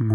Hola 0.00 0.14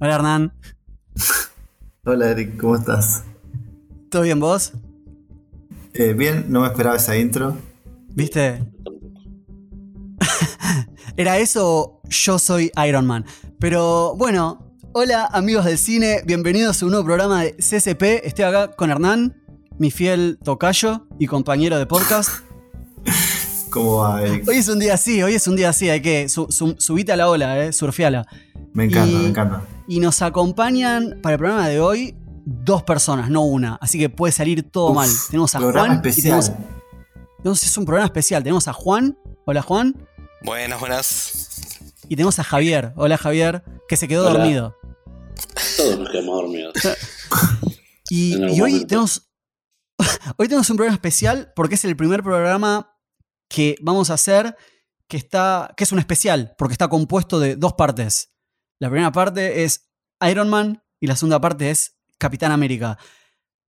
Hernán, 0.00 0.52
Hola 2.04 2.30
Eric, 2.30 2.58
¿cómo 2.58 2.76
estás? 2.76 3.24
¿todo 4.08 4.22
bien 4.22 4.40
vos? 4.40 4.72
Eh, 5.92 6.14
bien, 6.14 6.46
no 6.48 6.62
me 6.62 6.68
esperaba 6.68 6.96
esa 6.96 7.14
intro. 7.18 7.54
¿Viste? 8.08 8.64
¿Era 11.18 11.36
eso 11.36 12.00
yo 12.08 12.38
soy 12.38 12.72
Iron 12.86 13.06
Man? 13.06 13.26
Pero 13.58 14.14
bueno, 14.16 14.67
hola 14.92 15.26
amigos 15.32 15.64
del 15.64 15.78
cine, 15.78 16.22
bienvenidos 16.24 16.82
a 16.82 16.86
un 16.86 16.90
nuevo 16.92 17.04
programa 17.06 17.42
de 17.42 17.52
CCP. 17.56 18.24
Estoy 18.26 18.44
acá 18.44 18.68
con 18.72 18.90
Hernán, 18.90 19.36
mi 19.78 19.90
fiel 19.90 20.38
tocayo 20.42 21.06
y 21.18 21.26
compañero 21.26 21.78
de 21.78 21.86
podcast. 21.86 22.30
¿Cómo 23.70 23.98
va 23.98 24.22
Eric? 24.22 24.48
Hoy 24.48 24.56
es 24.56 24.68
un 24.68 24.78
día 24.78 24.94
así, 24.94 25.22
hoy 25.22 25.34
es 25.34 25.46
un 25.46 25.56
día 25.56 25.68
así, 25.70 25.88
hay 25.90 26.00
que 26.00 26.28
su- 26.28 26.46
su- 26.50 26.76
subite 26.78 27.12
a 27.12 27.16
la 27.16 27.28
ola, 27.28 27.64
eh, 27.66 27.72
surfeala. 27.72 28.26
Me 28.72 28.84
encanta, 28.84 29.10
y- 29.10 29.14
me 29.16 29.28
encanta. 29.28 29.62
Y 29.86 30.00
nos 30.00 30.22
acompañan 30.22 31.18
para 31.22 31.34
el 31.34 31.38
programa 31.38 31.68
de 31.68 31.80
hoy 31.80 32.16
dos 32.44 32.82
personas, 32.82 33.30
no 33.30 33.42
una. 33.42 33.76
Así 33.80 33.98
que 33.98 34.08
puede 34.08 34.32
salir 34.32 34.62
todo 34.70 34.90
Uf, 34.90 34.96
mal. 34.96 35.10
Tenemos 35.30 35.54
a 35.54 35.60
Juan 35.60 35.92
y 35.92 35.94
especial. 35.96 36.22
tenemos, 36.22 36.52
tenemos- 37.42 37.62
es 37.62 37.78
un 37.78 37.84
programa 37.84 38.06
especial. 38.06 38.42
Tenemos 38.42 38.68
a 38.68 38.72
Juan. 38.72 39.16
Hola 39.44 39.62
Juan. 39.62 39.94
Buenas, 40.42 40.78
buenas. 40.80 41.47
Y 42.08 42.16
tenemos 42.16 42.38
a 42.38 42.44
Javier. 42.44 42.92
Hola 42.96 43.18
Javier, 43.18 43.62
que 43.86 43.96
se 43.96 44.08
quedó 44.08 44.26
Hola. 44.26 44.38
dormido. 44.38 44.76
Todos 45.76 45.98
nos 45.98 46.10
quedamos 46.10 46.42
dormidos. 46.42 46.74
Y, 48.10 48.36
hoy 48.62 48.86
tenemos. 48.86 49.28
Hoy 50.38 50.48
tenemos 50.48 50.70
un 50.70 50.78
programa 50.78 50.94
especial 50.94 51.52
porque 51.54 51.74
es 51.74 51.84
el 51.84 51.94
primer 51.94 52.22
programa 52.22 52.96
que 53.50 53.76
vamos 53.82 54.08
a 54.08 54.14
hacer 54.14 54.56
que 55.08 55.18
está. 55.18 55.74
que 55.76 55.84
es 55.84 55.92
un 55.92 55.98
especial, 55.98 56.54
porque 56.56 56.72
está 56.72 56.88
compuesto 56.88 57.38
de 57.38 57.56
dos 57.56 57.74
partes. 57.74 58.32
La 58.80 58.88
primera 58.88 59.12
parte 59.12 59.64
es 59.64 59.90
Iron 60.26 60.48
Man 60.48 60.82
y 61.00 61.06
la 61.06 61.16
segunda 61.16 61.38
parte 61.38 61.68
es 61.68 61.98
Capitán 62.16 62.50
América. 62.50 62.98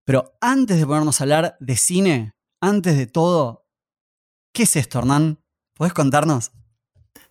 Pero 0.05 0.33
antes 0.41 0.79
de 0.79 0.87
ponernos 0.87 1.21
a 1.21 1.23
hablar 1.25 1.55
de 1.59 1.77
cine, 1.77 2.33
antes 2.59 2.97
de 2.97 3.05
todo, 3.05 3.67
¿qué 4.53 4.63
es 4.63 4.75
esto, 4.75 4.97
Hernán? 4.97 5.39
¿Podés 5.75 5.93
contarnos? 5.93 6.51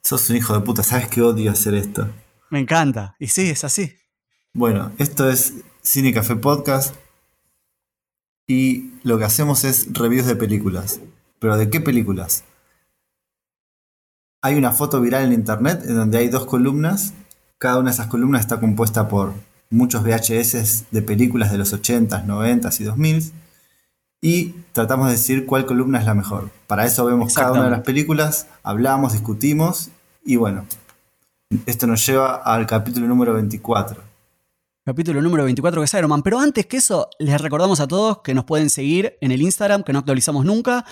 Sos 0.03 0.31
un 0.31 0.37
hijo 0.37 0.55
de 0.55 0.61
puta, 0.61 0.83
¿sabes 0.83 1.09
que 1.09 1.23
odio 1.23 1.51
hacer 1.51 1.75
esto? 1.75 2.09
Me 2.51 2.61
encanta. 2.61 3.15
Y 3.19 3.29
sí, 3.29 3.51
es 3.51 3.65
así. 3.65 3.95
Bueno, 4.53 4.93
esto 4.99 5.31
es 5.31 5.55
Cine 5.83 6.13
Café 6.13 6.37
Podcast 6.37 6.95
y 8.47 8.91
lo 9.05 9.19
que 9.19 9.25
hacemos 9.25 9.65
es 9.65 9.93
reviews 9.93 10.27
de 10.27 10.35
películas. 10.35 11.01
¿Pero 11.39 11.57
de 11.57 11.71
qué 11.71 11.81
películas? 11.81 12.45
Hay 14.43 14.57
una 14.57 14.73
foto 14.73 15.01
viral 15.01 15.27
en 15.27 15.33
internet 15.33 15.83
en 15.85 15.97
donde 15.97 16.19
hay 16.19 16.29
dos 16.29 16.47
columnas. 16.47 17.13
Cada 17.59 17.79
una 17.79 17.91
de 17.91 17.95
esas 17.95 18.09
columnas 18.09 18.41
está 18.41 18.59
compuesta 18.59 19.07
por 19.07 19.35
muchos 19.71 20.03
VHS 20.03 20.87
de 20.91 21.03
películas 21.03 21.53
de 21.53 21.59
los 21.59 21.73
80s, 21.73 22.27
90s 22.27 22.81
y 22.81 22.85
2000s. 22.85 23.33
Y 24.23 24.55
tratamos 24.73 25.07
de 25.07 25.13
decir 25.13 25.47
cuál 25.47 25.65
columna 25.65 25.99
es 25.99 26.05
la 26.05 26.15
mejor. 26.15 26.51
Para 26.67 26.85
eso 26.85 27.07
vemos 27.07 27.33
cada 27.33 27.53
una 27.53 27.65
de 27.65 27.71
las 27.71 27.81
películas, 27.81 28.49
hablamos, 28.63 29.15
discutimos 29.15 29.89
y 30.25 30.37
bueno, 30.37 30.67
esto 31.65 31.87
nos 31.87 32.05
lleva 32.07 32.37
al 32.37 32.67
capítulo 32.67 33.07
número 33.07 33.33
24. 33.33 34.03
Capítulo 34.85 35.23
número 35.23 35.45
24 35.45 35.81
que 35.81 35.85
es 35.87 35.95
Iron 35.95 36.11
Man. 36.11 36.23
Pero 36.23 36.39
antes 36.39 36.67
que 36.67 36.77
eso, 36.77 37.09
les 37.19 37.41
recordamos 37.41 37.81
a 37.81 37.89
todos 37.89 38.19
que 38.19 38.35
nos 38.35 38.45
pueden 38.45 38.69
seguir 38.69 39.17
en 39.23 39.33
el 39.33 39.41
Instagram, 39.41 39.83
que 39.83 39.93
no 39.95 40.01
actualizamos 40.01 40.45
nunca. 40.45 40.85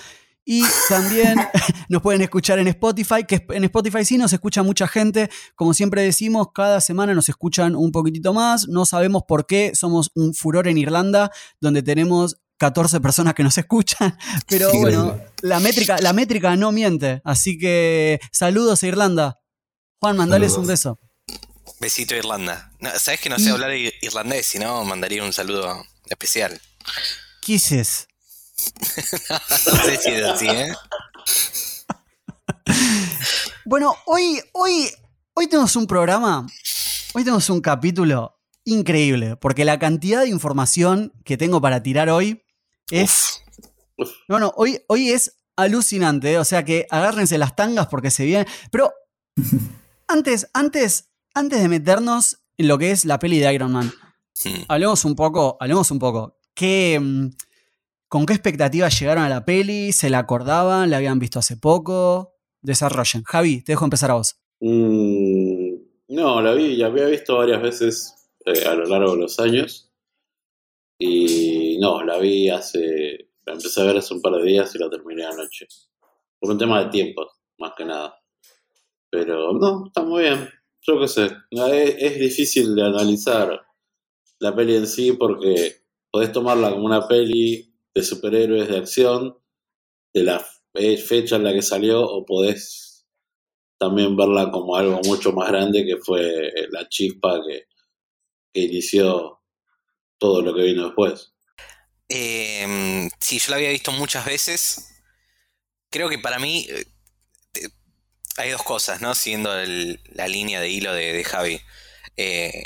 Y 0.43 0.63
también 0.87 1.35
nos 1.89 2.01
pueden 2.01 2.21
escuchar 2.21 2.57
en 2.57 2.67
Spotify, 2.67 3.25
que 3.27 3.45
en 3.49 3.63
Spotify 3.65 4.05
sí 4.05 4.17
nos 4.17 4.33
escucha 4.33 4.63
mucha 4.63 4.87
gente. 4.87 5.29
Como 5.55 5.75
siempre 5.75 6.01
decimos, 6.01 6.47
cada 6.51 6.81
semana 6.81 7.13
nos 7.13 7.29
escuchan 7.29 7.75
un 7.75 7.91
poquitito 7.91 8.33
más. 8.33 8.67
No 8.67 8.85
sabemos 8.85 9.23
por 9.27 9.45
qué. 9.45 9.75
Somos 9.75 10.09
un 10.15 10.33
furor 10.33 10.67
en 10.67 10.79
Irlanda, 10.79 11.29
donde 11.61 11.83
tenemos 11.83 12.39
14 12.59 12.99
personas 13.01 13.33
que 13.33 13.41
nos 13.43 13.57
escuchan. 13.57 14.15
Pero 14.47 14.71
bueno, 14.73 15.19
la 15.41 15.59
métrica, 15.59 15.97
la 15.99 16.13
métrica 16.13 16.55
no 16.55 16.71
miente. 16.71 17.21
Así 17.25 17.57
que 17.57 18.19
saludos 18.31 18.83
a 18.83 18.87
Irlanda. 18.87 19.39
Juan, 19.99 20.15
mandales 20.17 20.49
un 20.51 20.65
Saludos. 20.67 20.67
beso. 20.67 20.99
Besito 21.79 22.13
Irlanda. 22.15 22.71
No, 22.79 22.89
Sabes 22.99 23.21
que 23.21 23.29
no 23.29 23.37
sé 23.39 23.45
Y- 23.45 23.49
hablar 23.49 23.71
ir- 23.71 23.93
irlandés, 24.01 24.45
si 24.45 24.59
no 24.59 24.83
mandaría 24.83 25.23
un 25.23 25.33
saludo 25.33 25.83
especial. 26.07 26.61
Kisses. 27.41 28.07
No 29.65 29.83
sé 29.85 29.97
si 29.97 30.09
es 30.11 30.23
así, 30.25 30.47
¿eh? 30.49 30.73
Bueno, 33.65 33.95
hoy, 34.05 34.41
hoy, 34.53 34.89
hoy 35.33 35.47
tenemos 35.47 35.75
un 35.75 35.87
programa, 35.87 36.45
hoy 37.13 37.23
tenemos 37.23 37.49
un 37.49 37.61
capítulo 37.61 38.39
increíble, 38.65 39.35
porque 39.37 39.63
la 39.65 39.79
cantidad 39.79 40.21
de 40.21 40.29
información 40.29 41.13
que 41.23 41.37
tengo 41.37 41.61
para 41.61 41.81
tirar 41.83 42.09
hoy 42.09 42.41
es... 42.91 43.41
Uf. 43.97 44.09
No, 44.27 44.39
no, 44.39 44.53
hoy, 44.55 44.81
hoy 44.87 45.09
es 45.09 45.37
alucinante, 45.55 46.33
¿eh? 46.33 46.37
o 46.37 46.45
sea 46.45 46.63
que 46.63 46.87
agárrense 46.89 47.37
las 47.37 47.55
tangas 47.55 47.87
porque 47.87 48.11
se 48.11 48.25
viene... 48.25 48.45
Pero 48.71 48.93
antes, 50.07 50.49
antes, 50.53 51.09
antes 51.33 51.61
de 51.61 51.67
meternos 51.67 52.39
en 52.57 52.67
lo 52.67 52.77
que 52.77 52.91
es 52.91 53.05
la 53.05 53.19
peli 53.19 53.39
de 53.39 53.53
Iron 53.53 53.71
Man, 53.71 53.91
hablemos 54.67 55.05
un 55.05 55.15
poco, 55.15 55.57
hablemos 55.59 55.91
un 55.91 55.99
poco. 55.99 56.37
¿Qué, 56.53 56.99
mm, 56.99 57.29
¿Con 58.09 58.25
qué 58.25 58.33
expectativas 58.33 58.99
llegaron 58.99 59.23
a 59.23 59.29
la 59.29 59.45
peli? 59.45 59.91
¿Se 59.91 60.09
la 60.09 60.19
acordaban? 60.19 60.89
¿La 60.89 60.97
habían 60.97 61.19
visto 61.19 61.39
hace 61.39 61.57
poco? 61.57 62.33
Desarrollen. 62.61 63.23
Javi, 63.23 63.61
te 63.61 63.73
dejo 63.73 63.85
empezar 63.85 64.11
a 64.11 64.15
vos. 64.15 64.39
Mm, 64.59 65.75
no, 66.09 66.41
la 66.41 66.53
vi, 66.53 66.75
ya 66.75 66.87
había 66.87 67.05
visto 67.05 67.37
varias 67.37 67.61
veces 67.61 68.15
eh, 68.45 68.65
a 68.65 68.73
lo 68.73 68.85
largo 68.85 69.13
de 69.13 69.21
los 69.21 69.39
años. 69.39 69.91
Y 70.97 71.58
no, 71.79 72.03
la 72.03 72.17
vi 72.19 72.49
hace. 72.49 73.29
La 73.45 73.53
empecé 73.53 73.81
a 73.81 73.85
ver 73.85 73.97
hace 73.97 74.13
un 74.13 74.21
par 74.21 74.33
de 74.33 74.43
días 74.43 74.73
y 74.75 74.79
la 74.79 74.89
terminé 74.89 75.25
anoche. 75.25 75.67
Por 76.39 76.51
un 76.51 76.57
tema 76.57 76.83
de 76.83 76.89
tiempo, 76.91 77.27
más 77.59 77.73
que 77.77 77.85
nada. 77.85 78.19
Pero 79.11 79.53
no, 79.53 79.87
está 79.87 80.03
muy 80.03 80.23
bien. 80.23 80.49
Yo 80.81 80.99
qué 80.99 81.07
sé. 81.07 81.25
Es, 81.51 81.95
es 81.99 82.19
difícil 82.19 82.75
de 82.75 82.83
analizar 82.83 83.61
la 84.39 84.55
peli 84.55 84.75
en 84.75 84.87
sí 84.87 85.13
porque 85.13 85.77
podés 86.11 86.31
tomarla 86.31 86.71
como 86.71 86.85
una 86.85 87.07
peli 87.07 87.73
de 87.93 88.03
superhéroes 88.03 88.69
de 88.69 88.77
acción 88.77 89.37
de 90.13 90.23
la 90.23 90.39
fe- 90.73 90.97
fecha 90.97 91.37
en 91.37 91.43
la 91.43 91.53
que 91.53 91.61
salió 91.61 92.03
o 92.03 92.25
podés 92.25 93.07
también 93.79 94.15
verla 94.17 94.51
como 94.51 94.75
algo 94.75 95.01
mucho 95.05 95.33
más 95.33 95.49
grande 95.49 95.85
que 95.85 95.97
fue 95.97 96.51
la 96.71 96.87
chispa 96.89 97.41
que, 97.47 97.65
que 98.53 98.61
inició 98.61 99.41
todo 100.19 100.41
lo 100.41 100.53
que 100.55 100.63
vino 100.63 100.85
después. 100.85 101.33
Eh, 102.09 103.09
sí, 103.19 103.39
yo 103.39 103.51
la 103.51 103.57
había 103.57 103.69
visto 103.69 103.91
muchas 103.91 104.25
veces. 104.25 104.89
Creo 105.91 106.09
que 106.09 106.19
para 106.19 106.39
mí 106.39 106.67
eh, 106.69 106.85
hay 108.37 108.51
dos 108.51 108.63
cosas, 108.63 109.01
¿no? 109.01 109.15
Siguiendo 109.15 109.51
la 110.13 110.27
línea 110.27 110.61
de 110.61 110.69
hilo 110.69 110.93
de, 110.93 111.13
de 111.13 111.23
Javi. 111.23 111.61
Eh, 112.17 112.63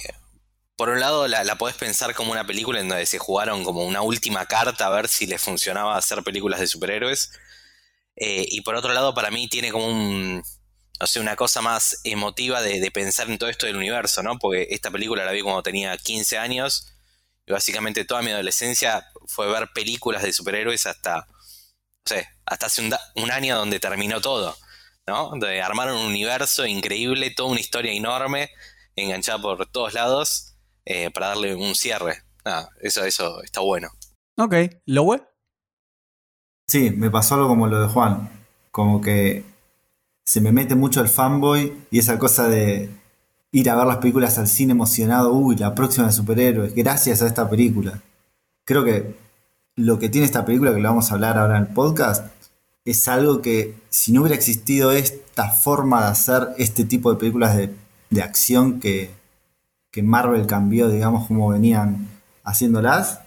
por 0.77 0.89
un 0.89 0.99
lado, 0.99 1.27
la, 1.27 1.43
la 1.43 1.57
podés 1.57 1.77
pensar 1.77 2.15
como 2.15 2.31
una 2.31 2.47
película 2.47 2.79
en 2.81 2.89
donde 2.89 3.05
se 3.05 3.19
jugaron 3.19 3.63
como 3.63 3.85
una 3.85 4.01
última 4.01 4.45
carta 4.47 4.87
a 4.87 4.91
ver 4.91 5.07
si 5.07 5.27
les 5.27 5.41
funcionaba 5.41 5.97
hacer 5.97 6.23
películas 6.23 6.59
de 6.59 6.67
superhéroes. 6.67 7.31
Eh, 8.17 8.45
y 8.49 8.61
por 8.61 8.75
otro 8.75 8.93
lado, 8.93 9.13
para 9.15 9.31
mí 9.31 9.49
tiene 9.49 9.71
como 9.71 9.87
un, 9.87 10.43
no 11.01 11.07
sé, 11.07 11.19
una 11.21 11.35
cosa 11.37 11.61
más 11.61 12.01
emotiva 12.05 12.61
de, 12.61 12.79
de 12.81 12.91
pensar 12.91 13.29
en 13.29 13.39
todo 13.39 13.49
esto 13.49 13.67
del 13.67 13.77
universo, 13.77 14.23
¿no? 14.23 14.39
Porque 14.39 14.67
esta 14.71 14.91
película 14.91 15.25
la 15.25 15.33
vi 15.33 15.41
cuando 15.41 15.63
tenía 15.63 15.97
15 15.97 16.37
años 16.39 16.92
y 17.45 17.51
básicamente 17.51 18.05
toda 18.05 18.21
mi 18.21 18.31
adolescencia 18.31 19.05
fue 19.27 19.47
ver 19.51 19.69
películas 19.73 20.23
de 20.23 20.33
superhéroes 20.33 20.85
hasta, 20.85 21.27
no 21.27 22.05
sé, 22.05 22.27
hasta 22.45 22.65
hace 22.67 22.81
un, 22.81 22.89
da- 22.89 23.01
un 23.15 23.31
año 23.31 23.57
donde 23.57 23.79
terminó 23.79 24.21
todo, 24.21 24.55
¿no? 25.07 25.29
Donde 25.29 25.61
armaron 25.61 25.97
un 25.97 26.07
universo 26.07 26.65
increíble, 26.65 27.31
toda 27.31 27.49
una 27.49 27.59
historia 27.59 27.91
enorme, 27.91 28.49
enganchada 28.95 29.41
por 29.41 29.65
todos 29.67 29.93
lados, 29.93 30.55
eh, 30.85 31.11
para 31.11 31.27
darle 31.29 31.55
un 31.55 31.75
cierre. 31.75 32.23
Nada, 32.45 32.69
eso, 32.81 33.03
eso 33.05 33.41
está 33.43 33.61
bueno. 33.61 33.89
Ok, 34.37 34.55
¿Lowe? 34.85 35.21
Sí, 36.67 36.91
me 36.91 37.09
pasó 37.11 37.35
algo 37.35 37.47
como 37.47 37.67
lo 37.67 37.79
de 37.81 37.87
Juan. 37.87 38.29
Como 38.71 39.01
que 39.01 39.43
se 40.25 40.41
me 40.41 40.51
mete 40.51 40.75
mucho 40.75 41.01
el 41.01 41.09
fanboy 41.09 41.85
y 41.91 41.99
esa 41.99 42.17
cosa 42.17 42.47
de 42.47 42.89
ir 43.53 43.69
a 43.69 43.75
ver 43.75 43.85
las 43.87 43.97
películas 43.97 44.37
al 44.37 44.47
cine 44.47 44.73
emocionado. 44.73 45.31
Uy, 45.31 45.55
la 45.55 45.73
próxima 45.73 46.07
de 46.07 46.13
superhéroes. 46.13 46.75
Gracias 46.75 47.21
a 47.21 47.27
esta 47.27 47.49
película. 47.49 48.01
Creo 48.65 48.83
que 48.83 49.15
lo 49.75 49.99
que 49.99 50.09
tiene 50.09 50.25
esta 50.25 50.43
película, 50.43 50.73
que 50.73 50.81
lo 50.81 50.89
vamos 50.89 51.09
a 51.09 51.13
hablar 51.13 51.37
ahora 51.37 51.57
en 51.57 51.63
el 51.63 51.69
podcast, 51.69 52.25
es 52.83 53.07
algo 53.07 53.41
que 53.41 53.75
si 53.89 54.11
no 54.11 54.21
hubiera 54.21 54.35
existido 54.35 54.91
esta 54.91 55.49
forma 55.49 56.01
de 56.01 56.07
hacer 56.07 56.49
este 56.57 56.83
tipo 56.83 57.13
de 57.13 57.19
películas 57.19 57.55
de, 57.55 57.73
de 58.09 58.21
acción 58.21 58.79
que, 58.79 59.11
que 59.91 60.03
Marvel 60.03 60.47
cambió, 60.47 60.89
digamos, 60.89 61.27
como 61.27 61.49
venían 61.49 62.09
haciéndolas, 62.43 63.21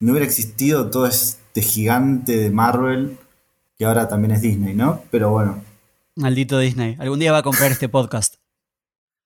no 0.00 0.12
hubiera 0.12 0.26
existido 0.26 0.90
todo 0.90 1.06
este 1.06 1.62
gigante 1.62 2.36
de 2.36 2.50
Marvel 2.50 3.16
que 3.78 3.84
ahora 3.84 4.08
también 4.08 4.32
es 4.32 4.42
Disney, 4.42 4.74
¿no? 4.74 5.02
Pero 5.10 5.30
bueno, 5.30 5.62
Maldito 6.16 6.58
Disney. 6.58 6.96
Algún 7.00 7.18
día 7.18 7.32
va 7.32 7.38
a 7.38 7.42
comprar 7.42 7.72
este 7.72 7.88
podcast. 7.88 8.36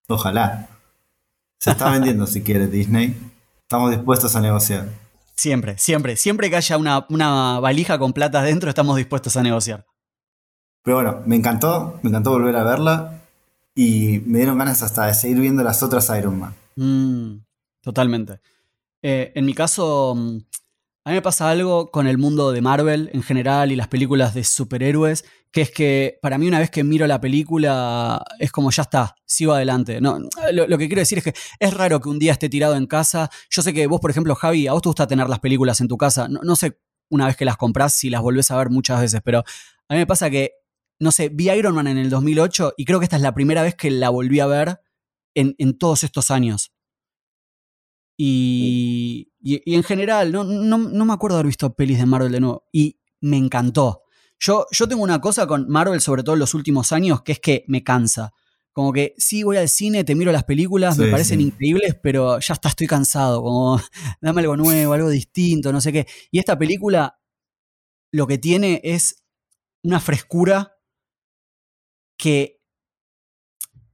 Ojalá. 0.08 0.68
Se 1.58 1.70
está 1.70 1.90
vendiendo 1.90 2.26
si 2.26 2.42
quiere 2.42 2.66
Disney. 2.66 3.16
Estamos 3.62 3.90
dispuestos 3.90 4.34
a 4.36 4.40
negociar. 4.40 4.88
Siempre, 5.34 5.78
siempre. 5.78 6.16
Siempre 6.16 6.50
que 6.50 6.56
haya 6.56 6.76
una, 6.76 7.06
una 7.10 7.60
valija 7.60 7.98
con 7.98 8.12
plata 8.12 8.40
adentro, 8.40 8.68
estamos 8.68 8.96
dispuestos 8.96 9.36
a 9.36 9.42
negociar. 9.42 9.86
Pero 10.82 10.96
bueno, 10.96 11.22
me 11.26 11.36
encantó, 11.36 11.98
me 12.02 12.10
encantó 12.10 12.30
volver 12.30 12.56
a 12.56 12.64
verla 12.64 13.22
y 13.74 14.20
me 14.26 14.38
dieron 14.38 14.58
ganas 14.58 14.82
hasta 14.82 15.06
de 15.06 15.14
seguir 15.14 15.38
viendo 15.38 15.62
las 15.62 15.82
otras 15.82 16.10
Iron 16.18 16.38
Man. 16.40 16.54
Mm, 16.76 17.44
totalmente. 17.82 18.40
Eh, 19.02 19.32
en 19.34 19.44
mi 19.44 19.54
caso, 19.54 20.14
mm, 20.16 20.38
a 21.08 21.10
mí 21.10 21.14
me 21.14 21.22
pasa 21.22 21.48
algo 21.48 21.90
con 21.90 22.06
el 22.06 22.18
mundo 22.18 22.52
de 22.52 22.60
Marvel 22.60 23.08
en 23.14 23.22
general 23.22 23.72
y 23.72 23.76
las 23.76 23.88
películas 23.88 24.34
de 24.34 24.44
superhéroes, 24.44 25.24
que 25.50 25.62
es 25.62 25.70
que 25.70 26.18
para 26.20 26.36
mí 26.36 26.46
una 26.46 26.58
vez 26.58 26.70
que 26.70 26.84
miro 26.84 27.06
la 27.06 27.18
película 27.18 28.22
es 28.38 28.52
como 28.52 28.70
ya 28.70 28.82
está, 28.82 29.16
sigo 29.24 29.54
adelante. 29.54 30.02
No, 30.02 30.18
lo, 30.52 30.76
que 30.76 30.86
quiero 30.86 31.00
decir 31.00 31.16
es 31.16 31.24
que 31.24 31.32
es 31.60 31.72
raro 31.72 31.98
que 32.02 32.10
un 32.10 32.18
día 32.18 32.32
esté 32.32 32.50
tirado 32.50 32.76
en 32.76 32.86
casa. 32.86 33.30
Yo 33.48 33.62
sé 33.62 33.72
que 33.72 33.86
vos, 33.86 34.02
por 34.02 34.10
ejemplo, 34.10 34.34
Javi, 34.34 34.66
a 34.66 34.74
vos 34.74 34.82
te 34.82 34.90
gusta 34.90 35.06
tener 35.06 35.30
las 35.30 35.38
películas 35.38 35.80
en 35.80 35.88
tu 35.88 35.96
casa. 35.96 36.28
No, 36.28 36.40
no 36.42 36.56
sé 36.56 36.78
una 37.08 37.24
vez 37.24 37.38
que 37.38 37.46
las 37.46 37.56
compras 37.56 37.94
si 37.94 38.10
las 38.10 38.20
volvés 38.20 38.50
a 38.50 38.58
ver 38.58 38.68
muchas 38.68 39.00
veces, 39.00 39.22
pero 39.24 39.38
a 39.38 39.94
mí 39.94 40.00
me 40.00 40.06
pasa 40.06 40.28
que, 40.28 40.56
no 41.00 41.10
sé, 41.10 41.30
vi 41.30 41.48
Iron 41.48 41.74
Man 41.74 41.86
en 41.86 41.96
el 41.96 42.10
2008 42.10 42.74
y 42.76 42.84
creo 42.84 42.98
que 42.98 43.04
esta 43.04 43.16
es 43.16 43.22
la 43.22 43.32
primera 43.32 43.62
vez 43.62 43.74
que 43.76 43.90
la 43.90 44.10
volví 44.10 44.40
a 44.40 44.46
ver 44.46 44.78
en, 45.34 45.54
en 45.56 45.78
todos 45.78 46.04
estos 46.04 46.30
años. 46.30 46.70
Y, 48.18 49.27
y, 49.40 49.60
y 49.70 49.74
en 49.74 49.82
general, 49.82 50.32
no, 50.32 50.44
no, 50.44 50.78
no 50.78 51.04
me 51.04 51.12
acuerdo 51.12 51.36
haber 51.36 51.46
visto 51.46 51.74
pelis 51.74 51.98
de 51.98 52.06
Marvel 52.06 52.32
de 52.32 52.40
nuevo. 52.40 52.64
Y 52.72 52.98
me 53.20 53.36
encantó. 53.36 54.02
Yo, 54.38 54.66
yo 54.70 54.88
tengo 54.88 55.02
una 55.02 55.20
cosa 55.20 55.46
con 55.46 55.68
Marvel, 55.68 56.00
sobre 56.00 56.22
todo 56.22 56.34
en 56.34 56.40
los 56.40 56.54
últimos 56.54 56.92
años, 56.92 57.22
que 57.22 57.32
es 57.32 57.40
que 57.40 57.64
me 57.66 57.82
cansa. 57.82 58.32
Como 58.72 58.92
que 58.92 59.14
sí, 59.18 59.42
voy 59.42 59.56
al 59.56 59.68
cine, 59.68 60.04
te 60.04 60.14
miro 60.14 60.30
las 60.30 60.44
películas, 60.44 60.96
me 60.98 61.10
parecen 61.10 61.40
sí. 61.40 61.46
increíbles, 61.46 61.96
pero 62.00 62.38
ya 62.38 62.54
está, 62.54 62.68
estoy 62.68 62.86
cansado. 62.86 63.42
Como, 63.42 63.80
dame 64.20 64.40
algo 64.42 64.56
nuevo, 64.56 64.92
algo 64.92 65.08
distinto, 65.08 65.72
no 65.72 65.80
sé 65.80 65.92
qué. 65.92 66.06
Y 66.30 66.38
esta 66.38 66.56
película 66.56 67.18
lo 68.12 68.26
que 68.26 68.38
tiene 68.38 68.80
es 68.84 69.24
una 69.82 70.00
frescura 70.00 70.76
que 72.16 72.60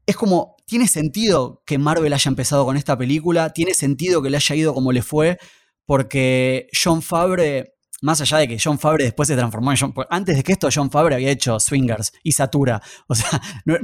es 0.06 0.16
como, 0.16 0.53
tiene 0.66 0.88
sentido 0.88 1.62
que 1.66 1.78
Marvel 1.78 2.12
haya 2.12 2.28
empezado 2.28 2.64
con 2.64 2.76
esta 2.76 2.96
película, 2.96 3.50
tiene 3.50 3.74
sentido 3.74 4.22
que 4.22 4.30
le 4.30 4.36
haya 4.38 4.54
ido 4.54 4.74
como 4.74 4.92
le 4.92 5.02
fue, 5.02 5.38
porque 5.86 6.68
John 6.72 7.02
Favre, 7.02 7.74
más 8.00 8.20
allá 8.20 8.38
de 8.38 8.48
que 8.48 8.58
John 8.62 8.78
Favre 8.78 9.04
después 9.04 9.28
se 9.28 9.36
transformó 9.36 9.70
en 9.72 9.78
John, 9.78 9.94
antes 10.10 10.36
de 10.36 10.42
que 10.42 10.52
esto 10.52 10.68
John 10.74 10.90
Favre 10.90 11.14
había 11.16 11.30
hecho 11.30 11.60
Swingers 11.60 12.12
y 12.22 12.32
Satura, 12.32 12.80
o 13.06 13.14
sea, 13.14 13.40
no- 13.64 13.76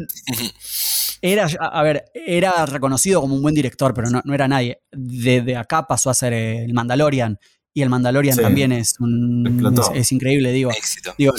era, 1.22 1.46
a 1.60 1.82
ver, 1.82 2.04
era 2.14 2.64
reconocido 2.64 3.20
como 3.20 3.34
un 3.34 3.42
buen 3.42 3.54
director, 3.54 3.92
pero 3.92 4.08
no, 4.08 4.22
no 4.24 4.32
era 4.34 4.48
nadie. 4.48 4.80
Desde 4.90 5.54
acá 5.54 5.86
pasó 5.86 6.08
a 6.08 6.14
ser 6.14 6.32
el 6.32 6.72
Mandalorian, 6.72 7.38
y 7.74 7.82
el 7.82 7.90
Mandalorian 7.90 8.34
Sí. 8.36 8.42
también 8.42 8.72
es, 8.72 8.94
un, 9.00 9.46
Explotó. 9.46 9.92
es, 9.92 10.00
es 10.00 10.12
increíble, 10.12 10.50
digo. 10.52 10.70
Éxito. 10.70 11.14
Digo, 11.18 11.34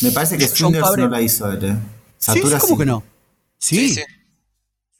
Me 0.00 0.10
parece 0.12 0.38
que 0.38 0.46
John 0.48 0.56
Swingers 0.72 0.84
Favre- 0.86 1.02
no 1.02 1.08
la 1.10 1.20
hizo 1.20 1.50
él, 1.52 1.64
¿eh? 1.64 1.76
Sí, 2.18 2.32
sí, 2.32 2.38
Satura 2.40 2.58
¿cómo 2.58 2.78
que 2.78 2.86
no? 2.86 3.04
Sí, 3.58 3.90
sí, 3.90 4.00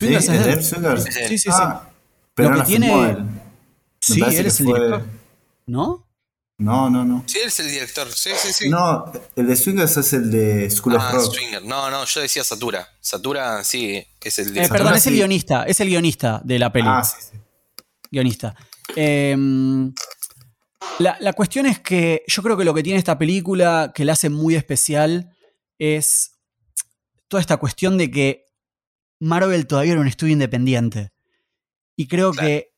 sí. 0.00 0.06
¿Sí? 0.06 0.22
Swingers 0.22 0.28
¿Es 0.28 0.44
de 0.44 0.88
de? 0.88 1.00
Sí, 1.02 1.12
Sí, 1.12 1.28
sí, 1.28 1.38
sí. 1.38 1.48
Ah, 1.52 1.88
pero 2.34 2.50
Lo 2.50 2.56
no 2.56 2.62
que 2.62 2.66
tiene- 2.68 3.10
él. 3.10 3.24
Sí, 4.00 4.20
él 4.22 4.46
es 4.46 4.60
el 4.60 4.66
fue- 4.66 4.78
director. 4.80 5.06
¿No? 5.66 6.02
No, 6.58 6.88
no, 6.88 7.04
no. 7.04 7.22
Sí, 7.26 7.38
él 7.38 7.48
es 7.48 7.60
el 7.60 7.70
director. 7.70 8.10
Sí, 8.12 8.30
sí, 8.36 8.52
sí. 8.52 8.68
No, 8.70 9.10
el 9.34 9.46
de 9.46 9.56
Swingers 9.56 9.96
es 9.98 10.12
el 10.14 10.30
de 10.30 10.70
School 10.70 10.96
ah, 10.98 11.08
of 11.08 11.12
Rock. 11.26 11.36
No, 11.64 11.90
no, 11.90 12.04
yo 12.04 12.20
decía 12.20 12.42
Satura. 12.44 12.88
Satura, 13.00 13.62
sí, 13.64 14.02
es 14.22 14.38
el 14.38 14.48
Eh, 14.48 14.50
director. 14.52 14.76
perdón, 14.78 14.94
es 14.94 15.06
el 15.06 15.14
guionista, 15.14 15.64
es 15.64 15.80
el 15.80 15.88
guionista 15.88 16.40
de 16.44 16.58
la 16.58 16.72
peli. 16.72 16.86
Ah, 16.88 17.04
sí, 17.04 17.16
sí. 17.30 17.38
guionista. 18.10 18.54
Em, 18.94 19.92
la, 21.00 21.16
la 21.20 21.32
cuestión 21.34 21.66
es 21.66 21.80
que 21.80 22.22
yo 22.26 22.42
creo 22.42 22.56
que 22.56 22.64
lo 22.64 22.72
que 22.72 22.82
tiene 22.82 22.98
esta 22.98 23.18
película 23.18 23.92
que 23.94 24.04
la 24.04 24.12
hace 24.14 24.30
muy 24.30 24.54
especial 24.54 25.34
es 25.78 26.30
toda 27.28 27.40
esta 27.40 27.56
cuestión 27.58 27.98
de 27.98 28.10
que 28.10 28.45
Marvel 29.20 29.66
todavía 29.66 29.92
era 29.92 30.00
un 30.00 30.06
estudio 30.08 30.32
independiente. 30.34 31.12
Y 31.96 32.06
creo 32.08 32.32
Claro. 32.32 32.46
que 32.48 32.72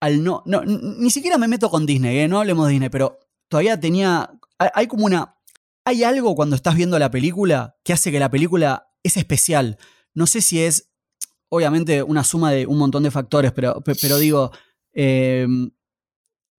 al 0.00 0.22
no, 0.24 0.42
no, 0.46 0.62
Ni 0.64 1.10
siquiera 1.10 1.38
me 1.38 1.48
meto 1.48 1.70
con 1.70 1.86
Disney, 1.86 2.18
¿eh? 2.18 2.28
no 2.28 2.38
hablemos 2.40 2.66
de 2.66 2.72
Disney, 2.72 2.88
pero 2.90 3.18
todavía 3.48 3.78
tenía. 3.80 4.30
Hay, 4.58 4.86
como 4.86 5.06
una. 5.06 5.36
Hay 5.84 6.04
algo 6.04 6.34
cuando 6.34 6.54
estás 6.56 6.76
viendo 6.76 6.98
la 6.98 7.10
película 7.10 7.76
que 7.84 7.92
hace 7.92 8.10
que 8.12 8.20
la 8.20 8.30
película 8.30 8.88
es 9.02 9.16
especial. 9.16 9.78
No 10.14 10.26
sé 10.26 10.40
si 10.42 10.60
es, 10.60 10.90
obviamente, 11.48 12.02
una 12.02 12.22
suma 12.24 12.52
de 12.52 12.66
un 12.66 12.78
montón 12.78 13.02
de 13.02 13.10
factores, 13.10 13.52
pero, 13.52 13.80
pe- 13.80 13.94
pero 14.00 14.18
digo. 14.18 14.50
eh, 14.92 15.46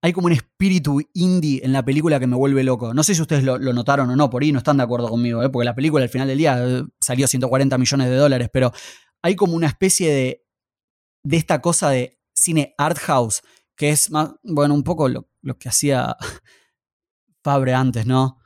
hay 0.03 0.11
como 0.11 0.27
un 0.27 0.33
espíritu 0.33 1.01
indie 1.13 1.61
en 1.63 1.71
la 1.71 1.83
película 1.85 2.19
que 2.19 2.27
me 2.27 2.35
vuelve 2.35 2.61
loco. 2.65 2.94
No 2.94 3.03
sé 3.03 3.15
si 3.15 3.21
ustedes 3.21 3.45
lo, 3.45 3.57
lo 3.57 3.71
notaron 3.71 4.09
o 4.09 4.15
no, 4.17 4.29
por 4.29 4.44
ahí 4.44 4.51
no 4.51 4.57
están 4.57 4.75
de 4.75 4.83
acuerdo 4.83 5.07
conmigo, 5.07 5.41
¿eh? 5.41 5.50
porque 5.50 5.63
la 5.63 5.73
película 5.75 6.03
al 6.03 6.09
final 6.09 6.27
del 6.27 6.38
día 6.38 6.61
eh, 6.61 6.83
salió 7.00 7.25
140 7.25 7.77
millones 7.77 8.09
de 8.09 8.15
dólares, 8.17 8.50
pero 8.51 8.73
hay 9.21 9.38
como 9.38 9.53
una 9.53 9.67
especie 9.67 10.11
de, 10.11 10.45
de 11.23 11.38
esta 11.38 11.61
cosa 11.61 11.89
de 11.89 12.19
cine 12.33 12.75
art 12.77 12.97
house, 13.00 13.44
que 13.77 13.91
es 13.91 14.11
más, 14.11 14.31
bueno, 14.44 14.73
un 14.73 14.83
poco 14.83 15.07
lo, 15.07 15.29
lo 15.41 15.57
que 15.57 15.69
hacía 15.69 16.17
Fabre 17.41 17.73
antes, 17.73 18.05
¿no? 18.05 18.39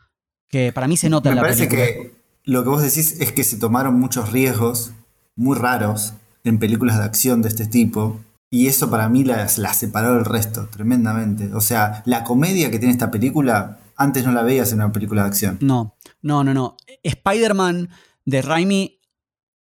Que 0.48 0.72
para 0.72 0.88
mí 0.88 0.96
se 0.96 1.10
nota 1.10 1.30
en 1.30 1.36
Me 1.36 1.42
la 1.42 1.42
parece 1.42 1.68
película. 1.68 1.86
que 1.88 2.22
lo 2.44 2.64
que 2.64 2.70
vos 2.70 2.84
decís 2.84 3.20
es 3.20 3.32
que 3.32 3.44
se 3.44 3.58
tomaron 3.58 4.00
muchos 4.00 4.32
riesgos 4.32 4.92
muy 5.36 5.58
raros 5.58 6.14
en 6.44 6.60
películas 6.60 7.00
de 7.00 7.04
acción 7.06 7.42
de 7.42 7.50
este 7.50 7.66
tipo. 7.66 8.20
Y 8.50 8.68
eso 8.68 8.90
para 8.90 9.10
mí 9.10 9.24
la, 9.24 9.48
la 9.58 9.74
separó 9.74 10.16
del 10.16 10.26
resto, 10.26 10.68
tremendamente. 10.70 11.54
O 11.54 11.62
sea, 11.62 12.02
la 12.06 12.24
comedia 12.24 12.72
que 12.72 12.80
tiene 12.80 12.94
esta 12.94 13.12
película, 13.12 13.80
antes 13.98 14.26
no 14.26 14.32
la 14.32 14.42
veías 14.44 14.72
en 14.72 14.80
una 14.80 14.92
película 14.92 15.24
de 15.24 15.28
acción. 15.28 15.58
No, 15.62 15.98
no, 16.22 16.44
no, 16.44 16.54
no. 16.54 16.78
Spider-Man 17.04 17.90
de 18.26 18.42
Raimi 18.42 19.02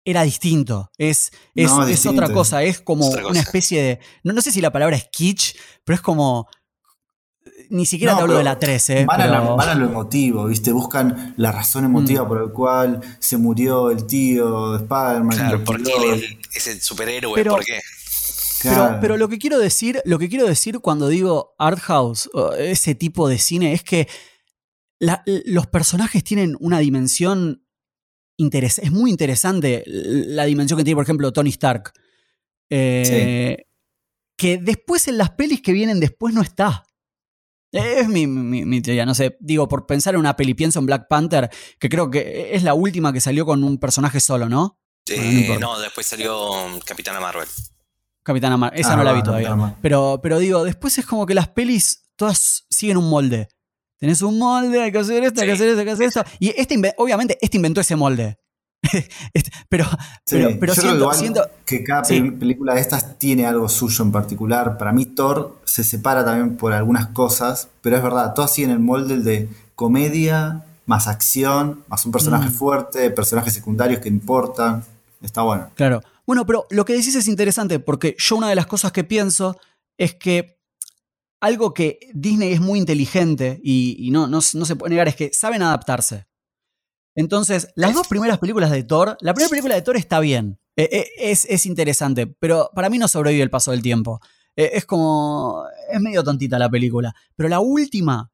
era 0.03 0.21
distinto. 0.21 0.91
Es, 0.99 1.31
es, 1.55 1.71
No, 1.71 1.81
es 1.81 1.87
distinto. 1.89 2.21
otra 2.21 2.33
cosa. 2.33 2.61
Es 2.61 2.79
como 2.79 3.09
Es 3.15 3.23
una 3.25 3.39
especie 3.39 3.81
de. 3.81 3.99
No, 4.23 4.33
no 4.33 4.41
sé 4.41 4.51
si 4.51 4.61
la 4.61 4.71
palabra 4.71 4.95
es 4.95 5.07
kitsch, 5.11 5.55
pero 5.83 5.95
es 5.95 6.01
como. 6.01 6.47
Ni 7.71 7.87
siquiera 7.87 8.11
No, 8.13 8.17
te 8.17 8.21
hablo 8.23 8.37
de 8.37 8.43
la 8.43 8.59
3, 8.59 8.89
¿eh? 8.91 9.05
Van, 9.07 9.21
a 9.21 9.39
van 9.39 9.69
a 9.69 9.73
lo 9.75 9.85
emotivo, 9.87 10.45
¿viste? 10.45 10.71
Buscan 10.71 11.33
la 11.37 11.51
razón 11.51 11.85
emotiva 11.85 12.23
Mm. 12.23 12.27
por 12.27 12.41
el 12.43 12.51
cual 12.51 13.01
se 13.17 13.37
murió 13.37 13.89
el 13.89 14.05
tío 14.05 14.73
de 14.73 14.77
Spider-Man. 14.83 15.35
Claro, 15.37 15.63
¿por 15.63 15.81
qué 15.81 15.91
él 16.13 16.39
es 16.53 16.67
el 16.67 16.79
superhéroe? 16.81 17.33
Pero- 17.33 17.51
¿Por 17.53 17.65
qué? 17.65 17.79
Pero, 18.63 18.75
Claro. 18.75 18.97
pero 19.01 19.17
lo 19.17 19.27
que 19.29 19.37
quiero 19.37 19.59
decir, 19.59 20.01
lo 20.05 20.17
que 20.19 20.29
quiero 20.29 20.45
decir 20.45 20.79
cuando 20.79 21.07
digo 21.07 21.55
art 21.59 21.79
house, 21.79 22.29
ese 22.57 22.95
tipo 22.95 23.27
de 23.27 23.37
cine, 23.37 23.73
es 23.73 23.83
que 23.83 24.07
la- 24.99 25.23
los 25.25 25.67
personajes 25.67 26.23
tienen 26.23 26.55
una 26.59 26.79
dimensión 26.79 27.65
interes- 28.39 28.79
es 28.81 28.91
muy 28.91 29.11
interesante 29.11 29.83
la 29.85 30.45
dimensión 30.45 30.77
que 30.77 30.83
tiene, 30.83 30.95
por 30.95 31.03
ejemplo, 31.03 31.31
Tony 31.33 31.49
Stark. 31.49 31.91
Eh, 32.69 33.65
Que 34.37 34.57
después 34.57 35.07
en 35.07 35.17
las 35.17 35.29
pelis 35.31 35.61
que 35.61 35.71
vienen 35.71 36.01
después 36.01 36.33
no 36.33 36.41
está. 36.41 36.83
Es 37.71 38.07
mi, 38.09 38.27
mi- 38.27 38.65
mi 38.65 38.81
teoría, 38.81 39.05
no 39.05 39.15
sé. 39.15 39.37
Digo, 39.39 39.67
por 39.69 39.85
pensar 39.85 40.13
en 40.13 40.19
una 40.19 40.35
peli, 40.35 40.53
pienso 40.53 40.79
en 40.79 40.85
Black 40.85 41.07
Panther, 41.07 41.49
que 41.79 41.87
creo 41.87 42.09
que 42.11 42.53
es 42.53 42.63
la 42.63 42.73
última 42.73 43.13
que 43.13 43.21
salió 43.21 43.45
con 43.45 43.63
un 43.63 43.77
personaje 43.77 44.19
solo, 44.19 44.49
¿no? 44.49 44.77
Bueno, 45.07 45.53
no 45.59 45.59
no, 45.75 45.79
después 45.79 46.05
salió 46.05 46.35
Capitana 46.85 47.19
Marvel. 47.21 47.47
Capitana 48.25 48.57
Marvel. 48.57 48.79
Esa 48.79 48.93
Ah, 48.93 48.97
no 48.97 49.03
la 49.03 49.13
vi 49.13 49.19
no, 49.19 49.23
todavía. 49.25 49.75
Pero, 49.81 50.19
pero 50.21 50.39
digo, 50.39 50.63
después 50.63 50.97
es 50.97 51.05
como 51.05 51.25
que 51.25 51.33
las 51.35 51.47
pelis 51.47 52.01
todas 52.15 52.65
siguen 52.69 52.97
un 52.97 53.09
molde. 53.09 53.47
Tenés 53.99 54.21
un 54.23 54.37
molde, 54.39 54.81
hay 54.81 54.91
que 54.91 54.97
hacer 54.97 55.23
esto, 55.23 55.41
hay 55.41 55.47
que 55.47 55.53
hacer 55.53 55.67
esto, 55.69 55.79
hay 55.79 55.85
que 55.85 55.91
hacer 55.91 56.07
esto. 56.07 56.23
Y 56.39 56.49
este, 56.59 56.77
obviamente, 56.97 57.37
este 57.39 57.57
inventó 57.57 57.79
ese 57.81 57.95
molde. 57.95 58.37
Este- 59.33 59.51
pero, 59.69 59.85
Sí, 60.25 60.37
pero, 60.37 60.59
pero 60.59 60.73
yo 60.73 60.81
creo 60.81 60.91
siento, 60.91 60.95
igual 61.03 61.15
siento- 61.17 61.49
que 61.65 61.83
cada 61.83 62.03
sí. 62.03 62.21
película 62.31 62.73
de 62.75 62.81
estas 62.81 63.17
tiene 63.17 63.45
algo 63.45 63.69
suyo 63.69 64.03
en 64.03 64.11
particular. 64.11 64.77
Para 64.77 64.91
mí 64.91 65.05
Thor 65.05 65.57
se 65.65 65.83
separa 65.83 66.25
también 66.25 66.57
por 66.57 66.73
algunas 66.73 67.07
cosas, 67.07 67.67
pero 67.81 67.95
es 67.97 68.03
verdad, 68.03 68.33
todas 68.33 68.51
siguen 68.53 68.71
el 68.71 68.79
molde 68.79 69.17
de 69.19 69.49
comedia, 69.75 70.63
más 70.87 71.07
acción, 71.07 71.83
más 71.87 72.05
un 72.05 72.11
personaje 72.11 72.49
Mm. 72.49 72.53
fuerte, 72.53 73.09
personajes 73.11 73.53
secundarios 73.53 73.99
que 74.01 74.09
importan. 74.09 74.83
Está 75.21 75.41
bueno. 75.41 75.69
Claro. 75.75 76.01
Bueno, 76.27 76.45
pero 76.45 76.65
lo 76.69 76.85
que 76.85 76.93
decís 76.93 77.15
es 77.15 77.27
interesante 77.27 77.79
porque 77.79 78.15
yo 78.17 78.35
una 78.37 78.49
de 78.49 78.55
las 78.55 78.65
cosas 78.67 78.91
que 78.91 79.03
pienso 79.03 79.57
es 79.97 80.15
que 80.15 80.59
algo 81.41 81.73
que 81.73 81.99
Disney 82.13 82.53
es 82.53 82.61
muy 82.61 82.79
inteligente 82.79 83.59
y, 83.63 83.95
y 83.99 84.11
no, 84.11 84.27
no, 84.27 84.39
no 84.53 84.65
se 84.65 84.75
puede 84.75 84.89
negar 84.91 85.07
es 85.07 85.15
que 85.15 85.31
saben 85.33 85.61
adaptarse. 85.61 86.25
Entonces, 87.15 87.69
las 87.75 87.93
dos 87.93 88.07
primeras 88.07 88.39
películas 88.39 88.71
de 88.71 88.83
Thor, 88.83 89.17
la 89.21 89.33
primera 89.33 89.49
película 89.49 89.75
de 89.75 89.81
Thor 89.81 89.95
está 89.97 90.19
bien, 90.19 90.59
eh, 90.75 90.89
eh, 90.91 91.07
es, 91.17 91.45
es 91.45 91.65
interesante, 91.65 92.27
pero 92.27 92.69
para 92.75 92.89
mí 92.89 92.97
no 92.97 93.07
sobrevive 93.07 93.43
el 93.43 93.49
paso 93.49 93.71
del 93.71 93.81
tiempo. 93.81 94.19
Eh, 94.57 94.71
es 94.73 94.85
como. 94.85 95.63
Es 95.91 95.99
medio 96.01 96.23
tontita 96.23 96.57
la 96.59 96.69
película. 96.69 97.13
Pero 97.35 97.47
la 97.49 97.59
última, 97.59 98.31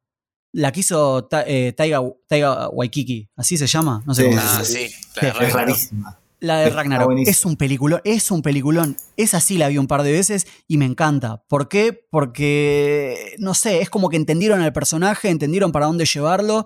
la 0.54 0.72
que 0.72 0.80
hizo 0.80 1.26
Ta- 1.26 1.44
eh, 1.48 1.74
Taiga, 1.74 2.00
Taiga 2.28 2.70
Waikiki, 2.70 3.30
así 3.36 3.58
se 3.58 3.68
llama. 3.68 4.02
No 4.08 4.16
sé 4.16 4.24
Sí, 4.24 4.30
cómo 4.30 4.42
Ah, 4.42 4.64
se- 4.64 4.88
sí. 4.90 4.96
la 5.22 5.28
Es 5.30 5.54
rarísima. 5.54 6.20
La 6.42 6.58
de 6.58 6.70
Ragnarok 6.72 7.14
es 7.26 7.46
un 7.46 7.56
peliculón, 7.56 8.02
es 8.04 8.30
un 8.32 8.42
peliculón. 8.42 8.98
Esa 9.16 9.40
sí 9.40 9.58
la 9.60 9.68
vi 9.68 9.78
un 9.78 9.86
par 9.88 10.02
de 10.04 10.12
veces 10.12 10.48
y 10.68 10.78
me 10.78 10.86
encanta. 10.86 11.44
¿Por 11.48 11.70
qué? 11.70 11.94
Porque, 12.10 13.36
no 13.40 13.54
sé, 13.54 13.82
es 13.82 13.90
como 13.92 14.10
que 14.10 14.18
entendieron 14.18 14.60
al 14.62 14.74
personaje, 14.74 15.30
entendieron 15.30 15.72
para 15.72 15.86
dónde 15.86 16.06
llevarlo 16.06 16.66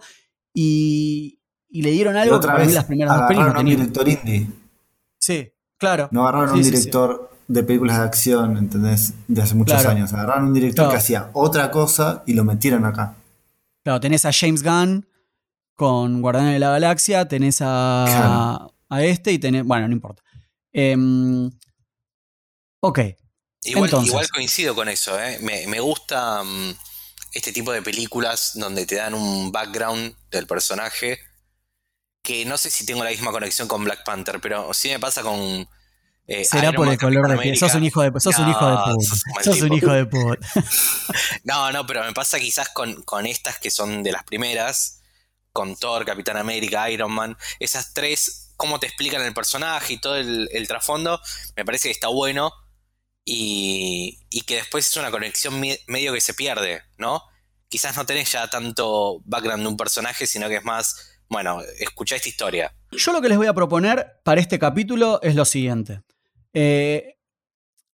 y, 0.54 1.40
y 1.70 1.82
le 1.82 1.92
dieron 1.92 2.16
algo 2.16 2.38
otra 2.38 2.56
vez 2.56 2.74
las 2.74 2.86
primeras 2.86 3.18
dos 3.18 3.28
pelis 3.28 3.44
no 3.54 3.60
un 3.60 3.66
director 3.66 4.08
indie. 4.08 4.48
Sí, 5.20 5.50
claro. 5.78 6.08
No 6.12 6.26
agarraron 6.26 6.52
Sí, 6.54 6.58
un 6.60 6.64
sí, 6.64 6.70
sí. 6.72 6.76
director 6.78 7.32
de 7.48 7.64
películas 7.64 7.98
de 8.00 8.04
acción, 8.06 8.58
¿entendés? 8.58 9.14
De 9.28 9.42
hace 9.42 9.56
muchos 9.56 9.82
Claro. 9.82 9.98
años. 9.98 10.14
Agarraron 10.14 10.46
un 10.46 10.54
director 10.54 10.86
Claro. 10.86 10.92
que 10.92 10.98
hacía 10.98 11.30
otra 11.34 11.70
cosa 11.70 12.24
y 12.26 12.34
lo 12.34 12.46
metieron 12.46 12.86
acá. 12.86 13.16
Claro, 13.84 14.00
tenés 14.00 14.24
a 14.26 14.32
James 14.32 14.64
Gunn 14.64 15.06
con 15.76 16.22
Guardianes 16.22 16.54
de 16.54 16.60
la 16.60 16.70
Galaxia, 16.70 17.28
tenés 17.28 17.58
a, 17.62 18.06
Claro. 18.08 18.72
A 18.90 19.04
este 19.04 19.32
y 19.32 19.40
tenés. 19.40 19.64
Bueno, 19.64 19.88
no 19.88 19.94
importa. 19.94 20.24
Em, 20.72 21.50
ok. 22.82 23.00
Igual, 23.64 23.86
Entonces. 23.86 24.10
igual 24.10 24.30
coincido 24.30 24.76
con 24.76 24.90
eso, 24.90 25.20
¿eh? 25.20 25.40
me, 25.42 25.66
me 25.68 25.80
gusta 25.80 26.44
mm, 26.44 26.76
este 27.34 27.52
tipo 27.52 27.72
de 27.72 27.82
películas 27.82 28.52
donde 28.56 28.86
te 28.86 28.96
dan 28.96 29.14
un 29.16 29.52
background 29.52 30.16
del 30.30 30.46
personaje 30.46 31.20
que 32.22 32.46
no 32.46 32.58
sé 32.58 32.70
si 32.70 32.86
tengo 32.86 33.04
la 33.04 33.10
misma 33.12 33.32
conexión 33.32 33.68
con 33.68 33.84
Black 33.84 34.04
Panther, 34.04 34.40
pero 34.42 34.74
sí 34.74 34.90
me 34.90 35.00
pasa 35.00 35.22
con... 35.22 35.68
eh, 36.28 36.44
Será 36.46 36.64
Iron 36.70 36.76
por 36.76 36.86
Man, 36.86 36.94
el 36.94 37.00
color 37.00 37.28
de 37.30 37.38
piel. 37.38 37.58
Sos 37.58 37.74
un 37.76 37.84
hijo 37.84 38.02
de, 38.02 38.20
sos 38.20 38.38
un 38.40 38.50
hijo 38.50 38.68
de 38.68 38.78
puta. 38.78 39.44
sos 39.44 39.62
un 39.62 39.74
hijo 39.74 39.92
de 39.92 40.06
puta. 40.06 40.48
No, 41.44 41.72
no, 41.72 41.86
pero 41.86 42.04
me 42.04 42.14
pasa 42.14 42.40
quizás 42.40 42.70
con, 42.70 43.02
con 43.04 43.26
estas 43.28 43.60
que 43.60 43.70
son 43.72 44.02
de 44.04 44.12
las 44.12 44.24
primeras, 44.24 45.02
con 45.52 45.76
Thor, 45.76 46.04
Capitán 46.06 46.38
América, 46.38 46.90
Iron 46.90 47.12
Man, 47.12 47.38
esas 47.60 47.94
tres, 47.94 48.45
cómo 48.58 48.80
te 48.80 48.88
explican 48.88 49.22
el 49.22 49.34
personaje 49.34 49.94
y 49.94 49.98
todo 50.00 50.16
el, 50.18 50.68
trasfondo, 50.68 51.20
me 51.56 51.66
parece 51.66 51.88
que 51.88 51.94
está 51.94 52.08
bueno 52.08 52.52
y, 53.24 54.20
y 54.30 54.42
que 54.42 54.56
después 54.56 54.90
es 54.90 54.98
una 54.98 55.12
conexión 55.12 55.60
medio 55.88 56.14
que 56.14 56.22
se 56.22 56.34
pierde, 56.34 56.84
¿no? 56.98 57.22
Quizás 57.68 57.96
no 57.98 58.06
tenés 58.06 58.32
ya 58.32 58.48
tanto 58.50 59.22
background 59.26 59.64
de 59.64 59.70
un 59.70 59.78
personaje, 59.78 60.28
sino 60.28 60.48
que 60.48 60.58
es 60.58 60.64
más, 60.64 61.18
bueno, 61.30 61.62
escuchá 61.80 62.16
esta 62.16 62.30
historia. 62.30 62.76
Yo 62.92 63.12
lo 63.12 63.22
que 63.22 63.30
les 63.30 63.38
voy 63.38 63.48
a 63.48 63.54
proponer 63.54 64.20
para 64.24 64.40
este 64.40 64.60
capítulo 64.60 65.20
es 65.22 65.36
lo 65.36 65.46
siguiente. 65.46 66.02
Eh, 66.54 67.18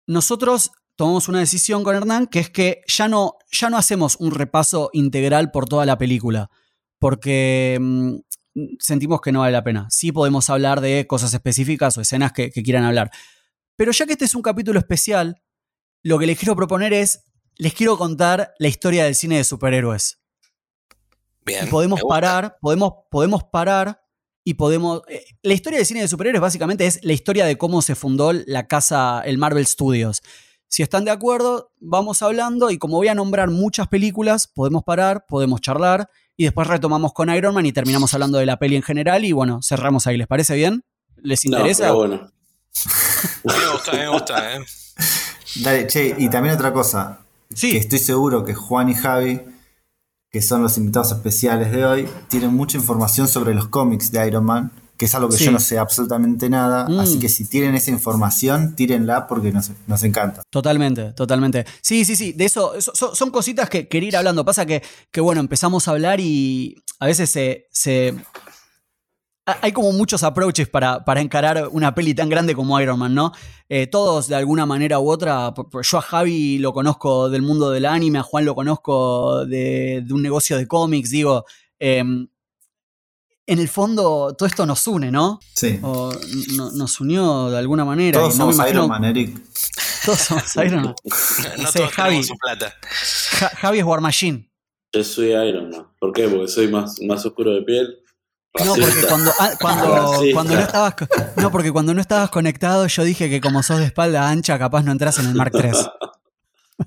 nosotros 0.06 0.72
tomamos 0.96 1.28
una 1.30 1.40
decisión 1.40 1.84
con 1.84 1.96
Hernán 1.96 2.28
que 2.28 2.40
es 2.40 2.50
que 2.50 2.84
ya 2.88 3.08
no, 3.08 3.38
ya 3.52 3.70
no 3.70 3.78
hacemos 3.78 4.18
un 4.18 4.32
repaso 4.32 4.90
integral 4.94 5.50
por 5.50 5.68
toda 5.68 5.86
la 5.86 5.98
película, 5.98 6.50
porque 7.00 7.78
mm, 7.82 8.18
sentimos 8.80 9.22
que 9.22 9.32
no 9.32 9.42
vale 9.42 9.54
la 9.54 9.64
pena. 9.64 9.88
Sí 9.90 10.12
podemos 10.12 10.50
hablar 10.50 10.82
de 10.82 11.08
cosas 11.08 11.34
específicas 11.34 11.98
o 11.98 12.02
escenas 12.02 12.32
que, 12.32 12.52
que 12.52 12.64
quieran 12.64 12.84
hablar. 12.84 13.12
Pero 13.76 13.92
ya 13.92 14.06
que 14.06 14.14
este 14.14 14.26
es 14.26 14.36
un 14.36 14.42
capítulo 14.42 14.80
especial, 14.80 15.42
lo 16.04 16.20
que 16.20 16.26
les 16.26 16.38
quiero 16.38 16.56
proponer 16.56 16.94
es, 16.94 17.24
les 17.58 17.74
quiero 17.74 17.98
contar 17.98 18.54
la 18.60 18.68
historia 18.68 19.06
del 19.06 19.16
cine 19.16 19.38
de 19.38 19.44
superhéroes. 19.44 20.20
Bien. 21.46 21.68
Y 21.68 21.70
podemos 21.70 22.02
parar, 22.08 22.58
podemos, 22.62 22.94
podemos 23.10 23.44
parar 23.44 24.02
y 24.44 24.56
podemos. 24.56 25.02
eh, 25.08 25.24
la 25.44 25.54
historia 25.54 25.78
del 25.78 25.86
cine 25.86 26.02
de 26.02 26.08
superhéroes 26.08 26.42
básicamente 26.42 26.86
es 26.86 27.04
la 27.04 27.14
historia 27.14 27.46
de 27.46 27.58
cómo 27.58 27.82
se 27.82 27.96
fundó 27.96 28.34
la 28.34 28.68
casa, 28.68 29.22
el 29.26 29.38
Marvel 29.38 29.66
Studios. 29.66 30.22
Si 30.68 30.84
están 30.84 31.04
de 31.04 31.12
acuerdo, 31.12 31.74
vamos 31.80 32.22
hablando 32.22 32.72
y 32.72 32.78
como 32.78 32.96
voy 32.96 33.10
a 33.10 33.16
nombrar 33.16 33.50
muchas 33.50 33.88
películas, 33.88 34.48
podemos 34.48 34.84
parar, 34.84 35.26
podemos 35.28 35.60
charlar 35.60 36.10
y 36.42 36.46
después 36.46 36.68
retomamos 36.68 37.14
con 37.14 37.30
Iron 37.30 37.54
Man 37.54 37.68
y 37.68 37.72
terminamos 37.72 38.16
hablando 38.16 38.40
de 38.40 38.48
la 38.48 38.58
peli 38.58 38.76
en 38.76 38.82
general 38.82 39.24
y 39.26 39.32
bueno, 39.32 39.60
cerramos 39.62 40.08
ahí. 40.08 40.18
¿Les 40.18 40.26
parece 40.26 40.56
bien? 40.56 40.84
¿Les 41.18 41.46
No, 41.46 41.58
interesa? 41.58 41.84
pero 41.84 41.96
bueno. 41.98 42.32
Me 43.44 43.72
gusta, 43.72 43.92
me 43.94 44.08
gusta, 44.08 44.56
¿eh? 44.56 44.66
Dale, 45.58 45.86
che, 45.86 46.16
y 46.18 46.30
también 46.32 46.56
otra 46.56 46.74
cosa. 46.74 47.20
Que 47.50 47.56
sí, 47.58 47.78
estoy 47.78 48.00
seguro 48.00 48.44
que 48.44 48.56
Juan 48.56 48.90
y 48.90 48.96
Javi, 48.96 49.40
que 50.32 50.42
son 50.42 50.64
los 50.64 50.80
invitados 50.80 51.12
especiales 51.12 51.72
de 51.72 51.86
hoy, 51.86 52.10
tienen 52.28 52.56
mucha 52.56 52.76
información 52.76 53.28
sobre 53.28 53.54
los 53.54 53.68
cómics 53.68 54.12
de 54.12 54.26
Iron 54.26 54.46
Man, 54.46 54.72
que 55.02 55.06
es 55.06 55.16
algo 55.16 55.30
que 55.30 55.38
Sí. 55.38 55.46
yo 55.46 55.52
no 55.52 55.60
sé 55.60 55.80
absolutamente 55.80 56.48
nada. 56.48 56.88
Mm. 56.88 57.00
Así 57.00 57.18
que 57.18 57.28
si 57.28 57.46
tienen 57.50 57.74
esa 57.74 57.90
información, 57.90 58.76
tírenla 58.76 59.26
porque 59.26 59.52
nos, 59.52 59.72
nos 59.88 60.04
encanta. 60.04 60.44
Totalmente, 60.52 61.12
totalmente. 61.14 61.66
Sí, 61.82 62.06
sí, 62.06 62.16
sí. 62.16 62.34
De 62.34 62.46
eso, 62.46 62.74
son, 62.80 63.32
cositas 63.32 63.68
que 63.68 63.88
quería 63.88 64.10
ir 64.10 64.16
hablando. 64.18 64.46
Pasa 64.46 64.68
que, 64.68 64.84
que, 65.10 65.20
bueno, 65.20 65.42
empezamos 65.42 65.88
a 65.88 65.92
hablar 65.92 66.20
y 66.20 66.76
a 67.00 67.08
veces 67.08 67.32
se. 67.32 67.66
se- 67.72 68.14
ha- 69.48 69.58
hay 69.64 69.72
como 69.72 69.92
muchos 69.92 70.22
approaches 70.22 70.70
para, 70.70 71.04
para 71.04 71.20
encarar 71.20 71.68
una 71.72 71.96
peli 71.96 72.14
tan 72.14 72.30
grande 72.30 72.54
como 72.54 72.80
Iron 72.80 73.00
Man, 73.00 73.16
¿no? 73.16 73.32
Eh, 73.70 73.88
todos 73.88 74.28
de 74.28 74.36
alguna 74.36 74.68
manera 74.68 75.00
u 75.00 75.10
otra. 75.10 75.52
Yo 75.82 75.98
a 75.98 76.02
Javi 76.02 76.60
lo 76.60 76.74
conozco 76.74 77.28
del 77.28 77.42
mundo 77.42 77.72
del 77.72 77.88
anime, 77.88 78.20
a 78.20 78.24
Juan 78.24 78.46
lo 78.46 78.54
conozco 78.54 79.48
de, 79.48 80.04
de 80.06 80.14
un 80.14 80.22
negocio 80.22 80.58
de 80.58 80.68
cómics. 80.68 81.10
Digo, 81.10 81.46
em, 81.80 82.28
en 83.52 83.60
el 83.60 83.68
fondo 83.70 84.34
todo 84.38 84.48
esto 84.48 84.66
nos 84.66 84.86
une, 84.88 85.12
¿no? 85.12 85.40
Sí. 85.54 85.80
O 85.82 86.12
no- 86.56 86.72
nos 86.72 87.00
unió 87.02 87.50
de 87.50 87.58
alguna 87.58 87.84
manera. 87.86 88.20
Todos 88.20 88.36
no 88.38 88.44
somos 88.44 88.56
imagino- 88.56 88.80
Iron 88.86 88.90
Man, 88.90 89.06
Eric. 89.06 89.38
Todos 90.06 90.20
somos 90.20 90.56
Iron 90.66 90.84
Man. 90.84 90.96
No, 91.04 91.16
sé, 91.72 91.80
todos 91.80 91.92
Javi. 91.92 92.24
su 92.24 92.36
plata. 92.38 92.74
Ja- 93.40 93.50
Javi 93.58 93.80
es 93.80 93.86
War 93.86 94.02
Machine. 94.02 94.50
Yo 94.94 95.04
soy 95.04 95.28
Iron 95.34 95.70
Man. 95.70 95.88
¿Por 96.00 96.12
qué? 96.14 96.28
Porque 96.28 96.48
soy 96.48 96.68
más, 96.70 96.96
más 97.08 97.26
oscuro 97.26 97.52
de 97.52 97.62
piel. 97.62 97.98
No, 98.66 98.74
porque 98.76 99.08
cuando, 99.08 99.32
ah, 99.40 99.52
cuando, 99.62 100.22
cuando 100.34 100.54
no 100.56 100.60
estabas 100.62 100.96
no, 101.38 101.52
porque 101.52 101.72
cuando 101.72 101.94
no 101.94 102.02
estabas 102.02 102.30
conectado, 102.30 102.86
yo 102.88 103.04
dije 103.06 103.30
que 103.30 103.40
como 103.40 103.64
sos 103.64 103.80
de 103.80 103.86
espalda 103.86 104.28
ancha, 104.30 104.60
capaz 104.60 104.84
no 104.84 104.92
entras 104.92 105.20
en 105.20 105.28
el 105.28 105.36
Mark 105.36 105.54
III. 105.54 105.72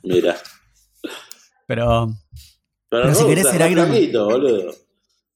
Mira. 0.02 0.36
Pero 1.66 2.08
Pero, 2.90 3.02
Pero 3.04 3.14
si 3.14 3.22
no, 3.22 3.28
querés 3.28 3.46
ser 3.48 3.70
Iron 3.70 3.88
Man. 3.88 3.98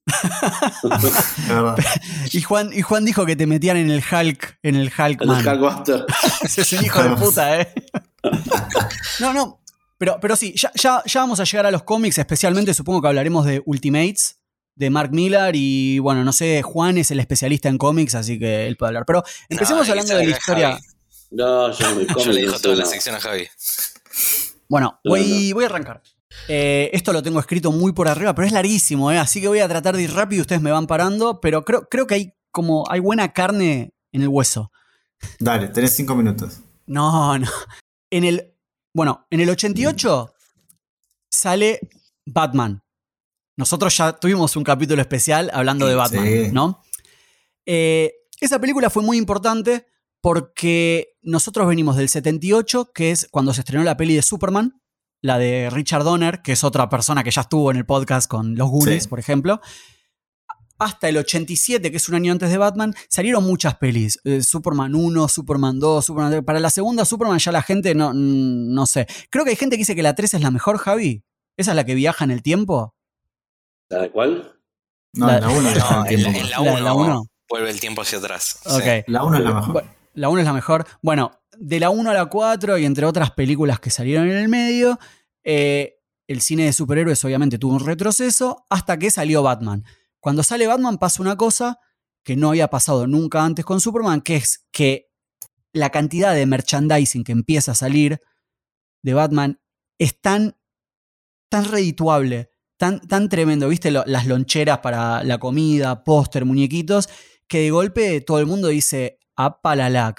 y 2.33 2.43
Juan, 2.43 2.71
y 2.73 2.83
Juan 2.83 3.05
dijo 3.05 3.27
que 3.27 3.37
te 3.37 3.47
metían 3.47 3.77
en 3.77 3.91
el 3.91 4.03
Hulk, 4.03 4.59
en 4.63 4.77
el 4.77 4.93
Hulk 4.97 5.21
El 5.23 5.29
Man. 5.29 5.47
Hulkbuster. 5.47 6.07
Ese 6.43 6.63
es 6.63 6.73
un 6.73 6.85
hijo 6.85 7.03
de 7.03 7.17
puta, 7.17 7.61
¿eh? 7.61 7.73
No, 9.21 9.33
no. 9.33 9.61
Pero, 9.99 10.19
pero 10.21 10.37
sí, 10.37 10.55
ya, 10.57 10.71
ya, 10.75 11.03
ya 11.05 11.21
vamos 11.21 11.41
a 11.41 11.45
llegar 11.45 11.67
a 11.67 11.71
los 11.71 11.83
cómics, 11.83 12.19
especialmente 12.19 12.73
supongo 12.73 13.03
que 13.03 13.09
hablaremos 13.09 13.45
de 13.45 13.63
Ultimates, 13.67 14.39
de 14.77 14.91
Mark 14.91 15.11
Millar, 15.13 15.57
y 15.57 15.99
bueno, 15.99 16.23
no 16.23 16.33
sé, 16.33 16.63
Juan 16.63 16.99
es 16.99 17.11
el 17.11 17.19
especialista 17.19 17.69
en 17.69 17.79
cómics, 17.79 18.15
así 18.15 18.39
que 18.39 18.69
él 18.69 18.77
puede 18.77 18.91
hablar. 18.91 19.05
Pero 19.07 19.25
empecemos 19.49 19.87
No, 19.87 19.93
hablando 19.93 20.15
de 20.15 20.25
la 20.25 20.31
historia. 20.31 20.71
Javi. 20.73 20.83
No, 21.31 21.73
yo 21.73 21.91
no 21.91 21.97
me 21.97 22.07
Yo 22.07 22.33
le 22.33 22.51
sé 22.51 22.61
toda 22.63 22.77
la 22.77 22.87
sección 22.87 23.17
a 23.17 23.21
Javi. 23.21 23.49
Bueno, 24.69 25.01
No, 25.05 25.11
voy, 25.11 25.53
voy 25.53 25.65
a 25.65 25.67
arrancar. 25.67 26.01
Eh, 26.47 26.91
esto 26.93 27.13
lo 27.13 27.23
tengo 27.23 27.41
escrito 27.41 27.73
muy 27.73 27.93
por 27.93 28.09
arriba, 28.09 28.35
pero 28.35 28.47
es 28.47 28.53
larguísimo, 28.53 29.11
¿eh? 29.11 29.19
así 29.19 29.41
que 29.41 29.49
voy 29.49 29.59
a 29.61 29.69
tratar 29.69 29.97
de 29.97 30.03
ir 30.03 30.13
rápido 30.13 30.39
y 30.39 30.43
ustedes 30.43 30.63
me 30.63 30.71
van 30.71 30.87
parando, 30.87 31.41
pero 31.41 31.65
creo, 31.65 31.89
creo 31.91 32.07
que 32.07 32.15
hay 32.15 32.33
como 32.51 32.85
hay 32.91 33.01
buena 33.01 33.33
carne 33.33 33.93
en 34.13 34.23
el 34.23 34.29
hueso. 34.29 34.71
Dale, 35.39 35.69
tenés 35.69 35.95
cinco 35.95 36.15
minutos. 36.15 36.61
No, 36.87 37.39
no. 37.39 37.49
En 38.11 38.25
el. 38.25 38.55
Bueno, 38.95 39.27
en 39.31 39.41
el 39.41 39.51
88 39.51 40.33
sale 41.31 41.81
Batman. 42.25 42.83
Nosotros 43.57 43.97
ya 43.97 44.13
tuvimos 44.15 44.57
un 44.57 44.65
capítulo 44.65 45.03
especial 45.03 45.51
hablando 45.53 45.87
de 45.87 45.95
Batman, 45.95 46.25
Sí. 46.25 46.49
¿no? 46.53 46.83
Eh, 47.67 48.13
esa 48.41 48.59
película 48.61 48.89
fue 48.89 49.03
muy 49.03 49.19
importante 49.19 49.87
porque 50.21 51.17
nosotros 51.23 51.67
venimos 51.69 51.97
del 51.97 52.09
78, 52.09 52.93
que 52.95 53.11
es 53.11 53.29
cuando 53.31 53.53
se 53.53 53.61
estrenó 53.61 53.85
la 53.85 53.97
peli 53.97 54.15
de 54.15 54.23
Superman, 54.23 54.81
la 55.21 55.39
de 55.39 55.69
Richard 55.71 56.05
Donner, 56.05 56.43
que 56.43 56.53
es 56.53 56.65
otra 56.65 56.89
persona 56.89 57.25
que 57.25 57.31
ya 57.31 57.41
estuvo 57.43 57.71
en 57.71 57.77
el 57.77 57.87
podcast 57.87 58.29
con 58.31 58.55
los 58.57 58.69
Goonies, 58.71 59.05
Sí. 59.05 59.09
por 59.09 59.19
ejemplo. 59.19 59.61
Hasta 60.81 61.09
el 61.09 61.17
87, 61.17 61.91
que 61.91 61.97
es 61.97 62.09
un 62.09 62.15
año 62.15 62.31
antes 62.31 62.51
de 62.51 62.57
Batman, 62.59 62.95
salieron 63.09 63.43
muchas 63.43 63.75
pelis. 63.79 64.21
Eh, 64.23 64.43
Superman 64.43 64.95
1, 64.95 65.27
Superman 65.27 65.81
2, 65.81 66.05
Superman 66.05 66.31
3. 66.31 66.45
Para 66.45 66.61
la 66.61 66.71
segunda 66.71 67.05
Superman 67.05 67.39
ya 67.41 67.51
la 67.51 67.63
gente 67.63 67.97
no, 67.97 68.11
mm, 68.15 68.73
no 68.73 68.87
sé. 68.87 69.09
Creo 69.31 69.45
que 69.45 69.51
hay 69.51 69.57
gente 69.57 69.75
que 69.75 69.81
dice 69.81 69.97
que 69.97 70.05
la 70.05 70.15
3 70.15 70.35
es 70.35 70.41
la 70.41 70.53
mejor, 70.53 70.79
Javi. 70.79 71.25
¿Esa 71.57 71.73
es 71.73 71.77
la 71.77 71.85
que 71.85 71.97
viaja 71.97 72.25
en 72.25 72.31
el 72.31 72.43
tiempo? 72.43 72.95
¿La 73.89 74.03
de 74.03 74.11
cuál? 74.13 74.53
No, 75.15 75.27
La- 75.27 75.41
la 75.41 75.49
1 75.49 75.61
No, 75.63 76.07
en 76.07 76.23
la- 76.23 76.31
en 76.31 76.51
la 76.51 76.61
La- 76.61 76.81
la 76.81 76.93
1 76.95 77.07
uno. 77.15 77.27
vuelve 77.51 77.71
el 77.71 77.81
tiempo 77.81 78.03
hacia 78.03 78.19
atrás. 78.19 78.61
sí. 78.65 78.71
Ok. 78.77 79.05
La 79.09 79.25
1 79.25 79.39
es 79.39 79.45
la 79.45 79.55
mejor. 79.55 79.85
La 80.15 80.29
1 80.29 80.41
es 80.41 80.47
la 80.47 80.53
mejor. 80.53 80.87
Bueno, 81.03 81.33
de 81.61 81.81
la 81.81 81.91
1 81.91 82.11
a 82.11 82.15
la 82.15 82.27
4 82.27 82.79
y 82.79 82.85
entre 82.85 83.07
otras 83.07 83.33
películas 83.33 83.81
que 83.81 83.91
salieron 83.91 84.29
en 84.29 84.37
el 84.37 84.49
medio, 84.49 84.99
eh, 85.43 85.97
el 86.27 86.41
cine 86.41 86.65
de 86.65 86.73
superhéroes 86.73 87.25
obviamente 87.25 87.59
tuvo 87.59 87.75
un 87.75 87.85
retroceso 87.85 88.65
hasta 88.71 88.99
que 88.99 89.11
salió 89.11 89.43
Batman. 89.43 89.85
Cuando 90.21 90.43
sale 90.43 90.67
Batman 90.67 90.99
pasa 90.99 91.23
una 91.23 91.37
cosa 91.37 91.79
que 92.25 92.37
no 92.37 92.51
había 92.51 92.69
pasado 92.69 93.07
nunca 93.07 93.45
antes 93.45 93.65
con 93.65 93.81
Superman, 93.81 94.21
que 94.21 94.37
es 94.37 94.67
que 94.71 95.11
la 95.73 95.91
cantidad 95.91 96.35
de 96.35 96.47
merchandising 96.47 97.25
que 97.25 97.33
empieza 97.33 97.73
a 97.73 97.77
salir 97.77 98.21
de 99.03 99.15
Batman 99.15 99.61
es 99.99 100.21
tan, 100.21 100.57
tan 101.49 101.65
redituable, 101.65 102.53
tan, 102.77 103.01
tan 103.01 103.29
tremendo, 103.29 103.69
¿viste? 103.69 103.91
Las 103.91 104.27
loncheras 104.27 104.79
para 104.79 105.25
la 105.25 105.39
comida, 105.39 106.05
póster, 106.05 106.45
muñequitos, 106.45 107.09
que 107.47 107.61
de 107.61 107.71
golpe 107.71 108.21
todo 108.21 108.39
el 108.39 108.47
mundo 108.47 108.69
dice, 108.69 109.19
apalala, 109.37 110.15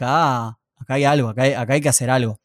acá, 0.80 0.96
hay 0.96 1.04
algo, 1.04 1.30
acá 1.30 1.44
hay, 1.44 1.54
acá 1.54 1.74
hay 1.74 1.82
que 1.82 1.90
hacer 1.90 2.10
algo. 2.10 2.40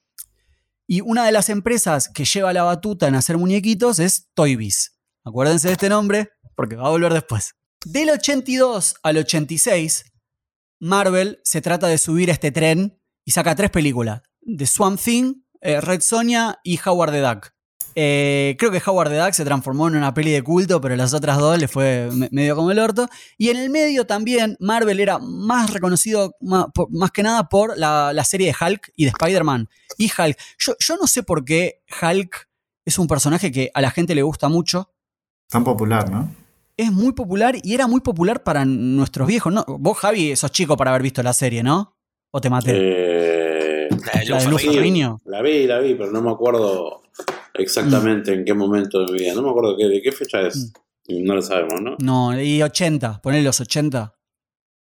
Y 0.86 1.00
una 1.00 1.24
de 1.24 1.32
las 1.32 1.48
empresas 1.48 2.08
que 2.08 2.24
lleva 2.24 2.52
la 2.52 2.62
batuta 2.62 3.08
en 3.08 3.14
hacer 3.14 3.38
muñequitos 3.38 3.98
es 3.98 4.28
Toy 4.34 4.56
Biz. 4.56 4.98
Acuérdense 5.24 5.68
de 5.68 5.72
este 5.72 5.88
nombre, 5.88 6.30
porque 6.54 6.76
va 6.76 6.86
a 6.86 6.90
volver 6.90 7.12
después. 7.12 7.54
Del 7.84 8.10
82 8.10 8.96
al 9.02 9.16
86, 9.18 10.12
Marvel 10.80 11.40
se 11.44 11.62
trata 11.62 11.86
de 11.86 11.98
subir 11.98 12.30
a 12.30 12.34
este 12.34 12.52
tren 12.52 13.00
y 13.24 13.30
saca 13.30 13.54
tres 13.54 13.70
películas: 13.70 14.22
The 14.40 14.66
Swamp 14.66 15.00
Thing, 15.00 15.42
eh, 15.60 15.80
Red 15.80 16.02
Sonja 16.02 16.60
y 16.62 16.78
Howard 16.84 17.12
the 17.12 17.20
Duck. 17.20 17.54
Eh, 17.94 18.56
creo 18.58 18.70
que 18.70 18.82
Howard 18.84 19.10
the 19.10 19.18
Duck 19.18 19.32
se 19.32 19.44
transformó 19.44 19.88
en 19.88 19.96
una 19.96 20.12
peli 20.14 20.30
de 20.32 20.42
culto, 20.42 20.80
pero 20.80 20.96
las 20.96 21.14
otras 21.14 21.38
dos 21.38 21.58
le 21.58 21.68
fue 21.68 22.08
me- 22.12 22.28
medio 22.32 22.56
como 22.56 22.70
el 22.70 22.78
orto. 22.78 23.08
Y 23.38 23.50
en 23.50 23.56
el 23.56 23.70
medio 23.70 24.06
también 24.06 24.56
Marvel 24.60 24.98
era 25.00 25.18
más 25.18 25.72
reconocido 25.72 26.34
más, 26.40 26.66
por- 26.74 26.90
más 26.90 27.10
que 27.12 27.22
nada 27.22 27.48
por 27.48 27.78
la, 27.78 28.12
la 28.12 28.24
serie 28.24 28.48
de 28.48 28.56
Hulk 28.66 28.92
y 28.96 29.04
de 29.04 29.10
Spider-Man. 29.10 29.68
Y 29.98 30.06
Hulk. 30.16 30.36
Yo, 30.58 30.74
yo 30.78 30.96
no 30.96 31.06
sé 31.06 31.22
por 31.22 31.44
qué 31.44 31.82
Hulk 32.02 32.48
es 32.84 32.98
un 32.98 33.06
personaje 33.06 33.52
que 33.52 33.70
a 33.72 33.80
la 33.80 33.90
gente 33.90 34.14
le 34.14 34.22
gusta 34.22 34.48
mucho. 34.48 34.90
Tan 35.48 35.62
popular, 35.64 36.10
¿no? 36.10 36.34
Es 36.76 36.90
muy 36.90 37.12
popular 37.12 37.54
y 37.62 37.74
era 37.74 37.86
muy 37.86 38.00
popular 38.00 38.42
para 38.42 38.64
nuestros 38.64 39.28
viejos. 39.28 39.52
¿no? 39.52 39.64
Vos, 39.68 39.96
Javi, 39.98 40.34
sos 40.34 40.50
chico 40.50 40.76
para 40.76 40.90
haber 40.90 41.02
visto 41.02 41.22
la 41.22 41.32
serie, 41.32 41.62
¿no? 41.62 41.96
¿O 42.32 42.40
te 42.40 42.50
maté? 42.50 42.72
Eh, 42.74 43.13
La 43.96 44.20
de 44.20 44.26
la 45.24 45.42
vi, 45.42 45.66
la 45.66 45.78
vi, 45.80 45.94
pero 45.94 46.10
no 46.12 46.22
me 46.22 46.30
acuerdo 46.30 47.02
exactamente 47.54 48.32
en 48.34 48.44
qué 48.44 48.54
momento 48.54 49.04
de 49.04 49.12
mi 49.12 49.18
vida. 49.20 49.34
No 49.34 49.42
me 49.42 49.50
acuerdo 49.50 49.76
qué, 49.76 49.84
de 49.86 50.02
qué 50.02 50.12
fecha 50.12 50.40
es. 50.42 50.72
No 51.08 51.34
lo 51.34 51.42
sabemos, 51.42 51.80
¿no? 51.80 51.96
No, 52.00 52.40
y 52.40 52.62
80, 52.62 53.20
poner 53.22 53.42
los 53.44 53.60
80. 53.60 54.14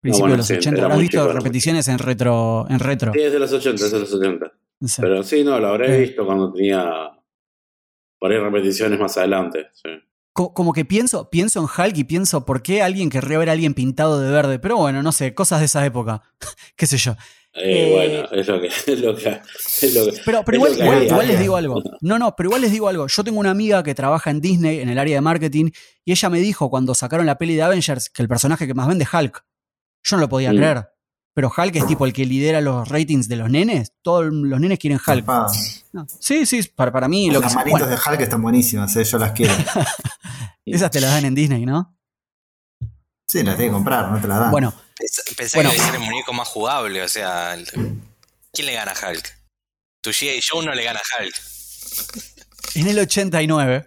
Principio 0.00 0.22
bueno, 0.22 0.32
de 0.34 0.38
los 0.38 0.46
sí, 0.46 0.54
80. 0.54 0.76
era 0.78 0.84
Habrás 0.86 1.00
visto 1.00 1.18
chico, 1.22 1.32
repeticiones 1.32 1.88
en 1.88 1.98
retro. 1.98 2.66
En 2.68 2.78
retro. 2.78 3.12
Sí, 3.12 3.20
es 3.20 3.32
de 3.32 3.38
los 3.38 3.52
80, 3.52 3.84
es 3.84 3.92
de 3.92 3.98
los 4.00 4.12
80. 4.12 4.52
No 4.80 4.88
sé. 4.88 5.02
Pero 5.02 5.22
sí, 5.22 5.44
no, 5.44 5.58
lo 5.60 5.68
habré 5.68 6.00
visto 6.00 6.24
cuando 6.26 6.52
tenía 6.52 7.12
por 8.18 8.30
ahí 8.32 8.38
repeticiones 8.38 8.98
más 8.98 9.16
adelante. 9.18 9.66
Sí. 9.74 9.90
Co- 10.32 10.54
como 10.54 10.72
que 10.72 10.84
pienso, 10.84 11.28
pienso 11.30 11.60
en 11.60 11.66
Hulk 11.66 11.96
y 11.98 12.04
pienso 12.04 12.44
por 12.44 12.62
qué 12.62 12.82
alguien 12.82 13.10
querría 13.10 13.38
ver 13.38 13.48
a 13.48 13.52
alguien 13.52 13.74
pintado 13.74 14.18
de 14.20 14.30
verde. 14.30 14.58
Pero 14.58 14.76
bueno, 14.76 15.02
no 15.02 15.12
sé, 15.12 15.34
cosas 15.34 15.60
de 15.60 15.66
esa 15.66 15.84
época. 15.84 16.22
¿Qué 16.76 16.86
sé 16.86 16.96
yo. 16.98 17.14
Eh, 17.54 17.88
Eh, 17.88 17.92
bueno, 17.92 18.28
es 18.32 18.48
lo 18.48 18.60
que. 18.60 18.66
Es 18.92 19.00
lo 19.00 19.14
que, 19.14 19.40
es 19.82 19.94
lo 19.94 20.06
que 20.06 20.20
Pero, 20.24 20.42
pero 20.44 20.56
Es 20.56 20.58
igual, 20.58 20.70
lo 20.72 20.76
que 20.78 20.82
igual- 20.84 20.96
había. 20.96 21.08
igual 21.08 21.28
les 21.28 21.40
digo 21.40 21.56
algo. 21.56 21.82
No, 22.00 22.18
no, 22.18 22.34
pero 22.34 22.48
igual 22.48 22.62
les 22.62 22.72
digo 22.72 22.88
algo. 22.88 23.06
Yo 23.06 23.22
tengo 23.24 23.38
una 23.40 23.50
amiga 23.50 23.82
que 23.82 23.94
trabaja 23.94 24.30
en 24.30 24.40
Disney 24.40 24.80
en 24.80 24.88
el 24.88 24.98
área 24.98 25.14
de 25.16 25.20
marketing 25.20 25.70
y 26.04 26.12
ella 26.12 26.30
me 26.30 26.40
dijo 26.40 26.70
cuando 26.70 26.94
sacaron 26.94 27.26
la 27.26 27.36
peli 27.38 27.54
de 27.54 27.62
Avengers 27.62 28.08
que 28.10 28.22
el 28.22 28.28
personaje 28.28 28.66
que 28.66 28.74
más 28.74 28.88
vende 28.88 29.04
es 29.04 29.12
Hulk. 29.14 29.44
Yo 30.04 30.16
no 30.16 30.20
lo 30.22 30.28
podía 30.28 30.52
Mm. 30.52 30.56
creer. 30.56 30.88
Pero 31.34 31.50
Hulk 31.56 31.76
es 31.76 31.86
tipo 31.86 32.04
el 32.04 32.12
que 32.12 32.26
lidera 32.26 32.60
los 32.60 32.86
ratings 32.88 33.26
de 33.28 33.36
los 33.36 33.48
nenes. 33.48 33.92
Todos 34.02 34.26
los 34.32 34.60
nenes 34.60 34.78
quieren 34.78 34.98
Hulk. 35.06 35.26
No. 35.92 36.06
Sí, 36.20 36.44
sí, 36.44 36.62
para, 36.74 36.92
para 36.92 37.08
mí 37.08 37.30
lo 37.30 37.38
que 37.40 37.44
Las 37.44 37.52
sea. 37.52 37.60
manitos 37.62 37.80
Bueno, 37.80 37.96
de 37.96 38.10
Hulk 38.10 38.20
están 38.20 38.42
buenísimas, 38.42 38.94
¿eh? 38.96 39.04
yo 39.04 39.16
las 39.18 39.32
quiero. 39.32 39.52
esas 40.66 40.90
te 40.90 41.00
las 41.00 41.10
dan 41.10 41.24
en 41.24 41.34
Disney, 41.34 41.64
¿no? 41.64 41.96
Sí, 43.26 43.42
las 43.42 43.56
tengo 43.56 43.70
que 43.70 43.74
comprar, 43.74 44.10
no 44.10 44.20
te 44.20 44.28
las 44.28 44.40
dan. 44.40 44.50
Bueno, 44.50 44.74
Pensé 45.36 45.56
Bueno. 45.58 45.70
que 45.70 45.76
iba 45.76 45.84
a 45.84 45.90
ser 45.92 46.00
el 46.00 46.06
muñeco 46.06 46.32
más 46.32 46.48
jugable, 46.48 47.02
o 47.02 47.08
sea. 47.08 47.56
¿Quién 48.52 48.66
le 48.66 48.72
gana 48.74 48.92
a 48.92 49.08
Hulk? 49.10 49.38
Tu 50.00 50.10
G.I. 50.10 50.40
Joe 50.48 50.64
no 50.64 50.74
le 50.74 50.84
gana 50.84 51.00
a 51.00 51.22
Hulk. 51.22 51.34
en 52.74 52.88
el 52.88 52.98
89, 52.98 53.86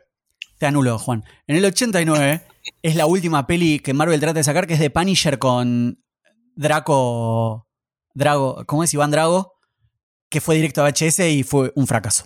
te 0.58 0.66
anulo, 0.66 0.98
Juan. 1.00 1.24
En 1.48 1.56
el 1.58 1.66
89 1.66 2.42
es 2.82 2.96
la 2.96 3.06
última 3.06 3.46
peli 3.48 3.80
que 3.80 3.94
Marvel 3.94 4.20
trata 4.20 4.40
de 4.40 4.44
sacar, 4.44 4.66
que 4.68 4.74
es 4.76 4.80
de 4.80 4.90
Punisher 4.90 5.38
con 5.40 6.04
Draco. 6.56 7.68
Drago, 8.14 8.64
¿cómo 8.66 8.84
es? 8.84 8.94
Iván 8.94 9.12
Drago, 9.12 9.54
que 10.30 10.40
fue 10.42 10.56
directo 10.56 10.82
a 10.86 10.90
VHS 10.90 11.20
y 11.30 11.44
fue 11.44 11.72
un 11.76 11.86
fracaso. 11.86 12.26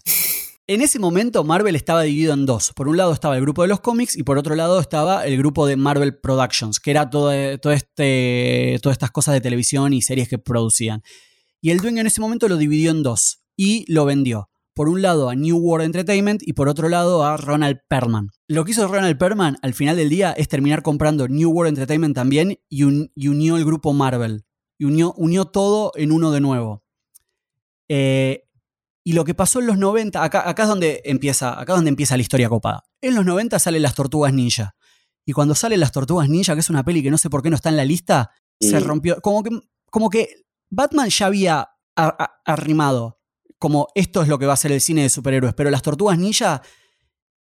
En 0.70 0.82
ese 0.82 1.00
momento 1.00 1.44
Marvel 1.44 1.76
estaba 1.76 2.04
dividido 2.04 2.32
en 2.32 2.46
dos. 2.46 2.74
Por 2.74 2.88
un 2.88 2.96
lado 2.96 3.12
estaba 3.12 3.36
el 3.36 3.42
grupo 3.42 3.64
de 3.64 3.70
los 3.70 3.80
cómics 3.80 4.16
y 4.16 4.22
por 4.22 4.38
otro 4.38 4.54
lado 4.54 4.80
estaba 4.80 5.26
el 5.26 5.36
grupo 5.36 5.66
de 5.66 5.76
Marvel 5.78 6.20
Productions, 6.20 6.80
que 6.80 6.92
era 6.92 7.10
todo, 7.10 7.32
todo 7.58 7.74
este, 7.74 8.78
todas 8.80 8.94
estas 8.94 9.10
cosas 9.10 9.34
de 9.34 9.42
televisión 9.42 9.94
y 9.94 10.04
series 10.04 10.30
que 10.30 10.38
producían. 10.38 11.02
Y 11.60 11.72
el 11.72 11.80
dueño 11.80 12.02
en 12.02 12.06
ese 12.06 12.22
momento 12.22 12.48
lo 12.48 12.56
dividió 12.56 12.92
en 12.92 13.02
dos 13.02 13.42
y 13.58 13.92
lo 13.92 14.06
vendió. 14.06 14.52
Por 14.76 14.90
un 14.90 15.02
lado 15.02 15.32
a 15.32 15.36
New 15.36 15.58
World 15.58 15.88
Entertainment 15.88 16.44
y 16.44 16.54
por 16.54 16.70
otro 16.70 16.88
lado 16.88 17.26
a 17.26 17.36
Ronald 17.36 17.80
Perlman. 17.90 18.30
Lo 18.48 18.64
que 18.64 18.70
hizo 18.70 18.88
Ronald 18.88 19.18
Perlman 19.18 19.58
al 19.64 19.74
final 19.74 19.98
del 19.98 20.10
día 20.10 20.34
es 20.34 20.50
terminar 20.50 20.84
comprando 20.84 21.28
New 21.28 21.50
World 21.50 21.70
Entertainment 21.70 22.14
también 22.14 22.60
y 22.70 22.84
unió 22.84 23.58
el 23.58 23.66
grupo 23.66 23.94
Marvel. 23.94 24.46
Y 24.78 24.86
unió, 24.86 25.16
unió 25.18 25.46
todo 25.46 25.94
en 25.96 26.12
uno 26.12 26.30
de 26.30 26.42
nuevo. 26.42 26.84
Eh, 27.92 28.44
y 29.04 29.14
lo 29.14 29.24
que 29.24 29.34
pasó 29.34 29.60
en 29.60 29.68
los 29.68 29.78
90, 29.78 30.24
acá, 30.24 30.48
acá 30.48 30.64
es 30.64 30.70
donde 30.70 31.02
empieza, 31.06 31.60
acá 31.60 31.74
es 31.74 31.78
donde 31.78 31.90
empieza 31.90 32.18
la 32.18 32.22
historia 32.22 32.50
copada. 32.50 32.84
En 33.02 33.16
los 33.16 33.26
90 33.26 33.58
salen 33.60 33.82
las 33.82 33.96
Tortugas 33.96 34.34
Ninja. 34.34 34.76
Y 35.26 35.32
cuando 35.32 35.56
salen 35.56 35.80
las 35.80 35.92
Tortugas 35.92 36.28
Ninja, 36.30 36.54
que 36.54 36.60
es 36.60 36.70
una 36.70 36.84
peli 36.84 37.04
que 37.04 37.12
no 37.12 37.18
sé 37.18 37.30
por 37.30 37.42
qué 37.42 37.50
no 37.50 37.56
está 37.56 37.70
en 37.70 37.78
la 37.78 37.86
lista, 37.86 38.32
se 38.60 38.80
rompió. 38.80 39.22
Como 39.22 39.44
que, 39.44 39.52
como 39.90 40.10
que 40.10 40.44
Batman 40.70 41.10
ya 41.10 41.26
había 41.28 41.70
arrimado 41.96 43.20
como 43.58 43.90
esto 43.94 44.22
es 44.22 44.30
lo 44.30 44.40
que 44.40 44.46
va 44.46 44.54
a 44.54 44.58
ser 44.58 44.72
el 44.72 44.82
cine 44.82 45.04
de 45.04 45.10
superhéroes, 45.10 45.54
pero 45.54 45.70
las 45.70 45.82
Tortugas 45.82 46.18
Ninja 46.18 46.62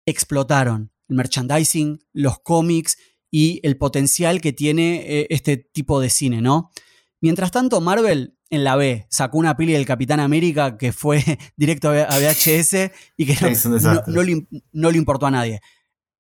explotaron. 0.05 0.92
El 1.09 1.16
merchandising, 1.16 2.01
los 2.12 2.40
cómics 2.40 2.99
y 3.31 3.61
el 3.62 3.79
potencial 3.79 4.40
que 4.40 4.53
tiene 4.53 5.05
eh, 5.07 5.27
este 5.31 5.57
tipo 5.57 6.01
de 6.01 6.11
cine, 6.11 6.42
¿no? 6.42 6.71
Mientras 7.21 7.51
tanto, 7.51 7.81
Marvel 7.81 8.37
en 8.51 8.65
la 8.65 8.77
B 8.77 9.07
sacó 9.11 9.39
una 9.39 9.57
peli 9.57 9.73
del 9.73 9.85
Capitán 9.87 10.21
América 10.21 10.79
que 10.79 10.93
fue 10.93 11.23
directo 11.57 11.91
a 11.91 12.07
VHS 12.19 12.91
y 13.17 13.27
que 13.27 13.35
no, 14.07 14.23
le, 14.23 14.33
im- 14.33 14.65
no 14.73 14.91
le 14.91 14.99
importó 14.99 15.27
a 15.27 15.31
nadie. 15.31 15.61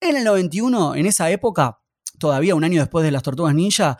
En 0.00 0.16
el 0.16 0.24
91, 0.24 0.94
en 0.96 1.06
esa 1.06 1.30
época, 1.30 1.80
todavía 2.18 2.54
un 2.54 2.64
año 2.64 2.80
después 2.80 3.04
de 3.04 3.10
las 3.10 3.22
Tortugas 3.22 3.54
Ninja, 3.54 3.98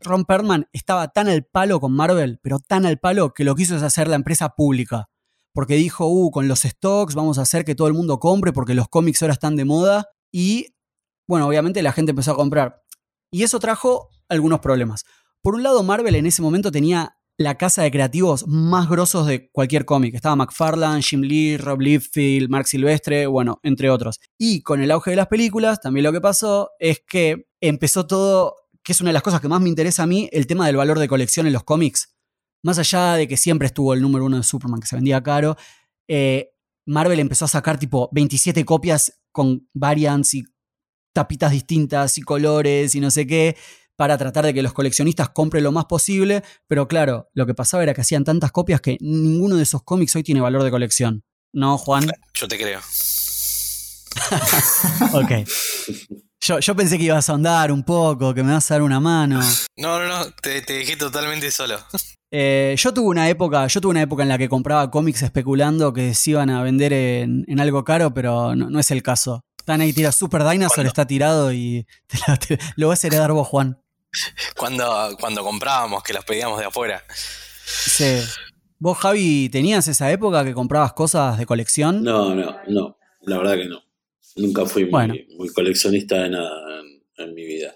Ron 0.00 0.24
Perlman 0.24 0.66
estaba 0.72 1.08
tan 1.08 1.28
al 1.28 1.44
palo 1.44 1.80
con 1.80 1.92
Marvel, 1.92 2.38
pero 2.42 2.58
tan 2.58 2.86
al 2.86 2.98
palo 2.98 3.32
que 3.32 3.44
lo 3.44 3.54
quiso 3.54 3.76
es 3.76 3.82
hacer 3.82 4.08
la 4.08 4.16
empresa 4.16 4.50
pública. 4.50 5.08
Porque 5.52 5.74
dijo, 5.74 6.06
uh, 6.06 6.30
con 6.30 6.46
los 6.48 6.60
stocks 6.60 7.14
vamos 7.14 7.38
a 7.38 7.42
hacer 7.42 7.64
que 7.64 7.74
todo 7.74 7.88
el 7.88 7.94
mundo 7.94 8.18
compre 8.20 8.52
porque 8.52 8.74
los 8.74 8.88
cómics 8.88 9.22
ahora 9.22 9.34
están 9.34 9.56
de 9.56 9.64
moda. 9.64 10.08
Y, 10.32 10.74
bueno, 11.26 11.46
obviamente 11.46 11.82
la 11.82 11.92
gente 11.92 12.10
empezó 12.10 12.32
a 12.32 12.36
comprar. 12.36 12.82
Y 13.32 13.42
eso 13.42 13.58
trajo 13.58 14.08
algunos 14.28 14.60
problemas. 14.60 15.04
Por 15.42 15.54
un 15.54 15.62
lado, 15.62 15.82
Marvel 15.82 16.14
en 16.16 16.26
ese 16.26 16.42
momento 16.42 16.70
tenía 16.70 17.16
la 17.38 17.56
casa 17.56 17.82
de 17.82 17.90
creativos 17.90 18.46
más 18.46 18.90
grosos 18.90 19.26
de 19.26 19.50
cualquier 19.50 19.86
cómic. 19.86 20.14
Estaba 20.14 20.36
McFarlane, 20.36 21.00
Jim 21.00 21.22
Lee, 21.22 21.56
Rob 21.56 21.80
Liefeld, 21.80 22.50
Mark 22.50 22.66
Silvestre, 22.66 23.26
bueno, 23.26 23.58
entre 23.62 23.88
otros. 23.88 24.20
Y 24.36 24.62
con 24.62 24.82
el 24.82 24.90
auge 24.90 25.12
de 25.12 25.16
las 25.16 25.28
películas, 25.28 25.80
también 25.80 26.04
lo 26.04 26.12
que 26.12 26.20
pasó 26.20 26.72
es 26.78 27.00
que 27.00 27.46
empezó 27.62 28.06
todo, 28.06 28.56
que 28.82 28.92
es 28.92 29.00
una 29.00 29.08
de 29.08 29.14
las 29.14 29.22
cosas 29.22 29.40
que 29.40 29.48
más 29.48 29.62
me 29.62 29.70
interesa 29.70 30.02
a 30.02 30.06
mí, 30.06 30.28
el 30.32 30.46
tema 30.46 30.66
del 30.66 30.76
valor 30.76 30.98
de 30.98 31.08
colección 31.08 31.46
en 31.46 31.54
los 31.54 31.64
cómics. 31.64 32.14
Más 32.62 32.78
allá 32.78 33.14
de 33.14 33.26
que 33.26 33.38
siempre 33.38 33.66
estuvo 33.66 33.94
el 33.94 34.02
número 34.02 34.26
uno 34.26 34.36
de 34.36 34.42
Superman, 34.42 34.80
que 34.80 34.88
se 34.88 34.96
vendía 34.96 35.22
caro, 35.22 35.56
eh, 36.08 36.52
Marvel 36.84 37.20
empezó 37.20 37.46
a 37.46 37.48
sacar 37.48 37.78
tipo 37.78 38.10
27 38.12 38.66
copias 38.66 39.22
con 39.32 39.66
variants 39.72 40.34
y 40.34 40.44
tapitas 41.14 41.52
distintas 41.52 42.18
y 42.18 42.22
colores 42.22 42.94
y 42.94 43.00
no 43.00 43.10
sé 43.10 43.26
qué, 43.26 43.56
para 44.00 44.16
tratar 44.16 44.46
de 44.46 44.54
que 44.54 44.62
los 44.62 44.72
coleccionistas 44.72 45.28
compren 45.28 45.62
lo 45.62 45.72
más 45.72 45.84
posible, 45.84 46.42
pero 46.66 46.88
claro, 46.88 47.28
lo 47.34 47.44
que 47.44 47.52
pasaba 47.52 47.82
era 47.82 47.92
que 47.92 48.00
hacían 48.00 48.24
tantas 48.24 48.50
copias 48.50 48.80
que 48.80 48.96
ninguno 48.98 49.56
de 49.56 49.62
esos 49.64 49.82
cómics 49.82 50.16
hoy 50.16 50.22
tiene 50.22 50.40
valor 50.40 50.62
de 50.62 50.70
colección. 50.70 51.22
¿No, 51.52 51.76
Juan? 51.76 52.10
Yo 52.32 52.48
te 52.48 52.56
creo. 52.56 52.80
Ok. 55.12 55.30
Yo, 56.42 56.58
yo 56.60 56.74
pensé 56.74 56.96
que 56.96 57.04
ibas 57.04 57.28
a 57.28 57.32
ahondar 57.32 57.70
un 57.70 57.84
poco, 57.84 58.32
que 58.32 58.42
me 58.42 58.52
vas 58.54 58.70
a 58.70 58.74
dar 58.74 58.82
una 58.82 59.00
mano. 59.00 59.38
No, 59.76 60.00
no, 60.00 60.06
no, 60.08 60.30
te, 60.40 60.62
te 60.62 60.72
dejé 60.72 60.96
totalmente 60.96 61.50
solo. 61.50 61.76
Eh, 62.32 62.74
yo 62.78 62.94
tuve 62.94 63.08
una 63.08 63.28
época, 63.28 63.66
yo 63.66 63.80
tuve 63.82 63.90
una 63.90 64.00
época 64.02 64.22
en 64.22 64.30
la 64.30 64.38
que 64.38 64.48
compraba 64.48 64.90
cómics 64.90 65.20
especulando 65.22 65.92
que 65.92 66.14
se 66.14 66.30
iban 66.30 66.48
a 66.48 66.62
vender 66.62 66.94
en, 66.94 67.44
en 67.48 67.60
algo 67.60 67.84
caro, 67.84 68.14
pero 68.14 68.56
no, 68.56 68.70
no 68.70 68.80
es 68.80 68.90
el 68.90 69.02
caso. 69.02 69.42
Están 69.58 69.82
ahí 69.82 69.92
tira 69.92 70.10
Super 70.10 70.42
Dinosaur, 70.48 70.76
¿Cuándo? 70.76 70.88
está 70.88 71.06
tirado 71.06 71.52
y 71.52 71.86
te 72.06 72.18
lo, 72.26 72.36
te- 72.38 72.58
lo 72.76 72.88
vas 72.88 73.04
a 73.04 73.08
heredar 73.08 73.32
vos, 73.32 73.46
Juan. 73.46 73.78
Cuando, 74.56 75.16
cuando 75.20 75.42
comprábamos, 75.44 76.02
que 76.02 76.12
los 76.12 76.24
pedíamos 76.24 76.58
de 76.58 76.66
afuera. 76.66 77.02
Sí. 77.64 78.18
¿Vos, 78.78 78.98
Javi, 78.98 79.48
tenías 79.50 79.86
esa 79.88 80.10
época 80.10 80.44
que 80.44 80.54
comprabas 80.54 80.92
cosas 80.94 81.38
de 81.38 81.46
colección? 81.46 82.02
No, 82.02 82.34
no, 82.34 82.56
no. 82.66 82.96
La 83.22 83.38
verdad 83.38 83.56
que 83.56 83.66
no. 83.66 83.82
Nunca 84.36 84.64
fui 84.64 84.84
muy, 84.84 84.90
Bueno. 84.92 85.14
muy 85.36 85.48
coleccionista 85.50 86.22
de 86.22 86.30
nada 86.30 86.80
en, 86.80 87.24
en 87.24 87.34
mi 87.34 87.44
vida. 87.44 87.74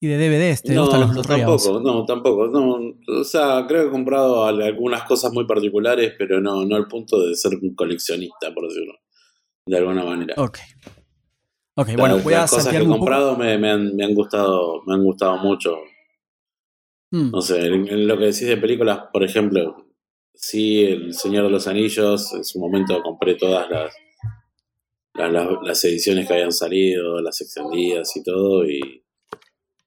Y 0.00 0.08
de 0.08 0.18
DVDs, 0.18 0.62
¿te 0.62 0.74
no, 0.74 0.82
gustan 0.82 1.00
los 1.00 1.12
no, 1.14 1.22
tampoco, 1.22 1.80
no, 1.80 2.04
tampoco. 2.04 2.46
No, 2.48 2.76
o 3.20 3.24
sea, 3.24 3.64
creo 3.66 3.82
que 3.84 3.88
he 3.88 3.90
comprado 3.90 4.44
al- 4.44 4.60
algunas 4.60 5.04
cosas 5.04 5.32
muy 5.32 5.46
particulares, 5.46 6.12
pero 6.18 6.40
no, 6.40 6.64
no 6.66 6.76
al 6.76 6.86
punto 6.86 7.18
de 7.26 7.34
ser 7.34 7.54
un 7.54 7.74
coleccionista, 7.74 8.52
por 8.52 8.68
decirlo 8.68 8.94
de 9.66 9.76
alguna 9.78 10.04
manera. 10.04 10.34
Ok. 10.36 10.58
Ok, 11.76 11.88
La- 11.88 11.96
bueno, 11.96 12.18
voy 12.20 12.34
a 12.34 12.38
las 12.40 12.50
cosas 12.50 12.72
que 12.72 12.78
he 12.78 12.80
comprado 12.98 13.36
me, 13.36 13.58
me 13.58 13.70
han, 13.70 13.94
me 13.94 14.04
han 14.04 14.14
gustado, 14.14 14.82
me 14.86 14.94
han 14.94 15.04
gustado 15.04 15.36
mucho. 15.38 15.76
Mm, 17.10 17.30
No 17.30 17.40
sé, 17.40 17.66
en, 17.66 17.86
en 17.88 18.06
lo 18.08 18.16
que 18.18 18.24
decís 18.24 18.46
de 18.48 18.56
películas, 18.56 19.00
por 19.12 19.22
ejemplo, 19.22 19.86
sí, 20.34 20.84
El 20.84 21.14
Señor 21.14 21.44
de 21.44 21.50
los 21.50 21.66
Anillos, 21.66 22.32
en 22.32 22.44
su 22.44 22.58
momento 22.58 23.00
compré 23.02 23.34
todas 23.36 23.68
las, 23.70 23.94
las, 25.14 25.32
las- 25.32 25.48
las 25.62 25.84
ediciones 25.84 26.26
que 26.26 26.34
habían 26.34 26.52
salido, 26.52 27.20
las 27.20 27.40
extendidas 27.40 28.14
y 28.16 28.22
todo, 28.22 28.64
y 28.68 29.04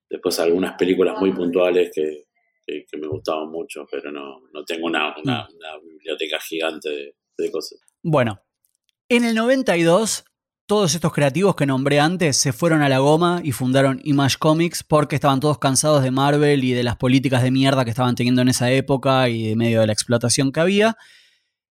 después 0.09 0.39
algunas 0.39 0.75
películas 0.77 1.19
muy 1.19 1.31
puntuales 1.33 1.91
que, 1.93 2.25
que- 2.65 2.85
que 2.89 2.97
me 2.97 3.07
gustaban 3.07 3.49
mucho, 3.49 3.85
pero 3.91 4.11
no, 4.11 4.39
no 4.53 4.63
tengo 4.63 4.87
una, 4.87 5.15
una- 5.23 5.47
una 5.49 5.77
biblioteca 5.83 6.39
gigante 6.39 6.89
de, 6.89 7.15
de 7.37 7.51
cosas. 7.51 7.79
Bueno, 8.01 8.41
en 9.09 9.25
el 9.25 9.35
92, 9.35 10.23
todos 10.69 10.93
estos 10.93 11.11
creativos 11.11 11.55
que 11.55 11.65
nombré 11.65 11.99
antes 11.99 12.37
se 12.37 12.53
fueron 12.53 12.83
a 12.83 12.89
la 12.89 12.99
goma 12.99 13.41
y 13.43 13.53
fundaron 13.53 13.99
Image 14.03 14.37
Comics 14.37 14.83
porque 14.83 15.15
estaban 15.15 15.39
todos 15.39 15.57
cansados 15.57 16.03
de 16.03 16.11
Marvel 16.11 16.63
y 16.63 16.73
de 16.73 16.83
las 16.83 16.95
políticas 16.95 17.41
de 17.41 17.49
mierda 17.49 17.83
que 17.83 17.89
estaban 17.89 18.13
teniendo 18.13 18.43
en 18.43 18.49
esa 18.49 18.69
época 18.69 19.29
y 19.29 19.47
de 19.47 19.55
medio 19.55 19.81
de 19.81 19.87
la 19.87 19.93
explotación 19.93 20.51
que 20.51 20.59
había. 20.59 20.95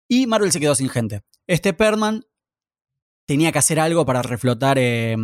Y 0.09 0.27
Marvel 0.27 0.51
se 0.51 0.59
quedó 0.59 0.75
sin 0.75 0.89
gente. 0.89 1.23
Este 1.47 1.73
Perman 1.73 2.25
tenía 3.29 3.53
que 3.53 3.61
hacer 3.61 3.79
algo 3.79 4.05
para 4.05 4.23
reflotar, 4.23 4.77
eh, 4.81 5.15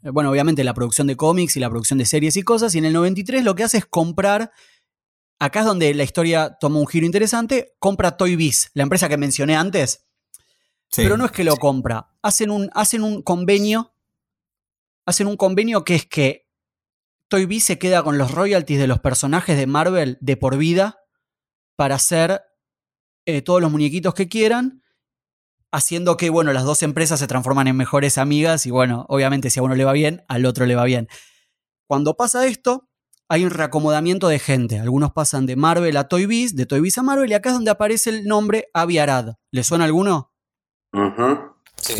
bueno, 0.00 0.30
obviamente 0.30 0.64
la 0.64 0.72
producción 0.72 1.06
de 1.06 1.16
cómics 1.16 1.54
y 1.58 1.60
la 1.60 1.68
producción 1.68 1.98
de 1.98 2.06
series 2.06 2.38
y 2.38 2.44
cosas. 2.44 2.74
Y 2.74 2.78
en 2.78 2.86
el 2.86 2.94
93 2.94 3.44
lo 3.44 3.54
que 3.54 3.64
hace 3.64 3.76
es 3.76 3.84
comprar, 3.84 4.52
acá 5.38 5.60
es 5.60 5.66
donde 5.66 5.92
la 5.92 6.02
historia 6.02 6.56
toma 6.58 6.78
un 6.78 6.86
giro 6.86 7.04
interesante, 7.04 7.74
compra 7.78 8.16
Toy 8.16 8.36
Biz, 8.36 8.70
la 8.72 8.84
empresa 8.84 9.10
que 9.10 9.18
mencioné 9.18 9.54
antes. 9.54 10.05
Sí. 10.90 11.02
Pero 11.02 11.16
no 11.16 11.24
es 11.24 11.32
que 11.32 11.44
lo 11.44 11.56
compra. 11.56 12.14
Hacen 12.22 12.50
un, 12.50 12.70
hacen 12.74 13.02
un 13.02 13.22
convenio. 13.22 13.94
Hacen 15.06 15.26
un 15.26 15.36
convenio 15.36 15.84
que 15.84 15.94
es 15.94 16.06
que 16.06 16.48
Toy 17.28 17.46
Biz 17.46 17.64
se 17.64 17.78
queda 17.78 18.02
con 18.02 18.18
los 18.18 18.30
royalties 18.30 18.78
de 18.78 18.86
los 18.86 19.00
personajes 19.00 19.56
de 19.56 19.66
Marvel 19.66 20.18
de 20.20 20.36
por 20.36 20.56
vida 20.56 20.98
para 21.76 21.96
hacer 21.96 22.42
eh, 23.26 23.42
todos 23.42 23.60
los 23.60 23.70
muñequitos 23.70 24.14
que 24.14 24.28
quieran. 24.28 24.82
Haciendo 25.72 26.16
que, 26.16 26.30
bueno, 26.30 26.52
las 26.52 26.64
dos 26.64 26.82
empresas 26.82 27.18
se 27.18 27.26
transforman 27.26 27.66
en 27.66 27.76
mejores 27.76 28.18
amigas. 28.18 28.66
Y 28.66 28.70
bueno, 28.70 29.04
obviamente, 29.08 29.50
si 29.50 29.58
a 29.60 29.62
uno 29.62 29.74
le 29.74 29.84
va 29.84 29.92
bien, 29.92 30.24
al 30.28 30.46
otro 30.46 30.64
le 30.64 30.76
va 30.76 30.84
bien. 30.84 31.08
Cuando 31.88 32.16
pasa 32.16 32.46
esto, 32.46 32.88
hay 33.28 33.44
un 33.44 33.50
reacomodamiento 33.50 34.28
de 34.28 34.38
gente. 34.38 34.78
Algunos 34.78 35.12
pasan 35.12 35.46
de 35.46 35.56
Marvel 35.56 35.96
a 35.96 36.08
Toy 36.08 36.26
Biz, 36.26 36.54
de 36.54 36.66
Toy 36.66 36.80
Biz 36.80 36.98
a 36.98 37.02
Marvel, 37.02 37.30
y 37.30 37.34
acá 37.34 37.50
es 37.50 37.54
donde 37.54 37.70
aparece 37.70 38.10
el 38.10 38.24
nombre 38.24 38.68
Avi 38.72 38.98
Arad. 38.98 39.34
¿Le 39.50 39.64
suena 39.64 39.84
alguno? 39.84 40.32
Ajá. 40.96 41.54
Sí. 41.76 41.94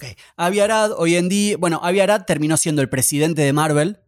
Sí. 0.00 0.06
Avi 0.36 0.60
Arad 0.60 0.92
hoy 0.96 1.16
en 1.16 1.28
día, 1.28 1.56
bueno, 1.58 1.80
Avi 1.82 2.00
Arad 2.00 2.24
terminó 2.24 2.56
siendo 2.56 2.82
el 2.82 2.88
presidente 2.88 3.42
de 3.42 3.52
Marvel 3.52 3.98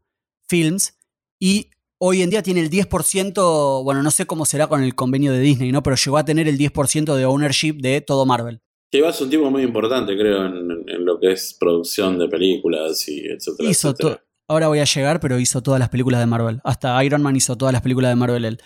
Films 0.46 0.96
y 1.40 1.70
hoy 1.98 2.22
en 2.22 2.30
día 2.30 2.42
tiene 2.42 2.60
el 2.60 2.70
10%, 2.70 3.82
bueno, 3.82 4.02
no 4.02 4.10
sé 4.10 4.26
cómo 4.26 4.46
será 4.46 4.68
con 4.68 4.82
el 4.82 4.94
convenio 4.94 5.32
de 5.32 5.40
Disney, 5.40 5.72
¿no? 5.72 5.82
Pero 5.82 5.96
llegó 5.96 6.16
a 6.18 6.24
tener 6.24 6.46
el 6.46 6.58
10% 6.58 7.14
de 7.16 7.24
ownership 7.24 7.78
de 7.80 8.00
todo 8.00 8.24
Marvel. 8.24 8.60
Que 8.90 9.02
va 9.02 9.08
a 9.08 9.12
ser 9.12 9.24
un 9.24 9.30
tipo 9.30 9.50
muy 9.50 9.62
importante, 9.62 10.16
creo, 10.16 10.46
en, 10.46 10.88
en 10.88 11.04
lo 11.04 11.18
que 11.18 11.32
es 11.32 11.56
producción 11.58 12.18
de 12.18 12.28
películas 12.28 13.08
y 13.08 13.26
etcétera. 13.26 13.68
Hizo 13.68 13.90
etcétera. 13.90 14.24
Ahora 14.46 14.68
voy 14.68 14.78
a 14.78 14.84
llegar, 14.84 15.20
pero 15.20 15.38
hizo 15.38 15.62
todas 15.62 15.80
las 15.80 15.88
películas 15.88 16.20
de 16.20 16.26
Marvel. 16.26 16.60
Hasta 16.64 17.02
Iron 17.04 17.20
Man 17.20 17.36
hizo 17.36 17.58
todas 17.58 17.72
las 17.72 17.82
películas 17.82 18.10
de 18.10 18.16
Marvel 18.16 18.44
él. 18.44 18.62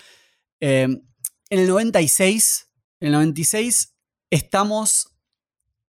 Eh, 0.60 0.82
en 0.84 1.58
el 1.58 1.66
96, 1.66 2.70
en 3.00 3.08
el 3.08 3.12
96 3.14 3.91
estamos... 4.32 5.08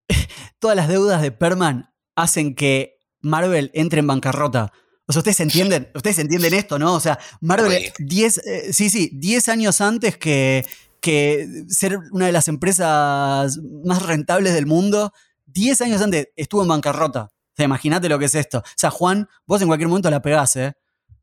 todas 0.59 0.75
las 0.75 0.87
deudas 0.87 1.21
de 1.21 1.31
Perman 1.31 1.89
hacen 2.15 2.55
que 2.55 2.99
Marvel 3.21 3.71
entre 3.73 3.99
en 4.01 4.07
bancarrota. 4.07 4.71
O 5.07 5.13
sea, 5.13 5.21
ustedes 5.21 5.39
entienden, 5.39 5.89
ustedes 5.95 6.19
entienden 6.19 6.53
esto, 6.53 6.77
¿no? 6.77 6.93
O 6.93 6.99
sea, 6.99 7.17
Marvel, 7.41 7.91
Sí. 7.97 8.03
10, 8.05 8.37
eh, 8.39 8.73
sí, 8.73 8.89
sí, 8.89 9.09
10 9.13 9.49
años 9.49 9.81
antes 9.81 10.17
que, 10.17 10.65
que 11.01 11.65
ser 11.69 11.97
una 12.11 12.27
de 12.27 12.31
las 12.31 12.47
empresas 12.47 13.57
más 13.85 14.03
rentables 14.03 14.53
del 14.53 14.65
mundo, 14.65 15.13
10 15.45 15.81
años 15.81 16.01
antes 16.01 16.29
estuvo 16.35 16.61
en 16.61 16.67
bancarrota. 16.67 17.23
O 17.23 17.55
sea, 17.55 17.65
imagínate 17.65 18.09
lo 18.09 18.19
que 18.19 18.25
es 18.25 18.35
esto. 18.35 18.59
O 18.59 18.63
sea, 18.75 18.89
Juan, 18.89 19.27
vos 19.45 19.61
en 19.61 19.67
cualquier 19.67 19.87
momento 19.87 20.09
la 20.09 20.21
pegás, 20.21 20.55
¿eh? 20.57 20.73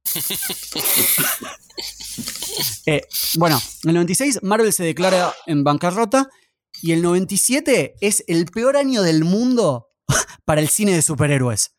Eh, 2.86 3.02
bueno, 3.36 3.60
en 3.84 3.90
el 3.90 3.94
96 3.94 4.40
Marvel 4.42 4.72
se 4.72 4.82
declara 4.82 5.32
en 5.46 5.62
bancarrota 5.64 6.28
y 6.82 6.92
el 6.92 7.02
97 7.02 7.96
es 8.00 8.24
el 8.26 8.46
peor 8.46 8.76
año 8.76 9.02
del 9.02 9.24
mundo 9.24 9.88
para 10.44 10.60
el 10.60 10.68
cine 10.68 10.94
de 10.94 11.02
superhéroes. 11.02 11.76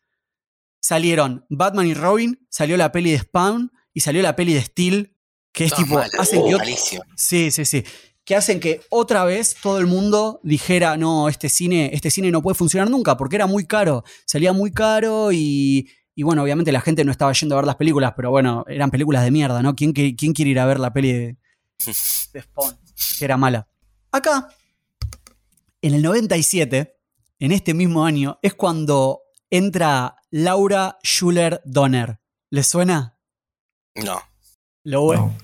Salieron 0.80 1.46
Batman 1.48 1.86
y 1.86 1.94
Robin, 1.94 2.46
salió 2.50 2.76
la 2.76 2.92
peli 2.92 3.12
de 3.12 3.18
Spawn 3.18 3.70
y 3.92 4.00
salió 4.00 4.22
la 4.22 4.34
peli 4.34 4.54
de 4.54 4.62
Steel, 4.62 5.16
que 5.52 5.66
es 5.66 5.74
tipo, 5.74 5.94
malas, 5.94 6.10
hacen 6.18 6.44
que 6.44 6.56
malísimo. 6.56 7.02
Sí, 7.16 7.50
sí, 7.50 7.64
sí. 7.64 7.84
Que 8.24 8.36
hacen 8.36 8.60
que 8.60 8.80
otra 8.90 9.24
vez 9.24 9.56
todo 9.62 9.78
el 9.78 9.86
mundo 9.86 10.40
dijera, 10.42 10.96
no, 10.96 11.28
este 11.28 11.48
cine, 11.48 11.90
este 11.92 12.10
cine 12.10 12.30
no 12.30 12.42
puede 12.42 12.54
funcionar 12.54 12.88
nunca, 12.90 13.16
porque 13.16 13.36
era 13.36 13.46
muy 13.46 13.66
caro. 13.66 14.04
Salía 14.26 14.52
muy 14.52 14.72
caro 14.72 15.30
y, 15.32 15.88
y 16.14 16.22
bueno, 16.22 16.42
obviamente 16.42 16.72
la 16.72 16.80
gente 16.80 17.04
no 17.04 17.12
estaba 17.12 17.32
yendo 17.32 17.54
a 17.54 17.58
ver 17.58 17.66
las 17.66 17.76
películas, 17.76 18.14
pero 18.16 18.30
bueno, 18.30 18.64
eran 18.68 18.90
películas 18.90 19.24
de 19.24 19.30
mierda, 19.30 19.62
¿no? 19.62 19.74
¿Quién, 19.74 19.92
quién 19.92 20.32
quiere 20.32 20.50
ir 20.50 20.60
a 20.60 20.66
ver 20.66 20.78
la 20.78 20.92
peli 20.92 21.12
de, 21.12 21.36
de 22.32 22.42
Spawn? 22.42 22.78
Que 23.18 23.24
era 23.24 23.36
mala. 23.36 23.68
Acá, 24.10 24.48
en 25.82 25.94
el 25.94 26.02
97, 26.02 26.96
en 27.40 27.52
este 27.52 27.74
mismo 27.74 28.04
año, 28.06 28.38
es 28.42 28.54
cuando 28.54 29.20
entra 29.50 30.16
Laura 30.30 30.98
Schuller 31.04 31.60
Donner. 31.64 32.20
¿Les 32.50 32.66
suena? 32.66 33.18
No. 33.96 34.20
Lo 34.84 35.00
voy- 35.02 35.16
No. 35.16 35.34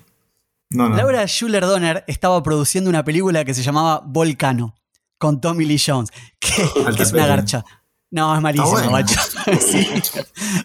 No, 0.70 0.88
no. 0.90 0.96
Laura 0.96 1.26
Schuller 1.26 1.64
Donner 1.64 2.04
estaba 2.06 2.42
produciendo 2.42 2.90
una 2.90 3.02
película 3.04 3.44
que 3.44 3.54
se 3.54 3.62
llamaba 3.62 4.02
Volcano 4.04 4.74
con 5.18 5.40
Tommy 5.40 5.64
Lee 5.64 5.80
Jones, 5.84 6.10
que, 6.38 6.62
es 7.02 7.12
una 7.12 7.26
garcha. 7.26 7.64
No, 8.10 8.34
es 8.34 8.40
malísima, 8.40 8.88
macho. 8.90 9.20
Sí. 9.60 9.86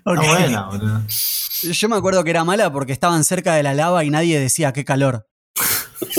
Ok. 0.05 0.19
Está 0.21 0.39
buena, 0.39 0.65
boludo. 0.67 1.01
Yo 1.07 1.89
me 1.89 1.95
acuerdo 1.95 2.23
que 2.23 2.29
era 2.29 2.43
mala 2.43 2.71
porque 2.71 2.91
estaban 2.93 3.23
cerca 3.23 3.55
de 3.55 3.63
la 3.63 3.73
lava 3.73 4.03
y 4.03 4.09
nadie 4.09 4.39
decía 4.39 4.71
qué 4.73 4.83
calor. 4.85 5.27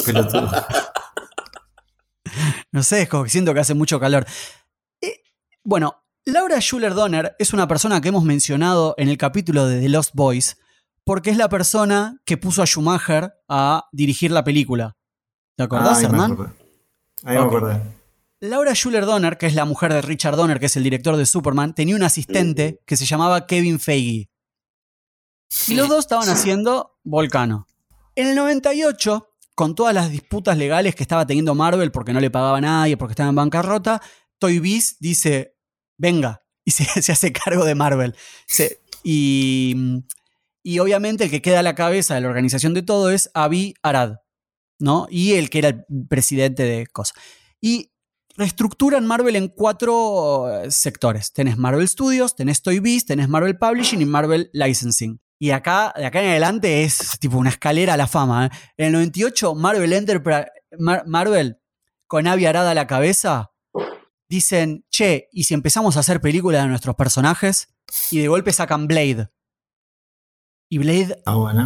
Pelotudo. 0.05 0.51
No 2.75 2.83
sé, 2.83 3.03
es 3.03 3.09
como 3.09 3.23
que 3.23 3.31
siento 3.31 3.55
que 3.55 3.61
hace 3.61 3.73
mucho 3.75 4.01
calor. 4.01 4.27
Eh, 5.01 5.23
bueno, 5.63 6.03
Laura 6.25 6.59
Schuller 6.61 6.93
Donner 6.93 7.37
es 7.39 7.53
una 7.53 7.69
persona 7.69 8.01
que 8.01 8.09
hemos 8.09 8.25
mencionado 8.25 8.97
en 8.99 9.09
el 9.09 9.17
capítulo 9.17 9.67
de 9.67 9.81
The 9.81 9.89
Lost 9.91 10.11
Boys 10.15 10.57
porque 11.05 11.31
es 11.31 11.37
la 11.37 11.49
persona 11.49 12.21
que 12.25 12.37
puso 12.37 12.63
a 12.63 12.67
Schumacher 12.67 13.33
a 13.49 13.85
dirigir 13.93 14.33
la 14.33 14.43
película. 14.43 14.97
¿Te 15.57 15.63
acordás, 15.63 15.99
Ahí 15.99 16.03
me 16.05 16.09
Hernán? 16.09 16.33
acordé. 16.33 16.53
Ahí 17.23 17.37
me 17.37 17.43
Ok. 17.43 17.47
acordé. 17.47 17.81
Laura 18.41 18.75
Schuller 18.75 19.07
Donner, 19.07 19.39
que 19.39 19.47
es 19.47 19.55
la 19.55 19.65
mujer 19.67 19.93
de 19.93 20.03
Richard 20.03 20.35
Donner, 20.35 20.59
que 20.59 20.67
es 20.67 20.77
el 20.77 20.83
director 20.83 21.17
de 21.17 21.27
Superman, 21.27 21.77
tenía 21.77 21.95
un 21.95 22.03
asistente 22.03 22.83
que 22.87 22.97
se 22.97 23.07
llamaba 23.07 23.47
Kevin 23.47 23.79
Feige. 23.79 24.29
Y 25.69 25.75
los 25.75 25.89
dos 25.89 26.01
estaban 26.01 26.29
haciendo 26.29 26.99
Volcano. 27.05 27.69
En 28.17 28.27
el 28.27 28.35
98, 28.35 29.29
con 29.55 29.75
todas 29.75 29.95
las 29.95 30.11
disputas 30.11 30.59
legales 30.59 30.95
que 30.95 31.03
estaba 31.03 31.27
teniendo 31.27 31.55
Marvel 31.55 31.93
porque 31.93 32.13
no 32.13 32.21
le 32.21 32.31
pagaba 32.31 32.59
a 32.59 32.61
nadie, 32.61 32.97
porque 32.97 33.13
estaba 33.13 33.29
en 33.29 33.37
bancarrota, 33.37 34.03
Toy 34.39 34.59
Biz 34.59 34.99
dice, 35.01 35.57
venga, 35.97 36.43
y 36.65 36.71
se, 36.73 37.13
hace 37.13 37.33
cargo 37.33 37.65
de 37.65 37.75
Marvel. 37.75 38.15
Y 40.67 40.79
obviamente 40.79 41.25
el 41.25 41.31
que 41.31 41.43
queda 41.43 41.61
a 41.61 41.63
la 41.63 41.75
cabeza 41.75 42.15
de 42.15 42.23
la 42.23 42.29
organización 42.29 42.73
de 42.73 42.83
todo 42.83 43.11
es 43.11 43.31
Avi 43.35 43.75
Arad, 43.83 44.17
¿no? 44.79 45.07
Y 45.11 45.35
el 45.35 45.51
que 45.51 45.59
era 45.59 45.69
el 45.69 45.85
presidente 46.09 46.63
de 46.63 46.87
cosas. 46.87 47.17
Y 47.61 47.93
reestructuran 48.37 49.07
Marvel 49.07 49.37
en 49.37 49.49
cuatro 49.49 50.63
eh, 50.63 50.71
sectores. 50.71 51.33
Tenés 51.33 51.59
Marvel 51.59 51.87
Studios, 51.87 52.35
tenés 52.35 52.63
Toy 52.63 52.81
Biz, 52.81 53.05
tenés 53.05 53.29
Marvel 53.29 53.59
Publishing 53.59 54.01
y 54.01 54.07
Marvel 54.07 54.51
Licensing. 54.55 55.21
Y 55.45 55.51
acá, 55.51 55.93
de 55.95 56.07
acá 56.07 56.23
en 56.23 56.31
adelante 56.31 56.85
es 56.85 57.19
tipo 57.21 57.37
una 57.37 57.51
escalera 57.51 57.93
a 57.93 57.97
la 57.99 58.07
fama. 58.07 58.47
¿eh? 58.47 58.51
En 58.79 58.87
el 58.87 58.93
98, 58.93 59.55
Marvel 59.55 59.93
Enterprise, 59.93 60.47
Mar- 60.79 61.05
Marvel, 61.07 61.59
con 62.07 62.27
Avi 62.27 62.47
Arad 62.47 62.67
a 62.67 62.73
la 62.73 62.87
cabeza, 62.87 63.53
dicen, 64.27 64.87
che, 64.89 65.29
¿y 65.33 65.45
si 65.45 65.53
empezamos 65.53 65.99
a 65.99 66.01
hacer 66.01 66.23
películas 66.23 66.63
de 66.63 66.69
nuestros 66.69 66.97
personajes? 66.97 67.69
Y 68.11 68.21
de 68.21 68.29
golpe 68.29 68.55
sacan 68.55 68.87
Blade. 68.87 69.29
Y 70.71 70.79
Blade 70.79 71.21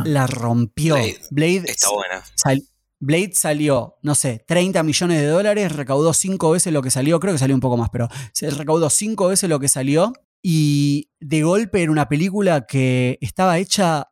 la 0.07 0.27
rompió. 0.27 0.97
Blade 0.97 1.21
Blade, 1.31 1.63
Está 1.71 1.91
buena. 1.91 2.25
sal- 2.35 2.65
Blade 2.99 3.31
salió, 3.35 3.95
no 4.03 4.17
sé, 4.17 4.45
30 4.49 4.83
millones 4.83 5.21
de 5.21 5.27
dólares, 5.29 5.71
recaudó 5.71 6.13
cinco 6.15 6.51
veces 6.51 6.73
lo 6.73 6.83
que 6.83 6.91
salió, 6.91 7.21
creo 7.21 7.33
que 7.33 7.39
salió 7.39 7.55
un 7.55 7.61
poco 7.61 7.77
más, 7.77 7.91
pero 7.91 8.09
se 8.33 8.51
recaudó 8.51 8.91
cinco 8.91 9.29
veces 9.29 9.49
lo 9.49 9.61
que 9.61 9.69
salió 9.69 10.13
y 10.43 11.11
de 11.21 11.43
golpe 11.43 11.83
era 11.83 11.93
una 11.93 12.09
película 12.09 12.67
que 12.67 13.19
estaba 13.21 13.59
hecha 13.59 14.09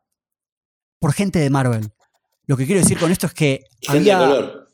por 0.99 1.13
gente 1.13 1.39
de 1.39 1.49
Marvel. 1.49 1.89
Lo 2.45 2.57
que 2.57 2.65
quiero 2.65 2.81
decir 2.81 2.97
con 2.97 3.11
esto 3.11 3.27
es 3.27 3.33
que 3.33 3.63
Gente 3.81 4.11
había 4.11 4.19
de 4.19 4.25
color. 4.35 4.67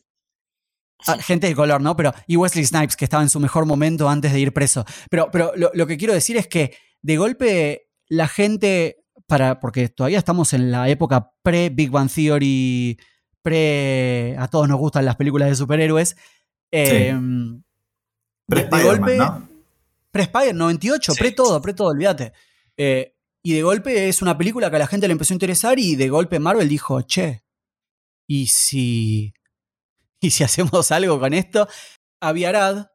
Ah, 1.05 1.17
gente 1.19 1.47
de 1.47 1.55
color, 1.55 1.81
¿no? 1.81 1.95
Pero 1.97 2.13
y 2.27 2.37
Wesley 2.37 2.65
Snipes 2.65 2.95
que 2.95 3.03
estaba 3.05 3.23
en 3.23 3.29
su 3.29 3.39
mejor 3.39 3.65
momento 3.65 4.07
antes 4.07 4.31
de 4.31 4.39
ir 4.39 4.53
preso. 4.53 4.85
Pero, 5.09 5.29
pero 5.31 5.51
lo, 5.55 5.69
lo 5.73 5.85
que 5.87 5.97
quiero 5.97 6.13
decir 6.13 6.37
es 6.37 6.47
que 6.47 6.75
de 7.01 7.17
golpe 7.17 7.89
la 8.07 8.27
gente 8.27 9.03
para 9.27 9.59
porque 9.59 9.89
todavía 9.89 10.17
estamos 10.19 10.53
en 10.53 10.71
la 10.71 10.87
época 10.89 11.31
pre 11.41 11.69
Big 11.69 11.89
Bang 11.91 12.09
Theory, 12.09 12.97
pre 13.41 14.35
a 14.37 14.47
todos 14.47 14.67
nos 14.69 14.77
gustan 14.79 15.05
las 15.05 15.15
películas 15.17 15.49
de 15.49 15.55
superhéroes. 15.55 16.15
eh, 16.71 17.13
Pre 18.47 18.63
de- 18.63 18.69
de 18.69 18.75
Spider-Man, 18.77 18.99
golpe- 19.01 19.17
¿no? 19.17 19.49
Pre-Spider 20.13 20.53
98, 20.55 21.13
Sí. 21.13 21.19
pre 21.19 21.31
todo, 21.31 21.59
pre 21.61 21.73
todo, 21.73 21.87
olvídate. 21.89 22.33
Eh, 22.77 23.15
y 23.43 23.53
de 23.53 23.63
golpe 23.63 24.07
es 24.07 24.21
una 24.21 24.37
película 24.37 24.69
que 24.69 24.75
a 24.77 24.79
la 24.79 24.87
gente 24.87 25.07
le 25.07 25.13
empezó 25.13 25.33
a 25.33 25.35
interesar 25.35 25.79
y 25.79 25.95
de 25.95 26.07
golpe 26.09 26.39
Marvel 26.39 26.69
dijo, 26.69 27.01
che, 27.01 27.43
¿y 28.29 28.47
si, 28.47 29.33
y 30.21 30.29
si 30.29 30.43
hacemos 30.45 30.91
algo 30.91 31.19
con 31.19 31.33
esto? 31.33 31.67
Aviarad 32.21 32.87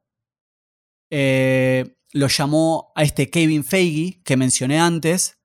eh, 1.11 1.97
lo 2.13 2.29
llamó 2.29 2.93
a 2.95 3.03
este 3.03 3.29
Kevin 3.31 3.65
Feige 3.65 4.23
que 4.23 4.37
mencioné 4.37 4.79
antes, 4.79 5.39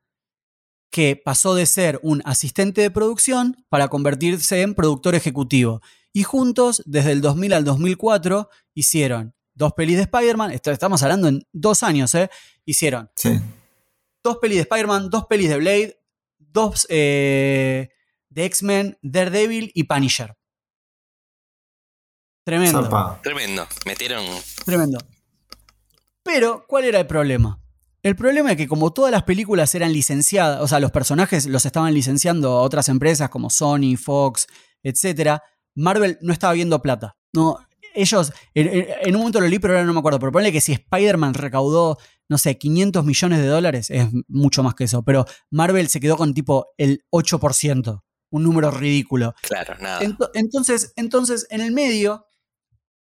que 0.92 1.16
pasó 1.16 1.56
de 1.56 1.66
ser 1.66 2.00
un 2.04 2.22
asistente 2.24 2.82
de 2.82 2.92
producción 2.92 3.66
para 3.70 3.88
convertirse 3.88 4.62
en 4.62 4.76
productor 4.76 5.16
ejecutivo. 5.16 5.82
Y 6.14 6.22
juntos, 6.22 6.84
desde 6.86 7.12
el 7.14 7.22
2000 7.22 7.54
al 7.54 7.64
2004, 7.66 8.48
hicieron 8.76 9.36
dos 9.54 9.74
pelis 9.74 9.98
de 9.98 10.04
Spider-Man, 10.04 10.52
estamos 10.52 11.04
hablando 11.04 11.28
en 11.28 11.46
dos 11.52 11.84
años, 11.84 12.14
¿eh? 12.16 12.30
Hicieron 12.66 13.10
Sí. 13.16 13.40
dos 14.24 14.38
pelis 14.38 14.58
de 14.58 14.62
Spider-Man, 14.62 15.10
dos 15.10 15.26
pelis 15.28 15.50
de 15.50 15.58
Blade, 15.58 16.00
dos 16.38 16.86
eh, 16.90 17.90
de 18.30 18.46
X-Men, 18.46 18.98
Daredevil 19.02 19.72
y 19.74 19.84
Punisher. 19.84 20.36
Tremendo. 22.46 23.20
Tremendo. 23.24 23.68
Metieron. 23.86 24.26
Tremendo. 24.66 24.98
Pero, 26.24 26.66
¿cuál 26.68 26.86
era 26.86 27.00
el 27.00 27.08
problema? 27.08 27.60
El 28.02 28.18
problema 28.18 28.52
es 28.52 28.58
que 28.58 28.68
como 28.68 28.92
todas 28.92 29.12
las 29.12 29.24
películas 29.24 29.74
eran 29.76 29.94
licenciadas, 29.94 30.60
o 30.62 30.68
sea, 30.68 30.80
los 30.82 30.92
personajes 30.92 31.46
los 31.46 31.66
estaban 31.66 31.94
licenciando 31.94 32.52
a 32.52 32.62
otras 32.62 32.90
empresas 32.90 33.30
como 33.30 33.50
Sony, 33.50 33.96
Fox, 33.98 34.48
etc., 34.84 35.40
Marvel 35.76 36.18
no 36.22 36.34
estaba 36.34 36.54
viendo 36.54 36.82
plata. 36.82 37.16
No, 37.34 37.58
ellos, 37.94 38.32
en, 38.54 39.16
un 39.16 39.20
momento 39.20 39.40
lo 39.40 39.48
leí, 39.48 39.60
pero 39.60 39.74
ahora 39.74 39.86
no 39.86 39.94
me 39.94 40.00
acuerdo, 40.00 40.20
pero 40.20 40.32
ponle 40.32 40.52
que 40.52 40.62
si 40.62 40.74
Spider-Man 40.74 41.34
recaudó, 41.34 41.98
no 42.30 42.38
sé, 42.38 42.58
500 42.58 43.06
millones 43.06 43.40
de 43.40 43.48
dólares, 43.48 43.90
es 43.90 44.08
mucho 44.28 44.64
más 44.64 44.76
que 44.76 44.86
eso, 44.86 45.04
pero 45.04 45.26
Marvel 45.52 45.90
se 45.90 46.00
quedó 46.00 46.18
con 46.18 46.34
tipo 46.34 46.74
el 46.78 47.04
8%, 47.12 48.04
un 48.32 48.44
número 48.44 48.72
ridículo. 48.72 49.34
Claro, 49.42 49.76
nada. 49.80 50.02
Ento- 50.02 50.30
entonces, 50.34 50.94
entonces, 50.96 51.48
en 51.50 51.62
el 51.62 51.72
medio 51.72 52.26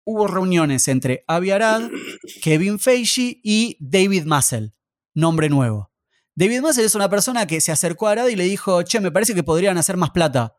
hubo 0.04 0.26
reuniones 0.26 0.86
entre 0.88 1.24
Avi 1.26 1.50
Arad, 1.50 1.90
Kevin 2.42 2.78
Feige 2.78 3.40
y 3.42 3.76
David 3.80 4.24
Massel, 4.24 4.74
nombre 5.14 5.48
nuevo. 5.48 5.90
David 6.36 6.60
Massel 6.60 6.84
es 6.84 6.94
una 6.94 7.08
persona 7.08 7.46
que 7.46 7.60
se 7.60 7.72
acercó 7.72 8.08
a 8.08 8.12
Arad 8.12 8.26
y 8.28 8.36
le 8.36 8.44
dijo, 8.44 8.82
che, 8.82 9.00
me 9.00 9.12
parece 9.12 9.34
que 9.34 9.44
podrían 9.44 9.78
hacer 9.78 9.96
más 9.96 10.10
plata. 10.10 10.56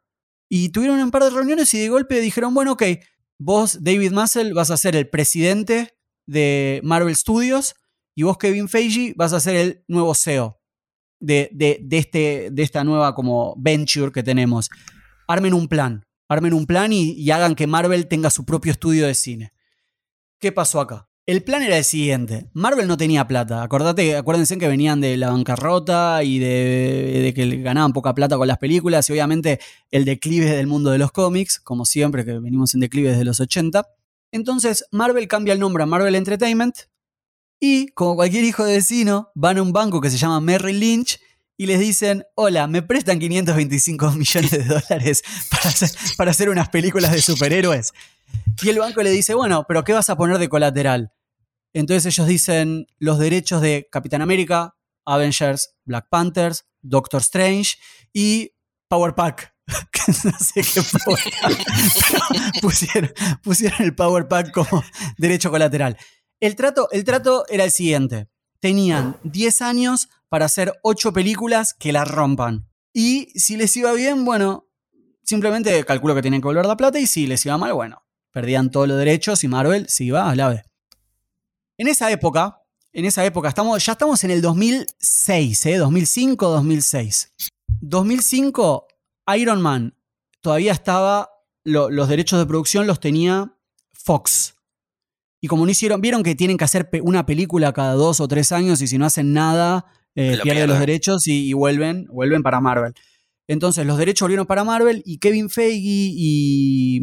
Y 0.47 0.69
tuvieron 0.69 0.99
un 0.99 1.11
par 1.11 1.23
de 1.23 1.31
reuniones 1.31 1.73
y 1.73 1.79
de 1.79 1.89
golpe 1.89 2.19
dijeron, 2.19 2.53
bueno, 2.53 2.73
ok, 2.73 2.83
vos, 3.37 3.83
David 3.83 4.11
Massel, 4.11 4.53
vas 4.53 4.71
a 4.71 4.77
ser 4.77 4.95
el 4.95 5.09
presidente 5.09 5.97
de 6.25 6.81
Marvel 6.83 7.15
Studios 7.15 7.75
y 8.15 8.23
vos, 8.23 8.37
Kevin 8.37 8.69
Feige, 8.69 9.13
vas 9.15 9.33
a 9.33 9.39
ser 9.39 9.55
el 9.55 9.83
nuevo 9.87 10.13
CEO 10.15 10.59
de, 11.19 11.49
de- 11.53 11.79
de 11.81 11.97
este, 11.97 12.49
de 12.51 12.63
esta 12.63 12.83
nueva 12.83 13.13
como 13.15 13.55
venture 13.57 14.11
que 14.11 14.23
tenemos. 14.23 14.69
Armen 15.27 15.53
un 15.53 15.67
plan, 15.67 16.03
armen 16.29 16.53
un 16.53 16.65
plan 16.65 16.93
y, 16.93 17.11
y 17.13 17.31
hagan 17.31 17.55
que 17.55 17.67
Marvel 17.67 18.07
tenga 18.07 18.29
su 18.29 18.45
propio 18.45 18.71
estudio 18.71 19.05
de 19.07 19.15
cine. 19.15 19.51
¿Qué 20.39 20.51
pasó 20.51 20.79
acá? 20.79 21.09
El 21.27 21.41
plan 21.41 21.63
era 21.63 21.75
el 21.79 21.83
siguiente. 21.83 22.51
Marvel 22.53 22.87
no 22.87 22.97
tenía 22.97 23.25
plata. 23.25 23.63
Acordate, 23.63 24.15
acuérdense 24.15 24.59
que 24.59 24.67
venían 24.67 25.01
de 25.01 25.17
la 25.17 25.31
bancarrota 25.31 26.21
y 26.23 26.37
de, 26.37 27.33
que 27.35 27.63
ganaban 27.63 27.93
poca 27.93 28.13
plata 28.13 28.37
con 28.37 28.47
las 28.47 28.59
películas 28.59 29.09
y 29.09 29.13
obviamente 29.13 29.59
el 29.89 30.05
declive 30.05 30.51
del 30.51 30.67
mundo 30.67 30.91
de 30.91 30.99
los 30.99 31.11
cómics, 31.11 31.59
como 31.59 31.85
siempre 31.85 32.25
que 32.25 32.37
venimos 32.37 32.75
en 32.75 32.81
declive 32.81 33.09
desde 33.09 33.25
los 33.25 33.39
80. 33.39 33.87
Entonces 34.31 34.85
Marvel 34.91 35.27
cambia 35.27 35.53
el 35.53 35.59
nombre 35.59 35.81
a 35.81 35.87
Marvel 35.87 36.13
Entertainment 36.13 36.75
y, 37.59 37.87
como 37.87 38.17
cualquier 38.17 38.43
hijo 38.43 38.63
de 38.63 38.75
vecino, 38.75 39.31
van 39.33 39.57
a 39.57 39.63
un 39.63 39.73
banco 39.73 40.01
que 40.01 40.11
se 40.11 40.17
llama 40.17 40.39
Merrill 40.41 40.79
Lynch 40.79 41.19
y 41.57 41.65
les 41.65 41.79
dicen, 41.79 42.23
hola, 42.35 42.67
¿me 42.67 42.83
prestan 42.83 43.17
525 43.17 44.11
millones 44.15 44.51
de 44.51 44.63
dólares 44.63 45.23
para 45.49 45.69
hacer, 45.69 45.89
para 46.17 46.29
hacer 46.29 46.49
unas 46.49 46.69
películas 46.69 47.13
de 47.13 47.21
superhéroes? 47.21 47.93
Y 48.61 48.69
el 48.69 48.77
banco 48.77 49.01
le 49.01 49.09
dice, 49.09 49.33
bueno, 49.33 49.65
pero 49.67 49.83
¿qué 49.83 49.93
vas 49.93 50.09
a 50.11 50.17
poner 50.17 50.37
de 50.37 50.49
colateral? 50.49 51.14
Entonces 51.75 52.05
ellos 52.05 52.25
dicen 52.25 52.87
los 52.99 53.19
derechos 53.19 53.59
de 53.59 53.89
Capitán 53.91 54.21
América, 54.21 54.77
Avengers, 55.05 55.75
Black 55.83 56.07
Panthers, 56.09 56.65
Doctor 56.81 57.19
Strange 57.19 57.75
y 58.13 58.51
Power 58.87 59.13
Pack. 59.13 59.53
No 60.23 60.37
sé 60.37 60.61
qué 60.61 60.81
pusieron, 62.61 63.11
pusieron 63.41 63.81
el 63.81 63.95
Power 63.95 64.27
Pack 64.27 64.51
como 64.51 64.83
derecho 65.17 65.49
colateral. 65.49 65.97
El 66.39 66.55
trato, 66.55 66.87
el 66.91 67.03
trato 67.03 67.43
era 67.49 67.63
el 67.63 67.71
siguiente. 67.71 68.29
Tenían 68.59 69.17
10 69.23 69.61
años 69.63 70.07
para 70.29 70.45
hacer 70.45 70.73
8 70.83 71.11
películas 71.11 71.73
que 71.73 71.91
la 71.91 72.05
rompan. 72.05 72.69
Y 72.93 73.31
si 73.37 73.57
les 73.57 73.75
iba 73.75 73.91
bien, 73.93 74.23
bueno, 74.25 74.69
simplemente 75.23 75.83
calculo 75.85 76.13
que 76.13 76.21
tenían 76.21 76.41
que 76.41 76.47
volver 76.47 76.67
la 76.67 76.77
plata 76.77 76.99
y 76.99 77.07
si 77.07 77.25
les 77.25 77.43
iba 77.45 77.57
mal, 77.57 77.73
bueno, 77.73 78.03
perdían 78.31 78.69
todos 78.69 78.87
los 78.87 78.99
derechos 78.99 79.43
y 79.43 79.47
Marvel 79.47 79.89
se 79.89 80.03
iba 80.03 80.29
a 80.29 80.35
la 80.35 80.49
B. 80.49 80.63
En 81.77 81.87
esa 81.87 82.11
época, 82.11 82.61
en 82.93 83.05
esa 83.05 83.25
época, 83.25 83.49
estamos, 83.49 83.83
ya 83.85 83.91
estamos 83.93 84.23
en 84.23 84.31
el 84.31 84.41
2006, 84.41 85.65
¿eh? 85.65 85.77
2005, 85.77 86.47
2006. 86.49 87.33
2005, 87.81 88.87
Iron 89.37 89.61
Man 89.61 89.95
todavía 90.41 90.71
estaba, 90.71 91.29
lo- 91.63 91.89
los 91.89 92.07
derechos 92.07 92.39
de 92.39 92.45
producción 92.45 92.87
los 92.87 92.99
tenía 92.99 93.55
Fox. 93.93 94.55
Y 95.41 95.47
como 95.47 95.65
no 95.65 95.71
hicieron, 95.71 96.01
vieron 96.01 96.23
que 96.23 96.35
tienen 96.35 96.57
que 96.57 96.63
hacer 96.63 96.89
una 97.03 97.25
película 97.25 97.73
cada 97.73 97.93
dos 97.93 98.19
o 98.19 98.27
tres 98.27 98.51
años 98.51 98.81
y 98.81 98.87
si 98.87 98.97
no 98.97 99.05
hacen 99.05 99.33
nada, 99.33 99.85
eh, 100.15 100.31
pierden 100.43 100.67
los 100.69 100.79
derechos 100.79 101.27
y, 101.27 101.49
y 101.49 101.53
vuelven, 101.53 102.07
vuelven 102.07 102.41
para 102.41 102.61
Marvel. 102.61 102.93
Entonces 103.47 103.85
los 103.85 103.97
derechos 103.97 104.25
volvieron 104.25 104.47
para 104.47 104.63
Marvel 104.63 105.03
y 105.05 105.19
Kevin 105.19 105.49
Feige 105.49 105.77
y, 105.79 106.99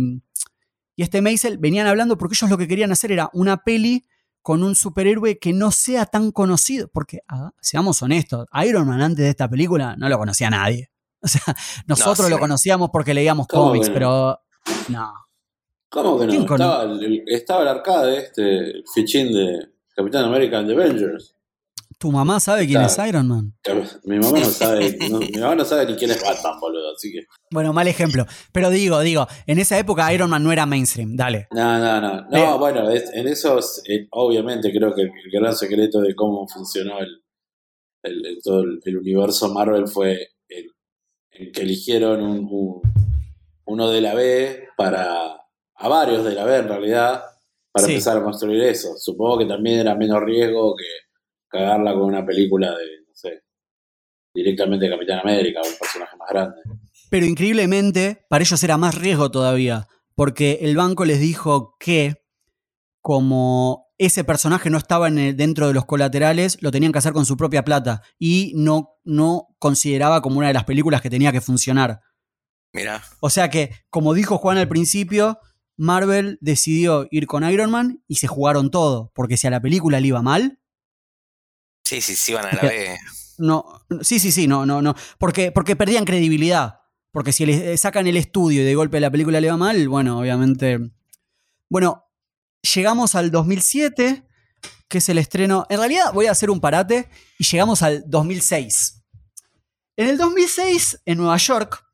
y 0.96 1.02
este 1.02 1.20
Maisel 1.22 1.58
venían 1.58 1.86
hablando 1.86 2.18
porque 2.18 2.34
ellos 2.34 2.50
lo 2.50 2.58
que 2.58 2.66
querían 2.66 2.90
hacer 2.90 3.12
era 3.12 3.30
una 3.32 3.58
peli 3.62 4.04
con 4.42 4.62
un 4.62 4.74
superhéroe 4.74 5.38
que 5.38 5.52
no 5.52 5.70
sea 5.70 6.06
tan 6.06 6.32
conocido. 6.32 6.88
Porque, 6.92 7.20
ah, 7.28 7.52
seamos 7.60 8.02
honestos, 8.02 8.46
Iron 8.66 8.86
Man 8.86 9.00
antes 9.00 9.24
de 9.24 9.30
esta 9.30 9.48
película 9.48 9.96
no 9.96 10.08
lo 10.08 10.18
conocía 10.18 10.50
nadie. 10.50 10.88
O 11.24 11.28
sea, 11.28 11.54
nosotros 11.86 12.26
sí. 12.26 12.32
lo 12.32 12.40
conocíamos 12.40 12.90
porque 12.92 13.14
leíamos 13.14 13.46
¿Cómo 13.46 13.68
cómics, 13.68 13.86
no? 13.86 13.94
pero 13.94 14.40
no. 14.88 15.12
¿Cómo 15.88 16.18
que 16.18 16.26
no? 16.26 16.32
Estaba 16.32 16.82
el, 16.82 17.22
estaba 17.28 17.62
el 17.62 17.68
arcade, 17.68 18.18
este, 18.18 18.58
el 18.58 18.84
fichín 18.92 19.32
de 19.32 19.68
Capitán 19.94 20.24
América 20.24 20.58
and 20.58 20.66
the 20.66 20.74
Avengers. 20.74 21.36
¿Tu 22.02 22.10
mamá 22.10 22.40
sabe 22.40 22.66
quién 22.66 22.80
Claro. 22.84 22.88
es 22.88 23.08
Iron 23.08 23.28
Man? 23.28 23.54
Mi 24.02 24.18
mamá 24.18 24.40
no 24.40 24.44
sabe, 24.46 24.98
no- 25.08 25.18
mi 25.20 25.38
mamá 25.38 25.54
no 25.54 25.64
sabe 25.64 25.86
ni 25.86 25.94
quién 25.94 26.10
es 26.10 26.20
Batman, 26.20 26.58
boludo, 26.60 26.92
así 26.96 27.12
que. 27.12 27.26
Bueno, 27.52 27.72
mal 27.72 27.86
ejemplo. 27.86 28.26
Pero 28.50 28.70
digo, 28.70 28.98
digo, 29.02 29.28
en 29.46 29.60
esa 29.60 29.78
época 29.78 30.12
Iron 30.12 30.28
Man 30.28 30.42
no 30.42 30.50
era 30.50 30.66
mainstream. 30.66 31.14
Dale. 31.14 31.46
No, 31.52 31.78
no, 31.78 32.00
no. 32.00 32.28
No, 32.28 32.54
Eh. 32.56 32.58
bueno, 32.58 32.90
es- 32.90 33.08
en 33.14 33.28
eso, 33.28 33.56
es- 33.60 33.82
eh, 33.88 34.08
obviamente, 34.10 34.72
creo 34.72 34.92
que 34.96 35.02
el, 35.02 35.12
gran 35.32 35.54
secreto 35.54 36.00
de 36.00 36.12
cómo 36.16 36.48
funcionó 36.48 36.98
el, 36.98 37.22
el- 38.02 38.26
el- 38.26 38.38
todo 38.42 38.62
el, 38.62 38.80
el 38.84 38.96
universo 38.98 39.48
Marvel 39.54 39.86
fue 39.86 40.26
el, 40.48 40.72
el 41.30 41.52
que 41.52 41.62
eligieron 41.62 42.20
un, 42.20 42.48
un- 42.50 42.82
uno 43.66 43.88
de 43.90 44.00
la 44.00 44.14
B 44.14 44.68
para. 44.76 45.38
a 45.76 45.88
varios 45.88 46.24
de 46.24 46.34
la 46.34 46.44
B 46.44 46.56
en 46.56 46.68
realidad, 46.68 47.22
para 47.72 47.86
Sí. 47.86 47.92
empezar 47.92 48.16
a 48.18 48.24
construir 48.24 48.60
eso. 48.64 48.94
Supongo 48.98 49.38
que 49.38 49.46
también 49.46 49.78
era 49.80 49.94
menos 49.94 50.20
riesgo 50.22 50.74
que 50.76 50.84
cagarla 51.52 51.92
con 51.92 52.02
una 52.02 52.24
película 52.26 52.70
de, 52.70 52.84
no 53.06 53.14
sé, 53.14 53.42
directamente 54.34 54.86
de 54.86 54.90
Capitán 54.92 55.20
América, 55.20 55.60
un 55.62 55.78
personaje 55.78 56.16
más 56.16 56.28
grande. 56.30 56.56
Pero 57.10 57.26
increíblemente, 57.26 58.24
para 58.28 58.42
ellos 58.42 58.62
era 58.64 58.76
más 58.78 58.94
riesgo 58.96 59.30
todavía. 59.30 59.86
Porque 60.14 60.58
el 60.62 60.76
banco 60.76 61.04
les 61.04 61.20
dijo 61.20 61.76
que, 61.78 62.16
como 63.00 63.86
ese 63.98 64.24
personaje 64.24 64.70
no 64.70 64.78
estaba 64.78 65.08
en 65.08 65.18
el- 65.18 65.36
dentro 65.36 65.68
de 65.68 65.74
los 65.74 65.84
colaterales, 65.84 66.58
lo 66.62 66.70
tenían 66.70 66.92
que 66.92 66.98
hacer 66.98 67.12
con 67.12 67.26
su 67.26 67.36
propia 67.36 67.64
plata. 67.64 68.02
Y 68.18 68.52
no, 68.56 68.96
no 69.04 69.48
consideraba 69.58 70.22
como 70.22 70.38
una 70.38 70.48
de 70.48 70.54
las 70.54 70.64
películas 70.64 71.00
que 71.02 71.10
tenía 71.10 71.32
que 71.32 71.40
funcionar. 71.40 72.00
Mira, 72.72 73.02
O 73.20 73.28
sea 73.30 73.50
que, 73.50 73.70
como 73.90 74.14
dijo 74.14 74.38
Juan 74.38 74.56
al 74.58 74.68
principio, 74.68 75.38
Marvel 75.76 76.38
decidió 76.40 77.06
ir 77.10 77.26
con 77.26 77.48
Iron 77.48 77.70
Man 77.70 78.02
y 78.08 78.16
se 78.16 78.26
jugaron 78.28 78.70
todo. 78.70 79.12
Porque 79.14 79.36
si 79.36 79.46
a 79.46 79.50
la 79.50 79.60
película 79.60 80.00
le 80.00 80.08
iba 80.08 80.22
mal, 80.22 80.58
Sí, 81.84 82.00
sí, 82.00 82.16
sí, 82.16 82.32
van 82.32 82.46
a 82.46 82.52
la 82.52 82.62
B. 82.62 82.98
No, 83.38 83.84
sí, 84.02 84.18
sí, 84.18 84.30
sí, 84.30 84.46
no, 84.46 84.64
no, 84.66 84.82
no. 84.82 84.94
Porque, 85.18 85.52
porque 85.52 85.76
perdían 85.76 86.04
credibilidad. 86.04 86.80
Porque 87.10 87.32
si 87.32 87.44
le 87.44 87.76
sacan 87.76 88.06
el 88.06 88.16
estudio 88.16 88.62
y 88.62 88.64
de 88.64 88.74
golpe 88.74 89.00
la 89.00 89.10
película 89.10 89.40
le 89.40 89.50
va 89.50 89.56
mal, 89.56 89.88
bueno, 89.88 90.18
obviamente. 90.18 90.78
Bueno, 91.68 92.06
llegamos 92.74 93.14
al 93.14 93.30
2007, 93.30 94.26
que 94.88 94.98
es 94.98 95.08
el 95.08 95.18
estreno. 95.18 95.66
En 95.68 95.78
realidad 95.78 96.12
voy 96.12 96.26
a 96.26 96.30
hacer 96.30 96.50
un 96.50 96.60
parate 96.60 97.08
y 97.38 97.44
llegamos 97.44 97.82
al 97.82 98.04
2006. 98.06 99.02
En 99.96 100.08
el 100.08 100.16
2006, 100.16 101.02
en 101.04 101.18
Nueva 101.18 101.36
York, 101.36 101.84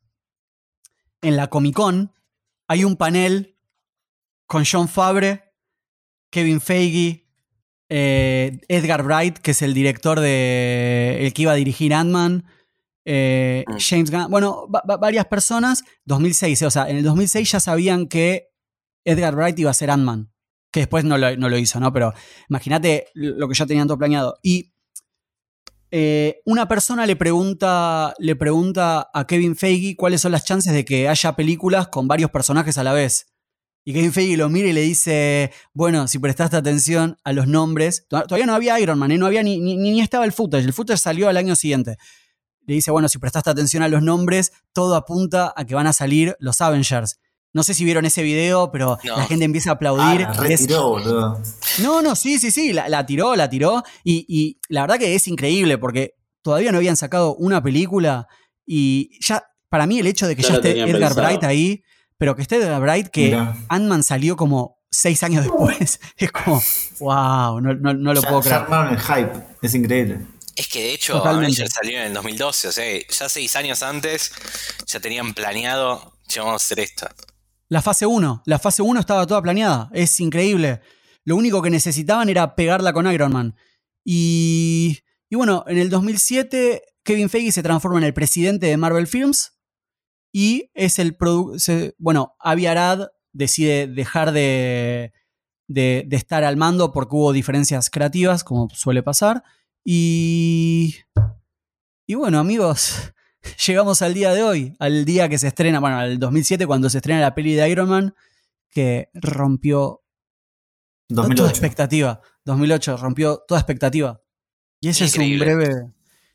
en 1.20 1.36
la 1.36 1.48
Comic 1.48 1.74
Con, 1.74 2.14
hay 2.68 2.84
un 2.84 2.96
panel 2.96 3.58
con 4.46 4.64
John 4.64 4.88
Fabre, 4.88 5.52
Kevin 6.30 6.60
Feige, 6.60 7.27
eh, 7.88 8.58
Edgar 8.68 9.04
Wright, 9.04 9.38
que 9.38 9.52
es 9.52 9.62
el 9.62 9.74
director 9.74 10.20
de. 10.20 11.18
el 11.20 11.32
que 11.32 11.42
iba 11.42 11.52
a 11.52 11.56
dirigir 11.56 11.94
Ant-Man. 11.94 12.44
eh, 13.10 13.64
Mm. 13.66 13.76
James 13.78 14.10
Gunn. 14.10 14.30
Bueno, 14.30 14.68
va- 14.68 14.82
va- 14.88 14.98
varias 14.98 15.24
personas. 15.26 15.82
2006, 16.04 16.60
eh, 16.62 16.66
o 16.66 16.70
sea, 16.70 16.90
en 16.90 16.98
el 16.98 17.02
2006 17.04 17.50
ya 17.50 17.58
sabían 17.60 18.06
que 18.06 18.50
Edgar 19.04 19.34
Wright 19.34 19.58
iba 19.58 19.70
a 19.70 19.74
ser 19.74 19.90
Ant-Man. 19.90 20.30
Que 20.70 20.80
después 20.80 21.04
no 21.04 21.16
lo, 21.16 21.34
no 21.38 21.48
lo 21.48 21.56
hizo, 21.56 21.80
¿no? 21.80 21.90
Pero 21.94 22.12
imagínate 22.50 23.06
lo 23.14 23.48
que 23.48 23.54
ya 23.54 23.64
tenían 23.64 23.86
todo 23.88 23.96
planeado. 23.96 24.38
Y 24.42 24.74
eh, 25.90 26.42
una 26.44 26.68
persona 26.68 27.06
le 27.06 27.16
pregunta, 27.16 28.12
le 28.18 28.36
pregunta 28.36 29.08
a 29.14 29.26
Kevin 29.26 29.56
Feige 29.56 29.96
cuáles 29.96 30.20
son 30.20 30.32
las 30.32 30.44
chances 30.44 30.74
de 30.74 30.84
que 30.84 31.08
haya 31.08 31.34
películas 31.34 31.88
con 31.88 32.06
varios 32.08 32.30
personajes 32.30 32.76
a 32.76 32.84
la 32.84 32.92
vez. 32.92 33.27
Y 33.88 33.94
Kevin 33.94 34.12
Feige 34.12 34.36
lo 34.36 34.50
mira 34.50 34.68
y 34.68 34.74
le 34.74 34.82
dice, 34.82 35.50
bueno, 35.72 36.06
si 36.08 36.18
prestaste 36.18 36.58
atención 36.58 37.16
a 37.24 37.32
los 37.32 37.46
nombres, 37.46 38.04
to- 38.08 38.20
todavía 38.24 38.44
no 38.44 38.52
había 38.54 38.78
Iron 38.80 38.98
Man, 38.98 39.12
¿eh? 39.12 39.16
no 39.16 39.24
había 39.24 39.42
ni, 39.42 39.60
ni, 39.60 39.76
ni 39.78 40.02
estaba 40.02 40.26
el 40.26 40.32
footage, 40.32 40.66
el 40.66 40.74
footage 40.74 40.98
salió 41.00 41.26
al 41.26 41.38
año 41.38 41.56
siguiente. 41.56 41.96
Le 42.66 42.74
dice, 42.74 42.90
bueno, 42.90 43.08
si 43.08 43.16
prestaste 43.18 43.48
atención 43.48 43.82
a 43.82 43.88
los 43.88 44.02
nombres, 44.02 44.52
todo 44.74 44.94
apunta 44.94 45.54
a 45.56 45.64
que 45.64 45.74
van 45.74 45.86
a 45.86 45.94
salir 45.94 46.36
los 46.38 46.60
Avengers. 46.60 47.18
No 47.54 47.62
sé 47.62 47.72
si 47.72 47.82
vieron 47.86 48.04
ese 48.04 48.22
video, 48.22 48.70
pero 48.70 48.98
No. 49.04 49.16
la 49.16 49.24
gente 49.24 49.46
empieza 49.46 49.70
a 49.70 49.72
Ah, 49.72 49.76
aplaudir. 49.76 50.20
la 50.20 50.32
Es- 50.32 50.36
retiró, 50.60 50.90
boludo. 50.90 51.40
no, 51.82 52.02
no, 52.02 52.14
sí, 52.14 52.38
sí, 52.38 52.50
sí, 52.50 52.74
la, 52.74 52.90
la 52.90 53.06
tiró, 53.06 53.36
la 53.36 53.48
tiró. 53.48 53.82
Y, 54.04 54.26
y 54.28 54.60
la 54.68 54.82
verdad 54.82 54.98
que 54.98 55.14
es 55.14 55.26
increíble 55.28 55.78
porque 55.78 56.12
todavía 56.42 56.72
no 56.72 56.76
habían 56.76 56.98
sacado 56.98 57.34
una 57.36 57.62
película 57.62 58.28
y 58.66 59.18
ya, 59.26 59.44
para 59.70 59.86
mí 59.86 59.98
el 59.98 60.06
hecho 60.08 60.26
de 60.26 60.36
que 60.36 60.42
Ya 60.42 60.56
esté 60.56 60.72
Edgar 60.72 60.92
pensado. 61.14 61.26
Bright 61.26 61.44
ahí, 61.44 61.82
pero 62.18 62.36
que 62.36 62.42
esté 62.42 62.56
Edgar 62.56 62.80
Bright, 62.82 63.08
que. 63.08 63.34
Ant-Man 63.68 64.02
salió 64.02 64.36
como 64.36 64.76
seis 64.90 65.22
años 65.22 65.44
después, 65.44 66.00
es 66.16 66.32
como, 66.32 66.62
wow, 67.00 67.60
no, 67.60 67.74
no- 67.74 67.94
no 67.94 68.14
lo 68.14 68.20
Ya, 68.22 68.28
puedo 68.28 68.42
ya 68.42 68.48
creer. 68.48 68.62
armaron 68.62 68.94
el 68.94 69.00
hype. 69.00 69.32
Es 69.62 69.74
increíble. 69.74 70.20
Es 70.56 70.66
que 70.68 70.82
de 70.82 70.92
hecho. 70.94 71.24
Avengers 71.24 71.72
salió 71.72 71.98
en 71.98 72.04
el 72.06 72.14
2012, 72.14 72.68
o 72.68 72.72
sea, 72.72 72.84
ya 73.08 73.28
seis 73.28 73.54
años 73.56 73.82
antes 73.82 74.32
ya 74.86 74.98
tenían 75.00 75.32
planeado, 75.34 76.14
"Che, 76.26 76.40
vamos 76.40 76.54
a 76.54 76.64
hacer 76.64 76.80
esto. 76.80 77.06
La 77.68 77.80
fase 77.82 78.06
1, 78.06 78.42
la 78.46 78.58
fase 78.58 78.82
1 78.82 78.98
estaba 78.98 79.26
toda 79.26 79.40
planeada, 79.42 79.88
es 79.92 80.18
increíble. 80.20 80.80
Lo 81.24 81.36
único 81.36 81.60
que 81.62 81.68
necesitaban 81.70 82.28
era 82.30 82.54
pegarla 82.56 82.92
con 82.94 83.06
Iron 83.12 83.30
Man. 83.32 83.54
Y, 84.04 84.98
y 85.28 85.36
bueno, 85.36 85.64
en 85.68 85.76
el 85.78 85.90
2007 85.90 86.82
Kevin 87.04 87.28
Feige 87.28 87.52
se 87.52 87.62
transforma 87.62 87.98
en 87.98 88.04
el 88.04 88.14
presidente 88.14 88.66
de 88.66 88.76
Marvel 88.78 89.06
Films 89.06 89.52
y 90.32 90.70
es 90.74 90.98
el 90.98 91.16
produ- 91.16 91.58
se- 91.58 91.94
bueno, 91.98 92.36
Avi 92.38 92.66
Arad 92.66 93.08
decide 93.32 93.86
dejar 93.86 94.32
de, 94.32 95.12
de, 95.68 96.04
de 96.06 96.16
estar 96.16 96.44
al 96.44 96.56
mando 96.56 96.92
porque 96.92 97.16
hubo 97.16 97.32
diferencias 97.32 97.90
creativas, 97.90 98.44
como 98.44 98.68
suele 98.70 99.02
pasar. 99.02 99.42
Y, 99.84 100.96
y 102.06 102.14
bueno, 102.14 102.38
amigos, 102.38 103.12
llegamos 103.66 104.02
al 104.02 104.14
día 104.14 104.32
de 104.34 104.42
hoy, 104.42 104.74
al 104.78 105.04
día 105.04 105.28
que 105.28 105.38
se 105.38 105.48
estrena, 105.48 105.80
bueno, 105.80 105.98
al 105.98 106.18
2007 106.18 106.66
cuando 106.66 106.90
se 106.90 106.98
estrena 106.98 107.20
la 107.20 107.34
peli 107.34 107.54
de 107.54 107.68
Iron 107.70 107.88
Man, 107.88 108.14
que 108.70 109.08
rompió 109.14 110.02
toda 111.08 111.22
2008. 111.22 111.48
expectativa. 111.50 112.20
2008 112.44 112.96
rompió 112.98 113.44
toda 113.48 113.60
expectativa. 113.60 114.20
Y 114.80 114.88
ese 114.88 115.06
es 115.06 115.16
un 115.16 115.38
breve, 115.38 115.68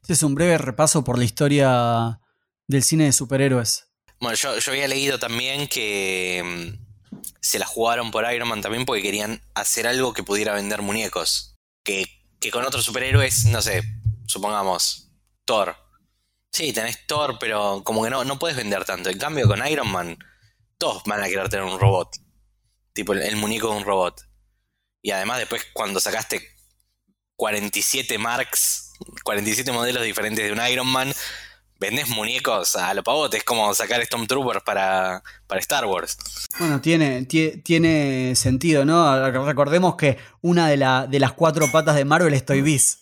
ese 0.01 0.13
es 0.13 0.23
un 0.23 0.36
breve 0.36 0.58
repaso 0.58 1.03
por 1.03 1.17
la 1.17 1.23
historia 1.23 2.19
del 2.67 2.84
cine 2.84 3.06
de 3.06 3.13
superhéroes. 3.13 3.88
Bueno, 4.19 4.36
yo, 4.36 4.58
yo 4.58 4.71
había 4.71 4.88
leído 4.88 5.19
también 5.19 5.67
que 5.67 6.41
mm, 6.43 7.21
se 7.41 7.60
la 7.60 7.65
jugaron 7.65 8.12
por 8.12 8.32
Iron 8.32 8.47
Man 8.47 8.62
también 8.62 8.86
porque 8.86 9.02
querían 9.02 9.41
hacer 9.54 9.88
algo 9.88 10.13
que 10.13 10.23
pudiera 10.23 10.54
vender 10.54 10.82
muñecos. 10.82 11.56
Que, 11.84 12.06
que 12.39 12.52
con 12.52 12.65
otros 12.65 12.86
superhéroes, 12.86 13.45
no 13.45 13.62
sé, 13.62 13.84
supongamos, 14.28 15.12
Thor. 15.45 15.76
Sí, 16.52 16.71
tenés 16.71 17.06
Thor, 17.08 17.38
pero 17.39 17.84
como 17.84 18.04
que 18.04 18.10
no, 18.10 18.23
no 18.23 18.39
puedes 18.39 18.56
vender 18.56 18.86
tanto. 18.86 19.10
En 19.10 19.17
cambio, 19.17 19.47
con 19.47 19.65
Iron 19.67 19.91
Man, 19.91 20.17
todos 20.78 21.04
van 21.06 21.21
a 21.21 21.28
querer 21.28 21.49
tener 21.49 21.65
un 21.65 21.80
robot. 21.80 22.15
Tipo 22.93 23.13
el, 23.13 23.23
el 23.23 23.36
muñeco 23.36 23.71
de 23.71 23.78
un 23.78 23.84
robot. 23.84 24.21
Y 25.02 25.12
además 25.12 25.39
después 25.39 25.65
cuando 25.73 25.99
sacaste 25.99 26.47
47 27.36 28.17
marks, 28.17 28.93
47 29.23 29.71
modelos 29.71 30.04
diferentes 30.04 30.45
de 30.45 30.52
un 30.52 30.65
Iron 30.65 30.88
Man, 30.88 31.13
vendés 31.84 32.08
muñecos 32.10 32.76
a 32.76 32.93
lo 32.93 33.04
pavote. 33.04 33.38
Es 33.38 33.43
como 33.43 33.74
sacar 33.74 34.04
Stormtroopers 34.06 34.63
para, 34.63 35.22
para 35.48 35.60
Star 35.60 35.86
Wars. 35.86 36.17
Bueno, 36.60 36.80
tiene, 36.82 37.28
tie- 37.28 37.62
tiene 37.63 38.36
sentido, 38.36 38.86
¿no? 38.86 39.30
Recordemos 39.46 39.96
que 39.96 40.17
una 40.41 40.67
de, 40.69 40.78
la- 40.78 41.06
de 41.08 41.19
las 41.19 41.34
cuatro 41.34 41.69
patas 41.72 41.96
de 41.96 42.06
Marvel 42.06 42.34
es 42.34 42.46
Toy 42.46 42.62
Biz. 42.62 43.00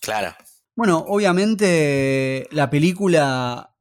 Claro. 0.00 0.34
Bueno, 0.76 1.04
obviamente 1.08 2.46
la 2.52 2.70
película 2.70 3.74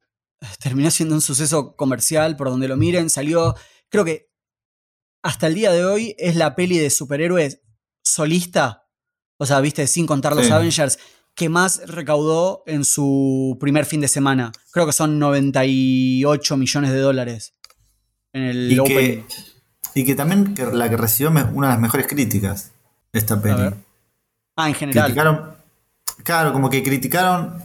terminó 0.60 0.90
siendo 0.92 1.16
un 1.16 1.22
suceso 1.22 1.76
comercial 1.76 2.36
por 2.36 2.50
donde 2.50 2.68
lo 2.68 2.78
miren. 2.78 3.10
Salió, 3.10 3.56
creo 3.90 4.06
que 4.06 4.30
hasta 5.24 5.48
el 5.48 5.56
día 5.56 5.72
de 5.72 5.86
hoy 5.86 6.16
es 6.18 6.36
la 6.36 6.56
peli 6.56 6.78
de 6.78 6.90
superhéroes 6.90 7.62
solista, 8.04 8.88
o 9.38 9.46
sea, 9.46 9.60
viste, 9.60 9.88
sin 9.88 10.06
contar 10.08 10.36
los 10.36 10.46
Sí. 10.46 10.52
Avengers, 10.52 11.00
que 11.36 11.50
más 11.50 11.82
recaudó 11.86 12.64
en 12.66 12.86
su 12.86 13.58
primer 13.60 13.86
fin 13.86 14.02
de 14.02 14.08
semana. 14.08 14.52
Creo 14.72 14.86
que 14.86 14.94
son 14.94 15.20
98 15.20 16.58
millones 16.58 16.92
de 16.92 17.00
dólares 17.00 17.54
en 18.32 18.44
el 18.44 18.72
Y 18.72 18.84
que, 18.84 19.26
y 19.94 20.06
que 20.06 20.16
también 20.16 20.54
que 20.54 20.66
la 20.66 20.90
que 20.90 20.98
recibió 20.98 21.30
una 21.30 21.68
de 21.68 21.74
las 21.74 21.80
mejores 21.80 22.08
críticas, 22.08 22.72
esta 23.12 23.42
peli. 23.42 23.74
Ah, 24.56 24.70
en 24.70 24.76
general. 24.76 25.06
Criticaron, 25.06 25.56
claro, 26.24 26.54
como 26.54 26.70
que 26.70 26.84
criticaron 26.84 27.64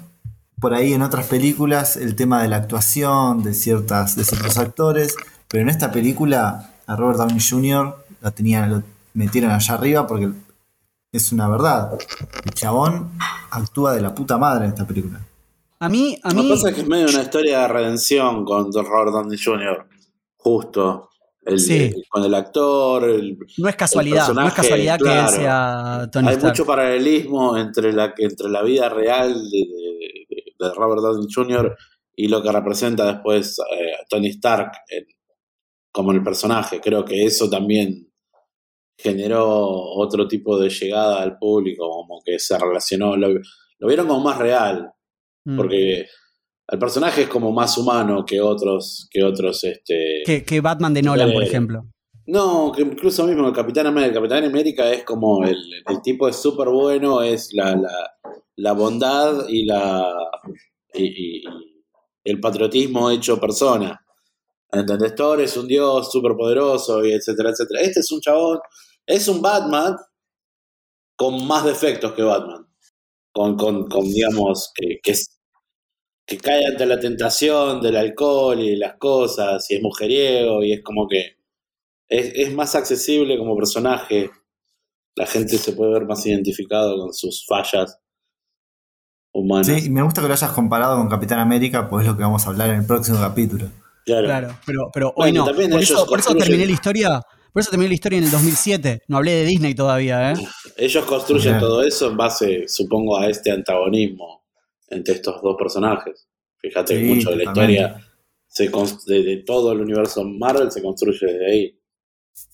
por 0.59 0.75
ahí 0.75 0.93
en 0.93 1.03
otras 1.03 1.27
películas 1.27 1.97
el 1.97 2.17
tema 2.17 2.43
de 2.43 2.49
la 2.49 2.57
actuación 2.57 3.43
de, 3.43 3.55
ciertas, 3.55 4.17
de 4.17 4.25
ciertos 4.25 4.59
actores, 4.59 5.15
pero 5.49 5.63
en 5.63 5.71
esta 5.71 5.91
película 5.91 6.73
a 6.87 6.97
Robert 6.97 7.19
Downey 7.19 7.41
Jr. 7.41 8.05
lo, 8.21 8.31
tenían, 8.33 8.71
lo 8.71 8.83
metieron 9.15 9.53
allá 9.53 9.75
arriba 9.75 10.07
porque 10.07 10.31
es 11.13 11.33
una 11.33 11.49
verdad. 11.49 11.99
El 12.45 12.53
chabón 12.55 13.13
actúa 13.51 13.95
de 13.95 14.01
la 14.01 14.15
puta 14.15 14.39
madre 14.39 14.65
en 14.67 14.71
esta 14.71 14.87
película. 14.87 15.21
A 15.81 15.89
mí, 15.89 16.19
a 16.23 16.29
Lo 16.31 16.43
mí. 16.43 16.49
que 16.49 16.55
pasa 16.55 16.69
es 16.69 16.75
que 16.75 16.81
es 16.83 16.89
medio 16.89 17.09
una 17.09 17.23
historia 17.23 17.61
de 17.61 17.69
redención 17.69 18.45
con 18.45 18.73
Robert 18.73 19.13
Downey 19.13 19.39
Jr. 19.43 19.87
Justo. 20.37 21.09
El- 21.43 21.59
Sí. 21.59 21.75
el- 21.85 22.05
con 22.09 22.23
el 22.23 22.35
actor. 22.35 23.05
el- 23.09 23.39
No 23.59 23.69
es 23.69 23.75
casualidad, 23.77 24.29
no 24.35 24.47
es 24.47 24.53
casualidad 24.53 24.99
que 24.99 25.05
sea 25.39 26.09
Tony 26.13 26.29
hay 26.29 26.35
Stark. 26.35 26.53
mucho 26.53 26.67
paralelismo 26.67 27.57
entre 27.57 27.93
la, 27.95 28.13
entre 28.19 28.51
la 28.51 28.63
vida 28.63 28.91
real 28.91 29.33
de, 29.51 29.59
de- 29.59 30.27
de- 30.29 30.45
de 30.59 30.75
Robert 30.75 31.01
Downey 31.03 31.27
Jr. 31.35 31.75
y 32.15 32.29
lo 32.29 32.43
que 32.43 32.53
representa 32.53 33.11
después 33.11 33.59
eh, 33.59 33.93
Tony 34.11 34.29
Stark 34.29 34.71
en- 34.91 35.07
como 35.91 36.13
el 36.13 36.23
personaje. 36.23 36.79
Creo 36.81 37.05
que 37.07 37.25
eso 37.25 37.49
también 37.49 38.10
generó 39.03 39.47
otro 39.59 40.27
tipo 40.29 40.59
de 40.59 40.69
llegada 40.71 41.23
al 41.23 41.39
público, 41.39 41.89
como 41.89 42.21
que 42.25 42.39
se 42.39 42.59
relacionó, 42.59 43.17
lo, 43.17 43.29
lo 43.79 43.89
vieron 43.89 44.07
como 44.07 44.21
más 44.21 44.39
real, 44.39 44.91
Mm. 45.45 45.57
porque 45.57 46.07
el 46.69 46.79
personaje 46.79 47.23
es 47.23 47.29
como 47.29 47.51
más 47.51 47.79
humano 47.79 48.25
que 48.27 48.41
otros, 48.43 49.09
que 49.11 49.25
otros, 49.25 49.65
este... 49.65 50.23
que, 50.25 50.45
que 50.45 50.61
Batman 50.61 50.93
de 50.93 51.03
Nolan, 51.03 51.33
por 51.33 51.43
Eh, 51.43 51.47
ejemplo. 51.47 51.85
No, 52.27 52.71
que 52.77 52.83
incluso 52.83 53.27
mismo 53.27 53.49
el 53.49 53.55
Capitán 53.55 53.87
América. 53.87 54.09
El 54.11 54.15
Capitán 54.23 54.45
América 54.45 54.93
es 54.93 55.03
como 55.03 55.43
el, 55.45 55.57
el 55.89 56.03
tipo 56.03 56.29
es 56.29 56.37
súper 56.37 56.69
bueno, 56.69 57.23
es 57.23 57.49
la, 57.55 57.75
la, 57.75 58.13
la 58.57 58.73
bondad 58.73 59.49
y 59.49 59.65
la 59.65 60.15
y, 60.95 61.05
y- 61.05 61.39
y 61.39 62.31
el 62.31 62.39
patriotismo 62.39 63.11
hecho 63.11 63.41
persona. 63.41 63.99
¿Entendés? 64.71 65.15
Thor 65.17 65.41
es 65.41 65.57
un 65.57 65.67
dios 65.67 66.13
súper 66.13 66.37
poderoso 66.37 67.05
y 67.05 67.13
etcétera, 67.13 67.51
etcétera. 67.51 67.81
Este 67.81 68.01
es 68.01 68.13
un 68.13 68.21
chabón, 68.21 68.59
es 69.07 69.29
un 69.29 69.43
Batman 69.43 69.97
con 71.17 71.47
más 71.47 71.65
defectos 71.65 72.13
que 72.13 72.23
Batman. 72.23 72.67
Con, 73.33 73.57
con, 73.57 73.89
con 73.89 74.05
digamos, 74.05 74.73
que, 74.75 74.99
que, 75.03 76.39
cae 76.39 76.67
ante 76.67 76.85
la 76.87 76.99
tentación 76.99 77.81
del 77.81 77.97
alcohol 77.97 78.59
y 78.59 78.75
las 78.77 78.97
cosas, 78.97 79.71
y 79.71 79.77
es 79.77 79.83
mujeriego, 79.83 80.65
y 80.65 80.73
es 80.73 80.83
como 80.83 81.07
que 81.07 81.37
es, 82.09 82.33
es 82.35 82.55
más 82.55 82.75
accesible 82.75 83.39
como 83.39 83.57
personaje. 83.57 84.31
La 85.15 85.27
gente 85.27 85.59
se 85.59 85.73
puede 85.75 85.93
ver 85.93 86.07
más 86.07 86.25
identificado 86.27 86.99
con 86.99 87.13
sus 87.13 87.45
fallas 87.47 87.99
humanas. 89.33 89.67
Sí, 89.67 89.87
y 89.87 89.91
me 89.91 90.03
gusta 90.03 90.21
que 90.23 90.29
lo 90.29 90.35
hayas 90.35 90.53
comparado 90.53 90.97
con 90.97 91.09
Capitán 91.09 91.39
América, 91.39 91.89
pues 91.89 92.05
es 92.05 92.11
lo 92.11 92.17
que 92.17 92.23
vamos 92.25 92.45
a 92.47 92.51
hablar 92.51 92.71
en 92.71 92.81
el 92.81 92.87
próximo 92.87 93.21
capítulo. 93.21 93.69
Claro. 94.05 94.27
Claro, 94.27 94.59
pero, 94.67 94.91
pero 94.93 95.09
hoy 95.11 95.33
Bueno, 95.33 95.47
no. 95.47 95.71
Por 95.71 95.81
eso, 95.83 96.07
por 96.07 96.19
eso 96.19 96.31
construyen- 96.31 96.39
terminé 96.39 96.67
la 96.67 96.73
historia. 96.73 97.23
Por 97.53 97.61
eso 97.61 97.71
terminé 97.71 97.89
la 97.89 97.95
historia 97.95 98.19
en 98.19 98.25
el 98.25 98.31
2007. 98.31 99.03
No 99.09 99.17
hablé 99.19 99.33
de 99.33 99.45
Disney 99.45 99.75
todavía, 99.75 100.33
¿eh? 100.33 100.35
Ellos 100.77 101.05
construyen 101.05 101.53
Bien. 101.55 101.61
todo 101.61 101.83
eso 101.83 102.11
en 102.11 102.17
base, 102.17 102.69
supongo, 102.69 103.17
a 103.19 103.29
este 103.29 103.51
antagonismo 103.51 104.45
entre 104.89 105.15
estos 105.15 105.41
dos 105.43 105.57
personajes. 105.59 106.29
Fíjate 106.59 106.95
que 106.99 107.05
mucho 107.05 107.31
de 107.31 107.37
la 107.37 107.45
historia 107.45 108.07
se 108.47 108.69
de, 109.07 109.23
de 109.23 109.37
todo 109.47 109.73
el 109.73 109.81
universo 109.81 110.25
Marvel 110.25 110.71
se 110.73 110.83
construye 110.83 111.27
desde 111.27 111.47
ahí. 111.51 111.81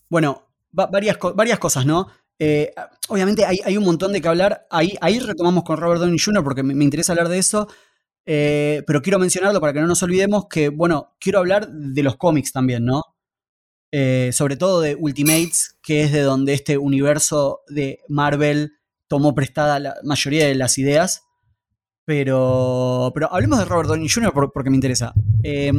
Bueno, 0.09 0.43
va- 0.79 0.87
varias, 0.87 1.17
co- 1.17 1.35
varias 1.35 1.59
cosas, 1.59 1.87
¿no? 1.87 2.07
Eh, 2.39 2.73
obviamente 3.09 3.45
hay, 3.47 3.59
hay 3.65 3.77
un 3.77 3.85
montón 3.85 4.13
de 4.13 4.21
que 4.21 4.29
hablar. 4.29 4.67
Ahí, 4.71 4.95
ahí 5.01 5.19
retomamos 5.19 5.65
con 5.65 5.79
Robert 5.79 6.01
Downey 6.01 6.19
Jr. 6.19 6.45
porque 6.45 6.63
me, 6.63 6.75
me 6.75 6.85
interesa 6.85 7.13
hablar 7.13 7.29
de 7.29 7.39
eso. 7.39 7.67
Eh, 8.27 8.83
pero 8.87 9.01
quiero 9.03 9.19
mencionarlo 9.19 9.61
para 9.61 9.73
que 9.73 9.81
no 9.81 9.87
nos 9.87 10.03
olvidemos 10.03 10.47
que, 10.51 10.69
bueno, 10.69 11.15
quiero 11.19 11.39
hablar 11.39 11.69
de 11.71 12.03
los 12.03 12.17
cómics 12.17 12.53
también, 12.53 12.85
¿no? 12.85 13.03
Eh, 13.99 14.31
sobre 14.33 14.57
todo 14.57 14.83
de 14.83 14.95
Ultimates, 14.95 15.77
que 15.83 16.03
es 16.03 16.13
de 16.13 16.21
donde 16.21 16.53
este 16.53 16.77
universo 16.77 17.61
de 17.69 18.01
Marvel 18.09 18.73
tomó 19.09 19.35
prestada 19.35 19.79
la 19.79 19.95
mayoría 20.03 20.47
de 20.47 20.55
las 20.55 20.77
ideas. 20.77 21.23
Pero, 22.05 23.11
pero 23.15 23.33
hablemos 23.33 23.59
de 23.59 23.65
Robert 23.65 23.89
Downey 23.89 24.09
Jr. 24.09 24.33
por- 24.33 24.53
porque 24.53 24.69
me 24.71 24.77
interesa. 24.77 25.13
Eh, 25.43 25.73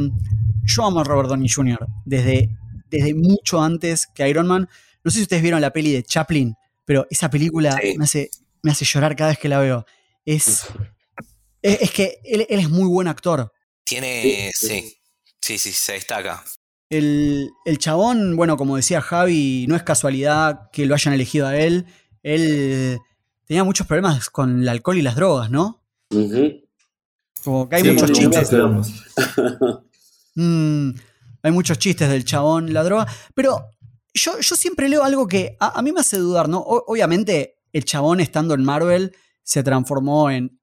yo 0.64 0.84
amo 0.84 1.00
a 1.00 1.04
Robert 1.04 1.28
Downey 1.28 1.48
Jr. 1.48 1.86
desde, 2.04 2.50
desde 2.90 3.14
mucho 3.14 3.62
antes 3.62 4.06
que 4.08 4.28
Iron 4.28 4.46
Man. 4.46 4.68
No 5.04 5.10
sé 5.10 5.18
si 5.18 5.22
ustedes 5.22 5.42
vieron 5.42 5.60
la 5.60 5.72
peli 5.72 5.92
de 5.92 6.02
Chaplin, 6.02 6.54
pero 6.84 7.06
esa 7.10 7.30
película 7.30 7.78
Sí. 7.80 7.96
me, 7.96 8.04
hace, 8.04 8.30
me 8.62 8.72
hace 8.72 8.84
llorar 8.84 9.14
cada 9.16 9.30
vez 9.30 9.38
que 9.38 9.48
la 9.48 9.60
veo. 9.60 9.86
Es, 10.24 10.66
es, 11.62 11.82
es 11.82 11.90
que 11.92 12.18
él, 12.24 12.46
él 12.48 12.60
es 12.60 12.68
muy 12.68 12.88
buen 12.88 13.08
actor. 13.08 13.52
Tiene. 13.84 14.50
Sí. 14.54 14.92
Sí, 15.40 15.56
sí, 15.56 15.72
se 15.72 15.92
destaca. 15.92 16.42
El, 16.90 17.50
el 17.66 17.78
chabón, 17.78 18.36
bueno, 18.36 18.56
como 18.56 18.76
decía 18.76 19.00
Javi, 19.00 19.66
no 19.68 19.76
es 19.76 19.82
casualidad 19.82 20.70
que 20.72 20.86
lo 20.86 20.94
hayan 20.94 21.12
elegido 21.14 21.46
a 21.46 21.56
él. 21.56 21.86
Él 22.22 22.98
tenía 23.46 23.62
muchos 23.64 23.86
problemas 23.86 24.30
con 24.30 24.62
el 24.62 24.68
alcohol 24.68 24.96
y 24.96 25.02
las 25.02 25.16
drogas, 25.16 25.50
¿no? 25.50 25.82
Ujú. 26.10 26.52
Como 27.44 27.68
que 27.68 27.76
hay 27.76 27.82
Sí, 27.82 27.90
muchos 27.92 28.12
chistes. 28.12 28.50
Mm, 30.34 30.90
hay 31.42 31.50
muchos 31.50 31.78
chistes 31.78 32.08
del 32.08 32.24
chabón, 32.24 32.72
la 32.72 32.84
droga. 32.84 33.06
Pero 33.34 33.70
yo, 34.14 34.38
yo 34.38 34.54
siempre 34.54 34.88
leo 34.88 35.02
algo 35.02 35.26
que 35.26 35.56
a, 35.58 35.76
a 35.78 35.82
mí 35.82 35.90
me 35.90 35.98
hace 36.00 36.16
dudar, 36.18 36.48
¿no? 36.48 36.58
O- 36.58 36.84
obviamente, 36.86 37.56
el 37.72 37.84
chabón 37.84 38.20
estando 38.20 38.54
en 38.54 38.62
Marvel 38.62 39.16
se 39.42 39.64
transformó 39.64 40.30
en 40.30 40.60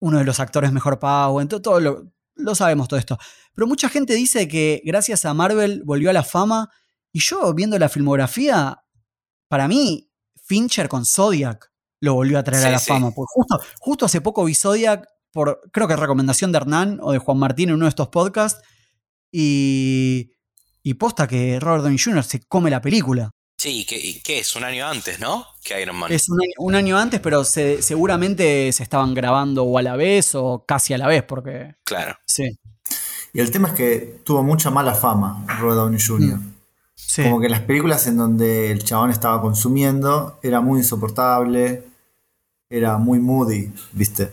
uno 0.00 0.18
de 0.18 0.24
los 0.24 0.40
actores 0.40 0.72
mejor 0.72 0.98
pagos, 0.98 1.42
en 1.42 1.48
to- 1.48 1.60
todo 1.60 1.80
lo, 1.80 2.12
lo 2.38 2.54
sabemos 2.54 2.88
todo 2.88 2.98
esto. 2.98 3.18
Pero 3.54 3.66
mucha 3.66 3.88
gente 3.88 4.14
dice 4.14 4.48
que 4.48 4.80
gracias 4.84 5.24
a 5.24 5.34
Marvel 5.34 5.82
volvió 5.84 6.10
a 6.10 6.12
la 6.12 6.22
fama. 6.22 6.70
Y 7.12 7.20
yo, 7.20 7.52
viendo 7.54 7.78
la 7.78 7.88
filmografía, 7.88 8.82
para 9.48 9.68
mí, 9.68 10.10
Fincher 10.44 10.88
con 10.88 11.04
Zodiac 11.04 11.70
lo 12.00 12.14
volvió 12.14 12.38
a 12.38 12.44
traer 12.44 12.66
a 12.66 12.70
la 12.70 12.78
sí. 12.78 12.88
fama. 12.88 13.10
Porque 13.10 13.30
justo, 13.34 13.60
justo 13.80 14.06
hace 14.06 14.20
poco 14.20 14.44
vi 14.44 14.54
Zodiac 14.54 15.06
por, 15.32 15.60
creo 15.72 15.88
que 15.88 15.96
recomendación 15.96 16.52
de 16.52 16.58
Hernán 16.58 16.98
o 17.02 17.12
de 17.12 17.18
Juan 17.18 17.38
Martín 17.38 17.70
en 17.70 17.76
uno 17.76 17.84
de 17.86 17.90
estos 17.90 18.08
podcasts. 18.08 18.62
Y, 19.30 20.30
y 20.82 20.94
posta 20.94 21.26
que 21.26 21.60
Robert 21.60 21.82
Downey 21.82 21.98
Jr. 21.98 22.24
se 22.24 22.40
come 22.46 22.70
la 22.70 22.80
película. 22.80 23.30
Sí, 23.58 23.84
que, 23.84 23.98
y 23.98 24.20
¿qué 24.20 24.38
es? 24.38 24.54
Un 24.54 24.62
año 24.62 24.86
antes, 24.86 25.18
¿no? 25.18 25.44
Que 25.64 25.82
Iron 25.82 25.96
Man. 25.96 26.12
Es 26.12 26.28
un 26.28 26.40
año, 26.40 26.52
un 26.58 26.74
año 26.76 26.96
antes, 26.96 27.18
pero 27.20 27.42
se- 27.44 27.82
seguramente 27.82 28.70
se 28.72 28.82
estaban 28.84 29.14
grabando 29.14 29.64
o 29.64 29.78
a 29.78 29.82
la 29.82 29.96
vez 29.96 30.34
o 30.36 30.64
casi 30.66 30.94
a 30.94 30.98
la 30.98 31.08
vez, 31.08 31.24
porque 31.24 31.74
Claro. 31.84 32.16
sí. 32.24 32.56
Y 33.32 33.40
el 33.40 33.50
tema 33.50 33.68
es 33.68 33.74
que 33.74 34.20
tuvo 34.24 34.42
mucha 34.44 34.70
mala 34.70 34.94
fama 34.94 35.44
Robert 35.58 35.76
Downey 35.76 36.00
Jr. 36.00 36.38
sí. 36.94 37.24
Como 37.24 37.40
que 37.40 37.48
las 37.48 37.60
películas 37.62 38.06
en 38.06 38.16
donde 38.16 38.70
el 38.70 38.84
chabón 38.84 39.10
estaba 39.10 39.40
consumiendo 39.42 40.38
era 40.42 40.60
muy 40.60 40.78
insoportable, 40.78 41.82
era 42.70 42.96
muy 42.96 43.18
moody, 43.18 43.72
¿viste? 43.92 44.32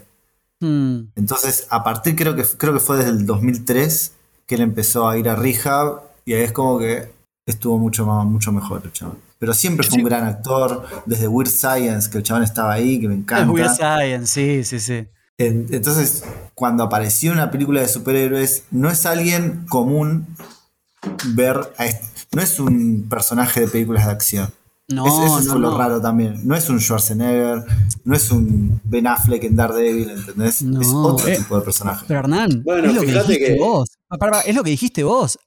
Mm, 0.59 0.99
Entonces, 1.15 1.65
a 1.71 1.83
partir 1.83 2.15
creo 2.15 2.35
que 2.35 2.43
creo 2.57 2.73
que 2.73 2.79
fue 2.79 2.97
desde 2.97 3.09
el 3.11 3.25
2003 3.25 4.13
que 4.45 4.55
él 4.55 4.61
empezó 4.61 5.09
a 5.09 5.17
ir 5.17 5.27
a 5.29 5.35
rehab 5.35 6.01
y 6.25 6.33
ahí 6.33 6.43
es 6.43 6.51
como 6.51 6.77
que 6.79 7.11
estuvo 7.45 7.77
mucho 7.77 8.05
más, 8.05 8.25
mucho 8.25 8.51
mejor 8.51 8.81
el 8.83 8.91
chabón. 8.91 9.17
Pero 9.37 9.53
siempre 9.53 9.87
fue 9.87 9.99
un 9.99 10.05
gran 10.05 10.25
actor, 10.25 10.85
desde 11.05 11.27
Weird 11.27 11.49
Science, 11.49 12.09
que 12.09 12.17
el 12.17 12.23
chabón 12.23 12.43
estaba 12.43 12.73
ahí, 12.73 12.99
que 12.99 13.07
me 13.07 13.15
encanta. 13.15 13.51
Weird 13.51 13.75
Science, 13.75 14.27
sí, 14.33 14.63
sí, 14.63 14.79
sí. 14.79 15.07
En- 15.37 15.67
Entonces, 15.71 16.23
cuando 16.55 16.83
apareció 16.83 17.31
una 17.31 17.51
película 17.51 17.81
de 17.81 17.87
superhéroes, 17.87 18.63
no 18.71 18.89
es 18.89 19.05
alguien 19.05 19.65
común 19.69 20.25
ver 21.33 21.57
a 21.77 21.85
est- 21.85 22.03
no 22.33 22.41
es 22.41 22.59
un 22.59 23.05
personaje 23.09 23.61
de 23.61 23.67
películas 23.67 24.05
de 24.05 24.11
acción. 24.11 24.49
No, 24.87 25.05
Es- 25.07 25.13
eso 25.13 25.39
no, 25.41 25.51
fue 25.53 25.59
lo 25.61 25.71
no. 25.71 25.77
raro 25.77 26.01
también. 26.01 26.39
No 26.47 26.55
es 26.55 26.69
un 26.69 26.79
Schwarzenegger, 26.79 27.63
no 28.03 28.15
es 28.15 28.31
un 28.31 28.79
Ben 28.83 29.07
Affleck 29.07 29.43
en 29.43 29.55
Daredevil, 29.55 30.09
¿entendés? 30.11 30.61
No, 30.61 30.81
es 30.81 30.87
otro 30.93 31.27
eh, 31.27 31.37
tipo 31.37 31.57
de 31.57 31.63
personaje. 31.65 32.05
Pero 32.07 32.19
Hernán, 32.21 32.61
Bueno, 32.63 32.87
es 32.89 32.95
lo 32.95 33.01
que 33.01 33.07
fíjate 33.07 33.27
dijiste 33.33 33.53
que- 33.55 33.59
vos. 33.59 33.89
Ah, 34.09 34.41
es 34.45 34.55
lo 34.55 34.63
que 34.63 34.69
dijiste 34.71 35.03
vos. 35.03 35.37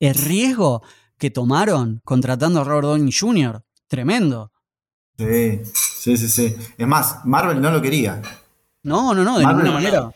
El 0.00 0.14
riesgo 0.14 0.82
que 1.18 1.30
tomaron 1.30 2.00
contratando 2.04 2.60
a 2.60 2.64
Robert 2.64 2.86
Downey 2.86 3.12
Jr. 3.12 3.62
Tremendo. 3.88 4.50
Sí, 5.18 5.60
sí, 5.64 6.16
sí, 6.16 6.28
sí. 6.28 6.56
Es 6.76 6.86
más, 6.86 7.24
Marvel 7.24 7.60
no 7.60 7.70
lo 7.70 7.80
quería. 7.80 8.20
No, 8.82 9.14
no, 9.14 9.24
no, 9.24 9.38
de 9.38 9.44
Marvel 9.44 9.64
ninguna 9.64 9.80
manera. 9.80 10.10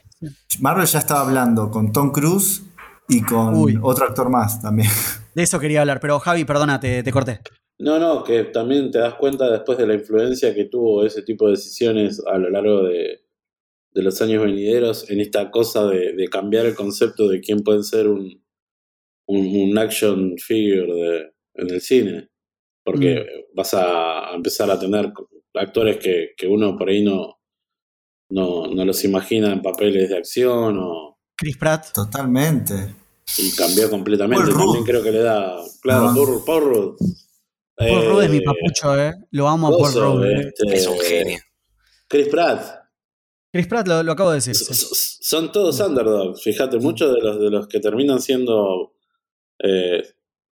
Marvel 0.60 0.86
ya 0.86 0.98
estaba 0.98 1.22
hablando 1.22 1.70
con 1.70 1.92
Tom 1.92 2.12
Cruise 2.12 2.62
y 3.08 3.22
con 3.22 3.54
Uy. 3.54 3.78
otro 3.80 4.06
actor 4.06 4.28
más 4.28 4.60
también. 4.60 4.90
De 5.34 5.42
eso 5.42 5.58
quería 5.58 5.80
hablar, 5.80 6.00
pero 6.00 6.18
Javi, 6.18 6.44
perdona, 6.44 6.80
te, 6.80 7.02
te 7.02 7.12
corté. 7.12 7.40
No, 7.78 7.98
no, 7.98 8.22
que 8.24 8.44
también 8.44 8.90
te 8.90 8.98
das 8.98 9.14
cuenta 9.14 9.50
después 9.50 9.78
de 9.78 9.86
la 9.86 9.94
influencia 9.94 10.54
que 10.54 10.64
tuvo 10.64 11.04
ese 11.06 11.22
tipo 11.22 11.46
de 11.46 11.52
decisiones 11.52 12.22
a 12.30 12.36
lo 12.36 12.50
largo 12.50 12.82
de, 12.82 13.20
de 13.92 14.02
los 14.02 14.20
años 14.20 14.44
venideros 14.44 15.08
en 15.08 15.20
esta 15.20 15.50
cosa 15.50 15.86
de, 15.86 16.12
de 16.12 16.28
cambiar 16.28 16.66
el 16.66 16.74
concepto 16.74 17.26
de 17.28 17.40
quién 17.40 17.60
puede 17.60 17.82
ser 17.84 18.08
un, 18.08 18.42
un, 19.38 19.70
un 19.70 19.78
action 19.78 20.36
figure 20.38 20.92
de- 20.92 21.30
en 21.54 21.70
el 21.70 21.80
cine. 21.80 22.28
Porque 22.84 23.26
vas 23.54 23.74
a 23.74 24.30
empezar 24.34 24.70
a 24.70 24.78
tener 24.78 25.12
actores 25.54 25.98
que, 25.98 26.30
que 26.36 26.46
uno 26.46 26.76
por 26.76 26.88
ahí 26.88 27.02
no, 27.02 27.38
no, 28.30 28.66
no 28.66 28.84
los 28.84 29.04
imagina 29.04 29.52
en 29.52 29.62
papeles 29.62 30.08
de 30.08 30.16
acción 30.16 30.78
o, 30.78 31.18
Chris 31.36 31.56
Pratt. 31.56 31.92
Totalmente. 31.92 32.74
y 33.38 33.50
cambió 33.54 33.88
completamente. 33.90 34.50
Paul. 34.52 34.58
También 34.64 34.84
creo 34.84 35.02
que 35.02 35.12
le 35.12 35.20
da. 35.22 35.56
Claro, 35.82 36.08
Ah. 36.08 36.14
Paul, 36.14 36.42
Paul 36.44 36.64
Rudd. 36.64 36.96
Paul 37.76 38.06
Rudd 38.08 38.22
es 38.24 38.30
mi 38.30 38.36
Eh, 38.38 38.42
papucho, 38.44 38.98
¿eh? 38.98 39.12
Lo 39.30 39.48
amo 39.48 39.68
a 39.68 39.70
Paul 39.70 39.92
Rudd. 39.94 40.24
eh. 40.26 40.48
este, 40.54 40.74
Es 40.76 40.86
un 40.86 40.98
genio. 41.00 41.38
Chris 42.08 42.28
Pratt. 42.28 42.62
Chris 43.52 43.66
Pratt 43.66 43.86
lo, 43.88 44.02
lo 44.02 44.12
acabo 44.12 44.30
de 44.30 44.36
decir. 44.36 44.52
S- 44.52 44.64
sí. 44.64 44.72
s- 44.92 45.16
Son 45.22 45.50
todos 45.52 45.78
underdogs. 45.80 46.42
Fíjate, 46.42 46.78
muchos 46.78 47.12
de 47.14 47.20
los, 47.20 47.38
de 47.40 47.50
los 47.50 47.68
que 47.68 47.78
terminan 47.80 48.20
siendo 48.20 48.94
eh, 49.62 50.02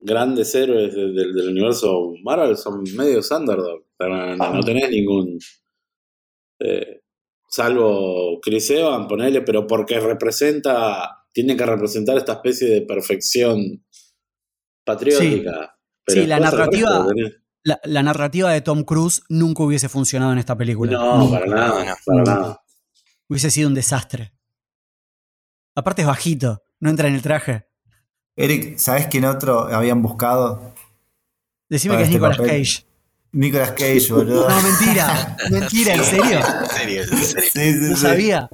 grandes 0.00 0.54
héroes 0.54 0.94
de- 0.94 1.12
de- 1.12 1.32
del 1.32 1.48
universo 1.50 2.12
Marvel 2.22 2.56
son 2.56 2.82
medios 2.94 3.30
underdogs. 3.30 3.84
No, 3.98 4.36
no- 4.36 4.52
no 4.54 4.60
tenés 4.62 4.90
ningún. 4.90 5.38
eh, 6.60 7.02
salvo 7.48 8.40
Chris 8.42 8.70
Evans, 8.70 9.06
ponele, 9.08 9.42
pero 9.42 9.66
porque 9.66 9.98
representa. 10.00 11.14
Tiene 11.32 11.56
que 11.56 11.64
representar 11.66 12.16
esta 12.16 12.32
especie 12.34 12.68
de 12.68 12.82
perfección 12.82 13.84
patriótica. 14.84 15.78
Pero 16.04 16.22
Sí, 16.22 16.26
la 16.26 16.40
narrativa- 16.40 17.06
La, 17.64 17.78
la 17.84 18.02
narrativa 18.02 18.50
de 18.52 18.60
Tom 18.62 18.82
Cruise 18.84 19.22
nunca 19.28 19.62
hubiese 19.62 19.88
funcionado 19.88 20.32
en 20.32 20.38
esta 20.38 20.56
película. 20.56 20.92
No, 20.92 21.18
Nunca. 21.18 21.40
para 21.40 21.46
nada, 21.50 21.96
para 22.06 22.22
nada. 22.22 22.62
Hubiese 23.28 23.50
sido 23.50 23.68
un 23.68 23.74
desastre. 23.74 24.32
Aparte 25.74 26.02
es 26.02 26.08
bajito, 26.08 26.62
no 26.80 26.88
entra 26.90 27.08
en 27.08 27.14
el 27.14 27.22
traje. 27.22 27.67
Eric, 28.40 28.78
¿sabes 28.78 29.08
quién 29.08 29.24
otro 29.24 29.62
habían 29.74 30.00
buscado? 30.00 30.72
Decime 31.68 31.96
que 31.96 32.02
es 32.02 32.08
este 32.08 32.18
Nicolas 32.18 32.36
papel. 32.38 32.50
Cage. 32.64 32.86
Nicolas 33.32 33.72
Cage, 33.72 34.06
boludo. 34.10 34.48
No, 34.48 34.62
mentira. 34.62 35.36
mentira, 35.50 35.94
¿en 35.94 36.04
serio? 36.04 36.40
En 36.62 36.68
serio, 36.70 37.02
en 37.02 37.08
serio. 37.08 37.42
Sí, 37.52 37.72
sí, 37.72 37.78
No 37.90 37.96
sí. 37.96 38.02
sabía. 38.02 38.48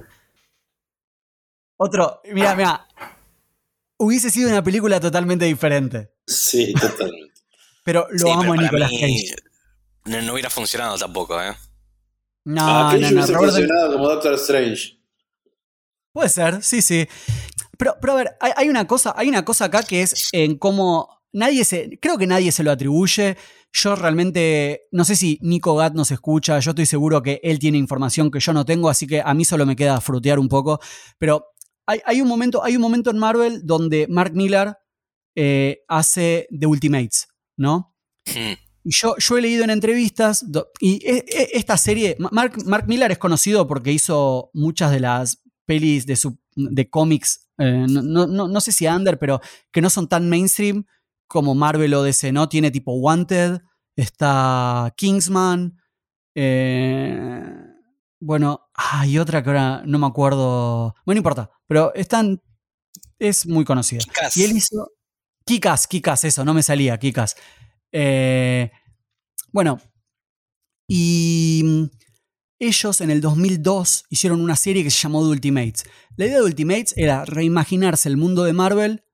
Otro, 1.76 2.20
mira, 2.32 2.54
mira. 2.56 2.86
Hubiese 3.98 4.30
sido 4.30 4.48
una 4.48 4.62
película 4.62 4.98
totalmente 5.00 5.44
diferente. 5.44 6.10
Sí, 6.26 6.72
totalmente. 6.74 7.34
Pero 7.84 8.06
lo 8.10 8.18
Sí, 8.18 8.24
pero 8.24 8.32
amo 8.40 8.52
a 8.54 8.56
Nicolas 8.56 8.90
mí 8.90 9.00
Cage. 9.00 9.36
No, 10.06 10.22
no 10.22 10.32
hubiera 10.32 10.50
funcionado 10.50 10.96
tampoco, 10.98 11.40
¿eh? 11.42 11.54
No, 12.44 12.62
Ah, 12.66 12.96
no, 12.98 13.00
no. 13.00 13.08
hubiese 13.16 13.32
Robert 13.32 13.52
funcionado 13.52 13.92
como 13.92 14.08
Doctor 14.08 14.34
Strange. 14.34 14.98
Puede 16.12 16.28
ser, 16.28 16.62
sí, 16.62 16.80
sí. 16.82 17.06
Pero, 17.78 17.94
pero 18.00 18.12
a 18.12 18.16
ver, 18.16 18.30
hay, 18.40 18.52
hay 18.56 18.68
una 18.68 18.86
cosa, 18.86 19.14
hay 19.16 19.28
una 19.28 19.44
cosa 19.44 19.66
acá 19.66 19.82
que 19.82 20.02
es 20.02 20.28
en 20.32 20.56
cómo 20.58 21.08
nadie 21.32 21.64
se, 21.64 21.98
creo 22.00 22.16
que 22.18 22.26
nadie 22.26 22.52
se 22.52 22.62
lo 22.62 22.70
atribuye. 22.70 23.36
Yo 23.72 23.96
realmente, 23.96 24.82
no 24.92 25.04
sé 25.04 25.16
si 25.16 25.38
Nico 25.42 25.74
Gat 25.74 25.94
nos 25.94 26.10
escucha, 26.12 26.58
yo 26.60 26.70
estoy 26.70 26.86
seguro 26.86 27.22
que 27.22 27.40
él 27.42 27.58
tiene 27.58 27.76
información 27.78 28.30
que 28.30 28.38
yo 28.38 28.52
no 28.52 28.64
tengo, 28.64 28.88
así 28.88 29.06
que 29.06 29.20
a 29.20 29.34
mí 29.34 29.44
solo 29.44 29.66
me 29.66 29.74
queda 29.74 30.00
frutear 30.00 30.38
un 30.38 30.48
poco. 30.48 30.78
Pero 31.18 31.46
hay, 31.86 32.00
hay 32.04 32.20
un, 32.20 32.28
momento, 32.28 32.62
hay 32.62 32.76
un 32.76 32.82
momento 32.82 33.10
en 33.10 33.18
Marvel 33.18 33.62
donde 33.64 34.06
Mark 34.08 34.32
Millar 34.34 34.78
eh, 35.36 35.80
hace 35.88 36.46
The 36.56 36.66
Ultimates, 36.66 37.26
¿no? 37.56 37.94
Hmm. 38.26 38.52
Y 38.84 38.90
yo, 38.92 39.16
yo 39.18 39.38
he 39.38 39.42
leído 39.42 39.64
en 39.64 39.70
entrevistas, 39.70 40.44
y 40.78 41.04
e- 41.04 41.24
e- 41.26 41.48
esta 41.54 41.76
serie, 41.76 42.16
Ma- 42.20 42.28
Mark, 42.32 42.52
Mark 42.66 42.84
Millar 42.86 43.10
es 43.10 43.18
conocido 43.18 43.66
porque 43.66 43.90
hizo 43.92 44.50
muchas 44.52 44.92
de 44.92 45.00
las 45.00 45.42
pelis 45.66 46.06
de, 46.06 46.16
su- 46.16 46.38
de 46.54 46.88
cómics, 46.90 47.43
eh, 47.58 47.86
no, 47.88 48.02
no- 48.02 48.26
no- 48.26 48.48
no 48.48 48.60
sé 48.60 48.72
si 48.72 48.86
under, 48.86 49.18
pero 49.18 49.40
que 49.72 49.80
no 49.80 49.90
son 49.90 50.08
tan 50.08 50.28
mainstream 50.28 50.84
como 51.26 51.54
Marvel 51.54 51.94
o 51.94 52.02
DC, 52.02 52.32
¿no? 52.32 52.48
Tiene 52.48 52.70
tipo 52.70 52.92
Wanted, 52.94 53.60
está 53.96 54.92
Kingsman, 54.96 55.78
eh, 56.34 57.42
bueno, 58.20 58.68
hay 58.74 59.18
otra 59.18 59.42
que 59.42 59.50
ahora 59.50 59.82
no 59.86 59.98
me 59.98 60.06
acuerdo, 60.06 60.94
bueno, 61.04 61.16
no 61.16 61.20
importa, 61.20 61.50
pero 61.66 61.94
están, 61.94 62.42
es 63.18 63.46
muy 63.46 63.64
conocida. 63.64 64.00
Kick-Ass. 64.00 64.36
Y 64.36 64.44
él 64.44 64.52
hizo. 64.56 64.88
Kikas, 65.46 65.86
Kikas, 65.86 66.24
eso, 66.24 66.44
no 66.44 66.54
me 66.54 66.62
salía, 66.62 66.98
Kikas. 66.98 67.36
Eh, 67.92 68.70
bueno, 69.52 69.78
y 70.88 71.90
ellos 72.66 73.00
en 73.00 73.10
el 73.10 73.20
2002 73.20 74.04
hicieron 74.10 74.40
una 74.40 74.56
serie 74.56 74.82
que 74.84 74.90
se 74.90 74.98
llamó 75.02 75.22
The 75.22 75.28
Ultimates. 75.30 75.84
La 76.16 76.26
idea 76.26 76.38
de 76.38 76.44
Ultimates 76.44 76.94
era 76.96 77.24
reimaginarse 77.24 78.08
el 78.08 78.16
mundo 78.16 78.44
de 78.44 78.52
Marvel 78.52 79.04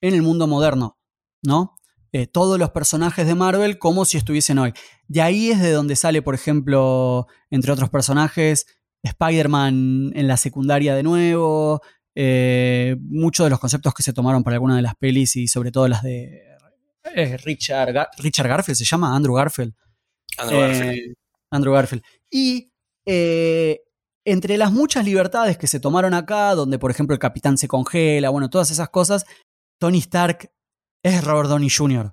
en 0.00 0.14
el 0.14 0.22
mundo 0.22 0.46
moderno, 0.46 0.98
¿no? 1.42 1.76
Eh, 2.12 2.26
todos 2.26 2.58
los 2.58 2.70
personajes 2.70 3.26
de 3.26 3.34
Marvel 3.34 3.78
como 3.78 4.04
si 4.04 4.16
estuviesen 4.18 4.58
hoy. 4.58 4.72
De 5.06 5.22
ahí 5.22 5.50
es 5.50 5.60
de 5.60 5.70
donde 5.72 5.94
sale, 5.96 6.22
por 6.22 6.34
ejemplo, 6.34 7.26
entre 7.50 7.70
otros 7.72 7.88
personajes, 7.90 8.66
Spider-Man 9.02 10.12
en 10.14 10.26
la 10.28 10.36
secundaria 10.36 10.94
de 10.94 11.02
nuevo, 11.02 11.80
eh, 12.14 12.96
muchos 13.00 13.44
de 13.46 13.50
los 13.50 13.60
conceptos 13.60 13.94
que 13.94 14.02
se 14.02 14.12
tomaron 14.12 14.42
para 14.42 14.56
algunas 14.56 14.76
de 14.76 14.82
las 14.82 14.94
pelis 14.96 15.36
y 15.36 15.46
sobre 15.48 15.70
todo 15.70 15.86
las 15.88 16.02
de 16.02 16.42
eh, 17.14 17.36
Richard, 17.38 17.92
Gar- 17.92 18.08
Richard 18.18 18.48
Garfield, 18.48 18.76
se 18.76 18.84
llama 18.84 19.14
Andrew 19.14 19.34
Garfield. 19.34 19.74
Andrew 20.38 20.58
Eh, 20.60 20.68
Garfield. 20.68 21.14
Andrew 21.50 21.72
Garfield. 21.74 22.02
Y 22.30 22.69
eh, 23.06 23.80
entre 24.24 24.56
las 24.56 24.72
muchas 24.72 25.04
libertades 25.04 25.56
que 25.58 25.66
se 25.66 25.80
tomaron 25.80 26.14
acá, 26.14 26.54
donde 26.54 26.78
por 26.78 26.90
ejemplo 26.90 27.14
el 27.14 27.18
capitán 27.20 27.56
se 27.58 27.68
congela, 27.68 28.30
bueno, 28.30 28.50
todas 28.50 28.70
esas 28.70 28.88
cosas, 28.90 29.24
Tony 29.78 29.98
Stark 29.98 30.52
es 31.02 31.24
Robert 31.24 31.48
Downey 31.48 31.70
Jr. 31.70 32.12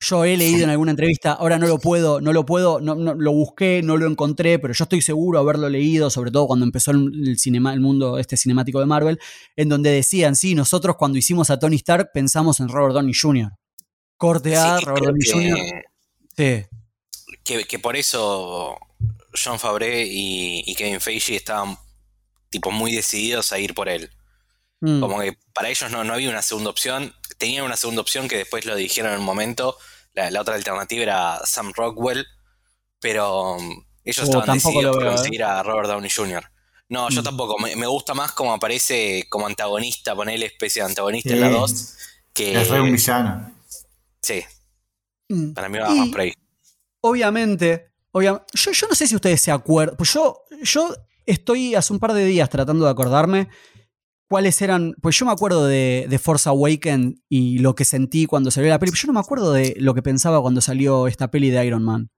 Yo 0.00 0.24
he 0.24 0.36
leído 0.36 0.62
en 0.62 0.70
alguna 0.70 0.92
entrevista, 0.92 1.32
ahora 1.32 1.58
no 1.58 1.66
lo 1.66 1.78
puedo, 1.80 2.20
no 2.20 2.32
lo 2.32 2.46
puedo, 2.46 2.78
no, 2.80 2.94
no- 2.94 3.14
lo 3.14 3.32
busqué, 3.32 3.80
no 3.82 3.96
lo 3.96 4.06
encontré, 4.06 4.60
pero 4.60 4.72
yo 4.72 4.84
estoy 4.84 5.02
seguro 5.02 5.40
de 5.40 5.42
haberlo 5.42 5.68
leído, 5.68 6.08
sobre 6.08 6.30
todo 6.30 6.46
cuando 6.46 6.64
empezó 6.64 6.92
el, 6.92 7.10
el 7.28 7.36
cinema, 7.36 7.74
el 7.74 7.80
mundo 7.80 8.16
este 8.16 8.36
cinemático 8.36 8.78
de 8.78 8.86
Marvel, 8.86 9.18
en 9.56 9.68
donde 9.68 9.90
decían, 9.90 10.36
sí, 10.36 10.54
nosotros 10.54 10.94
cuando 10.96 11.18
hicimos 11.18 11.50
a 11.50 11.58
Tony 11.58 11.74
Stark 11.76 12.10
pensamos 12.14 12.60
en 12.60 12.68
Robert 12.68 12.94
Downey 12.94 13.12
Jr. 13.12 13.50
Corte 14.16 14.56
A, 14.56 14.78
Sí, 14.78 14.84
Robert 14.84 15.06
Downey 15.06 15.28
Jr. 15.32 15.84
Sí. 16.36 16.64
que, 17.42 17.64
que 17.64 17.78
por 17.80 17.96
eso 17.96 18.76
John 19.42 19.58
Favre 19.58 20.04
y, 20.06 20.62
y 20.66 20.74
Kevin 20.74 21.00
Feige 21.00 21.36
estaban 21.36 21.76
tipo 22.50 22.70
muy 22.70 22.92
decididos 22.92 23.52
a 23.52 23.58
ir 23.58 23.74
por 23.74 23.88
él. 23.88 24.10
Mm. 24.80 25.00
Como 25.00 25.20
que 25.20 25.36
para 25.52 25.68
ellos 25.68 25.90
no, 25.90 26.04
no 26.04 26.14
había 26.14 26.30
una 26.30 26.42
segunda 26.42 26.70
opción. 26.70 27.14
Tenían 27.38 27.64
una 27.64 27.76
segunda 27.76 28.00
opción 28.02 28.28
que 28.28 28.36
después 28.36 28.64
lo 28.64 28.74
dijeron 28.76 29.12
en 29.12 29.18
un 29.20 29.24
momento. 29.24 29.76
La, 30.14 30.30
la 30.30 30.40
otra 30.40 30.54
alternativa 30.54 31.02
era 31.02 31.40
Sam 31.44 31.72
Rockwell. 31.74 32.26
Pero 33.00 33.52
um, 33.52 33.84
ellos 34.04 34.20
Oh, 34.28 34.40
estaban 34.40 34.56
decididos 34.56 34.92
por 34.96 35.02
veo, 35.04 35.12
¿eh? 35.12 35.14
conseguir 35.16 35.42
a 35.44 35.62
Robert 35.62 35.88
Downey 35.88 36.10
Jr. 36.10 36.50
No, 36.88 37.08
yo 37.10 37.20
Mm. 37.20 37.24
tampoco. 37.24 37.58
Me, 37.58 37.76
me 37.76 37.86
gusta 37.86 38.14
más 38.14 38.32
como 38.32 38.52
aparece 38.52 39.26
como 39.28 39.46
antagonista, 39.46 40.14
ponerle 40.16 40.46
especie 40.46 40.82
de 40.82 40.88
antagonista 40.88 41.32
en 41.34 41.40
la 41.40 41.48
Sí. 41.48 41.52
2. 41.54 41.94
Que, 42.32 42.60
Es 42.60 42.68
re 42.68 42.80
un 42.80 42.92
villano. 42.92 43.52
sí, 44.22 44.42
Mm. 45.28 45.52
para 45.52 45.68
mí 45.68 45.78
va 45.78 45.94
Y- 45.94 45.98
más 45.98 46.08
por 46.08 46.20
ahí. 46.22 46.32
obviamente, 47.00 47.90
obvia- 48.18 48.44
yo, 48.52 48.70
no 48.88 48.94
sé 48.94 49.06
si 49.06 49.14
ustedes 49.14 49.40
se 49.40 49.50
acuerdan, 49.50 49.96
pues 49.96 50.12
yo, 50.12 50.42
yo 50.62 50.94
estoy 51.26 51.74
hace 51.74 51.92
un 51.92 51.98
par 51.98 52.12
de 52.12 52.24
días 52.24 52.48
tratando 52.50 52.84
de 52.84 52.90
acordarme 52.90 53.48
cuáles 54.28 54.60
eran, 54.60 54.94
pues 55.00 55.16
yo 55.18 55.24
me 55.26 55.32
acuerdo 55.32 55.66
de, 55.66 56.06
de 56.08 56.18
Force 56.18 56.48
Awaken 56.48 57.22
y 57.28 57.58
lo 57.58 57.74
que 57.74 57.84
sentí 57.84 58.26
cuando 58.26 58.50
salió 58.50 58.68
la 58.70 58.78
peli, 58.78 58.90
pero 58.92 59.00
yo 59.02 59.06
no 59.06 59.12
me 59.14 59.20
acuerdo 59.20 59.52
de 59.52 59.74
lo 59.78 59.94
que 59.94 60.02
pensaba 60.02 60.40
cuando 60.42 60.60
salió 60.60 61.06
esta 61.06 61.30
peli 61.30 61.50
de 61.50 61.64
Iron 61.64 61.82
Man. 61.82 62.10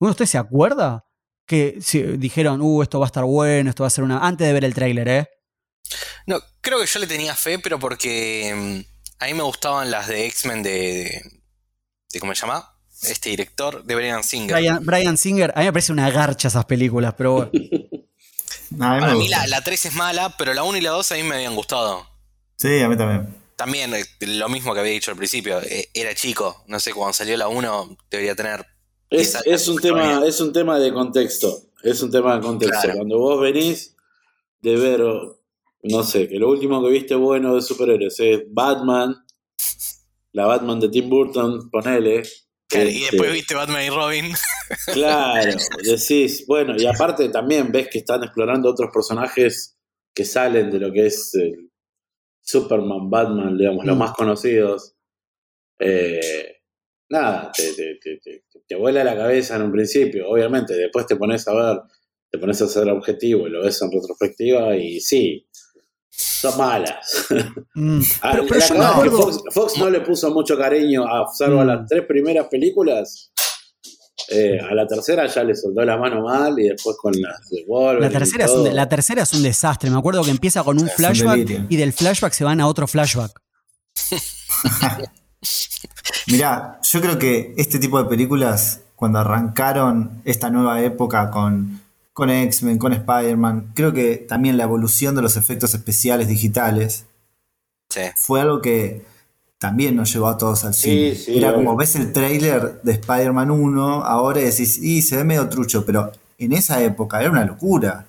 ¿Uno 0.00 0.14
se 0.14 0.38
acuerda? 0.38 1.04
Que 1.46 1.78
dijeron, 2.18 2.60
uh, 2.60 2.82
esto 2.82 2.98
va 2.98 3.06
a 3.06 3.08
estar 3.08 3.24
bueno, 3.24 3.70
esto 3.70 3.84
va 3.84 3.86
a 3.86 3.90
ser 3.90 4.02
una... 4.02 4.18
Antes 4.26 4.46
de 4.48 4.52
ver 4.52 4.64
el 4.64 4.74
tráiler, 4.74 5.08
¿eh? 5.08 5.28
No, 6.26 6.40
creo 6.60 6.80
que 6.80 6.86
yo 6.86 6.98
le 6.98 7.06
tenía 7.06 7.36
fe, 7.36 7.60
pero 7.60 7.78
porque 7.78 8.52
mm, 8.52 9.22
a 9.22 9.26
mí 9.26 9.34
me 9.34 9.44
gustaban 9.44 9.90
las 9.92 10.08
de 10.08 10.26
X-Men 10.26 10.64
de, 10.64 11.22
de- 12.12 12.20
¿Cómo 12.20 12.34
se 12.34 12.40
llama? 12.40 12.68
Este 13.10 13.30
director, 13.30 13.84
de 13.84 13.94
Brian 13.94 14.22
Singer. 14.24 14.56
Brian, 14.56 14.84
Brian 14.84 15.16
Singer, 15.16 15.52
a 15.54 15.60
mí 15.60 15.66
me 15.66 15.72
parece 15.72 15.92
una 15.92 16.10
garcha 16.10 16.48
esas 16.48 16.64
películas, 16.64 17.14
pero 17.16 17.32
bueno. 17.32 17.50
No, 18.70 18.84
a 18.86 18.90
mí 18.90 18.94
me 18.96 19.00
Para 19.00 19.12
mí 19.14 19.20
gusta. 19.20 19.38
la, 19.38 19.46
la 19.46 19.60
3 19.62 19.86
es 19.86 19.94
mala, 19.94 20.34
pero 20.36 20.52
la 20.52 20.64
1 20.64 20.78
y 20.78 20.80
la 20.80 20.90
2 20.90 21.12
a 21.12 21.14
mí 21.14 21.22
me 21.22 21.36
habían 21.36 21.54
gustado. 21.54 22.04
Sí, 22.56 22.80
a 22.80 22.88
mí 22.88 22.96
también. 22.96 23.32
También 23.54 23.94
eh, 23.94 24.04
lo 24.20 24.48
mismo 24.48 24.74
que 24.74 24.80
había 24.80 24.92
dicho 24.92 25.12
al 25.12 25.16
principio, 25.16 25.60
eh, 25.62 25.88
era 25.94 26.12
chico, 26.16 26.64
no 26.66 26.80
sé, 26.80 26.92
cuando 26.92 27.12
salió 27.12 27.36
la 27.36 27.46
1 27.46 27.96
debería 28.10 28.34
tener... 28.34 28.66
Es, 29.08 29.36
es 29.44 29.68
un 29.68 29.78
tema, 29.80 30.20
es 30.26 30.40
un 30.40 30.52
tema 30.52 30.80
de 30.80 30.92
contexto. 30.92 31.62
Es 31.82 32.02
un 32.02 32.10
tema 32.10 32.34
de 32.34 32.40
contexto. 32.40 32.80
Claro. 32.82 32.96
Cuando 32.96 33.18
vos 33.18 33.40
venís 33.40 33.94
de 34.62 34.76
ver, 34.76 35.00
no 35.84 36.02
sé, 36.02 36.28
que 36.28 36.36
lo 36.40 36.50
último 36.50 36.82
que 36.82 36.90
viste 36.90 37.14
bueno 37.14 37.54
de 37.54 37.62
superhéroes 37.62 38.18
es 38.18 38.40
Batman, 38.50 39.24
la 40.32 40.46
Batman 40.46 40.80
de 40.80 40.88
Tim 40.88 41.08
Burton, 41.08 41.70
ponele. 41.70 42.24
Claro, 42.68 42.88
y 42.90 42.96
Este, 43.04 43.10
después 43.12 43.32
viste 43.32 43.54
Batman 43.54 43.84
y 43.84 43.90
Robin. 43.90 44.32
Claro, 44.92 45.52
decís, 45.84 46.44
bueno, 46.46 46.74
y 46.76 46.86
aparte 46.86 47.28
también 47.28 47.70
ves 47.70 47.88
que 47.88 47.98
están 47.98 48.22
explorando 48.24 48.68
otros 48.70 48.90
personajes 48.92 49.76
que 50.12 50.24
salen 50.24 50.70
de 50.70 50.80
lo 50.80 50.92
que 50.92 51.06
es 51.06 51.34
el 51.34 51.70
Superman, 52.40 53.08
Batman, 53.10 53.56
digamos, 53.56 53.84
los 53.84 53.94
Mm. 53.96 53.98
más 53.98 54.12
conocidos. 54.12 54.94
Eh, 55.78 56.56
nada, 57.10 57.52
te, 57.54 57.72
te, 57.74 57.94
te, 57.96 58.16
te- 58.18 58.44
te 58.66 58.74
vuela 58.74 59.04
la 59.04 59.14
cabeza 59.16 59.56
en 59.56 59.62
un 59.62 59.72
principio, 59.72 60.28
obviamente, 60.28 60.74
después 60.74 61.06
te 61.06 61.16
pones 61.16 61.46
a 61.48 61.54
ver, 61.54 61.80
te 62.30 62.38
pones 62.38 62.60
a 62.62 62.64
hacer 62.64 62.88
objetivo 62.88 63.46
y 63.46 63.50
lo 63.50 63.62
ves 63.62 63.80
en 63.82 63.92
retrospectiva 63.92 64.74
y 64.76 65.00
sí, 65.00 65.46
son 66.16 66.56
malas. 66.58 67.26
Mm. 67.74 68.00
Ah, 68.22 68.30
Pero, 68.32 68.46
pero 68.48 68.60
yo 68.60 68.74
que 68.74 68.80
acuerdo... 68.80 69.16
Fox, 69.18 69.42
Fox 69.52 69.78
no 69.78 69.90
le 69.90 70.00
puso 70.00 70.30
mucho 70.30 70.56
cariño 70.56 71.04
a 71.06 71.26
salvo 71.32 71.60
a 71.60 71.64
Mm. 71.64 71.68
las 71.68 71.88
tres 71.88 72.04
primeras 72.06 72.46
películas. 72.48 73.30
Eh, 74.28 74.58
a 74.58 74.74
la 74.74 74.86
tercera 74.86 75.26
ya 75.26 75.44
le 75.44 75.54
soltó 75.54 75.84
la 75.84 75.96
mano 75.96 76.22
mal 76.22 76.58
y 76.58 76.68
después 76.68 76.96
con 77.00 77.12
las 77.20 77.48
de 77.50 77.64
Wolverine 77.68 78.10
La 78.12 78.18
tercera, 78.18 78.44
y 78.44 78.46
es 78.46 78.52
un, 78.52 78.74
la 78.74 78.88
tercera 78.88 79.22
es 79.22 79.32
un 79.34 79.42
desastre. 79.42 79.88
Me 79.90 79.98
acuerdo 79.98 80.24
que 80.24 80.30
empieza 80.30 80.64
con 80.64 80.80
un 80.80 80.88
Es 80.88 80.94
flashback 80.94 81.66
y 81.68 81.76
del 81.76 81.92
flashback 81.92 82.32
se 82.32 82.42
van 82.42 82.60
a 82.60 82.66
otro 82.66 82.86
flashback. 82.88 83.40
Mirá, 86.28 86.80
yo 86.82 87.00
creo 87.00 87.18
que 87.18 87.54
este 87.56 87.78
tipo 87.78 88.02
de 88.02 88.08
películas, 88.08 88.80
cuando 88.96 89.18
arrancaron 89.20 90.22
esta 90.24 90.50
nueva 90.50 90.82
época 90.82 91.30
con, 91.30 91.80
con 92.16 92.30
X-Men, 92.30 92.78
con 92.78 92.94
Spider-Man, 92.94 93.72
creo 93.74 93.92
que 93.92 94.16
también 94.16 94.56
la 94.56 94.62
evolución 94.62 95.14
de 95.14 95.20
los 95.20 95.36
efectos 95.36 95.74
especiales 95.74 96.28
digitales 96.28 97.04
Sí. 97.90 98.00
fue 98.16 98.40
algo 98.40 98.62
que 98.62 99.04
también 99.58 99.96
nos 99.96 100.10
llevó 100.14 100.28
a 100.28 100.38
todos 100.38 100.64
al 100.64 100.72
Sí, 100.72 100.80
cine. 100.80 101.14
sí, 101.14 101.36
Era 101.36 101.48
obvio. 101.50 101.58
como 101.58 101.76
ves 101.76 101.94
el 101.96 102.14
tráiler 102.14 102.80
de 102.80 102.92
Spider-Man 102.92 103.50
1, 103.50 104.02
ahora 104.02 104.40
decís, 104.40 104.78
y 104.78 105.02
se 105.02 105.16
ve 105.18 105.24
medio 105.24 105.46
trucho, 105.50 105.84
pero 105.84 106.10
en 106.38 106.54
esa 106.54 106.82
época 106.82 107.20
era 107.20 107.30
una 107.30 107.44
locura. 107.44 108.06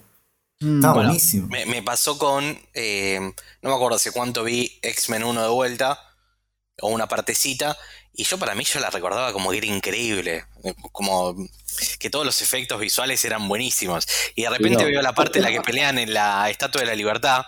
Mm. 0.62 0.76
Estaba 0.78 0.94
Bueno, 0.94 1.10
buenísimo. 1.10 1.48
Me, 1.50 1.66
me 1.66 1.84
pasó 1.84 2.18
con. 2.18 2.58
eh, 2.74 3.20
no 3.62 3.70
me 3.70 3.76
acuerdo 3.76 3.98
hace 3.98 4.12
cuánto 4.14 4.46
vi 4.46 4.72
X-Men 4.82 5.26
1 5.26 5.44
de 5.44 5.50
vuelta. 5.50 6.00
O 6.82 6.90
una 6.94 7.08
partecita. 7.08 7.76
Y 8.20 8.24
yo 8.24 8.38
para 8.40 8.56
mí 8.56 8.64
yo 8.64 8.80
la 8.80 8.90
recordaba 8.90 9.32
como 9.32 9.52
que 9.52 9.58
era 9.60 9.68
increíble. 9.68 10.44
eh, 10.64 10.74
Como 10.92 11.36
que 12.00 12.10
todos 12.10 12.26
los 12.26 12.42
efectos 12.42 12.80
visuales 12.80 13.24
eran 13.24 13.48
buenísimos. 13.48 14.08
Y 14.36 14.42
de 14.42 14.50
repente 14.50 14.84
no. 14.84 14.90
veo 14.90 15.02
la 15.04 15.14
parte 15.14 15.38
en 15.38 15.46
la 15.46 15.52
que 15.52 15.62
pelean 15.66 16.00
en 16.00 16.14
la 16.14 16.50
Estatua 16.50 16.82
de 16.82 16.88
la 16.88 16.96
Libertad. 16.96 17.46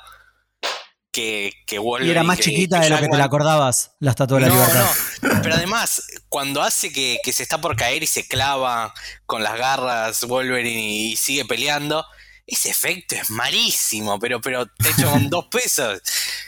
Que, 1.11 1.51
que 1.65 1.75
Y 1.75 1.79
Wolverine, 1.79 2.11
era 2.11 2.23
más 2.23 2.37
que- 2.37 2.43
chiquita 2.43 2.77
que 2.79 2.83
de 2.85 2.89
lo 2.91 2.99
que 2.99 3.07
te 3.07 3.17
la 3.17 3.23
acordabas, 3.23 3.93
la 3.99 4.11
estatua 4.11 4.37
de 4.37 4.43
la 4.43 4.49
no, 4.49 4.53
libertad. 4.55 4.85
no. 5.23 5.41
Pero 5.41 5.55
además, 5.55 6.03
cuando 6.29 6.61
hace 6.61 6.93
que, 6.93 7.19
que 7.23 7.33
se 7.33 7.41
está 7.41 7.59
por 7.59 7.75
caer 7.75 8.03
y 8.03 8.07
se 8.07 8.27
clava 8.27 8.93
con 9.25 9.41
las 9.41 9.57
garras 9.57 10.23
Wolverine 10.25 10.79
y, 10.79 11.15
sigue 11.15 11.45
peleando, 11.45 12.05
ese 12.45 12.69
efecto 12.69 13.15
es 13.15 13.31
malísimo, 13.31 14.19
pero, 14.19 14.39
pero 14.39 14.67
te 14.67 14.89
hecho 14.91 15.09
con 15.09 15.29
dos 15.31 15.45
pesos. 15.49 15.99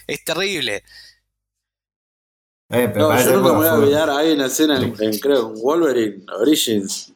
Es 0.06 0.24
terrible. 0.24 0.84
Eh, 2.72 2.90
pero 2.94 3.10
No, 3.10 3.22
yo 3.22 3.36
nunca 3.38 3.52
me 3.52 3.58
voy 3.58 3.68
a 3.68 3.74
olvidar. 3.74 4.10
Hay 4.10 4.32
una 4.32 4.46
escena 4.46 4.78
en, 4.78 4.96
en, 5.00 5.20
creo, 5.20 5.50
en 5.50 5.62
Wolverine 5.62 6.26
Origins, 6.40 7.14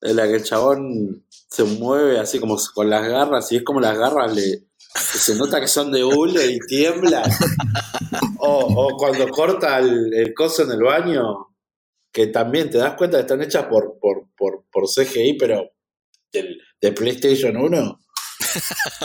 en 0.00 0.16
la 0.16 0.26
que 0.26 0.36
el 0.36 0.44
chabón 0.44 1.24
se 1.30 1.64
mueve 1.64 2.18
así 2.18 2.38
como 2.38 2.56
con 2.74 2.90
las 2.90 3.06
garras, 3.06 3.50
y 3.52 3.56
es 3.56 3.62
como 3.62 3.80
las 3.80 3.96
garras 3.96 4.34
le. 4.34 4.64
se 4.94 5.34
nota 5.36 5.60
que 5.60 5.68
son 5.68 5.92
de 5.92 6.04
hule 6.04 6.46
y 6.46 6.58
tiemblan. 6.60 7.30
o, 8.40 8.58
o 8.58 8.96
cuando 8.96 9.28
corta 9.28 9.78
el, 9.78 10.12
el 10.14 10.34
coso 10.34 10.64
en 10.64 10.72
el 10.72 10.82
baño, 10.82 11.48
que 12.12 12.26
también 12.28 12.70
te 12.70 12.78
das 12.78 12.94
cuenta 12.94 13.18
que 13.18 13.22
están 13.22 13.42
hechas 13.42 13.66
por, 13.66 13.98
por, 14.00 14.26
por, 14.36 14.64
por 14.72 14.84
CGI, 14.88 15.34
pero 15.34 15.70
del, 16.32 16.60
de 16.80 16.92
PlayStation 16.92 17.56
1. 17.56 18.00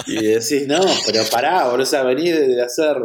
Y 0.07 0.25
decís, 0.25 0.67
no, 0.67 0.81
pero 1.05 1.23
pará, 1.31 1.65
boludo, 1.65 1.83
o 1.83 1.85
sea, 1.85 2.03
vení 2.03 2.29
de, 2.29 2.61
hacer 2.61 2.97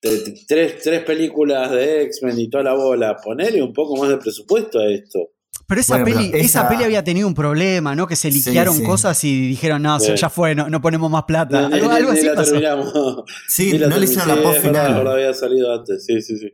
tres, 0.00 0.78
tres 0.82 1.04
películas 1.04 1.70
de 1.70 2.02
X-Men 2.04 2.38
y 2.40 2.48
toda 2.50 2.64
la 2.64 2.74
bola, 2.74 3.16
ponele 3.22 3.62
un 3.62 3.72
poco 3.72 3.96
más 3.96 4.08
de 4.10 4.16
presupuesto 4.18 4.78
a 4.80 4.86
esto. 4.86 5.30
Pero 5.66 5.80
esa 5.82 5.98
Bueno, 5.98 6.16
peli, 6.16 6.28
pero 6.30 6.44
esa... 6.44 6.60
esa- 6.60 6.68
peli 6.68 6.84
había 6.84 7.04
tenido 7.04 7.28
un 7.28 7.34
problema, 7.34 7.94
¿no? 7.94 8.06
Que 8.06 8.16
se 8.16 8.30
liquearon 8.30 8.76
sí. 8.76 8.82
cosas 8.84 9.22
y 9.24 9.48
dijeron, 9.48 9.82
no, 9.82 10.00
Sí. 10.00 10.12
ya 10.16 10.30
fue, 10.30 10.54
no, 10.54 10.70
no 10.70 10.80
ponemos 10.80 11.10
más 11.10 11.24
plata. 11.24 11.68
Ni- 11.68 11.74
algo 11.74 11.88
ni- 11.90 11.96
algo 11.96 12.12
ni 12.12 12.18
así 12.18 12.26
la 12.26 12.34
pasó. 12.34 12.50
terminamos. 12.52 13.24
Sí, 13.48 13.72
Ni 13.72 13.78
la 13.78 13.88
no 13.88 13.98
le 13.98 14.04
hicieron 14.04 14.28
la 14.28 14.42
post 14.42 14.60
final. 14.62 14.94
verdad, 14.94 15.12
había 15.14 15.34
salido 15.34 15.74
antes, 15.74 16.06
sí, 16.06 16.22
sí, 16.22 16.38
sí. 16.38 16.52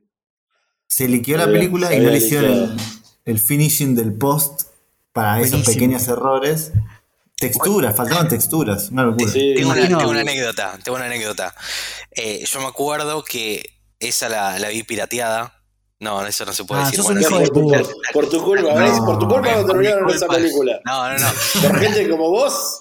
Se 0.88 1.08
liqueó 1.08 1.36
la 1.36 1.46
película 1.46 1.94
y 1.94 2.00
no 2.00 2.10
le 2.10 2.16
hicieron 2.18 2.76
el, 3.24 3.38
finishing 3.38 3.94
del 3.94 4.12
post 4.14 4.62
para 5.12 5.38
esos 5.40 5.50
Buenísimo. 5.50 5.74
pequeños 5.74 6.08
errores. 6.08 6.72
Texturas, 7.48 7.96
faltaban 7.96 8.28
texturas, 8.28 8.90
una 8.90 9.04
locura. 9.04 9.30
Sí, 9.32 9.54
Tengo 9.56 9.70
una, 9.70 9.80
Imagino- 9.80 9.98
tengo 9.98 10.10
una 10.10 10.20
anécdota, 10.20 10.78
tengo 10.82 10.96
una 10.96 11.06
anécdota. 11.06 11.54
Eh, 12.10 12.44
yo 12.44 12.60
me 12.60 12.66
acuerdo 12.66 13.24
que 13.24 13.78
esa 14.00 14.28
la, 14.28 14.58
la 14.58 14.68
vi 14.68 14.82
pirateada. 14.82 15.60
No, 16.00 16.26
eso 16.26 16.44
no 16.44 16.52
se 16.52 16.64
puede 16.64 16.82
Ah, 16.82 16.86
decir. 16.86 17.02
Bueno, 17.02 17.20
sí. 17.22 17.26
de 17.26 17.30
por, 18.12 18.28
tu, 18.28 18.42
culpa, 18.44 18.74
No. 18.74 18.74
¿ves? 18.74 18.98
Por 19.00 19.18
tu 19.18 19.26
culpa 19.28 19.52
no 19.54 19.64
terminaron 19.64 20.10
esa 20.10 20.26
película. 20.26 20.78
No, 20.84 21.08
no, 21.10 21.18
no. 21.18 21.32
Por 21.62 21.78
gente 21.80 22.08
como 22.10 22.28
vos. 22.30 22.80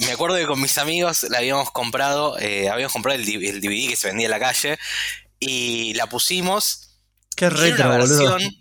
Me 0.00 0.10
acuerdo 0.12 0.36
que 0.36 0.46
con 0.46 0.60
mis 0.60 0.76
amigos 0.76 1.22
la 1.30 1.38
habíamos 1.38 1.70
comprado, 1.70 2.36
eh, 2.38 2.68
habíamos 2.68 2.92
comprado 2.92 3.16
el, 3.18 3.24
DVD 3.24 3.88
que 3.88 3.96
se 3.96 4.08
vendía 4.08 4.26
en 4.26 4.30
la 4.32 4.40
calle 4.40 4.78
y 5.38 5.94
la 5.94 6.08
pusimos. 6.08 6.98
Qué 7.36 7.44
Y 7.44 7.48
era 7.48 7.56
retro, 7.56 7.86
una 7.86 7.98
boludo. 7.98 8.18
versión, 8.18 8.56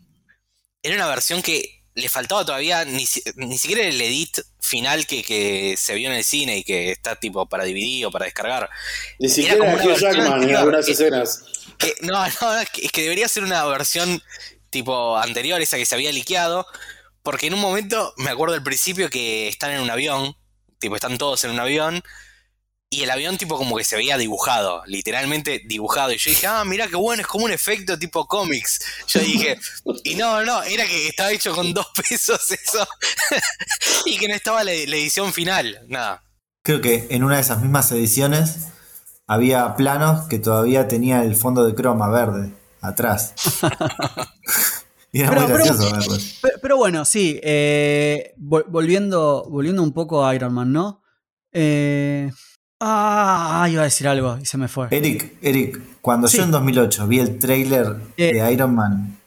era 0.83 0.95
una 0.95 1.07
versión 1.07 1.41
que 1.41 1.83
le 1.95 2.07
faltaba 2.07 2.45
todavía 2.45 2.85
ni, 2.85 3.05
ni 3.35 3.57
siquiera 3.57 3.81
el 3.83 3.99
edit 3.99 4.37
final 4.59 5.07
que, 5.07 5.23
que 5.23 5.75
se 5.77 5.95
vio 5.95 6.09
en 6.09 6.15
el 6.15 6.23
cine 6.23 6.57
y 6.57 6.63
que 6.63 6.91
está 6.91 7.15
tipo 7.15 7.47
para 7.47 7.65
DVD 7.65 8.05
o 8.05 8.11
para 8.11 8.25
descargar. 8.25 8.69
Ni 9.17 9.29
siquiera 9.29 9.55
Hugh 9.63 9.97
Jackman 9.97 10.43
en 10.43 10.55
algunas 10.55 10.87
escenas. 10.87 11.43
Que- 11.77 11.95
no, 12.01 12.25
no, 12.41 12.59
es 12.59 12.91
que 12.91 13.01
debería 13.03 13.27
ser 13.27 13.43
una 13.43 13.63
versión 13.65 14.21
tipo 14.69 15.17
anterior, 15.17 15.61
esa 15.61 15.77
que 15.77 15.85
se 15.85 15.95
había 15.95 16.11
liqueado, 16.11 16.67
porque 17.23 17.47
en 17.47 17.53
un 17.53 17.59
momento, 17.61 18.13
me 18.17 18.29
acuerdo 18.29 18.53
al 18.55 18.63
principio 18.63 19.09
que 19.09 19.47
están 19.47 19.71
en 19.71 19.81
un 19.81 19.89
avión, 19.89 20.35
tipo 20.79 20.95
están 20.95 21.17
todos 21.17 21.43
en 21.43 21.51
un 21.51 21.59
avión, 21.59 22.03
y 22.91 23.03
el 23.03 23.09
avión 23.11 23.37
tipo 23.37 23.55
como 23.57 23.77
que 23.77 23.83
se 23.83 23.95
veía 23.95 24.17
dibujado, 24.17 24.81
literalmente 24.87 25.61
dibujado, 25.65 26.11
y 26.11 26.17
yo 26.17 26.31
dije, 26.31 26.47
ah, 26.47 26.63
mira 26.65 26.87
qué 26.87 26.95
bueno, 26.95 27.21
es 27.21 27.27
como 27.27 27.45
un 27.45 27.51
efecto 27.51 27.99
tipo 27.99 28.25
cómics. 28.27 28.81
Yo 29.07 29.19
dije, 29.19 29.59
y 30.03 30.15
no, 30.15 30.43
no, 30.43 30.63
era 30.63 30.85
que 30.85 31.07
estaba 31.07 31.31
hecho 31.31 31.53
con 31.53 31.71
dos 31.73 31.87
pesos 32.09 32.39
eso, 32.51 32.87
y 34.05 34.17
que 34.17 34.27
no 34.27 34.33
estaba 34.35 34.63
la, 34.63 34.71
la 34.71 34.95
edición 34.95 35.31
final, 35.33 35.85
nada. 35.87 36.23
Creo 36.63 36.81
que 36.81 37.07
en 37.11 37.23
una 37.23 37.35
de 37.35 37.41
esas 37.41 37.61
mismas 37.61 37.91
ediciones 37.91 38.67
había 39.27 39.75
planos 39.75 40.27
que 40.27 40.39
todavía 40.39 40.87
tenía 40.87 41.23
el 41.23 41.35
fondo 41.35 41.63
de 41.65 41.75
croma 41.75 42.09
verde 42.09 42.51
atrás. 42.81 43.33
y 45.11 45.21
era 45.21 45.29
Pero- 45.29 45.41
muy 45.41 45.51
pero- 45.51 45.65
gracioso. 45.65 46.17
Pero, 46.41 46.57
pero 46.61 46.77
bueno, 46.77 47.05
sí, 47.05 47.39
eh, 47.43 48.33
vol- 48.39 48.65
volviendo, 48.67 49.45
volviendo 49.49 49.83
un 49.83 49.93
poco 49.93 50.25
a 50.25 50.33
Iron 50.33 50.53
Man, 50.53 50.71
¿no? 50.73 51.03
Eh, 51.51 52.31
ah, 52.79 53.67
iba 53.71 53.81
a 53.81 53.85
decir 53.85 54.07
algo 54.07 54.37
y 54.41 54.45
se 54.45 54.57
me 54.57 54.67
fue. 54.67 54.87
Eric, 54.91 55.33
Eric, 55.41 55.81
cuando 56.01 56.27
Sí. 56.27 56.37
yo 56.37 56.43
en 56.43 56.51
2008 56.51 57.07
vi 57.07 57.19
el 57.19 57.37
trailer 57.39 57.97
Eh. 58.17 58.33
de 58.33 58.53
Iron 58.53 58.75
Man, 58.75 59.17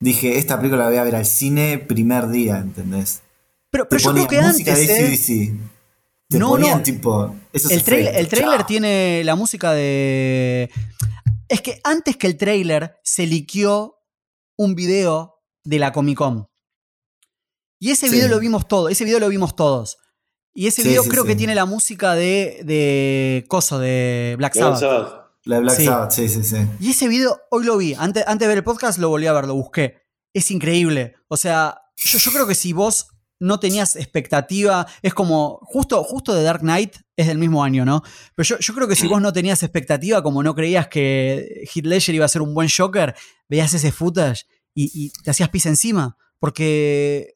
dije, 0.00 0.38
esta 0.38 0.56
película 0.58 0.84
la 0.84 0.88
voy 0.90 0.98
a 0.98 1.04
ver 1.04 1.16
al 1.16 1.26
cine 1.26 1.78
primer 1.78 2.28
día, 2.28 2.58
¿entendés? 2.58 3.22
Pero, 3.70 3.88
pero 3.88 4.00
yo 4.02 4.12
creo 4.12 4.26
que 4.28 4.40
música 4.40 4.72
antes, 4.72 4.86
de 4.88 4.94
¿eh? 5.00 5.04
AC/DC. 5.06 5.54
Te 6.28 6.38
No, 6.38 6.50
ponían 6.50 6.78
no. 6.78 6.82
tipo... 6.82 7.34
el, 7.52 7.82
trailer, 7.84 8.16
el 8.16 8.28
trailer 8.28 8.58
Chao. 8.58 8.66
tiene 8.66 9.22
la 9.24 9.34
música 9.34 9.72
de... 9.72 10.70
Es 11.48 11.60
que 11.60 11.80
antes 11.84 12.16
que 12.16 12.26
el 12.26 12.36
trailer 12.38 12.96
se 13.02 13.26
liqueó 13.26 13.98
un 14.56 14.74
video 14.74 15.34
de 15.64 15.78
la 15.78 15.92
Comic 15.92 16.16
Con. 16.18 16.48
Y 17.78 17.90
ese 17.90 18.08
Sí. 18.08 18.14
video 18.14 18.28
lo 18.28 18.38
vimos 18.40 18.66
todos, 18.68 18.90
ese 18.90 19.04
video 19.04 19.18
lo 19.20 19.28
vimos 19.28 19.54
todos. 19.56 19.98
Y 20.54 20.66
ese 20.66 20.82
Sí, 20.82 20.88
video 20.88 21.02
sí, 21.02 21.08
creo 21.08 21.24
que 21.24 21.34
tiene 21.36 21.54
la 21.54 21.64
música 21.64 22.14
de, 22.14 22.60
de 22.64 23.44
Coso, 23.48 23.78
de 23.78 24.34
Black 24.38 24.54
Black 24.54 24.64
Sabbath. 24.76 24.80
Sabbath. 24.80 25.22
La 25.44 25.56
de 25.56 25.62
Black 25.62 25.76
Sí. 25.76 25.84
Sabbath, 25.86 26.10
sí, 26.12 26.28
sí, 26.28 26.44
sí. 26.44 26.56
Y 26.80 26.90
ese 26.90 27.08
video, 27.08 27.40
hoy 27.50 27.64
lo 27.64 27.76
vi, 27.78 27.94
antes, 27.94 28.24
antes 28.26 28.40
de 28.46 28.48
ver 28.48 28.58
el 28.58 28.64
podcast 28.64 28.98
lo 28.98 29.08
volví 29.08 29.26
a 29.26 29.32
ver, 29.32 29.46
lo 29.46 29.54
busqué. 29.54 30.02
Es 30.34 30.50
increíble. 30.50 31.14
O 31.28 31.36
sea, 31.36 31.78
yo, 31.96 32.18
yo 32.18 32.30
creo 32.32 32.46
que 32.46 32.54
si 32.54 32.72
vos 32.72 33.08
no 33.40 33.58
tenías 33.58 33.96
expectativa, 33.96 34.86
es 35.02 35.14
como, 35.14 35.58
justo, 35.64 36.04
justo 36.04 36.32
de 36.34 36.44
Dark 36.44 36.60
Knight 36.60 36.96
es 37.16 37.26
del 37.26 37.38
mismo 37.38 37.64
año, 37.64 37.84
¿no? 37.84 38.02
Pero 38.36 38.46
yo, 38.50 38.58
yo 38.60 38.72
creo 38.74 38.86
que 38.86 38.94
si 38.94 39.08
vos 39.08 39.20
no 39.20 39.32
tenías 39.32 39.62
expectativa, 39.64 40.22
como 40.22 40.42
no 40.44 40.54
creías 40.54 40.86
que 40.86 41.64
Heath 41.74 41.86
Ledger 41.86 42.14
iba 42.14 42.24
a 42.24 42.28
ser 42.28 42.42
un 42.42 42.54
buen 42.54 42.68
Joker, 42.68 43.14
veías 43.48 43.74
ese 43.74 43.90
footage 43.90 44.44
y, 44.74 44.90
y 44.94 45.10
te 45.24 45.30
hacías 45.32 45.48
pis 45.48 45.66
encima. 45.66 46.16
Porque 46.38 47.34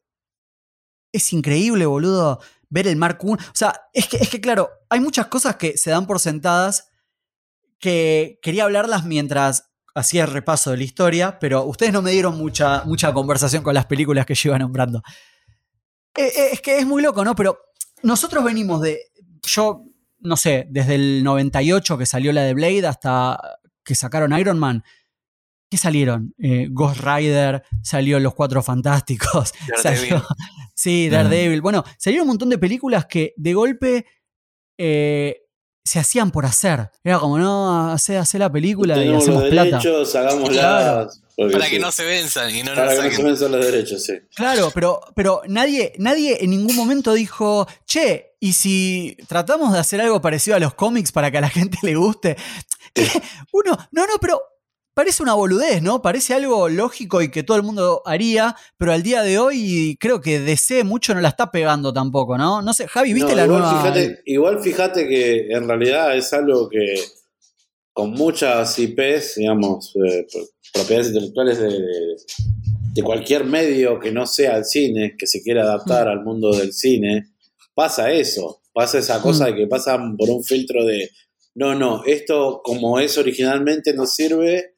es 1.11 1.33
increíble, 1.33 1.85
boludo, 1.85 2.39
ver 2.69 2.87
el 2.87 2.95
Mark 2.95 3.19
I. 3.23 3.31
O 3.31 3.37
sea, 3.53 3.81
es 3.93 4.07
que, 4.07 4.17
es 4.17 4.29
que 4.29 4.41
claro, 4.41 4.69
hay 4.89 4.99
muchas 4.99 5.27
cosas 5.27 5.55
que 5.55 5.77
se 5.77 5.91
dan 5.91 6.07
por 6.07 6.19
sentadas 6.19 6.89
que 7.79 8.39
quería 8.41 8.63
hablarlas 8.63 9.05
mientras 9.05 9.69
hacía 9.95 10.23
el 10.25 10.31
repaso 10.31 10.71
de 10.71 10.77
la 10.77 10.83
historia, 10.83 11.39
pero 11.39 11.63
ustedes 11.65 11.91
no 11.91 12.01
me 12.01 12.11
dieron 12.11 12.37
mucha, 12.37 12.83
mucha 12.85 13.13
conversación 13.13 13.63
con 13.63 13.73
las 13.73 13.85
películas 13.85 14.25
que 14.25 14.35
yo 14.35 14.49
iba 14.49 14.59
nombrando. 14.59 15.01
Eh, 16.15 16.25
eh, 16.35 16.49
es 16.53 16.61
que 16.61 16.77
es 16.77 16.85
muy 16.85 17.01
loco, 17.01 17.23
¿no? 17.23 17.35
Pero 17.35 17.57
nosotros 18.03 18.43
venimos 18.43 18.81
de. 18.81 18.99
Yo, 19.43 19.83
no 20.19 20.37
sé, 20.37 20.67
desde 20.69 20.95
el 20.95 21.23
98 21.23 21.97
que 21.97 22.05
salió 22.05 22.31
la 22.31 22.43
de 22.43 22.53
Blade 22.53 22.87
hasta 22.87 23.39
que 23.83 23.95
sacaron 23.95 24.37
Iron 24.37 24.59
Man. 24.59 24.83
¿Qué 25.69 25.77
salieron? 25.77 26.33
Eh, 26.37 26.67
Ghost 26.71 27.01
Rider, 27.01 27.63
salió 27.81 28.19
Los 28.19 28.35
Cuatro 28.35 28.61
Fantásticos, 28.63 29.53
Daredevil. 29.83 30.09
salió. 30.09 30.27
Sí, 30.77 31.09
Daredevil. 31.09 31.61
Bueno, 31.61 31.83
salieron 31.97 32.25
un 32.25 32.33
montón 32.33 32.49
de 32.49 32.59
películas 32.59 33.07
que 33.07 33.33
de 33.35 33.53
golpe 33.55 34.05
eh, 34.77 35.41
se 35.83 35.97
hacían 35.97 36.29
por 36.29 36.45
hacer. 36.45 36.91
Era 37.03 37.17
como, 37.17 37.39
no, 37.39 37.91
hace, 37.91 38.15
hace 38.15 38.37
la 38.37 38.51
película 38.51 38.95
y 38.95 38.99
Tenemos 38.99 39.23
hacemos 39.23 39.41
los 39.41 39.49
plata. 39.51 39.69
derechos, 39.79 40.15
hagámoslas. 40.15 40.53
Claro. 40.55 41.09
porque 41.35 41.53
Para 41.53 41.65
sí. 41.65 41.71
que 41.71 41.79
no 41.79 41.91
se 41.91 42.05
venzan 42.05 42.55
y 42.55 42.61
no 42.61 42.75
Para 42.75 42.93
nos 42.93 43.03
que 43.03 43.09
no 43.09 43.15
se 43.15 43.23
venzan 43.23 43.51
los 43.53 43.65
derechos, 43.65 44.03
sí. 44.03 44.13
Claro, 44.35 44.69
pero, 44.71 45.01
pero 45.15 45.41
nadie, 45.47 45.93
nadie 45.97 46.43
en 46.43 46.51
ningún 46.51 46.75
momento 46.75 47.13
dijo, 47.13 47.67
che, 47.85 48.35
¿y 48.39 48.53
si 48.53 49.17
tratamos 49.27 49.73
de 49.73 49.79
hacer 49.79 49.99
algo 49.99 50.21
parecido 50.21 50.57
a 50.57 50.59
los 50.59 50.75
cómics 50.75 51.11
para 51.11 51.31
que 51.31 51.39
a 51.39 51.41
la 51.41 51.49
gente 51.49 51.79
le 51.81 51.95
guste? 51.95 52.37
Uno, 53.51 53.75
no, 53.91 54.05
no, 54.05 54.13
pero 54.21 54.39
parece 54.97 55.21
una 55.21 55.35
boludez, 55.35 55.83
¿no? 55.83 56.01
Parece 56.01 56.33
algo 56.33 56.67
lógico 56.69 57.21
y 57.21 57.29
que 57.29 57.43
todo 57.43 57.55
el 57.55 57.61
mundo 57.61 58.01
haría, 58.03 58.55
pero 58.77 58.91
al 58.93 59.03
día 59.03 59.21
de 59.21 59.37
hoy 59.37 59.95
creo 59.99 60.21
que 60.21 60.39
DC 60.39 60.83
mucho 60.83 61.13
no 61.13 61.21
la 61.21 61.29
está 61.29 61.51
pegando 61.51 61.93
tampoco, 61.93 62.35
¿no? 62.35 62.63
No 62.63 62.73
sé, 62.73 62.87
Javi, 62.87 63.13
¿viste 63.13 63.29
No, 63.29 63.35
la 63.35 63.45
igual 63.45 63.61
nueva? 63.61 63.79
Fíjate, 63.81 64.21
igual 64.25 64.59
fíjate 64.59 65.07
que 65.07 65.49
en 65.51 65.67
realidad 65.67 66.17
es 66.17 66.33
algo 66.33 66.67
que 66.67 66.95
con 67.93 68.09
muchas 68.09 68.77
IPs, 68.79 69.35
digamos, 69.35 69.93
eh, 70.03 70.25
pro- 70.31 70.47
propiedades 70.73 71.09
intelectuales 71.09 71.59
de, 71.59 71.69
de- 71.69 72.15
de 72.93 73.03
cualquier 73.03 73.45
medio 73.45 73.99
que 73.99 74.11
no 74.11 74.25
sea 74.25 74.57
el 74.57 74.65
cine, 74.65 75.15
que 75.15 75.27
se 75.27 75.43
quiera 75.43 75.61
adaptar 75.61 76.07
al 76.07 76.23
mundo 76.23 76.49
del 76.51 76.73
cine, 76.73 77.27
pasa 77.75 78.09
eso, 78.11 78.61
pasa 78.73 78.97
esa 78.97 79.21
cosa 79.21 79.43
Mm. 79.43 79.47
de 79.51 79.55
que 79.55 79.67
pasan 79.67 80.17
por 80.17 80.27
un 80.31 80.43
filtro 80.43 80.83
de, 80.83 81.11
no, 81.53 81.75
no, 81.75 82.03
esto 82.05 82.61
como 82.63 82.99
es 82.99 83.15
originalmente 83.19 83.93
no 83.93 84.07
sirve, 84.07 84.73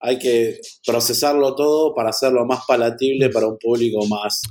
hay 0.00 0.18
que 0.18 0.58
procesarlo 0.84 1.54
todo 1.54 1.94
para 1.94 2.10
hacerlo 2.10 2.44
más 2.46 2.64
palatible 2.66 3.28
para 3.30 3.46
un 3.46 3.58
público 3.58 4.06
más 4.06 4.42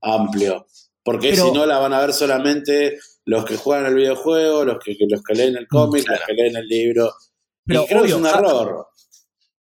amplio. 0.00 0.66
Porque 1.02 1.34
si 1.34 1.50
no 1.50 1.64
la 1.64 1.78
van 1.78 1.94
a 1.94 2.00
ver 2.00 2.12
solamente 2.12 2.98
los 3.24 3.44
que 3.44 3.56
juegan 3.56 3.86
el 3.86 3.94
videojuego, 3.94 4.64
los 4.64 4.78
que, 4.78 4.96
los 5.08 5.22
que 5.22 5.34
leen 5.34 5.56
el 5.56 5.66
cómic, 5.66 6.06
los 6.06 6.20
que 6.26 6.34
leen 6.34 6.56
el 6.56 6.66
libro. 6.66 7.12
Pero 7.64 7.84
y 7.84 7.86
creo 7.86 8.02
que 8.02 8.08
es 8.08 8.14
un 8.14 8.26
ah, 8.26 8.34
error. 8.36 8.86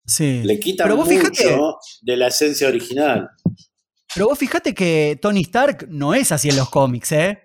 Sí. 0.07 0.43
Le 0.43 0.57
vos 0.95 1.07
mucho 1.07 1.09
fíjate- 1.09 1.59
de 2.03 2.17
la 2.17 2.29
esencia 2.29 2.69
original. 2.69 3.29
Pero 4.15 4.29
vos 4.29 4.39
fijate 4.39 4.75
que 4.75 5.19
Tony 5.21 5.43
Stark 5.43 5.89
no 5.91 6.15
es 6.15 6.31
así 6.31 6.49
en 6.49 6.57
los 6.57 6.71
cómics, 6.71 7.13
¿eh? 7.13 7.39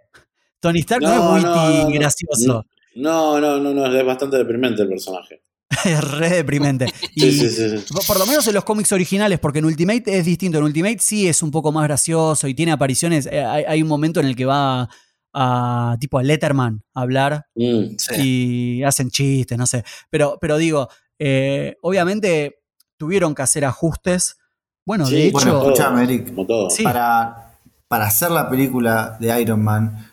Tony 0.59 0.79
Stark 0.79 1.01
no, 1.01 1.09
No, 1.09 1.15
es 1.15 1.31
muy 1.31 1.41
no, 1.41 1.55
no, 1.55 1.83
no. 1.83 1.89
gracioso. 1.89 2.65
No, 2.95 3.39
no, 3.39 3.59
no, 3.59 3.73
no, 3.73 3.97
es 3.97 4.05
bastante 4.05 4.37
deprimente 4.37 4.81
el 4.81 4.89
personaje. 4.89 5.41
es 5.85 6.03
re 6.03 6.29
deprimente. 6.29 6.85
Y 7.15 7.21
Sí, 7.21 7.31
sí, 7.31 7.49
sí, 7.49 7.77
sí. 7.79 7.93
por- 8.07 8.17
lo 8.19 8.25
menos 8.25 8.47
en 8.47 8.53
los 8.55 8.63
cómics 8.63 8.91
originales, 8.91 9.39
porque 9.39 9.59
en 9.59 9.65
Ultimate 9.65 10.03
es 10.17 10.25
distinto. 10.25 10.57
En 10.57 10.63
Ultimate 10.65 10.97
sí 10.99 11.27
es 11.27 11.41
un 11.43 11.51
poco 11.51 11.71
más 11.71 11.83
gracioso 11.85 12.47
y 12.47 12.53
tiene 12.53 12.71
apariciones. 12.71 13.27
eh, 13.31 13.43
Hay, 13.43 13.63
hay 13.67 13.81
un 13.81 13.87
momento 13.87 14.19
en 14.19 14.25
el 14.27 14.35
que 14.35 14.45
va 14.45 14.89
a 15.33 15.95
tipo 15.99 16.17
a 16.17 16.23
Letterman 16.23 16.81
a 16.95 17.01
hablar 17.01 17.45
Mm, 17.55 17.95
Sí. 17.97 18.79
y 18.79 18.83
hacen 18.83 19.11
chistes, 19.11 19.57
no 19.57 19.67
sé. 19.67 19.83
Pero, 20.09 20.37
pero 20.41 20.57
digo, 20.57 20.89
eh, 21.19 21.75
obviamente 21.81 22.61
tuvieron 22.97 23.35
que 23.35 23.41
hacer 23.43 23.63
ajustes. 23.65 24.37
Bueno, 24.85 25.05
Sí, 25.05 25.15
de 25.15 25.27
hecho, 25.27 25.33
Bueno, 25.33 25.61
escuchame, 25.61 26.03
Eric. 26.03 26.29
Como 26.33 26.45
todo. 26.47 26.69
Sí. 26.71 26.83
Para, 26.83 27.53
para 27.87 28.05
hacer 28.07 28.31
la 28.31 28.49
película 28.49 29.17
de 29.19 29.39
Iron 29.41 29.63
Man, 29.63 30.09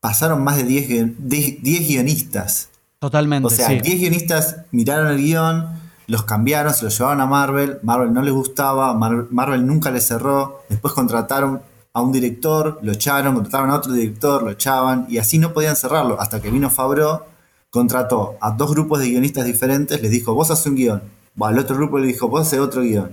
pasaron 0.00 0.42
más 0.42 0.56
de 0.56 0.64
10, 0.64 0.88
guion- 0.88 1.14
10 1.18 1.62
10 1.62 1.86
guionistas. 1.88 2.70
Totalmente, 3.10 3.46
O 3.46 3.50
sea, 3.50 3.68
sí. 3.68 3.80
10 3.80 4.00
guionistas 4.00 4.56
miraron 4.72 5.08
el 5.08 5.18
guion, 5.18 5.68
los 6.06 6.22
cambiaron, 6.24 6.72
se 6.74 6.84
los 6.84 6.96
llevaron 6.98 7.20
a 7.20 7.26
Marvel, 7.26 7.78
Marvel 7.82 8.12
no 8.12 8.22
les 8.22 8.32
gustaba, 8.32 8.94
Mar- 8.94 9.26
Marvel 9.30 9.66
nunca 9.66 9.90
les 9.90 10.06
cerró, 10.06 10.62
después 10.68 10.94
contrataron 10.94 11.60
a 11.92 12.00
un 12.02 12.12
director, 12.12 12.78
lo 12.82 12.92
echaron, 12.92 13.34
contrataron 13.34 13.70
a 13.70 13.76
otro 13.76 13.92
director, 13.92 14.42
lo 14.42 14.50
echaban, 14.50 15.06
y 15.08 15.18
así 15.18 15.38
no 15.38 15.52
podían 15.52 15.76
cerrarlo, 15.76 16.20
hasta 16.20 16.40
que 16.42 16.50
vino 16.50 16.68
Favreau, 16.70 17.22
contrató 17.70 18.36
a 18.40 18.50
dos 18.52 18.70
grupos 18.70 19.00
de 19.00 19.08
guionistas 19.08 19.44
diferentes, 19.44 20.00
les 20.00 20.10
dijo, 20.10 20.34
vos 20.34 20.50
haces 20.50 20.66
un 20.66 20.76
guion, 20.76 21.02
Va, 21.40 21.48
al 21.48 21.58
otro 21.58 21.76
grupo 21.76 21.98
le 21.98 22.06
dijo, 22.06 22.28
vos 22.28 22.46
haces 22.46 22.58
otro 22.60 22.80
guion. 22.82 23.10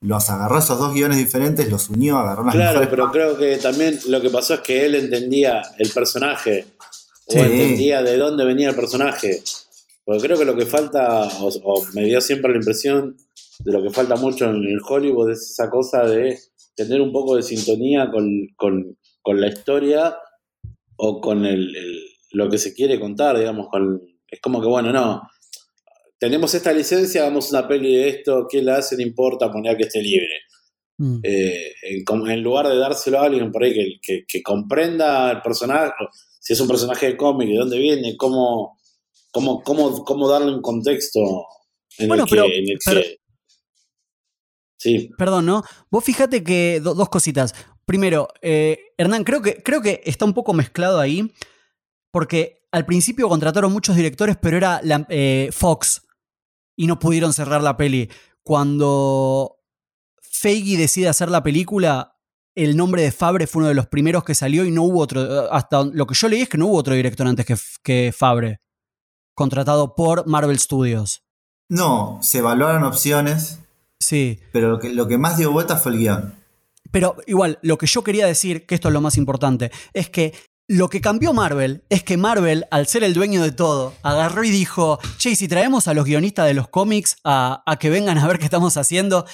Los 0.00 0.28
agarró 0.30 0.58
esos 0.58 0.80
dos 0.80 0.92
guiones 0.94 1.16
diferentes, 1.18 1.70
los 1.70 1.88
unió, 1.90 2.18
agarró 2.18 2.42
las 2.44 2.54
Claro, 2.56 2.80
mejores 2.80 2.88
pero 2.90 3.12
creo 3.12 3.38
que 3.38 3.56
también 3.58 4.00
lo 4.08 4.20
que 4.20 4.30
pasó 4.30 4.54
es 4.54 4.60
que 4.60 4.84
él 4.84 4.96
entendía 4.96 5.62
el 5.78 5.88
personaje, 5.90 6.66
o 7.34 7.38
Sí. 7.44 7.50
entendía 7.50 8.02
de 8.02 8.16
dónde 8.16 8.44
venía 8.44 8.70
el 8.70 8.74
personaje. 8.76 9.42
Porque 10.04 10.22
creo 10.22 10.38
que 10.38 10.44
lo 10.44 10.56
que 10.56 10.66
falta, 10.66 11.28
o, 11.40 11.48
o 11.64 11.84
me 11.94 12.04
dio 12.04 12.20
siempre 12.20 12.50
la 12.52 12.58
impresión 12.58 13.16
de 13.60 13.72
lo 13.72 13.82
que 13.82 13.90
falta 13.90 14.16
mucho 14.16 14.46
en 14.50 14.56
el 14.56 14.80
Hollywood 14.86 15.30
es 15.30 15.50
esa 15.52 15.70
cosa 15.70 16.04
de 16.04 16.38
tener 16.74 17.00
un 17.00 17.12
poco 17.12 17.36
de 17.36 17.42
sintonía 17.42 18.10
con, 18.10 18.48
con- 18.56 18.98
con 19.20 19.40
la 19.40 19.46
historia 19.48 20.16
o 20.96 21.20
con 21.20 21.44
el, 21.46 21.76
el- 21.76 22.02
lo 22.32 22.48
que 22.50 22.58
se 22.58 22.74
quiere 22.74 22.98
contar, 22.98 23.38
digamos. 23.38 23.68
Con, 23.70 24.00
es 24.28 24.40
como 24.40 24.60
que, 24.60 24.66
bueno, 24.66 24.90
no. 24.92 25.22
Tenemos 26.18 26.54
esta 26.54 26.72
licencia, 26.72 27.22
hagamos 27.22 27.50
una 27.50 27.66
peli 27.68 27.94
de 27.96 28.08
esto, 28.08 28.46
¿quién 28.48 28.64
la 28.66 28.76
hace? 28.76 28.96
No 28.96 29.02
importa 29.02 29.50
poner 29.52 29.76
que 29.76 29.84
esté 29.84 30.02
libre 30.02 30.28
Mm. 30.98 31.20
eh, 31.24 31.72
en, 31.82 32.42
lugar 32.42 32.68
de 32.68 32.76
dárselo 32.76 33.18
a 33.18 33.24
alguien 33.24 33.50
por 33.50 33.64
ahí 33.64 33.72
que, 33.72 33.94
que- 34.02 34.24
que 34.28 34.42
comprenda 34.42 35.30
el 35.32 35.40
personaje, 35.40 35.90
si 36.44 36.52
es 36.54 36.60
un 36.60 36.66
personaje 36.68 37.06
de 37.06 37.16
cómic, 37.16 37.48
de 37.48 37.56
dónde 37.58 37.78
viene, 37.78 38.16
cómo, 38.16 38.76
cómo, 39.30 39.62
cómo, 39.62 40.04
cómo 40.04 40.28
darle 40.28 40.52
un 40.52 40.60
contexto 40.60 41.20
en 41.98 42.08
Bueno, 42.08 42.24
el 42.24 42.28
que... 42.28 42.34
pero- 42.36 42.46
en 42.46 42.68
el 42.68 42.78
pero- 42.84 43.00
que- 43.00 43.16
sí, 44.78 45.10
Perdón, 45.16 45.46
¿no? 45.46 45.62
Vos 45.90 46.02
fíjate 46.04 46.42
que 46.42 46.80
do- 46.82 46.94
dos 46.94 47.08
cositas. 47.08 47.54
Primero, 47.84 48.28
eh, 48.40 48.78
Hernán, 48.98 49.24
creo 49.24 49.40
que, 49.42 49.62
creo 49.62 49.80
que 49.80 50.00
está 50.04 50.24
un 50.24 50.34
poco 50.34 50.52
mezclado 50.52 50.98
ahí, 50.98 51.32
porque 52.10 52.66
al 52.72 52.86
principio 52.86 53.28
contrataron 53.28 53.72
muchos 53.72 53.94
directores, 53.96 54.36
pero 54.40 54.56
era 54.56 54.80
la- 54.82 55.06
eh, 55.10 55.50
Fox 55.52 56.02
y 56.76 56.86
no 56.86 56.98
pudieron 56.98 57.32
cerrar 57.32 57.62
la 57.62 57.76
peli. 57.76 58.08
Cuando 58.42 59.58
Feige 60.20 60.76
decide 60.76 61.08
hacer 61.08 61.30
la 61.30 61.42
película, 61.42 62.11
el 62.54 62.76
nombre 62.76 63.02
de 63.02 63.12
Fabre 63.12 63.46
fue 63.46 63.60
uno 63.60 63.68
de 63.68 63.74
los 63.74 63.86
primeros 63.86 64.24
que 64.24 64.34
salió 64.34 64.64
y 64.64 64.70
no 64.70 64.82
hubo 64.82 65.00
otro. 65.00 65.22
eh, 65.44 65.48
Hasta 65.50 65.84
lo 65.84 66.06
que 66.06 66.14
yo 66.14 66.28
leí 66.28 66.42
es 66.42 66.48
que 66.48 66.58
no 66.58 66.66
hubo 66.66 66.76
otro 66.78 66.94
director 66.94 67.26
antes 67.26 67.46
que, 67.46 67.56
que 67.82 68.12
Fabre, 68.16 68.60
contratado 69.34 69.94
por 69.94 70.26
Marvel 70.26 70.58
Studios. 70.58 71.22
No, 71.68 72.18
se 72.22 72.38
evaluaron 72.38 72.84
opciones, 72.84 73.58
Sí. 74.00 74.40
pero 74.52 74.68
lo 74.68 74.78
que, 74.78 74.92
lo 74.92 75.06
que 75.08 75.16
más 75.18 75.38
dio 75.38 75.52
vuelta 75.52 75.76
fue 75.76 75.92
el 75.92 75.98
guion. 75.98 76.34
Pero 76.90 77.16
igual, 77.26 77.58
lo 77.62 77.78
que 77.78 77.86
yo 77.86 78.02
quería 78.04 78.26
decir, 78.26 78.66
que 78.66 78.74
esto 78.74 78.88
es 78.88 78.94
lo 78.94 79.00
más 79.00 79.16
importante, 79.16 79.70
es 79.94 80.10
que 80.10 80.34
lo 80.68 80.88
que 80.88 81.00
cambió 81.00 81.32
Marvel 81.32 81.84
es 81.88 82.02
que 82.02 82.16
Marvel, 82.16 82.66
al 82.70 82.86
ser 82.86 83.04
el 83.04 83.14
dueño 83.14 83.42
de 83.42 83.52
todo, 83.52 83.94
agarró 84.02 84.44
y 84.44 84.50
dijo, 84.50 84.98
che, 85.16 85.30
¿y 85.30 85.36
si 85.36 85.48
traemos 85.48 85.88
a 85.88 85.94
los 85.94 86.04
guionistas 86.04 86.46
de 86.46 86.54
los 86.54 86.68
cómics 86.68 87.16
a, 87.24 87.62
a 87.64 87.78
que 87.78 87.88
vengan 87.90 88.18
a 88.18 88.26
ver 88.26 88.38
qué 88.38 88.44
estamos 88.44 88.76
haciendo. 88.76 89.24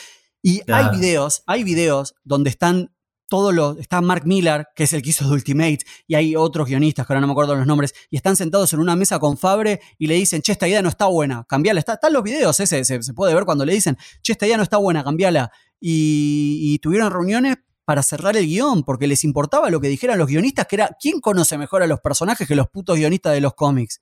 Y 0.42 0.60
Claro. 0.60 0.90
hay 0.90 0.96
videos, 0.96 1.42
hay 1.46 1.64
videos 1.64 2.14
donde 2.24 2.50
están 2.50 2.94
todos 3.28 3.54
los, 3.54 3.78
está 3.78 4.00
Mark 4.00 4.26
Millar, 4.26 4.70
que 4.74 4.84
es 4.84 4.92
el 4.92 5.02
que 5.02 5.10
hizo 5.10 5.24
The 5.24 5.32
Ultimate, 5.32 5.80
y 6.06 6.14
hay 6.14 6.34
otros 6.34 6.66
guionistas, 6.66 7.06
que 7.06 7.12
ahora 7.12 7.20
no 7.20 7.26
me 7.26 7.32
acuerdo 7.32 7.54
los 7.54 7.66
nombres, 7.66 7.94
y 8.10 8.16
están 8.16 8.36
sentados 8.36 8.72
en 8.72 8.80
una 8.80 8.96
mesa 8.96 9.18
con 9.18 9.36
Fabre 9.36 9.80
y 9.98 10.06
le 10.06 10.14
dicen, 10.14 10.42
che, 10.42 10.52
esta 10.52 10.66
idea 10.66 10.82
no 10.82 10.88
está 10.88 11.06
buena, 11.06 11.44
cambiala. 11.48 11.78
Está, 11.78 11.94
están 11.94 12.12
los 12.12 12.22
videos, 12.22 12.58
ese 12.60 12.84
se, 12.84 13.14
puede 13.14 13.34
ver 13.34 13.44
cuando 13.44 13.64
le 13.64 13.74
dicen, 13.74 13.96
che, 14.22 14.32
esta 14.32 14.46
idea 14.46 14.56
no 14.56 14.62
está 14.62 14.78
buena, 14.78 15.04
cambiala. 15.04 15.52
Y, 15.80 16.58
y 16.62 16.78
tuvieron 16.78 17.10
reuniones 17.12 17.58
para 17.84 18.02
cerrar 18.02 18.36
el 18.36 18.46
guion, 18.46 18.82
porque 18.82 19.06
les 19.06 19.24
importaba 19.24 19.70
lo 19.70 19.80
que 19.80 19.88
dijeran 19.88 20.18
los 20.18 20.28
guionistas, 20.28 20.66
que 20.66 20.76
era, 20.76 20.96
¿quién 21.00 21.20
conoce 21.20 21.56
mejor 21.58 21.82
a 21.82 21.86
los 21.86 22.00
personajes 22.00 22.48
que 22.48 22.54
los 22.54 22.68
putos 22.68 22.96
guionistas 22.96 23.32
de 23.34 23.40
los 23.40 23.54
cómics? 23.54 24.00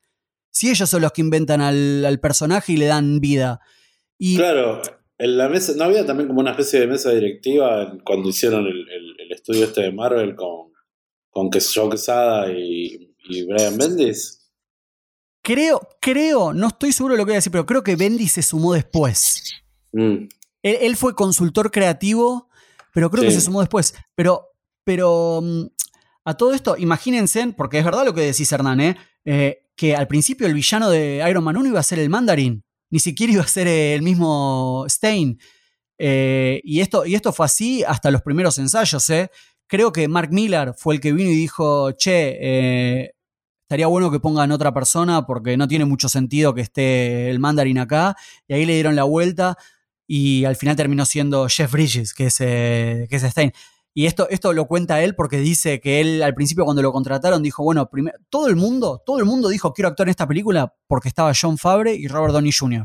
Si 0.51 0.71
ellos 0.71 0.89
son 0.89 1.03
los 1.03 1.13
que 1.13 1.21
inventan 1.21 1.61
al, 1.61 2.05
al 2.05 2.19
personaje 2.19 2.73
y 2.73 2.77
le 2.77 2.87
dan 2.87 3.21
vida. 3.21 3.61
Y 4.19 4.37
claro. 4.37 4.81
En 5.19 5.37
la 5.39 5.49
mesa, 5.49 5.73
¿No 5.77 5.85
había 5.85 6.05
también 6.05 6.29
como 6.29 6.41
una 6.41 6.51
especie 6.51 6.81
de 6.81 6.87
mesa 6.87 7.11
directiva 7.11 7.93
cuando 8.05 8.29
hicieron 8.29 8.67
el, 8.67 8.87
el- 8.91 9.17
el 9.21 9.33
estudio 9.33 9.65
este 9.65 9.83
de 9.83 9.93
Marvel 9.93 10.37
con, 10.37 10.73
con 11.31 11.51
que 11.51 11.59
Joe 11.61 11.89
Quesada 11.91 12.51
y, 12.53 13.15
y 13.29 13.43
Brian 13.47 13.77
Bendis? 13.77 14.43
creo, 15.43 15.81
creo, 16.01 16.53
no 16.53 16.67
estoy 16.69 16.91
seguro 16.93 17.15
de 17.15 17.19
lo 17.19 17.25
que 17.25 17.31
voy 17.31 17.35
a 17.35 17.39
decir, 17.39 17.53
pero 17.53 17.67
creo 17.67 17.83
que 17.85 17.95
Bendy 17.97 18.27
se 18.29 18.43
sumó 18.43 18.73
después. 18.75 19.55
Mm, 19.93 20.27
Él, 20.63 20.77
él 20.81 20.97
fue 20.97 21.15
consultor 21.15 21.71
creativo, 21.71 22.49
pero 22.93 23.11
creo 23.11 23.23
que 23.23 23.31
se 23.31 23.41
sumó 23.41 23.61
después. 23.61 23.95
Pero, 24.17 24.49
pero 24.85 25.41
mm, 25.43 25.67
a 26.25 26.37
todo 26.37 26.53
esto, 26.53 26.77
imagínense, 26.77 27.55
porque 27.57 27.79
es 27.79 27.85
verdad 27.85 28.05
lo 28.05 28.13
que 28.13 28.23
decís, 28.23 28.51
Hernán, 28.51 28.81
¿eh? 28.81 28.97
Eh, 29.25 29.69
que 29.77 29.95
al 29.95 30.09
principio 30.09 30.47
el 30.49 30.55
villano 30.55 30.91
de 30.91 31.25
Iron 31.31 31.45
Man 31.45 31.57
1 31.57 31.69
iba 31.69 31.79
a 31.81 31.85
ser 31.85 32.01
el 32.01 32.11
Mandarin, 32.11 32.65
ni 32.91 33.01
siquiera 33.01 33.33
iba 33.33 33.43
a 33.43 33.49
ser 33.49 33.69
el 33.69 34.03
mismo 34.03 34.85
Stein. 34.89 35.39
Eh, 35.99 36.61
y, 36.65 36.81
esto, 36.81 37.07
y 37.07 37.15
esto 37.15 37.33
fue 37.33 37.47
así 37.47 37.83
hasta 37.85 38.11
los 38.11 38.23
primeros 38.23 38.59
ensayos. 38.59 39.09
¿eh? 39.11 39.31
Creo 39.67 39.93
que 39.93 40.09
Mark 40.09 40.31
Millar 40.33 40.75
fue 40.77 40.95
el 40.95 41.01
que 41.01 41.13
vino 41.13 41.31
y 41.31 41.35
dijo, 41.35 41.93
che, 41.93 42.37
eh, 42.41 43.13
estaría 43.63 43.87
bueno 43.89 44.11
que 44.11 44.21
pongan 44.21 44.53
otra 44.53 44.73
persona 44.73 45.27
porque 45.27 45.57
no 45.57 45.67
tiene 45.67 45.85
mucho 45.85 46.09
sentido 46.09 46.55
que 46.55 46.61
esté 46.61 47.31
el 47.31 47.39
Mandarin 47.39 47.79
acá. 47.79 48.17
Y 48.47 48.55
ahí 48.55 48.67
le 48.67 48.75
dieron 48.75 48.95
la 48.95 49.05
vuelta 49.05 49.57
y 50.07 50.45
al 50.45 50.57
final 50.57 50.77
terminó 50.77 51.05
siendo 51.05 51.49
Jeff 51.49 51.73
Bridges, 51.73 52.15
que 52.15 52.27
es, 52.27 52.37
eh, 52.41 53.07
que 53.11 53.17
es 53.17 53.23
Stein. 53.23 53.53
Y 53.99 54.05
esto, 54.05 54.29
esto 54.29 54.53
lo 54.53 54.67
cuenta 54.67 55.03
él 55.03 55.15
porque 55.15 55.39
dice 55.39 55.81
que 55.81 56.03
él 56.03 56.23
al 56.23 56.35
principio 56.35 56.65
cuando 56.67 56.83
lo 56.83 56.93
contrataron 56.93 57.43
dijo, 57.43 57.63
bueno, 57.65 57.89
todo 58.29 58.47
el 58.49 58.55
mundo, 58.55 59.03
todo 59.07 59.19
el 59.19 59.25
mundo 59.25 59.49
dijo 59.49 59.73
quiero 59.73 59.89
actuar 59.89 60.09
en 60.09 60.11
esta 60.11 60.29
película 60.29 60.75
porque 60.87 61.09
estaba 61.09 61.33
John 61.41 61.57
Favre 61.57 61.95
y 61.95 62.07
Robert 62.07 62.35
Downey 62.35 62.53
Jr. 62.53 62.85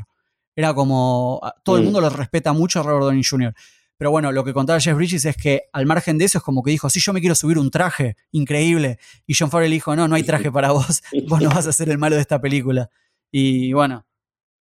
Era 0.55 0.73
como, 0.73 1.41
todo 1.65 1.75
el 1.75 1.81
Mm. 1.81 1.85
mundo 1.85 1.99
lo 1.99 2.09
respeta 2.09 2.53
mucho 2.53 2.79
a 2.79 2.83
Robert 2.83 3.03
Downey 3.07 3.23
Jr. 3.29 3.53
Pero 3.97 4.09
bueno, 4.09 4.31
lo 4.31 4.45
que 4.45 4.53
contaba 4.53 4.79
Jeff 4.79 4.95
Bridges 4.95 5.25
es 5.25 5.35
que 5.35 5.63
al 5.73 5.85
margen 5.85 6.17
de 6.17 6.23
eso 6.25 6.37
es 6.37 6.43
como 6.45 6.63
que 6.63 6.71
dijo, 6.71 6.89
sí, 6.89 7.01
yo 7.01 7.11
me 7.11 7.19
quiero 7.19 7.35
subir 7.35 7.57
un 7.59 7.69
traje, 7.71 8.15
increíble. 8.31 8.97
Y 9.27 9.33
John 9.37 9.51
Favre 9.51 9.67
le 9.67 9.75
dijo, 9.75 9.93
no, 9.97 10.07
no 10.07 10.15
hay 10.15 10.23
traje 10.23 10.49
para 10.49 10.71
vos, 10.71 11.03
vos 11.27 11.41
no 11.41 11.49
vas 11.49 11.67
a 11.67 11.73
ser 11.73 11.89
el 11.89 11.97
malo 11.97 12.15
de 12.15 12.21
esta 12.21 12.39
película. 12.39 12.89
Y 13.29 13.73
bueno, 13.73 14.05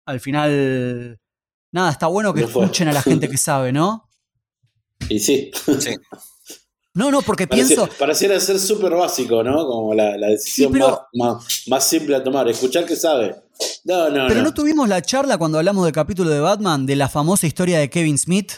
al 0.05 0.19
final, 0.19 1.21
nada, 1.71 1.89
está 1.89 2.07
bueno 2.07 2.33
que 2.33 2.41
No 2.41 2.47
escuchen 2.47 2.89
a 2.89 2.91
la 2.93 3.01
gente 3.01 3.29
que 3.29 3.37
sabe, 3.37 3.71
¿no? 3.71 4.09
Y 5.09 5.19
sí, 5.19 5.51
Sí. 5.79 5.95
No, 6.95 7.09
no, 7.09 7.21
porque 7.23 7.47
pienso, 7.47 7.89
pareciera 7.97 8.39
ser 8.39 8.59
súper 8.59 8.91
básico, 8.93 9.43
¿no? 9.43 9.65
Como 9.65 9.93
la, 9.95 10.15
la 10.17 10.27
decisión 10.27 10.71
Sí, 10.71 10.73
pero- 10.79 11.07
más, 11.13 11.35
más, 11.43 11.63
más 11.67 11.87
simple 11.87 12.15
a 12.15 12.23
tomar. 12.23 12.47
Escuchar 12.47 12.85
que 12.85 12.95
sabe. 12.95 13.35
No, 13.83 14.09
no, 14.09 14.27
pero 14.27 14.41
no. 14.41 14.43
no 14.43 14.53
tuvimos 14.53 14.87
la 14.87 15.01
charla 15.01 15.37
cuando 15.37 15.57
hablamos 15.57 15.85
del 15.85 15.93
capítulo 15.93 16.29
de 16.29 16.39
Batman, 16.39 16.85
de 16.85 16.95
la 16.95 17.09
famosa 17.09 17.47
historia 17.47 17.79
de 17.79 17.89
Kevin 17.89 18.17
Smith, 18.17 18.51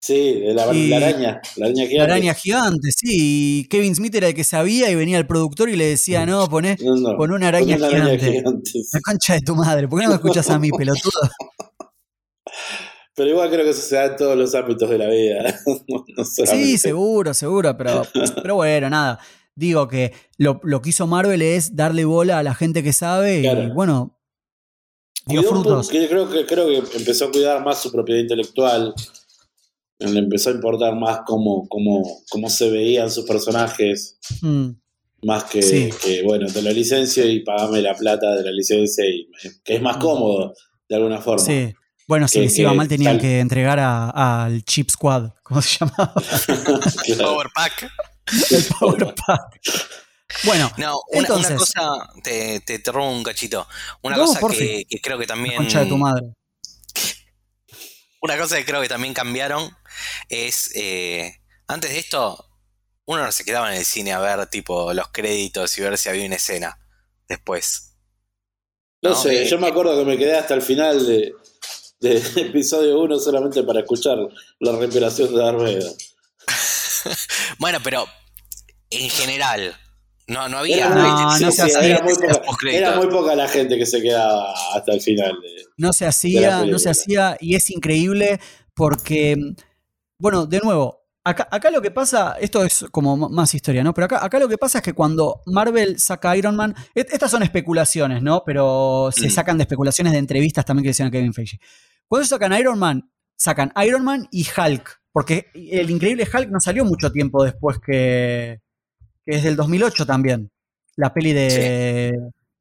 Sí, 0.00 0.34
de 0.40 0.54
la, 0.54 0.72
Y- 0.72 0.88
la 0.88 0.96
araña. 0.98 1.40
La 1.56 1.66
araña 1.66 1.82
la 1.84 1.88
gigante. 1.88 2.12
araña 2.12 2.34
gigante, 2.34 2.88
sí. 2.92 3.08
y 3.10 3.68
Kevin 3.68 3.96
Smith 3.96 4.14
era 4.14 4.28
el 4.28 4.34
que 4.34 4.44
sabía 4.44 4.90
y 4.90 4.94
venía 4.94 5.18
el 5.18 5.26
productor 5.26 5.68
y 5.68 5.76
le 5.76 5.86
decía, 5.86 6.24
no, 6.24 6.48
poné, 6.48 6.76
No, 6.80 7.16
una 7.16 7.48
araña 7.48 7.76
gigante. 7.76 8.18
gigante, 8.32 8.70
sí. 8.70 8.82
La 8.92 9.00
concha 9.00 9.34
de 9.34 9.40
tu 9.40 9.56
madre, 9.56 9.88
¿por 9.88 9.98
qué 9.98 10.04
no 10.04 10.10
me 10.10 10.16
escuchas 10.16 10.48
a 10.50 10.58
mí, 10.60 10.70
pelotudo? 10.78 11.20
Pero 13.18 13.30
igual 13.30 13.50
creo 13.50 13.64
que 13.64 13.70
eso 13.70 13.82
se 13.82 13.96
da 13.96 14.06
en 14.06 14.16
todos 14.16 14.36
los 14.38 14.54
ámbitos 14.54 14.88
de 14.88 14.96
la 14.96 15.08
vida. 15.08 15.60
no 16.16 16.24
Sí, 16.24 16.78
seguro, 16.78 17.34
seguro, 17.34 17.76
pero, 17.76 18.02
pero 18.42 18.54
bueno, 18.54 18.88
nada. 18.88 19.18
Digo 19.54 19.88
que 19.88 20.12
lo, 20.36 20.60
lo 20.62 20.80
que 20.80 20.90
hizo 20.90 21.06
Marvel 21.08 21.42
es 21.42 21.74
darle 21.74 22.04
bola 22.04 22.38
a 22.38 22.42
la 22.44 22.54
gente 22.54 22.82
que 22.84 22.92
sabe 22.92 23.40
y 23.40 23.70
bueno, 23.72 24.16
dio 25.26 25.42
frutos. 25.42 25.88
que 25.88 26.08
creo, 26.08 26.30
que, 26.30 26.46
creo 26.46 26.68
que 26.68 26.96
empezó 26.96 27.24
a 27.26 27.30
cuidar 27.32 27.64
más 27.64 27.82
su 27.82 27.90
propiedad 27.90 28.20
intelectual. 28.20 28.94
Le 29.98 30.18
empezó 30.20 30.50
a 30.50 30.52
importar 30.52 30.94
más 30.94 31.22
cómo, 31.26 31.66
cómo, 31.68 32.20
cómo 32.30 32.48
se 32.48 32.70
veían 32.70 33.10
sus 33.10 33.24
personajes. 33.26 34.16
Mm, 34.42 34.68
Más 35.24 35.42
que, 35.42 35.60
Sí. 35.60 35.90
que, 36.00 36.22
bueno, 36.22 36.46
te 36.46 36.62
lo 36.62 36.70
licencio 36.70 37.28
y 37.28 37.40
pagame 37.40 37.82
la 37.82 37.96
plata 37.96 38.36
de 38.36 38.44
la 38.44 38.52
licencia, 38.52 39.04
y, 39.04 39.28
que 39.64 39.74
es 39.74 39.82
más 39.82 39.96
Mm. 39.96 40.00
cómodo. 40.00 40.54
de 40.88 40.96
alguna 40.96 41.20
forma. 41.20 41.44
Sí. 41.44 41.74
Bueno, 42.08 42.26
si 42.26 42.38
Que- 42.38 42.44
les 42.46 42.58
iba 42.58 42.72
mal 42.72 42.88
tenían 42.88 43.14
tal- 43.14 43.20
que 43.20 43.38
entregar 43.38 43.78
a- 43.78 44.44
al 44.44 44.64
Chip 44.64 44.90
Squad, 44.90 45.30
¿cómo 45.44 45.62
se 45.62 45.78
llamaba? 45.78 46.12
Claro. 47.04 47.22
Power 47.22 47.48
Pack. 47.54 47.90
El 48.50 48.64
Power 48.80 49.14
Pack. 49.14 49.60
Bueno, 50.44 50.70
No, 50.76 51.00
una, 51.12 51.20
Entonces- 51.20 51.50
una 51.50 51.58
cosa, 51.58 52.10
te, 52.22 52.60
te, 52.60 52.78
te 52.80 52.92
robo 52.92 53.10
un 53.10 53.22
cachito. 53.22 53.66
Una 54.02 54.16
No, 54.16 54.24
cosa 54.26 54.40
que, 54.48 54.84
que 54.88 55.00
creo 55.00 55.16
que 55.18 55.24
la 55.24 55.34
también. 55.34 55.56
concha 55.56 55.80
de 55.80 55.86
tu 55.86 55.96
madre. 55.96 56.26
Una 58.20 58.36
cosa 58.36 58.56
que 58.56 58.64
creo 58.64 58.80
que 58.82 58.88
también 58.88 59.14
cambiaron 59.14 59.70
es. 60.28 60.70
eh, 60.74 61.36
antes 61.66 61.90
de 61.90 61.98
esto, 61.98 62.44
uno 63.06 63.24
no 63.24 63.32
se 63.32 63.44
quedaba 63.44 63.70
en 63.72 63.78
el 63.78 63.84
cine 63.84 64.12
a 64.12 64.18
ver 64.20 64.46
tipo 64.48 64.92
los 64.92 65.08
créditos 65.08 65.76
y 65.78 65.82
ver 65.82 65.96
si 65.98 66.08
había 66.08 66.26
una 66.26 66.36
escena 66.36 66.78
después. 67.28 67.96
No 69.02 69.10
No, 69.10 69.16
sé, 69.16 69.42
eh, 69.42 69.48
yo 69.48 69.58
me 69.58 69.68
acuerdo 69.68 69.96
que 69.98 70.04
me 70.04 70.18
quedé 70.18 70.36
hasta 70.36 70.54
el 70.54 70.62
final 70.62 71.06
de, 71.06 71.32
de 72.00 72.16
episodio 72.36 73.00
1 73.00 73.18
solamente 73.18 73.62
para 73.62 73.80
escuchar 73.80 74.18
la 74.60 74.72
respiración 74.76 75.34
de 75.34 75.40
Darth. 75.40 75.96
Bueno, 77.58 77.78
pero 77.82 78.06
en 78.90 79.08
general, 79.10 79.74
no, 80.26 80.48
no 80.48 80.58
había. 80.58 80.76
Era, 80.86 80.94
No, 80.94 81.38
era 81.80 82.02
muy 82.02 82.14
poca, 82.14 82.42
era 82.70 82.96
muy 82.96 83.06
poca 83.06 83.34
la 83.34 83.48
gente 83.48 83.78
que 83.78 83.86
se 83.86 84.02
quedaba 84.02 84.52
hasta 84.74 84.92
el 84.92 85.00
final. 85.00 85.32
de- 85.40 85.64
No 85.76 85.92
se 85.92 86.06
hacía, 86.06 86.64
no 86.72 86.78
se 86.78 86.90
hacía 86.90 87.36
y 87.40 87.54
es 87.54 87.70
increíble 87.70 88.40
porque, 88.74 89.36
bueno, 90.18 90.46
de 90.46 90.58
nuevo, 90.60 90.97
acá, 91.28 91.48
acá 91.50 91.70
lo 91.70 91.80
que 91.82 91.90
pasa, 91.90 92.36
esto 92.40 92.64
es 92.64 92.84
como 92.90 93.16
más 93.16 93.54
historia, 93.54 93.82
¿no? 93.84 93.92
Pero 93.94 94.06
acá, 94.06 94.24
acá 94.24 94.38
lo 94.38 94.48
que 94.48 94.58
pasa 94.58 94.78
es 94.78 94.84
que 94.84 94.92
cuando 94.92 95.42
Marvel 95.46 95.98
saca 95.98 96.36
Iron 96.36 96.56
Man, 96.56 96.74
et- 96.94 97.12
estas 97.12 97.30
son 97.30 97.42
especulaciones, 97.42 98.22
¿no? 98.22 98.42
Pero 98.44 99.10
se 99.12 99.26
Mm. 99.28 99.30
sacan 99.30 99.56
de 99.58 99.62
especulaciones 99.62 100.12
de 100.12 100.18
entrevistas 100.18 100.64
también 100.64 100.82
que 100.84 100.90
decían 100.90 101.08
a 101.08 101.10
Kevin 101.10 101.32
Feige. 101.34 101.58
Cuando 102.06 102.26
sacan 102.26 102.52
Iron 102.54 102.78
Man, 102.78 103.10
sacan 103.36 103.72
Iron 103.86 104.04
Man 104.04 104.28
y 104.30 104.46
Hulk, 104.56 105.00
porque 105.12 105.46
el 105.54 105.90
increíble 105.90 106.26
Hulk 106.32 106.48
no 106.50 106.60
salió 106.60 106.84
mucho 106.84 107.10
tiempo 107.12 107.44
después 107.44 107.78
que, 107.84 108.60
que 109.24 109.36
es 109.36 109.42
del 109.42 109.56
2008 109.56 110.06
también, 110.06 110.50
la 110.96 111.12
peli 111.14 111.32
de, 111.32 112.12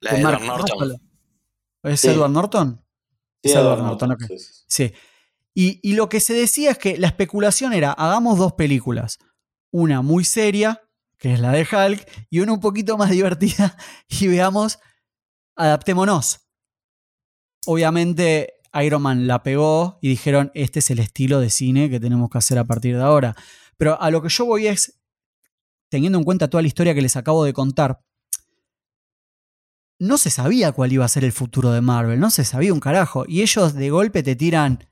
La 0.01 0.11
de 0.11 0.17
de 0.17 0.23
Mark 0.23 0.41
Edward 0.43 0.57
Norton. 0.59 1.01
¿Es 1.83 1.99
Sí. 2.01 2.07
Edward 2.09 2.31
Norton? 2.31 2.81
Sí, 3.43 3.49
Es 3.49 3.55
Edward 3.55 3.65
Edward 3.65 3.81
Norton, 3.83 4.09
Norton, 4.09 4.25
ok. 4.35 4.39
sí, 4.39 4.45
sí. 4.67 4.87
Sí. 4.87 4.93
Y, 5.59 5.93
lo 5.93 6.07
que 6.07 6.19
se 6.19 6.35
decía 6.35 6.69
es 6.69 6.77
que 6.77 6.99
la 6.99 7.07
especulación 7.07 7.73
era, 7.73 7.91
hagamos 7.91 8.37
dos 8.37 8.53
películas. 8.53 9.17
Una 9.71 10.03
muy 10.03 10.23
seria, 10.23 10.83
que 11.17 11.33
es 11.33 11.39
la 11.39 11.51
de 11.51 11.61
Hulk, 11.63 12.27
y 12.29 12.41
una 12.41 12.53
un 12.53 12.59
poquito 12.59 12.95
más 12.95 13.09
divertida, 13.17 13.75
y 14.07 14.27
veamos, 14.27 14.77
adaptémonos. 15.55 16.41
Obviamente 17.65 18.53
Iron 18.83 19.01
Man 19.01 19.25
la 19.25 19.41
pegó 19.41 19.97
y 19.99 20.09
dijeron, 20.09 20.51
este 20.53 20.77
es 20.77 20.91
el 20.91 20.99
estilo 20.99 21.39
de 21.39 21.49
cine 21.49 21.89
que 21.89 21.99
tenemos 21.99 22.29
que 22.29 22.37
hacer 22.37 22.59
a 22.59 22.65
partir 22.65 22.95
de 22.95 23.01
ahora. 23.01 23.35
Pero 23.77 23.99
a 23.99 24.11
lo 24.11 24.21
que 24.21 24.29
yo 24.29 24.45
voy 24.45 24.67
es, 24.67 24.99
teniendo 25.89 26.19
en 26.19 26.23
cuenta 26.23 26.51
toda 26.51 26.61
la 26.61 26.67
historia 26.67 26.93
que 26.93 27.01
les 27.01 27.15
acabo 27.15 27.43
de 27.43 27.53
contar, 27.53 28.05
no 29.97 30.19
se 30.19 30.29
sabía 30.29 30.71
cuál 30.71 30.93
iba 30.93 31.03
a 31.03 31.07
ser 31.07 31.23
el 31.23 31.31
futuro 31.31 31.71
de 31.71 31.81
Marvel, 31.81 32.19
no 32.19 32.29
se 32.29 32.45
sabía 32.45 32.75
un 32.75 32.79
carajo. 32.79 33.25
Y 33.27 33.41
ellos 33.41 33.73
de 33.73 33.89
golpe 33.89 34.21
te 34.21 34.35
tiran 34.35 34.87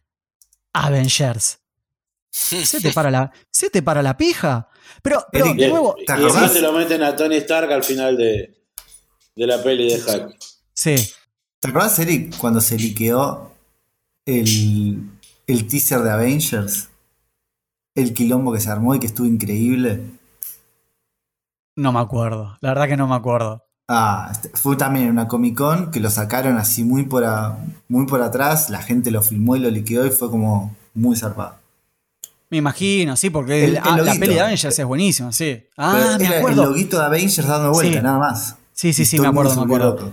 Avengers. 0.76 1.59
Se 2.32 2.82
te 2.82 2.91
para 2.91 3.09
la, 3.09 3.32
se 3.49 3.69
te 3.69 3.82
para 3.82 4.01
la 4.03 4.17
pija. 4.17 4.67
Pero, 5.01 5.26
pero 5.32 5.53
de 5.53 5.69
nuevo, 5.69 5.95
y 5.97 6.05
¿te 6.05 6.49
se 6.49 6.61
lo 6.61 6.73
meten 6.73 7.01
a 7.01 7.15
Tony 7.15 7.38
Stark 7.38 7.71
al 7.71 7.84
final 7.84 8.17
de, 8.17 8.61
de 9.36 9.47
la 9.47 9.63
peli 9.63 9.89
de 9.89 9.95
Hulk. 9.95 10.38
sí. 10.73 10.95
¿Te 11.59 11.69
acuerdas, 11.69 11.97
Eric, 11.97 12.38
cuando 12.38 12.61
se 12.61 12.78
liqueó 12.78 13.51
el, 14.26 15.09
el 15.47 15.67
teaser 15.67 16.01
de 16.01 16.11
Avengers? 16.11 16.89
El 17.95 18.13
quilombo 18.13 18.53
que 18.53 18.59
se 18.59 18.69
armó 18.69 18.93
y 18.93 18.99
que 18.99 19.07
estuvo 19.07 19.26
increíble. 19.26 20.01
No 21.76 21.91
me 21.91 21.99
acuerdo. 22.01 22.55
La 22.61 22.69
verdad 22.69 22.88
que 22.88 22.97
no 22.97 23.07
me 23.07 23.15
acuerdo. 23.15 23.64
Ah, 23.88 24.29
este, 24.31 24.49
fue 24.49 24.75
también 24.75 25.05
en 25.05 25.11
una 25.11 25.27
Comic 25.27 25.55
Con 25.57 25.91
que 25.91 25.99
lo 25.99 26.09
sacaron 26.09 26.57
así 26.57 26.83
muy 26.83 27.03
por, 27.03 27.23
a- 27.23 27.57
muy 27.88 28.05
por 28.07 28.21
atrás, 28.21 28.69
la 28.71 28.81
gente 28.81 29.11
lo 29.11 29.21
filmó 29.21 29.55
y 29.55 29.59
lo 29.59 29.69
liquidó 29.69 30.05
y 30.05 30.09
fue 30.11 30.29
como 30.31 30.75
muy 30.95 31.15
zarpado. 31.15 31.55
Me 32.49 32.57
imagino, 32.57 33.15
sí, 33.15 33.29
porque 33.29 33.63
El- 33.65 33.69
el- 33.71 33.75
el 33.77 33.81
ah, 33.83 33.97
la 33.97 34.13
peli 34.15 34.33
de 34.36 34.41
Avengers 34.41 34.79
es 34.79 34.86
buenísima, 34.86 35.31
sí. 35.31 35.63
Ah, 35.77 36.17
me 36.19 36.27
acuerdo. 36.27 36.63
el 36.63 36.69
loguito 36.69 36.97
de 36.99 37.05
Avengers 37.05 37.47
dando 37.47 37.71
vuelta, 37.71 37.97
Sí. 37.99 38.03
nada 38.03 38.17
más. 38.19 38.55
Sí, 38.73 38.91
sí, 38.93 39.05
sí, 39.05 39.19
me 39.19 39.27
acuerdo, 39.27 39.55
me 39.55 39.61
acuerdo. 39.63 39.89
loco. 39.95 40.11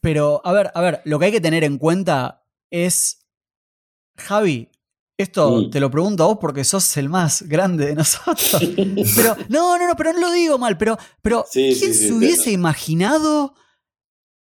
Pero, 0.00 0.40
a 0.44 0.52
ver, 0.52 0.70
a 0.74 0.80
ver, 0.80 1.00
lo 1.04 1.18
que 1.18 1.26
hay 1.26 1.32
que 1.32 1.40
tener 1.40 1.64
en 1.64 1.78
cuenta 1.78 2.42
es. 2.70 3.18
Javi, 4.16 4.68
esto 5.22 5.50
Mm. 5.62 5.70
te 5.70 5.80
lo 5.80 5.90
pregunto 5.90 6.24
a 6.24 6.26
vos 6.26 6.38
porque 6.40 6.64
sos 6.64 6.96
el 6.96 7.08
más 7.08 7.42
grande 7.42 7.86
de 7.86 7.94
nosotros. 7.94 8.56
pero, 9.16 9.36
no, 9.48 9.78
no, 9.78 9.88
no, 9.88 9.96
pero 9.96 10.12
no 10.12 10.20
lo 10.20 10.32
digo 10.32 10.58
mal, 10.58 10.76
pero, 10.78 10.98
pero 11.22 11.44
Sí, 11.50 11.76
¿quién 11.78 11.94
sí, 11.94 12.08
se 12.08 12.12
hubiese 12.12 12.50
imaginado 12.52 13.54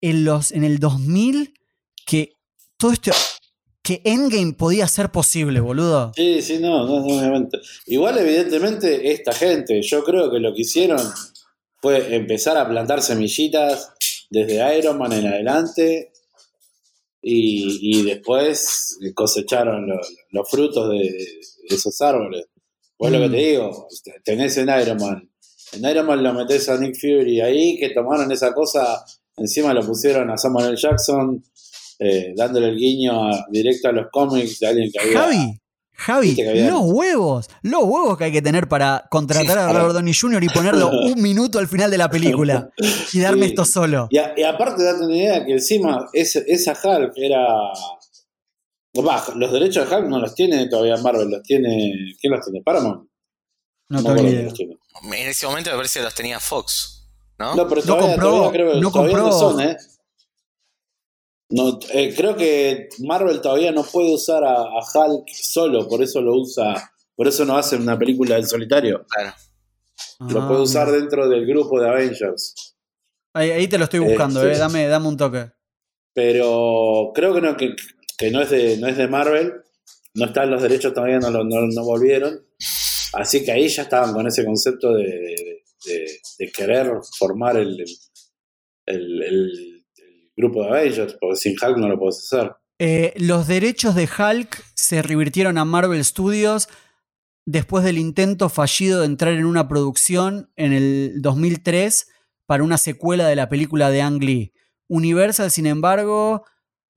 en, 0.01 0.25
los, 0.25 0.51
en 0.51 0.63
el 0.63 0.79
2000 0.79 1.53
que 2.05 2.33
todo 2.77 2.91
esto. 2.91 3.11
que 3.83 4.01
Endgame 4.05 4.53
podía 4.53 4.87
ser 4.87 5.11
posible, 5.11 5.59
boludo? 5.59 6.11
Sí, 6.15 6.41
sí, 6.41 6.57
no, 6.59 6.85
no, 6.85 6.99
no, 6.99 7.05
obviamente. 7.17 7.59
Igual, 7.87 8.17
evidentemente, 8.19 9.11
esta 9.11 9.31
gente, 9.33 9.81
yo 9.81 10.03
creo 10.03 10.31
que 10.31 10.39
lo 10.39 10.53
que 10.53 10.61
hicieron 10.61 10.99
fue 11.81 12.15
empezar 12.15 12.57
a 12.57 12.67
plantar 12.69 13.01
semillitas 13.01 13.89
desde 14.29 14.77
Iron 14.77 14.97
Man 14.97 15.13
en 15.13 15.27
adelante 15.27 16.10
y, 17.21 17.99
y 17.99 18.03
después 18.03 18.97
cosecharon 19.13 19.87
lo- 19.87 19.99
los 20.31 20.49
frutos 20.49 20.89
de, 20.89 20.97
de 20.99 21.75
esos 21.75 21.99
árboles. 22.01 22.45
Pues 22.97 23.11
lo 23.11 23.19
que 23.19 23.27
Mm. 23.27 23.31
te 23.31 23.37
digo, 23.37 23.87
tenés 24.23 24.57
en 24.57 24.69
Iron 24.81 24.97
Man. 24.97 25.29
En 25.73 25.85
Iron 25.89 26.05
Man 26.05 26.21
lo 26.23 26.33
metés 26.33 26.67
a 26.69 26.77
Nick 26.77 26.95
Fury 26.99 27.41
ahí, 27.41 27.77
que 27.79 27.89
tomaron 27.91 28.31
esa 28.31 28.53
cosa, 28.53 29.03
encima 29.37 29.73
lo 29.73 29.85
pusieron 29.85 30.29
a 30.29 30.37
Samuel 30.37 30.67
L. 30.69 30.77
Jackson, 30.77 31.43
eh, 31.99 32.33
dándole 32.35 32.69
el 32.69 32.77
guiño 32.77 33.27
a- 33.31 33.45
directo 33.51 33.87
a 33.87 33.91
los 33.91 34.07
cómics 34.11 34.59
de 34.59 34.67
alguien 34.67 34.91
que 34.91 34.99
había. 34.99 35.19
Javi, 35.19 35.60
Javi, 35.93 36.35
los 36.67 36.81
huevos, 36.83 37.47
los 37.61 37.83
huevos 37.83 38.17
que 38.17 38.23
hay 38.23 38.31
que 38.31 38.41
tener 38.41 38.67
para 38.67 39.05
contratar 39.11 39.57
a 39.59 39.71
Robert 39.71 39.93
Downey 39.93 40.13
Jr. 40.13 40.43
y 40.43 40.49
ponerlo 40.49 40.89
un 41.13 41.21
minuto 41.21 41.59
al 41.59 41.67
final 41.67 41.91
de 41.91 41.97
la 41.99 42.09
película 42.09 42.69
y 43.13 43.19
darme 43.19 43.43
Sí. 43.45 43.49
esto 43.51 43.65
solo. 43.65 44.07
Y, 44.09 44.17
a- 44.17 44.33
y 44.35 44.41
aparte 44.43 44.83
date 44.83 45.03
una 45.05 45.15
idea 45.15 45.45
que 45.45 45.51
encima 45.53 46.07
ese- 46.13 46.43
esa 46.47 46.71
Hulk 46.73 47.13
era... 47.17 47.45
Bah, 48.93 49.23
los 49.35 49.51
derechos 49.53 49.89
de 49.89 49.95
Hulk 49.95 50.07
no 50.07 50.19
los 50.19 50.35
tiene 50.35 50.67
todavía 50.67 50.97
Marvel, 50.97 51.29
los 51.29 51.43
tiene... 51.43 51.93
¿Quién 52.19 52.33
los 52.33 52.43
tiene? 52.45 52.61
Paramount. 52.63 53.07
No 53.89 54.03
tengo 54.03 54.21
los 54.23 54.53
tiene. 54.53 54.77
En 55.03 55.29
ese 55.29 55.45
momento 55.45 55.69
me 55.69 55.77
parece 55.77 55.99
que 55.99 56.05
los 56.05 56.15
tenía 56.15 56.39
Fox, 56.39 57.07
¿no? 57.37 57.55
No, 57.55 57.67
pero 57.67 57.81
No 57.81 57.87
todavía, 57.87 58.15
compró- 58.15 58.29
todavía 58.29 58.51
creo 58.51 58.73
que 58.73 58.79
no 58.81 58.91
todavía 58.91 59.17
no 59.17 59.23
compró- 59.29 59.39
son, 59.39 59.61
¿eh? 59.61 59.77
No, 61.51 61.79
eh, 61.93 62.13
creo 62.15 62.35
que 62.35 62.89
Marvel 62.99 63.41
todavía 63.41 63.71
no 63.71 63.83
puede 63.83 64.13
usar 64.13 64.43
a, 64.43 64.53
a 64.61 64.79
Hulk 64.93 65.27
solo, 65.33 65.87
por 65.87 66.01
eso 66.01 66.21
lo 66.21 66.35
usa, 66.35 66.91
por 67.15 67.27
eso 67.27 67.45
no 67.45 67.57
hace 67.57 67.75
una 67.75 67.97
película 67.99 68.35
del 68.35 68.45
solitario. 68.47 69.05
Claro. 69.09 69.33
Lo 70.29 70.41
Ah, 70.43 70.47
puede 70.47 70.61
usar 70.61 70.87
mira. 70.87 70.99
dentro 70.99 71.27
del 71.29 71.45
grupo 71.45 71.79
de 71.79 71.89
Avengers. 71.89 72.75
Ahí, 73.33 73.49
ahí 73.51 73.67
te 73.67 73.77
lo 73.77 73.85
estoy 73.85 73.99
buscando, 73.99 74.45
Eh, 74.45 74.53
eh, 74.53 74.57
dame, 74.57 74.87
dame 74.87 75.07
un 75.07 75.17
toque. 75.17 75.51
Pero 76.13 77.11
creo 77.13 77.33
que 77.33 77.41
no, 77.41 77.55
que, 77.57 77.75
que 78.17 78.31
no, 78.31 78.41
es 78.41 78.49
de, 78.49 78.77
no 78.77 78.87
es 78.87 78.97
de 78.97 79.07
Marvel. 79.07 79.53
No 80.13 80.25
están 80.25 80.51
los 80.51 80.61
derechos 80.61 80.93
todavía, 80.93 81.19
no, 81.19 81.31
lo- 81.31 81.43
no, 81.45 81.61
no 81.67 81.83
volvieron. 81.85 82.45
Así 83.13 83.43
que 83.45 83.51
ahí 83.51 83.67
ya 83.69 83.83
estaban 83.83 84.13
con 84.13 84.27
ese 84.27 84.43
concepto 84.45 84.93
de, 84.93 85.03
de- 85.03 85.63
de- 85.85 86.19
de 86.39 86.51
querer 86.51 86.91
formar 87.17 87.57
el, 87.57 87.79
el, 87.79 87.87
el- 88.85 89.23
el- 89.23 89.23
el 89.23 89.70
grupo 90.41 90.63
de 90.63 90.69
Avengers, 90.69 91.15
porque 91.19 91.37
sin 91.37 91.53
Hulk 91.53 91.77
no 91.77 91.87
lo 91.87 91.97
puedes 91.97 92.19
hacer. 92.19 92.51
Eh, 92.79 93.13
los 93.17 93.47
derechos 93.47 93.95
de 93.95 94.09
Hulk 94.09 94.63
se 94.73 95.01
revirtieron 95.01 95.57
a 95.57 95.65
Marvel 95.65 96.03
Studios 96.03 96.67
después 97.45 97.83
del 97.83 97.97
intento 97.97 98.49
fallido 98.49 98.99
de 98.99 99.05
entrar 99.05 99.33
en 99.33 99.45
una 99.45 99.67
producción 99.67 100.51
en 100.55 100.73
el 100.73 101.21
2003 101.21 102.07
para 102.47 102.63
una 102.63 102.77
secuela 102.77 103.27
de 103.27 103.35
la 103.35 103.49
película 103.49 103.89
de 103.91 104.01
Ang 104.01 104.23
Lee. 104.23 104.53
Universal, 104.87 105.51
sin 105.51 105.67
embargo, 105.67 106.43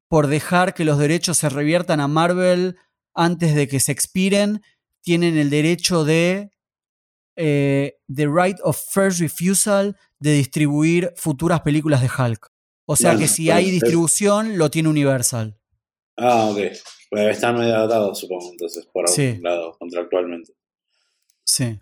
por 0.09 0.27
dejar 0.27 0.75
que 0.75 0.85
los 0.85 0.99
derechos 0.99 1.39
se 1.39 1.49
reviertan 1.49 2.01
a 2.01 2.09
Marvel 2.09 2.77
antes 3.15 3.55
de 3.55 3.69
que 3.69 3.79
se 3.79 3.93
expiren, 3.93 4.63
tienen 5.03 5.37
el 5.37 5.51
derecho 5.51 6.05
de 6.05 6.51
eh, 7.37 7.95
the 8.09 8.27
right 8.27 8.57
of 8.63 8.81
first 8.91 9.21
refusal 9.21 9.97
de 10.19 10.33
distribuir 10.33 11.13
futuras 11.17 11.61
películas 11.61 12.01
de 12.01 12.11
Hulk. 12.17 12.54
O 12.87 12.97
sea 12.97 13.17
que 13.17 13.29
si 13.29 13.51
hay 13.51 13.71
distribución, 13.71 14.59
lo 14.59 14.71
tiene 14.71 14.89
Universal. 14.89 15.59
Ah, 16.17 16.47
ok. 16.51 16.59
Pues 17.11 17.29
están 17.37 17.57
medio 17.59 17.75
adaptados, 17.75 18.19
supongo, 18.21 18.51
entonces, 18.53 18.87
por 18.93 19.05
algún 19.09 19.15
Sí. 19.17 19.39
lado, 19.43 19.77
contractualmente. 19.79 20.53
Sí. 21.45 21.79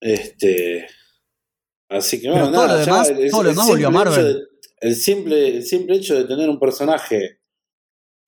Este. 0.00 0.86
Así 1.90 2.20
que 2.20 2.30
bueno, 2.30 2.52
todo 2.52 2.66
nada, 2.66 2.80
demás- 2.84 3.08
el- 3.10 3.30
todo 3.30 3.42
lo 3.42 3.48
el 3.50 3.54
demás 3.54 3.68
volvió 3.68 3.88
a 3.88 3.90
Marvel. 3.90 4.34
de- 4.34 4.40
el, 4.80 4.94
simple, 4.94 5.48
el 5.56 5.64
simple 5.64 5.96
hecho 5.96 6.14
de 6.16 6.24
tener 6.24 6.48
un 6.48 6.60
personaje 6.60 7.40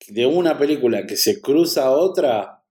de 0.07 0.25
una 0.25 0.57
película 0.57 1.05
que 1.05 1.15
se 1.15 1.39
cruza 1.39 1.85
a 1.85 1.91
otra, 1.91 2.63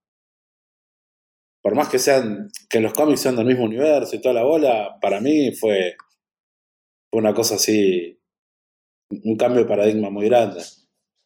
por 1.62 1.74
más 1.74 1.88
que 1.88 1.98
sean, 1.98 2.50
que 2.68 2.80
los 2.80 2.92
cómics 2.92 3.20
sean 3.20 3.36
del 3.36 3.46
mismo 3.46 3.64
universo 3.64 4.16
y 4.16 4.20
toda 4.20 4.34
la 4.34 4.42
bola, 4.42 4.98
para 5.00 5.20
mí 5.20 5.52
fue, 5.54 5.96
fue 7.10 7.20
una 7.20 7.32
cosa 7.34 7.54
así, 7.54 8.19
un 9.10 9.36
cambio 9.36 9.62
de 9.62 9.68
paradigma 9.68 10.10
muy 10.10 10.26
grande. 10.28 10.62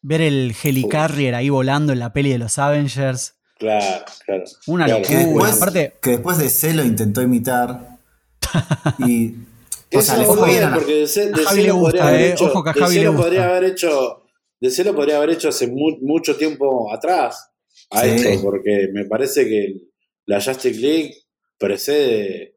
Ver 0.03 0.21
el 0.23 0.55
Helicarrier 0.63 1.35
ahí 1.35 1.49
volando 1.49 1.93
en 1.93 1.99
la 1.99 2.13
peli 2.13 2.31
de 2.31 2.39
los 2.39 2.59
Avengers. 2.59 3.35
Claro, 3.59 4.05
claro. 4.27 4.45
Una 4.67 4.85
Claro. 4.87 5.01
locura. 5.01 5.19
Que 5.19 5.25
después, 5.27 5.57
Aparte, 5.57 5.93
que 6.03 6.11
después 6.11 6.39
de 6.39 6.49
C 6.51 6.75
lo 6.75 6.85
intentó 6.85 7.23
imitar. 7.23 7.99
y. 9.07 9.35
O 9.97 10.03
sea, 10.03 10.17
le 10.17 10.25
fue 10.25 10.51
bien, 10.51 10.71
porque 10.75 10.93
de, 11.01 11.07
C- 11.07 11.31
de 11.31 11.43
A 11.43 11.45
Javi 11.45 11.57
C 11.57 11.63
le 11.63 11.69
lo 11.69 11.75
podría 11.81 12.03
gusta, 12.03 12.09
haber 12.09 12.21
eh. 12.21 12.31
hecho, 12.33 12.45
Ojo 12.47 12.65
que 12.65 12.71
a 12.71 12.73
de 12.73 12.81
Javi 12.81 12.93
C 12.95 12.99
le 12.99 13.05
lo 13.05 13.11
gusta. 13.13 13.25
podría 13.27 13.45
haber 13.45 13.65
hecho, 13.65 14.23
de 14.61 14.71
C 14.71 14.85
lo 14.85 14.95
podría 14.95 15.17
haber 15.19 15.31
hecho 15.31 15.49
hace 15.51 15.67
mu- 15.69 15.99
mucho 16.03 16.37
tiempo 16.37 16.93
atrás 16.93 17.51
a 17.91 18.01
Sí. 18.03 18.09
esto, 18.11 18.43
porque 18.43 18.89
me 18.93 19.05
parece 19.05 19.47
que 19.49 19.75
la 20.27 20.41
Justice 20.41 20.81
League 20.81 21.15
precede, 21.59 22.57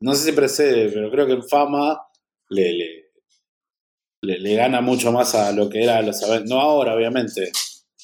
no 0.00 0.14
sé 0.14 0.26
si 0.26 0.32
precede, 0.32 0.90
pero 0.90 1.10
creo 1.10 1.26
que 1.26 1.32
en 1.34 1.48
fama 1.48 1.98
le, 2.50 2.72
le, 2.74 3.07
le, 4.22 4.38
le 4.40 4.54
gana 4.54 4.80
mucho 4.80 5.12
más 5.12 5.34
a 5.34 5.52
lo 5.52 5.68
que 5.68 5.82
era 5.82 6.02
los 6.02 6.22
Avengers, 6.22 6.50
no 6.50 6.60
ahora 6.60 6.94
obviamente, 6.94 7.52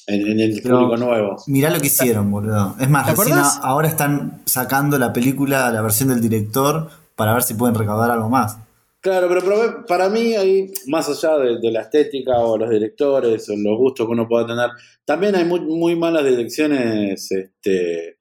en, 0.07 0.27
en 0.27 0.39
el 0.39 0.61
Pero- 0.61 0.79
público 0.79 0.97
nuevo. 0.97 1.35
Mirá 1.47 1.69
lo 1.69 1.79
que 1.79 1.87
hicieron, 1.87 2.29
boludo. 2.31 2.75
Es 2.79 2.89
más, 2.89 3.05
¿Te 3.05 3.15
recién 3.15 3.37
a- 3.37 3.57
ahora 3.63 3.87
están 3.87 4.41
sacando 4.45 4.97
la 4.97 5.11
película, 5.13 5.71
la 5.71 5.81
versión 5.81 6.09
del 6.09 6.21
director, 6.21 6.89
para 7.15 7.33
ver 7.33 7.43
si 7.43 7.53
pueden 7.53 7.75
recaudar 7.75 8.11
algo 8.11 8.29
más. 8.29 8.57
Claro, 9.01 9.27
pero 9.29 9.85
para 9.87 10.09
mí 10.09 10.33
hay, 10.35 10.71
más 10.87 11.07
allá 11.07 11.37
de, 11.37 11.59
de 11.59 11.71
la 11.71 11.81
estética 11.81 12.39
o 12.39 12.57
los 12.57 12.69
directores 12.71 13.47
o 13.49 13.53
los 13.55 13.77
gustos 13.77 14.07
que 14.07 14.11
uno 14.13 14.27
pueda 14.27 14.47
tener, 14.47 14.69
también 15.05 15.35
hay 15.35 15.45
muy, 15.45 15.59
muy 15.61 15.95
malas 15.95 16.25
direcciones 16.25 17.31
este, 17.31 18.09
eh, 18.09 18.17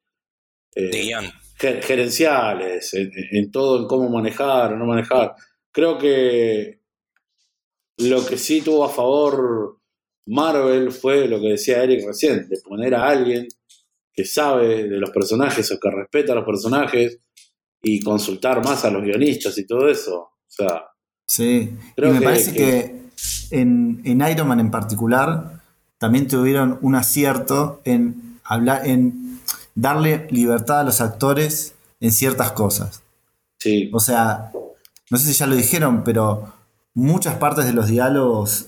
De 0.74 1.02
guion. 1.02 1.24
ge- 1.58 1.80
gerenciales, 1.82 2.92
en, 2.92 3.10
en 3.30 3.50
todo, 3.50 3.80
en 3.80 3.86
cómo 3.88 4.10
manejar 4.10 4.74
o 4.74 4.76
no 4.76 4.84
manejar. 4.84 5.34
Creo 5.72 5.96
que 5.96 6.80
lo 7.98 8.24
que 8.26 8.36
sí 8.38 8.60
tuvo 8.62 8.84
a 8.84 8.88
favor 8.88 9.78
Marvel 10.26 10.90
fue 10.92 11.28
lo 11.28 11.40
que 11.40 11.48
decía 11.50 11.82
Eric 11.82 12.06
recién, 12.06 12.48
de 12.48 12.58
poner 12.66 12.94
a 12.94 13.08
alguien 13.08 13.46
que 14.12 14.24
sabe 14.24 14.84
de 14.88 14.96
los 14.98 15.10
personajes 15.10 15.70
o 15.72 15.78
que 15.78 15.90
respeta 15.90 16.32
a 16.32 16.36
los 16.36 16.44
personajes 16.46 17.18
y 17.82 18.00
consultar 18.02 18.64
más 18.64 18.84
a 18.84 18.90
los 18.90 19.02
guionistas 19.02 19.58
y 19.58 19.66
todo 19.66 19.88
eso. 19.88 20.16
O 20.20 20.30
sea, 20.48 20.84
Sí. 21.26 21.70
Creo 21.96 22.10
y 22.10 22.12
me 22.14 22.18
que- 22.20 22.24
parece 22.24 22.52
que- 22.52 22.58
que, 22.58 23.60
en, 23.60 24.00
en 24.04 24.20
Iron 24.30 24.48
Man 24.48 24.60
en 24.60 24.70
particular 24.70 25.60
también 25.98 26.26
tuvieron 26.28 26.78
un 26.82 26.94
acierto 26.94 27.80
en 27.84 28.40
hablar, 28.44 28.86
en 28.86 29.40
darle 29.74 30.26
libertad 30.30 30.80
a 30.80 30.84
los 30.84 31.00
actores 31.00 31.74
en 32.00 32.12
ciertas 32.12 32.52
cosas. 32.52 33.02
sí. 33.58 33.90
O 33.92 34.00
sea, 34.00 34.52
no 35.10 35.16
sé 35.18 35.26
si 35.26 35.32
ya 35.38 35.46
lo 35.46 35.54
dijeron, 35.54 36.02
pero 36.04 36.53
muchas 36.94 37.34
partes 37.36 37.64
de 37.66 37.72
los 37.72 37.88
diálogos 37.88 38.66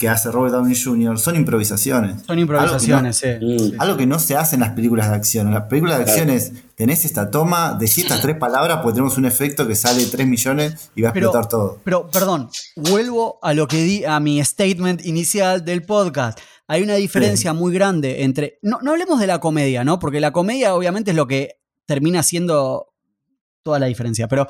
que 0.00 0.08
hace 0.08 0.32
Robert 0.32 0.52
Downey 0.52 0.74
Jr. 0.74 1.16
son 1.16 1.36
improvisaciones. 1.36 2.22
son 2.26 2.38
improvisaciones, 2.40 3.16
sí. 3.16 3.28
Mm. 3.40 3.58
Sí. 3.58 3.74
Algo 3.78 3.96
que 3.96 4.04
no 4.04 4.18
se 4.18 4.36
hace 4.36 4.56
en 4.56 4.62
las 4.62 4.70
películas 4.72 5.08
de 5.08 5.14
acción. 5.14 5.46
En 5.46 5.54
las 5.54 5.64
películas 5.66 5.98
de 5.98 6.04
acción 6.04 6.28
es, 6.28 6.52
tenés 6.74 7.04
esta 7.04 7.30
toma, 7.30 7.74
decís 7.78 7.98
estas 7.98 8.20
tres 8.20 8.36
palabras, 8.36 8.78
porque 8.82 8.94
tenemos 8.94 9.16
un 9.16 9.26
efecto 9.26 9.68
que 9.68 9.76
sale 9.76 10.04
3 10.04 10.26
millones 10.26 10.90
y 10.96 11.02
va 11.02 11.10
a 11.10 11.12
Pero- 11.12 11.26
explotar 11.28 11.48
todo. 11.48 11.78
Pero, 11.84 12.10
perdón, 12.10 12.50
vuelvo 12.74 13.38
a 13.42 13.54
lo 13.54 13.68
que 13.68 13.76
di, 13.82 14.04
a 14.04 14.18
mi 14.18 14.42
statement 14.44 15.06
inicial 15.06 15.64
del 15.64 15.84
podcast. 15.84 16.40
Hay 16.66 16.82
una 16.82 16.94
diferencia 16.94 17.52
muy 17.52 17.72
grande 17.72 18.24
entre. 18.24 18.58
No, 18.62 18.78
no 18.82 18.90
hablemos 18.90 19.20
de 19.20 19.26
la 19.28 19.38
comedia, 19.38 19.84
¿no? 19.84 20.00
Porque 20.00 20.18
la 20.20 20.32
comedia, 20.32 20.74
obviamente, 20.74 21.12
es 21.12 21.16
lo 21.16 21.26
que 21.28 21.60
termina 21.86 22.22
siendo 22.24 22.92
toda 23.62 23.78
la 23.78 23.86
diferencia. 23.86 24.26
Pero 24.28 24.46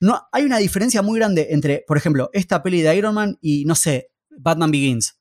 no, 0.00 0.20
hay 0.32 0.44
una 0.44 0.58
diferencia 0.58 1.02
muy 1.02 1.18
grande 1.18 1.48
entre, 1.50 1.84
por 1.86 1.96
ejemplo, 1.96 2.30
esta 2.32 2.62
peli 2.62 2.82
de 2.82 2.94
Iron 2.96 3.14
Man 3.14 3.38
y, 3.40 3.64
no 3.64 3.74
sé, 3.74 4.10
Batman 4.36 4.70
Begins. 4.70 5.18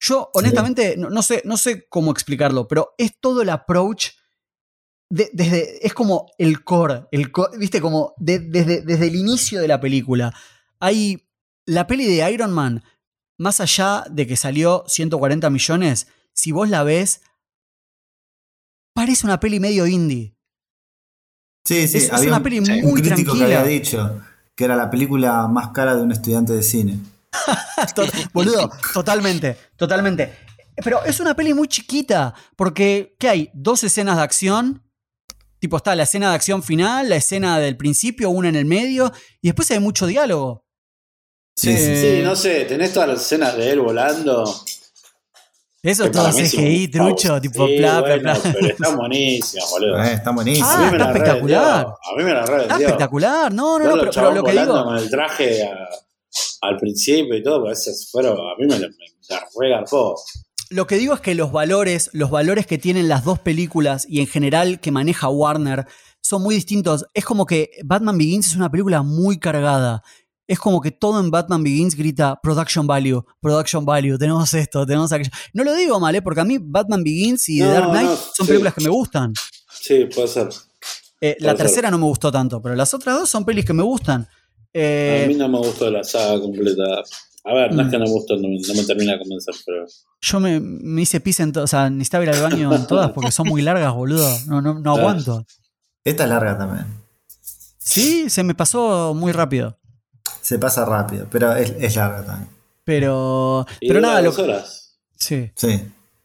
Yo, 0.00 0.30
honestamente, 0.34 0.96
no, 0.98 1.08
no 1.10 1.22
sé, 1.22 1.42
no 1.44 1.56
sé 1.56 1.88
cómo 1.88 2.10
explicarlo, 2.12 2.68
pero 2.68 2.94
es 2.98 3.18
todo 3.20 3.42
el 3.42 3.50
approach. 3.50 4.08
de- 5.08 5.30
desde, 5.32 5.86
es 5.86 5.94
como 5.94 6.32
el 6.36 6.64
core, 6.64 7.04
el 7.12 7.30
viste, 7.58 7.80
como 7.80 8.14
de- 8.18 8.40
desde, 8.40 8.82
desde 8.82 9.06
el 9.06 9.14
inicio 9.14 9.60
de 9.60 9.68
la 9.68 9.80
película. 9.80 10.34
Hay 10.80 11.28
la 11.64 11.86
peli 11.86 12.04
de 12.06 12.28
Iron 12.32 12.52
Man, 12.52 12.82
más 13.38 13.60
allá 13.60 14.04
de 14.10 14.26
que 14.26 14.34
salió 14.36 14.82
140 14.88 15.48
millones, 15.48 16.08
si 16.32 16.50
vos 16.50 16.68
la 16.68 16.82
ves, 16.82 17.20
parece 18.94 19.26
una 19.26 19.38
peli 19.40 19.60
medio 19.60 19.86
indie. 19.86 20.35
Sí, 21.66 21.86
sí, 21.88 21.98
Es- 21.98 22.04
es 22.04 22.12
había 22.12 22.28
una 22.28 22.36
un- 22.38 22.42
peli 22.42 22.58
un 22.60 22.64
muy 22.82 23.00
crítico 23.02 23.32
que 23.34 23.38
tranquila. 23.40 23.44
había 23.60 23.62
dicho 23.64 24.20
que 24.54 24.64
era 24.64 24.74
la 24.76 24.88
película 24.88 25.46
más 25.48 25.68
cara 25.68 25.94
de 25.94 26.00
un 26.02 26.12
estudiante 26.12 26.54
de 26.54 26.62
cine. 26.62 26.98
To- 27.94 28.06
Boludo, 28.32 28.70
totalmente, 28.94 29.56
totalmente. 29.76 30.32
Pero 30.82 31.04
es 31.04 31.20
una 31.20 31.34
peli 31.34 31.52
muy 31.54 31.68
chiquita, 31.68 32.34
porque 32.56 33.16
¿qué 33.18 33.28
hay? 33.28 33.50
Dos 33.54 33.82
escenas 33.84 34.16
de 34.16 34.22
acción. 34.22 34.82
Tipo, 35.58 35.78
está 35.78 35.94
la 35.96 36.02
escena 36.04 36.28
de 36.30 36.36
acción 36.36 36.62
final, 36.62 37.08
la 37.08 37.16
escena 37.16 37.58
del 37.58 37.76
principio, 37.78 38.28
una 38.30 38.48
en 38.50 38.56
el 38.56 38.66
medio, 38.66 39.10
y 39.40 39.48
después 39.48 39.70
hay 39.70 39.80
mucho 39.80 40.06
diálogo. 40.06 40.64
Sí, 41.56 41.70
Eh, 41.70 41.76
sí, 41.78 42.16
Sí, 42.18 42.22
no 42.22 42.36
sé, 42.36 42.66
tenés 42.66 42.92
todas 42.92 43.08
las 43.08 43.22
escenas 43.22 43.56
de 43.56 43.70
él 43.70 43.80
volando. 43.80 44.44
Eso 45.90 46.02
que 46.04 46.08
es 46.10 46.12
todo 46.16 46.30
CGI, 46.32 46.84
un 46.86 46.90
trucho, 46.90 47.28
pausa. 47.28 47.40
tipo, 47.40 47.66
Sí, 47.66 47.76
bla, 47.78 48.00
bla, 48.00 48.00
bueno, 48.00 48.22
bla. 48.22 48.52
Pero 48.52 48.66
está 48.66 48.96
buenísimo, 48.96 49.64
boludo. 49.70 50.02
Eh, 50.02 50.12
está 50.12 50.30
buenísimo. 50.32 50.66
Ah, 50.68 50.78
me 50.78 50.84
está 50.86 50.98
la 50.98 51.04
espectacular. 51.12 51.86
A 51.86 52.16
mí 52.16 52.24
me 52.24 52.32
la 52.32 52.40
Está 52.40 52.52
revendió. 52.52 52.76
espectacular. 52.86 53.52
No, 53.54 53.78
no, 53.78 53.84
no, 53.96 54.10
pero, 54.10 54.30
lo 54.32 54.42
que 54.44 54.52
digo. 54.52 54.84
con 54.84 54.96
el 54.96 55.10
traje 55.10 55.62
a- 55.62 55.88
al 56.62 56.76
principio 56.78 57.36
y 57.36 57.42
todo, 57.42 57.62
pues 57.62 57.86
esos 57.86 58.10
fueron, 58.10 58.32
a 58.38 58.54
mí 58.58 58.66
me, 58.66 58.78
la- 58.78 58.88
me 58.88 58.94
la 59.28 59.46
regarpó. 59.58 60.14
Lo 60.70 60.86
que 60.86 60.96
digo 60.96 61.14
es 61.14 61.20
que 61.20 61.34
los 61.36 61.52
valores, 61.52 62.10
los 62.12 62.30
valores 62.30 62.66
que 62.66 62.76
tienen 62.78 63.08
las 63.08 63.24
dos 63.24 63.38
películas 63.38 64.04
y 64.08 64.20
en 64.20 64.26
general 64.26 64.80
que 64.80 64.90
maneja 64.90 65.28
Warner 65.28 65.86
son 66.20 66.42
muy 66.42 66.56
distintos. 66.56 67.06
Es 67.14 67.24
como 67.24 67.46
que 67.46 67.70
Batman 67.84 68.18
Begins 68.18 68.48
es 68.48 68.56
una 68.56 68.68
película 68.70 69.02
muy 69.02 69.38
cargada. 69.38 70.02
Es 70.48 70.58
como 70.60 70.80
que 70.80 70.92
todo 70.92 71.18
en 71.20 71.30
Batman 71.30 71.62
Begins 71.64 71.96
grita 71.96 72.38
production 72.40 72.86
value, 72.86 73.24
production 73.40 73.84
value, 73.84 74.16
tenemos 74.16 74.52
esto, 74.54 74.86
tenemos 74.86 75.10
aquello. 75.12 75.30
No 75.52 75.64
lo 75.64 75.74
digo 75.74 75.98
mal, 75.98 76.14
¿eh? 76.14 76.22
porque 76.22 76.40
a 76.40 76.44
mí 76.44 76.58
Batman 76.60 77.02
Begins 77.02 77.48
y 77.48 77.58
The 77.58 77.66
Dark 77.66 77.90
Knight 77.90 78.08
no, 78.08 78.16
son 78.16 78.32
sí. 78.34 78.46
películas 78.46 78.74
que 78.74 78.84
me 78.84 78.90
gustan. 78.90 79.32
Sí, 79.80 80.04
puede 80.14 80.28
ser. 80.28 80.48
Eh, 81.20 81.36
la 81.40 81.50
ser. 81.52 81.58
tercera 81.58 81.90
no 81.90 81.98
me 81.98 82.04
gustó 82.04 82.30
tanto, 82.30 82.60
pero 82.62 82.74
las 82.76 82.92
otras 82.94 83.18
dos 83.18 83.28
son 83.28 83.44
pelis 83.44 83.64
que 83.64 83.72
me 83.72 83.82
gustan. 83.82 84.28
Eh, 84.72 85.22
a 85.24 85.28
mí 85.28 85.34
no 85.34 85.48
me 85.48 85.58
gustó 85.58 85.90
la 85.90 86.04
saga 86.04 86.40
completa. 86.40 86.82
A 87.44 87.54
ver, 87.54 87.72
no 87.72 87.82
es 87.82 87.88
Mm. 87.88 87.90
que 87.90 87.98
no 87.98 88.04
me 88.04 88.10
gustó, 88.10 88.36
no, 88.36 88.48
me- 88.48 88.58
no 88.60 88.74
me 88.74 88.84
termina 88.84 89.12
de 89.14 89.18
convencer, 89.20 89.54
pero. 89.64 89.84
Yo 90.20 90.40
me, 90.40 90.60
me 90.60 91.02
hice 91.02 91.20
pis 91.20 91.40
en 91.40 91.52
todas, 91.52 91.70
o 91.70 91.76
sea, 91.76 91.90
necesitaba 91.90 92.24
ir 92.24 92.30
al 92.30 92.42
baño 92.42 92.72
en 92.74 92.86
todas 92.86 93.10
porque 93.12 93.30
son 93.32 93.48
muy 93.48 93.62
largas, 93.62 93.92
boludo. 93.94 94.28
No, 94.46 94.60
no, 94.62 94.74
no 94.78 94.96
aguanto. 94.96 95.44
Esta 96.04 96.24
es 96.24 96.28
larga 96.28 96.58
también. 96.58 96.86
Sí, 97.78 98.28
se 98.30 98.42
me 98.42 98.54
pasó 98.54 99.14
muy 99.14 99.32
rápido. 99.32 99.78
Se 100.40 100.58
pasa 100.58 100.84
rápido, 100.84 101.26
pero 101.30 101.54
es, 101.54 101.72
es 101.78 101.96
larga 101.96 102.24
también. 102.24 102.48
Pero. 102.84 103.66
Y 103.80 103.88
Pero 103.88 104.00
nada, 104.00 104.22
dos 104.22 104.38
horas. 104.38 104.96
sí. 105.16 105.50
Sí. 105.54 105.80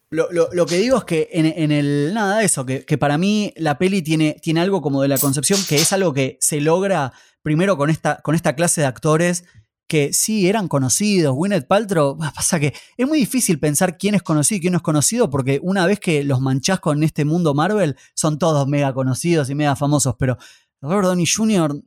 Lo, 0.10 0.30
lo- 0.32 0.50
lo 0.52 0.66
que 0.66 0.76
digo 0.78 0.98
es 0.98 1.04
que 1.06 1.30
en, 1.32 1.46
en 1.46 1.72
el. 1.72 2.12
Nada, 2.14 2.44
eso, 2.44 2.66
que, 2.66 2.84
que 2.86 2.98
para 2.98 3.18
mí 3.18 3.54
la 3.56 3.78
peli 3.78 4.02
tiene, 4.02 4.38
tiene 4.42 4.60
algo 4.60 4.82
como 4.82 5.02
de 5.02 5.08
la 5.08 5.18
concepción, 5.18 5.60
que 5.68 5.78
es 5.78 5.94
algo 5.94 6.14
que 6.14 6.38
se 6.42 6.60
logra 6.60 7.14
primero 7.42 7.78
con 7.78 7.90
esta, 7.90 8.18
con 8.22 8.36
esta 8.36 8.54
clase 8.56 8.82
de 8.82 8.88
actores 8.88 9.46
que 9.88 10.12
sí 10.14 10.48
eran 10.48 10.68
conocidos. 10.68 11.34
Gwyneth 11.36 11.66
Paltrow, 11.68 12.18
pasa 12.36 12.60
que 12.60 12.74
es 12.98 13.08
muy 13.08 13.20
difícil 13.20 13.58
pensar 13.60 13.98
quién 13.98 14.16
es 14.16 14.22
conocido 14.22 14.58
y 14.58 14.62
quién 14.62 14.74
no 14.74 14.78
es 14.78 14.84
conocido, 14.84 15.30
porque 15.30 15.60
una 15.64 15.86
vez 15.86 16.00
que 16.00 16.24
los 16.26 16.42
manchás 16.42 16.80
con 16.82 17.04
este 17.04 17.24
mundo 17.26 17.54
Marvel, 17.54 17.96
son 18.14 18.38
todos 18.38 18.68
mega 18.68 18.94
conocidos 18.94 19.50
y 19.50 19.56
mega 19.56 19.76
famosos, 19.78 20.16
pero 20.20 20.38
Robert 20.82 21.08
Downey 21.08 21.26
Jr. 21.26 21.82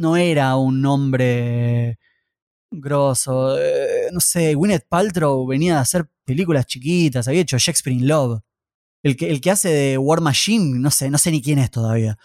no 0.00 0.16
era 0.16 0.56
un 0.56 0.80
nombre 0.80 1.98
grosso. 2.70 3.58
eh, 3.58 4.08
no 4.12 4.20
sé, 4.20 4.54
Gwyneth 4.54 4.86
Paltrow 4.88 5.46
venía 5.46 5.78
a 5.78 5.82
hacer 5.82 6.08
películas 6.24 6.66
chiquitas, 6.66 7.28
había 7.28 7.42
hecho 7.42 7.58
Shakespeare 7.58 7.96
in 7.96 8.08
Love. 8.08 8.40
El 9.02 9.16
que, 9.16 9.30
el 9.30 9.40
que 9.40 9.50
hace 9.50 9.68
de 9.68 9.98
War 9.98 10.20
Machine, 10.20 10.78
no 10.78 10.90
sé, 10.90 11.10
no 11.10 11.18
sé 11.18 11.30
ni 11.30 11.40
quién 11.42 11.58
es 11.58 11.70
todavía. 11.70 12.18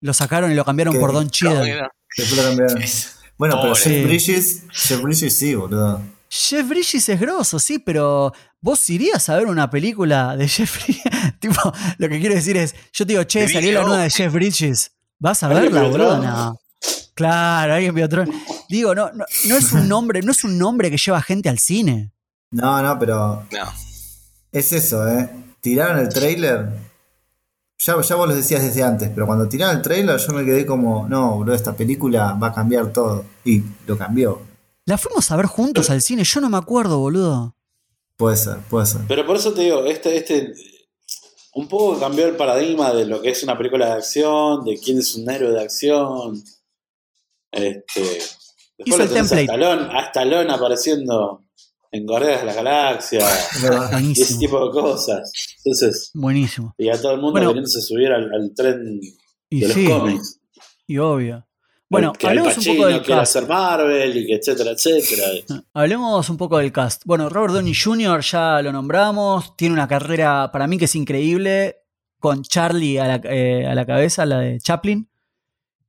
Lo 0.00 0.12
sacaron 0.14 0.50
y 0.52 0.54
lo 0.54 0.64
cambiaron 0.64 0.94
¿Qué? 0.94 1.00
por 1.00 1.12
Don 1.12 1.28
Cheadle. 1.30 1.82
Después 2.16 2.36
lo 2.36 2.42
cambiaron. 2.48 2.82
Bueno, 3.38 3.54
pero 3.62 3.72
Pobre. 3.72 3.80
Jeff 3.84 4.04
Bridges, 4.04 4.62
Jeff 4.72 5.00
Bridges 5.00 5.38
sí, 5.38 5.54
boludo. 5.54 6.02
Jeff 6.28 6.68
Bridges 6.68 7.08
es 7.08 7.20
grosso, 7.20 7.60
sí, 7.60 7.78
pero 7.78 8.32
vos 8.60 8.90
irías 8.90 9.28
a 9.28 9.36
ver 9.36 9.46
una 9.46 9.70
película 9.70 10.36
de 10.36 10.48
Jeff 10.48 10.84
Bridges. 10.84 11.04
tipo, 11.40 11.72
lo 11.98 12.08
que 12.08 12.18
quiero 12.18 12.34
decir 12.34 12.56
es, 12.56 12.74
yo 12.92 13.06
te 13.06 13.12
digo, 13.12 13.22
che, 13.22 13.42
De 13.42 13.48
salió 13.48 13.72
la 13.74 13.82
nueva 13.82 14.02
de 14.02 14.10
Jeff 14.10 14.32
Bridges. 14.32 14.90
¿Vas 15.20 15.44
a 15.44 15.46
¿Alguien 15.46 15.72
verla, 15.72 15.88
boludo? 15.88 16.18
No. 16.20 16.60
Claro, 17.14 17.74
alguien 17.74 17.94
vio 17.94 18.08
Tron. 18.08 18.30
Digo, 18.68 18.94
no, 18.94 19.10
no, 19.12 19.24
no 19.46 19.56
es 19.56 19.72
un 19.72 19.88
nombre, 19.88 20.22
no 20.22 20.30
es 20.30 20.44
un 20.44 20.56
nombre 20.56 20.90
que 20.90 20.96
lleva 20.96 21.20
gente 21.20 21.48
al 21.48 21.58
cine. 21.58 22.12
No, 22.50 22.80
no, 22.82 22.98
pero 22.98 23.44
No. 23.50 23.72
Es 24.52 24.72
eso, 24.72 25.06
¿eh? 25.08 25.28
Tiraron 25.60 25.98
el 25.98 26.08
trailer. 26.08 26.68
Ya, 27.78 28.00
ya 28.00 28.14
vos 28.14 28.28
lo 28.28 28.34
decías 28.34 28.62
desde 28.62 28.82
antes, 28.82 29.10
pero 29.12 29.26
cuando 29.26 29.48
tiraron 29.48 29.76
el 29.76 29.82
trailer 29.82 30.18
yo 30.18 30.32
me 30.32 30.44
quedé 30.44 30.64
como, 30.64 31.08
no, 31.08 31.38
bro, 31.40 31.54
esta 31.54 31.74
película 31.74 32.32
va 32.34 32.48
a 32.48 32.54
cambiar 32.54 32.92
todo. 32.92 33.24
Y 33.44 33.62
lo 33.86 33.98
cambió. 33.98 34.40
La 34.86 34.96
fuimos 34.96 35.30
a 35.30 35.36
ver 35.36 35.46
juntos 35.46 35.90
al 35.90 36.00
cine, 36.00 36.24
yo 36.24 36.40
no 36.40 36.48
me 36.48 36.56
acuerdo, 36.56 36.98
boludo. 36.98 37.54
Puede 38.16 38.36
ser, 38.36 38.58
puede 38.70 38.86
ser. 38.86 39.02
Pero 39.06 39.26
por 39.26 39.36
eso 39.36 39.52
te 39.52 39.62
digo, 39.62 39.84
este, 39.84 40.16
este 40.16 40.54
un 41.54 41.68
poco 41.68 41.98
cambió 41.98 42.26
el 42.26 42.36
paradigma 42.36 42.92
de 42.92 43.04
lo 43.04 43.20
que 43.20 43.30
es 43.30 43.42
una 43.42 43.56
película 43.58 43.86
de 43.86 43.92
acción, 43.92 44.64
de 44.64 44.78
quién 44.78 44.98
es 44.98 45.14
un 45.16 45.28
héroe 45.28 45.50
de 45.50 45.62
acción. 45.62 46.42
Este, 47.52 48.00
después 48.02 48.38
Hizo 48.84 49.02
el 49.02 49.08
tenés 49.08 49.32
a. 49.32 49.40
Stallone, 49.40 49.88
a 49.92 50.00
Stallone 50.06 50.52
apareciendo 50.52 51.44
en 51.90 52.04
Guardianes 52.06 52.40
de 52.40 52.46
la 52.46 52.54
Galaxia 52.54 53.20
y 54.02 54.12
ese 54.12 54.36
tipo 54.38 54.64
de 54.66 54.70
cosas. 54.72 55.32
Entonces, 55.64 56.10
Buenísimo. 56.14 56.74
y 56.78 56.88
a 56.90 57.00
todo 57.00 57.12
el 57.12 57.18
mundo 57.20 57.32
Bueno. 57.32 57.48
queriéndose 57.48 57.80
subir 57.80 58.08
al, 58.12 58.24
al 58.32 58.52
tren 58.54 59.00
Y 59.50 59.60
de 59.60 59.68
los 59.68 59.76
cómics. 59.98 60.40
y 60.86 60.98
obvio. 60.98 61.44
Bueno, 61.90 62.12
que 62.12 62.26
hablemos 62.26 62.58
un 62.58 62.64
poco 62.66 62.86
del 62.86 63.02
cast. 63.02 63.36
hacer 63.38 63.48
Marvel 63.48 64.14
y 64.18 64.26
que 64.26 64.34
etcétera, 64.34 64.72
etcétera. 64.72 65.26
Hablemos 65.72 66.28
un 66.28 66.36
poco 66.36 66.58
del 66.58 66.70
cast. 66.70 67.00
Bueno, 67.06 67.30
Robert 67.30 67.54
Downey 67.54 67.72
Jr. 67.74 68.20
ya 68.20 68.60
lo 68.60 68.70
nombramos. 68.72 69.56
Tiene 69.56 69.72
una 69.72 69.88
carrera 69.88 70.50
para 70.52 70.66
mí 70.66 70.76
que 70.76 70.84
es 70.84 70.94
increíble. 70.94 71.76
Con 72.20 72.42
Charlie 72.42 72.98
a 72.98 73.06
la, 73.06 73.20
eh, 73.24 73.64
a 73.66 73.74
la 73.74 73.86
cabeza, 73.86 74.26
la 74.26 74.40
de 74.40 74.58
Chaplin. 74.60 75.08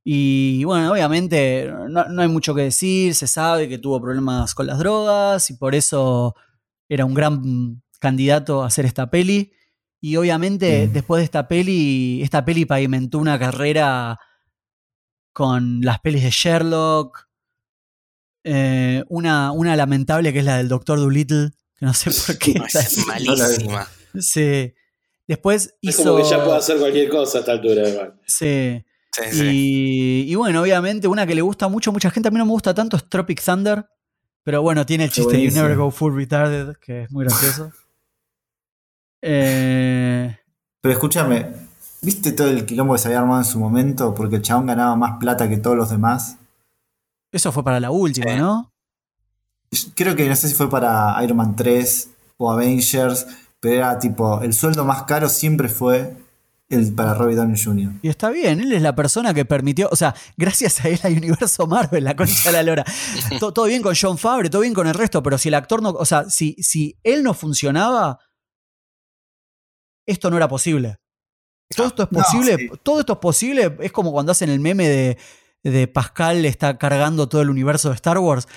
Y 0.04 0.64
bueno, 0.64 0.92
obviamente 0.92 1.70
no, 1.88 2.04
no 2.08 2.22
hay 2.22 2.28
mucho 2.28 2.54
que 2.54 2.62
decir. 2.62 3.14
Se 3.14 3.26
sabe 3.26 3.68
que 3.68 3.78
tuvo 3.78 4.00
problemas 4.00 4.54
con 4.54 4.66
las 4.66 4.78
drogas 4.78 5.50
y 5.50 5.54
por 5.54 5.74
eso 5.74 6.34
era 6.88 7.04
un 7.04 7.14
gran 7.14 7.82
candidato 8.00 8.62
a 8.62 8.66
hacer 8.66 8.86
esta 8.86 9.10
peli. 9.10 9.52
Y 10.00 10.16
obviamente 10.16 10.88
después 10.88 11.20
de 11.20 11.24
esta 11.24 11.46
peli, 11.46 12.22
esta 12.22 12.44
peli 12.44 12.64
pavimentó 12.64 13.18
una 13.18 13.38
carrera 13.38 14.18
con 15.32 15.82
las 15.82 16.00
pelis 16.00 16.22
de 16.22 16.30
Sherlock, 16.30 17.28
eh, 18.44 19.04
una, 19.08 19.52
una 19.52 19.76
lamentable 19.76 20.32
que 20.32 20.38
es 20.38 20.44
la 20.44 20.56
del 20.56 20.68
Doctor 20.68 20.98
Dolittle, 20.98 21.50
que 21.78 21.86
no 21.86 21.92
sé 21.94 22.10
por 22.26 22.38
qué. 22.38 22.54
No, 22.58 22.64
es 22.66 23.06
malísima. 23.06 23.86
Sí. 24.18 24.72
Después 25.28 25.74
Es 25.82 25.96
como 25.96 26.16
que 26.16 26.24
ya 26.24 26.42
puede 26.42 26.56
hacer 26.56 26.78
cualquier 26.78 27.08
cosa 27.08 27.38
a 27.38 27.40
esta 27.40 27.52
altura. 27.52 27.88
igual. 27.88 28.20
Sí. 28.26 28.82
Sí, 29.12 29.22
sí. 29.32 30.24
Y, 30.28 30.34
bueno, 30.36 30.62
obviamente, 30.62 31.08
una 31.08 31.26
que 31.26 31.34
le 31.34 31.42
gusta 31.42 31.68
mucho 31.68 31.90
a 31.90 31.92
mucha 31.92 32.10
gente, 32.10 32.28
a 32.28 32.30
mí 32.30 32.38
no 32.38 32.44
me 32.44 32.52
gusta 32.52 32.74
tanto, 32.74 32.96
es 32.96 33.08
Tropic 33.08 33.42
Thunder. 33.42 33.86
Pero 34.42 34.62
bueno, 34.62 34.86
tiene 34.86 35.04
el 35.04 35.10
chiste 35.10 35.32
You 35.32 35.38
buenísimo. 35.38 35.62
Never 35.62 35.76
Go 35.76 35.90
Full 35.90 36.14
Retarded, 36.14 36.76
que 36.76 37.02
es 37.02 37.10
muy 37.10 37.24
gracioso. 37.24 37.72
Eh, 39.22 40.34
Pero 40.80 40.94
escúchame, 40.94 41.52
¿viste 42.00 42.32
todo 42.32 42.48
el 42.48 42.64
quilombo 42.64 42.94
que 42.94 43.00
se 43.00 43.08
había 43.08 43.20
armado 43.20 43.40
en 43.40 43.44
su 43.44 43.58
momento? 43.58 44.14
Porque 44.14 44.36
el 44.36 44.42
chabón 44.42 44.64
ganaba 44.64 44.96
más 44.96 45.18
plata 45.18 45.46
que 45.46 45.58
todos 45.58 45.76
los 45.76 45.90
demás. 45.90 46.38
eso 47.30 47.52
fue 47.52 47.62
para 47.62 47.80
la 47.80 47.90
última. 47.90 48.34
¿no? 48.36 48.72
Creo 49.94 50.16
que 50.16 50.26
no 50.26 50.34
sé 50.34 50.48
si 50.48 50.54
fue 50.54 50.70
para 50.70 51.22
Iron 51.22 51.36
Man 51.36 51.54
3 51.54 52.10
o 52.38 52.50
Avengers, 52.50 53.26
pero 53.60 53.74
era 53.74 53.98
tipo, 53.98 54.40
el 54.40 54.54
sueldo 54.54 54.86
más 54.86 55.02
caro 55.02 55.28
siempre 55.28 55.68
fue 55.68 56.16
el 56.70 56.94
para 56.94 57.14
Robbie 57.14 57.34
Downey 57.34 57.60
Jr. 57.62 57.92
Y 58.00 58.08
está 58.08 58.30
bien, 58.30 58.60
él 58.60 58.72
es 58.72 58.80
la 58.80 58.94
persona 58.94 59.34
que 59.34 59.44
permitió, 59.44 59.88
o 59.90 59.96
sea, 59.96 60.14
gracias 60.36 60.84
a 60.84 60.88
él 60.88 60.98
hay 61.02 61.16
universo 61.16 61.66
Marvel, 61.66 62.04
la 62.04 62.16
concha 62.16 62.50
de 62.50 62.52
la 62.52 62.62
lora. 62.62 62.84
todo, 63.40 63.52
todo 63.52 63.64
bien 63.66 63.82
con 63.82 63.94
John 64.00 64.16
Favre, 64.16 64.48
todo 64.48 64.62
bien 64.62 64.72
con 64.74 64.86
el 64.86 64.94
resto, 64.94 65.22
pero 65.22 65.36
si 65.36 65.48
el 65.48 65.54
actor 65.54 65.82
no, 65.82 65.90
o 65.90 66.04
sea, 66.06 66.30
si, 66.30 66.54
si 66.60 66.96
él 67.02 67.22
no 67.22 67.34
funcionaba, 67.34 68.18
esto 70.06 70.30
no 70.30 70.36
era 70.36 70.48
posible. 70.48 70.96
Todo 71.76 71.86
esto 71.88 72.02
es 72.04 72.12
No, 72.12 72.18
posible, 72.20 72.56
sí. 72.56 72.70
todo 72.82 73.00
esto 73.00 73.12
es 73.14 73.18
posible, 73.20 73.76
es 73.80 73.92
como 73.92 74.12
cuando 74.12 74.32
hacen 74.32 74.50
el 74.50 74.58
meme 74.60 74.88
de, 74.88 75.18
de 75.62 75.86
Pascal 75.88 76.44
está 76.44 76.78
cargando 76.78 77.28
todo 77.28 77.42
el 77.42 77.50
universo 77.50 77.90
de 77.90 77.94
Star 77.94 78.18
Wars. 78.18 78.48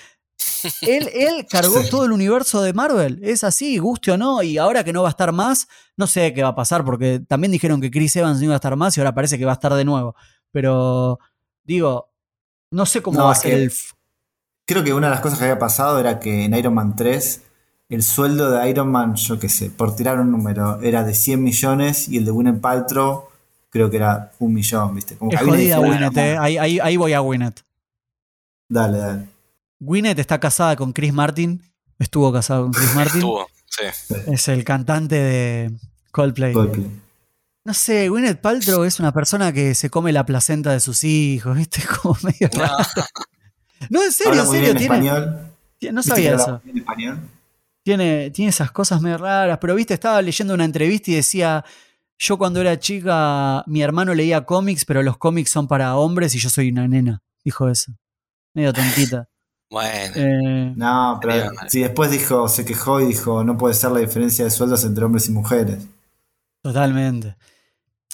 Él, 0.82 1.10
él 1.14 1.46
cargó 1.50 1.82
Sí. 1.82 1.90
todo 1.90 2.06
el 2.06 2.12
universo 2.12 2.62
de 2.62 2.74
Marvel, 2.74 3.20
es 3.22 3.44
así, 3.44 3.78
guste 3.78 4.12
o 4.12 4.18
no, 4.18 4.42
y 4.44 4.58
ahora 4.58 4.84
que 4.84 4.94
no 4.94 5.02
va 5.04 5.10
a 5.10 5.12
estar 5.12 5.32
más, 5.34 5.68
no 5.98 6.08
sé 6.08 6.34
qué 6.34 6.42
va 6.44 6.50
a 6.50 6.56
pasar, 6.56 6.84
porque 6.86 7.20
también 7.28 7.52
dijeron 7.52 7.82
que 7.82 7.92
Chris 7.92 8.16
Evans 8.16 8.40
no 8.40 8.46
iba 8.46 8.54
a 8.54 8.58
estar 8.58 8.76
más 8.76 8.96
y 8.98 9.02
ahora 9.02 9.14
parece 9.14 9.38
que 9.38 9.46
va 9.46 9.52
a 9.52 9.56
estar 9.56 9.74
de 9.74 9.84
nuevo. 9.86 10.16
Pero, 10.52 11.20
digo, 11.64 12.10
no 12.72 12.86
sé 12.86 13.02
cómo 13.02 13.20
No, 13.20 13.26
va 13.26 13.32
a 13.34 13.36
ser 13.36 13.54
el... 13.56 13.74
Creo 14.66 14.84
que 14.84 14.94
una 14.94 15.08
de 15.08 15.12
las 15.12 15.20
cosas 15.22 15.38
que 15.38 15.46
había 15.46 15.60
pasado 15.60 16.00
era 16.00 16.20
que 16.20 16.46
en 16.46 16.54
Iron 16.56 16.74
Man 16.74 16.96
3 16.96 17.42
el 17.90 18.02
sueldo 18.02 18.50
de 18.50 18.70
Iron 18.70 18.90
Man, 18.90 19.16
yo 19.16 19.38
qué 19.40 19.50
sé, 19.50 19.70
por 19.70 19.96
tirar 19.96 20.20
un 20.20 20.32
número, 20.32 20.80
era 20.82 21.04
de 21.04 21.14
100 21.14 21.44
millones 21.44 22.08
y 22.08 22.18
el 22.18 22.26
de 22.26 22.32
Gwyneth 22.32 22.62
Paltrow 22.62 23.26
creo 23.70 23.90
que 23.90 23.98
era 23.98 24.32
un 24.40 24.54
millón, 24.54 24.96
¿viste? 24.96 25.16
Como 25.18 25.32
Es 25.32 25.42
jodida. 25.42 25.78
Gwyneth, 25.80 26.18
eh. 26.18 26.38
ahí, 26.40 26.58
ahí- 26.58 26.80
ahí 26.80 26.96
voy 26.98 27.12
a 27.14 27.20
Gwyneth. 27.20 27.62
Dale, 28.70 28.98
dale. 28.98 29.28
Gwyneth 29.84 30.20
está 30.20 30.40
casada 30.40 30.76
con 30.76 30.94
Chris 30.94 31.14
Martin, 31.14 31.62
estuvo 32.00 32.32
casado 32.32 32.64
con 32.64 32.72
Chris 32.74 32.94
Martin, 32.96 33.16
Estuvo, 33.18 33.48
sí. 33.66 34.16
es 34.32 34.48
el 34.48 34.64
cantante 34.64 35.16
de 35.16 35.72
Coldplay. 36.12 36.54
Coldplay. 36.54 36.90
No 37.66 37.74
sé, 37.74 38.10
Gwyneth 38.10 38.42
Paltrow 38.42 38.84
es 38.84 39.00
una 39.00 39.14
persona 39.14 39.54
que 39.54 39.74
se 39.74 39.90
come 39.90 40.12
la 40.12 40.26
placenta 40.26 40.72
de 40.74 40.80
sus 40.80 41.04
hijos, 41.04 41.56
¿viste? 41.58 41.82
Como 42.02 42.18
medio 42.24 42.50
No, 42.54 42.60
raro. 42.62 42.78
No, 43.90 44.04
en 44.04 44.12
serio, 44.12 44.32
Habla 44.32 44.42
en 44.44 44.48
muy 44.48 44.58
serio, 44.58 44.74
bien 44.74 44.78
tiene, 44.78 44.96
español. 44.96 45.52
tiene- 45.78 45.94
no 45.94 46.00
¿Viste 46.02 46.10
sabía 46.12 46.36
eso. 46.36 46.62
español? 46.76 47.30
Tiene, 47.84 48.32
tiene 48.32 48.50
esas 48.50 48.72
cosas 48.72 49.02
medio 49.02 49.18
raras, 49.18 49.58
pero 49.60 49.76
viste, 49.76 49.94
estaba 49.94 50.22
leyendo 50.22 50.54
una 50.54 50.64
entrevista 50.66 51.12
y 51.12 51.16
decía, 51.16 51.66
yo 52.18 52.38
cuando 52.38 52.62
era 52.62 52.80
chica, 52.80 53.64
mi 53.68 53.82
hermano 53.82 54.14
leía 54.14 54.46
cómics, 54.46 54.86
pero 54.86 55.04
los 55.04 55.18
cómics 55.18 55.50
son 55.52 55.68
para 55.68 55.96
hombres 55.98 56.34
y 56.36 56.40
yo 56.40 56.50
soy 56.50 56.70
una 56.72 56.88
nena. 56.88 57.22
Dijo 57.44 57.68
eso. 57.70 57.92
Medio 58.54 58.72
tontita. 58.72 59.28
Bueno. 59.74 60.14
Eh, 60.16 60.74
No, 60.78 61.20
pero 61.22 61.52
si 61.68 61.82
después 61.82 62.10
dijo, 62.12 62.48
se 62.48 62.64
quejó 62.64 63.02
y 63.02 63.08
dijo, 63.08 63.44
no 63.44 63.58
puede 63.58 63.74
ser 63.74 63.92
la 63.92 64.00
diferencia 64.00 64.46
de 64.46 64.52
sueldos 64.52 64.86
entre 64.86 65.04
hombres 65.04 65.28
y 65.28 65.32
mujeres. 65.32 65.84
totalmente. 66.62 67.36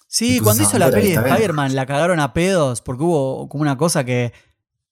Sí, 0.08 0.38
Incluso 0.38 0.44
cuando 0.46 0.64
hizo 0.64 0.80
la 0.80 0.90
peli 0.90 1.10
de. 1.10 1.14
Spider-Man 1.16 1.76
la 1.76 1.86
cagaron 1.86 2.20
a 2.20 2.34
pedos 2.34 2.82
porque 2.82 3.04
hubo 3.04 3.48
como 3.48 3.62
una 3.62 3.78
cosa 3.78 4.04
que 4.04 4.34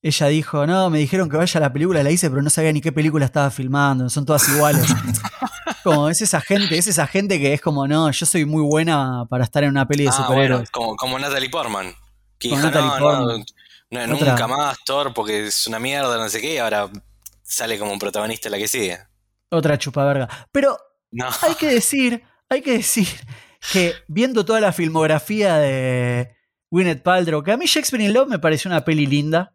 ella 0.04 0.28
dijo, 0.28 0.68
no, 0.68 0.92
me 0.92 1.00
dijeron 1.00 1.28
que 1.28 1.38
vaya 1.38 1.58
a 1.58 1.62
la 1.62 1.74
película, 1.74 2.04
la 2.04 2.12
hice, 2.12 2.30
pero 2.30 2.44
no 2.44 2.52
sabía 2.52 2.72
ni 2.72 2.82
qué 2.82 2.92
película 2.92 3.26
estaba 3.26 3.50
filmando, 3.50 4.10
son 4.12 4.26
todas 4.28 4.48
iguales. 4.50 4.86
como 5.84 6.08
es 6.10 6.22
esa 6.22 6.40
gente, 6.40 6.78
es 6.78 6.86
esa 6.88 7.08
gente 7.08 7.40
que 7.40 7.54
es 7.54 7.62
como, 7.62 7.88
no, 7.88 8.12
yo 8.12 8.26
soy 8.28 8.46
muy 8.46 8.62
buena 8.62 9.26
para 9.28 9.44
estar 9.44 9.64
en 9.64 9.72
una 9.72 9.88
peli 9.88 10.04
de 10.04 10.10
Ah, 10.10 10.14
bueno, 10.18 10.28
superhéroes. 10.28 10.70
como, 10.70 10.96
como 10.96 11.18
Natalie 11.18 11.50
Portman. 11.50 11.88
Que 12.38 12.50
Como 12.50 12.62
dijo, 12.62 12.68
Natalie 12.72 12.90
no, 12.92 13.00
Portman. 13.00 13.40
no, 13.40 13.46
no, 13.92 14.16
Otra. 14.16 14.32
nunca 14.32 14.48
más 14.48 14.78
Thor 14.86 15.14
porque 15.14 15.48
es 15.48 15.68
una 15.68 15.80
mierda, 15.80 16.18
no 16.18 16.28
sé 16.30 16.42
qué, 16.42 16.56
y 16.56 16.58
ahora 16.58 16.90
sale 17.44 17.80
como 17.80 17.98
protagonista 17.98 18.50
la 18.50 18.58
que 18.58 18.68
sigue. 18.68 19.00
Otra 19.50 19.78
chupaverga. 19.78 20.28
Pero 20.52 20.78
No, 21.12 21.28
hay 21.42 21.56
que 21.56 21.68
decir, 21.68 22.22
hay 22.50 22.62
que 22.62 22.74
decir 22.74 23.08
que 23.72 23.94
viendo 24.08 24.44
toda 24.46 24.60
la 24.60 24.74
filmografía 24.74 25.56
de 25.58 26.36
Gwyneth 26.70 27.02
Paltrow, 27.02 27.42
que 27.44 27.54
a 27.54 27.58
mí 27.58 27.66
Shakespeare 27.66 28.04
in 28.04 28.14
Love 28.14 28.28
me 28.28 28.40
pareció 28.40 28.70
una 28.70 28.84
peli 28.84 29.06
linda. 29.06 29.54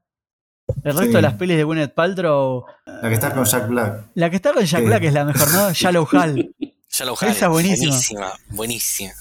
El 0.84 0.92
resto 0.92 1.02
Sí. 1.02 1.12
de 1.12 1.22
las 1.22 1.34
pelis 1.34 1.56
de 1.58 1.64
Gwyneth 1.64 1.92
Paltrow, 1.92 2.64
La 2.86 3.08
que 3.08 3.14
está 3.14 3.34
con 3.34 3.44
Jack 3.44 3.68
Black. 3.68 4.06
la 4.14 4.30
que 4.30 4.36
está 4.36 4.52
con 4.54 4.64
Jack 4.64 4.80
Sí. 4.80 4.86
Black 4.86 5.02
es 5.02 5.12
la 5.12 5.24
mejor, 5.26 5.52
¿no? 5.52 5.70
Shallow 5.74 6.08
Hal. 6.12 6.54
Shallow 6.88 7.14
Esa 7.16 7.26
Hal, 7.26 7.32
es 7.32 7.48
buenísima. 7.48 7.90
Buenísima, 7.90 8.32
buenísima. 8.50 9.12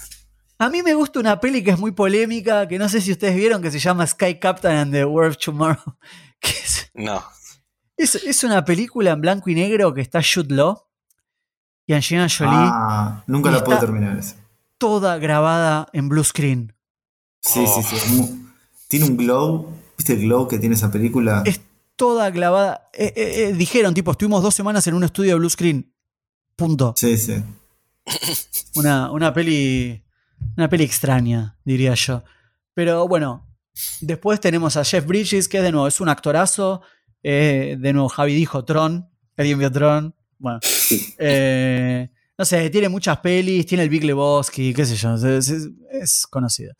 A 0.61 0.69
mí 0.69 0.83
me 0.83 0.93
gusta 0.93 1.19
una 1.19 1.39
peli 1.39 1.63
que 1.63 1.71
es 1.71 1.79
muy 1.79 1.91
polémica, 1.91 2.67
que 2.67 2.77
no 2.77 2.87
sé 2.87 3.01
si 3.01 3.11
ustedes 3.11 3.35
vieron, 3.35 3.63
que 3.63 3.71
se 3.71 3.79
llama 3.79 4.05
Sky 4.05 4.37
Captain 4.39 4.75
and 4.77 4.93
the 4.93 5.05
World 5.05 5.31
of 5.31 5.37
Tomorrow. 5.43 5.97
Que 6.39 6.49
es, 6.51 6.91
No. 6.93 7.23
es, 7.97 8.13
es 8.15 8.43
una 8.43 8.63
película 8.63 9.11
en 9.11 9.21
blanco 9.21 9.49
y 9.49 9.55
negro 9.55 9.91
que 9.93 10.01
está 10.01 10.21
Jude 10.21 10.53
Law 10.55 10.83
y 11.87 11.93
Angelina 11.93 12.27
Jolie, 12.29 12.51
Ah, 12.53 13.23
nunca 13.27 13.49
la 13.51 13.57
está- 13.57 13.79
terminar 13.79 14.17
esa. 14.17 14.35
toda 14.77 15.17
grabada 15.17 15.87
en 15.93 16.09
blue 16.09 16.23
screen. 16.23 16.75
Sí, 17.41 17.65
sí, 17.67 17.81
sí. 17.83 18.45
Tiene 18.87 19.05
un 19.05 19.17
glow. 19.17 19.67
¿Viste 19.97 20.13
el 20.13 20.21
glow 20.21 20.47
que 20.47 20.59
tiene 20.59 20.75
esa 20.75 20.91
película? 20.91 21.41
Es 21.45 21.59
toda 21.95 22.31
clavada. 22.31 22.89
Eh, 22.93 23.13
eh, 23.15 23.33
eh, 23.49 23.53
dijeron, 23.53 23.93
tipo, 23.95 24.11
estuvimos 24.11 24.41
dos 24.43 24.53
semanas 24.55 24.85
en 24.87 24.93
un 24.95 25.03
estudio 25.03 25.31
de 25.33 25.39
blue 25.39 25.49
screen. 25.49 25.91
Punto. 26.55 26.93
Sí, 26.97 27.17
sí. 27.17 27.43
Una, 28.75 29.11
una 29.11 29.33
peli. 29.33 30.03
Una 30.57 30.69
peli 30.69 30.83
extraña, 30.83 31.57
diría 31.63 31.93
yo. 31.95 32.23
Pero 32.73 33.07
bueno. 33.07 33.47
Después 34.01 34.39
tenemos 34.41 34.75
a 34.75 34.83
Jeff 34.83 35.05
Bridges, 35.05 35.47
que 35.47 35.61
de 35.61 35.71
nuevo 35.71 35.87
es 35.87 36.01
un 36.01 36.09
actorazo. 36.09 36.81
Eh, 37.23 37.77
de 37.79 37.93
nuevo, 37.93 38.09
Javi 38.09 38.33
dijo 38.35 38.65
Tron. 38.65 39.09
¿Alguien 39.37 39.59
vio 39.59 39.71
Tron? 39.71 40.13
Bueno. 40.37 40.59
Eh, 41.17 42.09
no 42.37 42.45
sé, 42.45 42.69
tiene 42.69 42.89
muchas 42.89 43.17
pelis, 43.19 43.65
tiene 43.65 43.83
el 43.83 43.89
Big 43.89 44.03
Lebowski, 44.03 44.73
qué 44.73 44.85
sé 44.85 44.95
yo. 44.95 45.15
Es, 45.15 45.23
es- 45.49 45.69
es 45.91 46.27
conocido. 46.27 46.73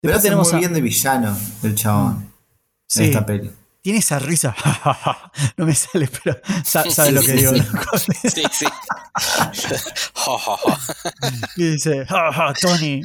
Pero 0.00 0.14
hace 0.14 0.24
tenemos 0.28 0.48
muy 0.48 0.56
a. 0.56 0.60
bien 0.60 0.72
de 0.72 0.80
villano 0.80 1.36
el 1.62 1.74
chabón 1.74 2.32
Sí. 2.86 3.00
en 3.02 3.06
esta 3.10 3.26
peli. 3.26 3.50
Tiene 3.82 4.00
esa 4.00 4.18
risa. 4.18 4.54
no 5.56 5.64
me 5.66 5.74
sale, 5.74 6.08
pero 6.22 6.38
sa- 6.64 6.88
sabes 6.90 7.12
lo 7.14 7.22
que 7.22 7.32
digo. 7.32 7.52
¿no? 7.52 7.62
Sí, 7.98 8.42
sí. 8.52 8.66
Y 11.56 11.64
dice, 11.72 12.06
"Ja, 12.06 12.32
ja, 12.32 12.52
Tony, 12.54 13.02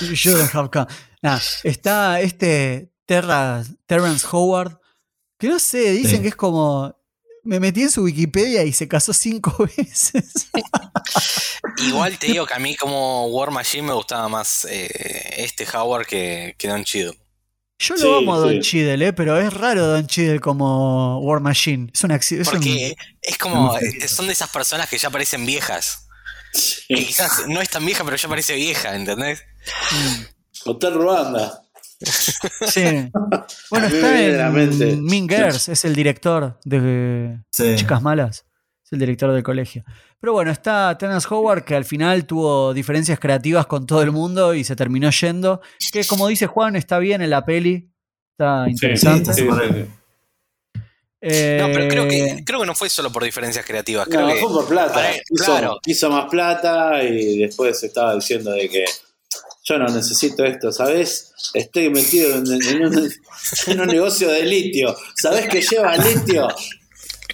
you 0.00 0.14
shouldn't 0.14 0.54
have 0.54 0.70
come". 0.70 0.86
Nah, 1.22 1.38
está 1.64 2.20
este 2.20 2.90
Terra, 3.06 3.62
Terrence 3.86 4.26
Howard, 4.30 4.78
que 5.38 5.48
no 5.48 5.58
sé, 5.58 5.92
dicen 5.92 6.16
Sí. 6.18 6.22
que 6.22 6.28
es 6.28 6.36
como. 6.36 6.94
Me 7.44 7.60
metí 7.60 7.82
en 7.82 7.90
su 7.92 8.02
Wikipedia 8.02 8.64
y 8.64 8.72
se 8.72 8.88
casó 8.88 9.12
cinco 9.12 9.56
veces. 9.76 10.48
Igual 11.78 12.18
te 12.18 12.26
digo 12.26 12.44
que 12.44 12.54
a 12.54 12.58
mí 12.58 12.74
como 12.74 13.28
War 13.28 13.52
Machine 13.52 13.86
me 13.86 13.92
gustaba 13.92 14.28
más 14.28 14.66
eh, 14.68 14.90
este 15.36 15.64
Howard 15.76 16.06
que, 16.06 16.56
que 16.58 16.66
Don 16.66 16.82
Chido. 16.84 17.14
Yo 17.78 17.94
lo 17.94 18.00
Sí, 18.00 18.14
amo 18.22 18.34
a 18.34 18.38
Don 18.38 18.52
sí. 18.52 18.60
Cheadle, 18.60 19.08
eh, 19.08 19.12
pero 19.12 19.38
es 19.38 19.52
raro 19.52 19.86
Don 19.86 20.06
Cheadle 20.06 20.40
como 20.40 21.18
War 21.20 21.40
Machine. 21.40 21.90
Es 21.92 22.02
un 22.04 22.12
accidente. 22.12 22.50
Porque 22.50 22.94
es 23.20 23.36
como, 23.38 23.76
eh, 23.78 24.08
son 24.08 24.26
de 24.26 24.32
esas 24.32 24.48
personas 24.50 24.88
que 24.88 24.96
ya 24.98 25.10
parecen 25.10 25.44
viejas. 25.44 26.06
Que 26.88 26.96
Sí. 26.96 27.06
quizás 27.06 27.46
no 27.48 27.60
es 27.60 27.68
tan 27.68 27.84
vieja, 27.84 28.02
pero 28.04 28.16
ya 28.16 28.28
parece 28.30 28.54
vieja, 28.54 28.96
¿entendés? 28.96 29.42
Hotel 30.64 30.94
Ruanda. 30.94 31.62
Sí. 32.68 33.10
Bueno, 33.70 33.86
está 33.88 34.20
en 34.22 35.04
Mean 35.04 35.28
Girls, 35.28 35.68
es 35.68 35.84
el 35.84 35.94
director 35.94 36.58
de 36.64 37.38
Sí. 37.52 37.74
Chicas 37.76 38.00
Malas. 38.02 38.45
Es 38.86 38.92
el 38.92 39.00
director 39.00 39.32
del 39.32 39.42
colegio. 39.42 39.82
Pero 40.20 40.32
bueno, 40.32 40.52
está 40.52 40.96
Terrence 40.96 41.26
Howard, 41.28 41.64
que 41.64 41.74
al 41.74 41.84
final 41.84 42.24
tuvo 42.24 42.72
diferencias 42.72 43.18
creativas 43.18 43.66
con 43.66 43.84
todo 43.84 44.00
el 44.02 44.12
mundo 44.12 44.54
y 44.54 44.62
se 44.62 44.76
terminó 44.76 45.10
yendo. 45.10 45.60
Que 45.92 46.06
como 46.06 46.28
dice 46.28 46.46
Juan, 46.46 46.76
está 46.76 47.00
bien 47.00 47.20
en 47.20 47.30
la 47.30 47.44
peli. 47.44 47.90
Está 48.38 48.68
interesante. 48.68 49.34
sí, 49.34 49.42
sí. 49.42 49.86
Eh, 51.20 51.58
No, 51.60 51.66
pero 51.72 51.88
creo 51.88 52.06
que, 52.06 52.44
creo 52.46 52.60
que 52.60 52.66
no 52.66 52.76
fue 52.76 52.88
solo 52.88 53.10
por 53.10 53.24
diferencias 53.24 53.66
creativas. 53.66 54.06
Creo 54.06 54.20
No, 54.20 54.28
que 54.28 54.38
fue 54.40 54.50
por 54.50 54.68
plata. 54.68 55.02
Hizo, 55.30 55.44
claro. 55.44 55.80
hizo 55.84 56.08
más 56.10 56.26
plata 56.30 57.02
y 57.02 57.38
después 57.38 57.82
estaba 57.82 58.14
diciendo 58.14 58.52
de 58.52 58.68
que 58.68 58.84
yo 59.64 59.78
no 59.78 59.86
necesito 59.88 60.44
esto, 60.44 60.70
¿sabes? 60.70 61.32
Estoy 61.54 61.90
metido 61.90 62.36
en, 62.36 62.46
en 62.46 62.86
un, 62.86 63.10
en 63.66 63.80
un 63.80 63.86
negocio 63.88 64.28
de 64.30 64.44
litio. 64.44 64.94
¿Sabes 65.16 65.48
que 65.48 65.60
lleva 65.60 65.96
litio? 65.96 66.46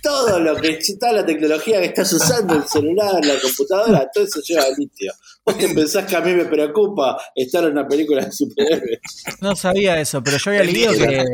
Todo 0.00 0.38
lo 0.40 0.56
que 0.56 0.78
toda 0.98 1.12
la 1.12 1.26
tecnología 1.26 1.80
que 1.80 1.86
estás 1.86 2.12
usando, 2.12 2.54
el 2.54 2.66
celular, 2.68 3.24
la 3.24 3.40
computadora, 3.40 4.08
todo 4.12 4.24
eso 4.24 4.40
lleva 4.46 4.64
litio. 4.76 5.12
¿Vos 5.44 5.58
te 5.58 5.68
pensás 5.68 6.06
que 6.06 6.16
a 6.16 6.20
mí 6.20 6.32
me 6.34 6.44
preocupa 6.44 7.20
estar 7.34 7.64
en 7.64 7.72
una 7.72 7.86
película 7.86 8.24
de 8.24 8.32
superhéroes? 8.32 9.00
No 9.40 9.54
sabía 9.56 10.00
eso, 10.00 10.22
pero 10.22 10.38
yo 10.38 10.50
había 10.50 10.64
leído 10.64 10.92
que. 10.92 11.24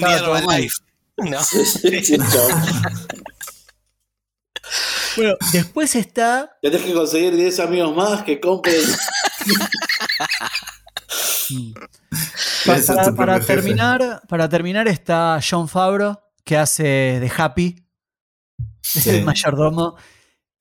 mal. 0.00 0.24
Herbalife. 0.24 0.76
No. 1.18 1.42
Sí. 1.42 2.16
Bueno, 5.16 5.34
después 5.52 5.96
está. 5.96 6.56
Tenés 6.62 6.82
que 6.82 6.92
conseguir 6.94 7.34
10 7.34 7.60
amigos 7.60 7.96
más 7.96 8.22
que 8.22 8.38
compren. 8.40 8.80
mm, 11.50 11.72
Para, 13.16 13.40
terminar, 13.40 14.22
para 14.28 14.48
terminar 14.48 14.86
está 14.88 15.40
John 15.48 15.68
Favreau, 15.68 16.16
que 16.44 16.56
hace 16.56 16.82
de 16.84 17.30
Happy, 17.36 17.76
Sí. 18.82 19.10
el 19.10 19.24
mayordomo. 19.24 19.96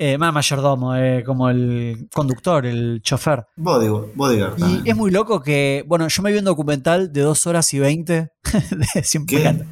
Eh, 0.01 0.17
más 0.17 0.33
mayordomo, 0.33 0.95
eh, 0.95 1.23
como 1.25 1.49
el 1.49 2.07
conductor, 2.13 2.65
el 2.65 3.01
chofer. 3.01 3.45
Bodyguard, 3.57 4.11
bodyguard 4.15 4.57
Y 4.85 4.89
es 4.89 4.95
muy 4.95 5.11
loco 5.11 5.41
que, 5.41 5.83
bueno, 5.87 6.07
yo 6.07 6.21
me 6.23 6.31
vi 6.31 6.37
un 6.39 6.45
documental 6.45 7.11
de 7.11 7.19
dos 7.19 7.45
horas 7.47 7.73
y 7.73 7.79
veinte. 7.79 8.31
de- 8.95 9.03
siempre 9.03 9.43
¿Qué? 9.43 9.65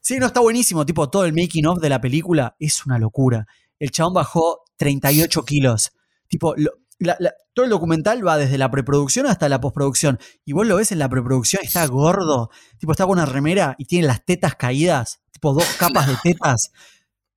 Sí, 0.00 0.18
no, 0.18 0.26
está 0.26 0.40
buenísimo. 0.40 0.86
Tipo, 0.86 1.10
todo 1.10 1.26
el 1.26 1.34
making 1.34 1.66
of 1.66 1.80
de 1.80 1.90
la 1.90 2.00
película 2.00 2.56
es 2.58 2.86
una 2.86 2.98
locura. 2.98 3.46
El 3.78 3.90
chabón 3.90 4.14
bajó 4.14 4.60
38 4.76 5.44
kilos. 5.44 5.92
Tipo, 6.28 6.54
lo- 6.56 6.72
la- 7.04 7.16
la- 7.20 7.32
todo 7.52 7.64
el 7.64 7.70
documental 7.70 8.26
va 8.26 8.36
desde 8.36 8.58
la 8.58 8.70
preproducción 8.70 9.26
hasta 9.26 9.48
la 9.48 9.60
postproducción. 9.60 10.18
Y 10.44 10.52
vos 10.52 10.66
lo 10.66 10.76
ves 10.76 10.92
en 10.92 10.98
la 10.98 11.08
preproducción, 11.08 11.62
está 11.64 11.86
gordo. 11.86 12.50
Tipo, 12.78 12.92
está 12.92 13.04
con 13.04 13.12
una 13.18 13.26
remera 13.26 13.74
y 13.78 13.84
tiene 13.84 14.06
las 14.06 14.24
tetas 14.24 14.54
caídas. 14.56 15.20
Tipo, 15.32 15.52
dos 15.54 15.64
capas 15.78 16.06
de 16.08 16.16
tetas. 16.22 16.72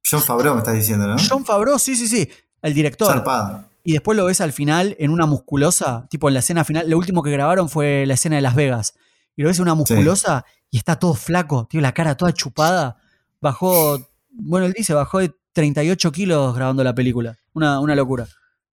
John 0.10 0.22
Favreau 0.22 0.54
me 0.56 0.60
estás 0.62 0.76
diciendo, 0.76 1.08
¿no? 1.08 1.18
John 1.30 1.46
Favreau, 1.46 1.78
sí, 1.80 1.96
sí, 1.96 2.08
sí. 2.08 2.30
El 2.62 2.74
director. 2.74 3.08
Zarpado. 3.08 3.66
Y 3.84 3.94
después 3.94 4.18
lo 4.18 4.26
ves 4.26 4.42
al 4.42 4.52
final 4.54 4.96
en 5.00 5.12
una 5.12 5.26
musculosa, 5.26 6.08
tipo 6.10 6.28
en 6.28 6.34
la 6.34 6.40
escena 6.42 6.64
final. 6.66 6.90
Lo 6.90 6.98
último 6.98 7.24
que 7.24 7.32
grabaron 7.32 7.70
fue 7.70 8.06
la 8.06 8.16
escena 8.16 8.36
de 8.36 8.42
Las 8.42 8.56
Vegas. 8.56 8.96
Y 9.36 9.44
lo 9.44 9.48
ves 9.50 9.58
en 9.58 9.64
una 9.64 9.76
musculosa 9.76 10.46
y 10.70 10.78
está 10.78 10.98
todo 10.98 11.14
flaco, 11.14 11.68
tiene 11.70 11.84
la 11.84 11.94
cara 11.94 12.18
toda 12.18 12.34
chupada. 12.34 12.98
Bajó, 13.40 14.10
bueno, 14.32 14.66
él 14.66 14.74
dice, 14.76 14.94
bajó 14.94 15.20
de 15.20 15.34
38 15.54 16.12
kilos 16.12 16.56
grabando 16.56 16.84
la 16.84 16.94
película. 16.96 17.38
Una, 17.54 17.80
una 17.80 17.96
locura. 17.96 18.28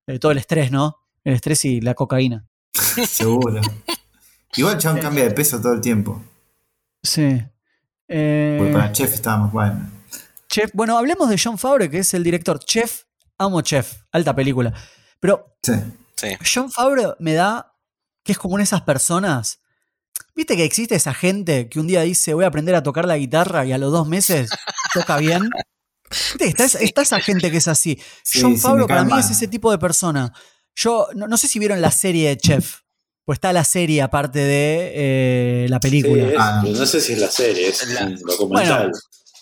Eh, 0.06 0.18
todo 0.18 0.32
el 0.32 0.38
estrés, 0.38 0.70
¿no? 0.70 0.98
El 1.24 1.34
estrés 1.34 1.64
y 1.64 1.80
la 1.80 1.94
cocaína. 1.94 2.46
Seguro. 3.08 3.60
Igual 4.56 4.78
Chabón 4.78 5.00
cambia 5.00 5.24
de 5.24 5.30
peso 5.30 5.60
todo 5.60 5.72
el 5.74 5.80
tiempo. 5.80 6.22
Sí. 7.02 7.42
Eh, 8.08 8.56
Porque 8.58 8.72
para 8.72 8.92
Chef 8.92 9.12
estábamos, 9.14 9.52
bueno. 9.52 9.90
Chef, 10.48 10.70
bueno, 10.74 10.96
hablemos 10.98 11.28
de 11.28 11.40
John 11.42 11.58
Favre, 11.58 11.90
que 11.90 11.98
es 11.98 12.14
el 12.14 12.22
director. 12.22 12.58
Chef, 12.58 13.02
amo 13.38 13.60
Chef, 13.62 14.02
alta 14.12 14.34
película. 14.34 14.72
Pero 15.20 15.56
Sí. 15.62 15.72
Sí. 16.16 16.28
John 16.54 16.70
Favreau 16.70 17.16
me 17.18 17.32
da 17.32 17.74
que 18.22 18.32
es 18.32 18.38
como 18.38 18.54
una 18.54 18.60
de 18.60 18.66
esas 18.66 18.82
personas. 18.82 19.60
¿Viste 20.36 20.56
que 20.56 20.64
existe 20.64 20.94
esa 20.94 21.14
gente 21.14 21.68
que 21.68 21.80
un 21.80 21.86
día 21.86 22.02
dice 22.02 22.34
voy 22.34 22.44
a 22.44 22.48
aprender 22.48 22.74
a 22.74 22.82
tocar 22.82 23.04
la 23.04 23.16
guitarra 23.16 23.64
y 23.64 23.72
a 23.72 23.78
los 23.78 23.90
dos 23.90 24.06
meses 24.06 24.50
toca 24.92 25.16
bien? 25.16 25.50
Está, 26.40 26.64
esa- 26.64 26.78
está 26.80 27.02
esa 27.02 27.20
gente 27.20 27.50
que 27.50 27.58
es 27.58 27.68
así. 27.68 27.98
Sí, 28.22 28.40
John 28.42 28.54
sí, 28.54 28.60
Favreau 28.60 28.86
para 28.88 29.04
mí 29.04 29.12
es 29.18 29.30
ese 29.30 29.48
tipo 29.48 29.70
de 29.70 29.78
persona. 29.78 30.32
Yo 30.76 31.08
no, 31.14 31.26
no 31.28 31.36
sé 31.36 31.46
si 31.48 31.58
vieron 31.58 31.80
la 31.80 31.90
serie 31.90 32.28
de 32.30 32.36
Chef. 32.36 32.78
Pues 33.24 33.36
está 33.38 33.52
la 33.54 33.64
serie 33.64 34.02
aparte 34.02 34.38
de 34.38 34.92
eh, 34.94 35.66
la 35.70 35.76
Sí, 35.76 35.80
película. 35.82 36.28
es- 36.28 36.34
Ah, 36.38 36.62
no. 36.66 36.84
sé 36.86 37.00
si 37.00 37.14
es 37.14 37.18
la 37.18 37.30
serie, 37.30 37.68
es 37.68 37.88
La- 37.88 38.04
un 38.06 38.16
documental. 38.16 38.92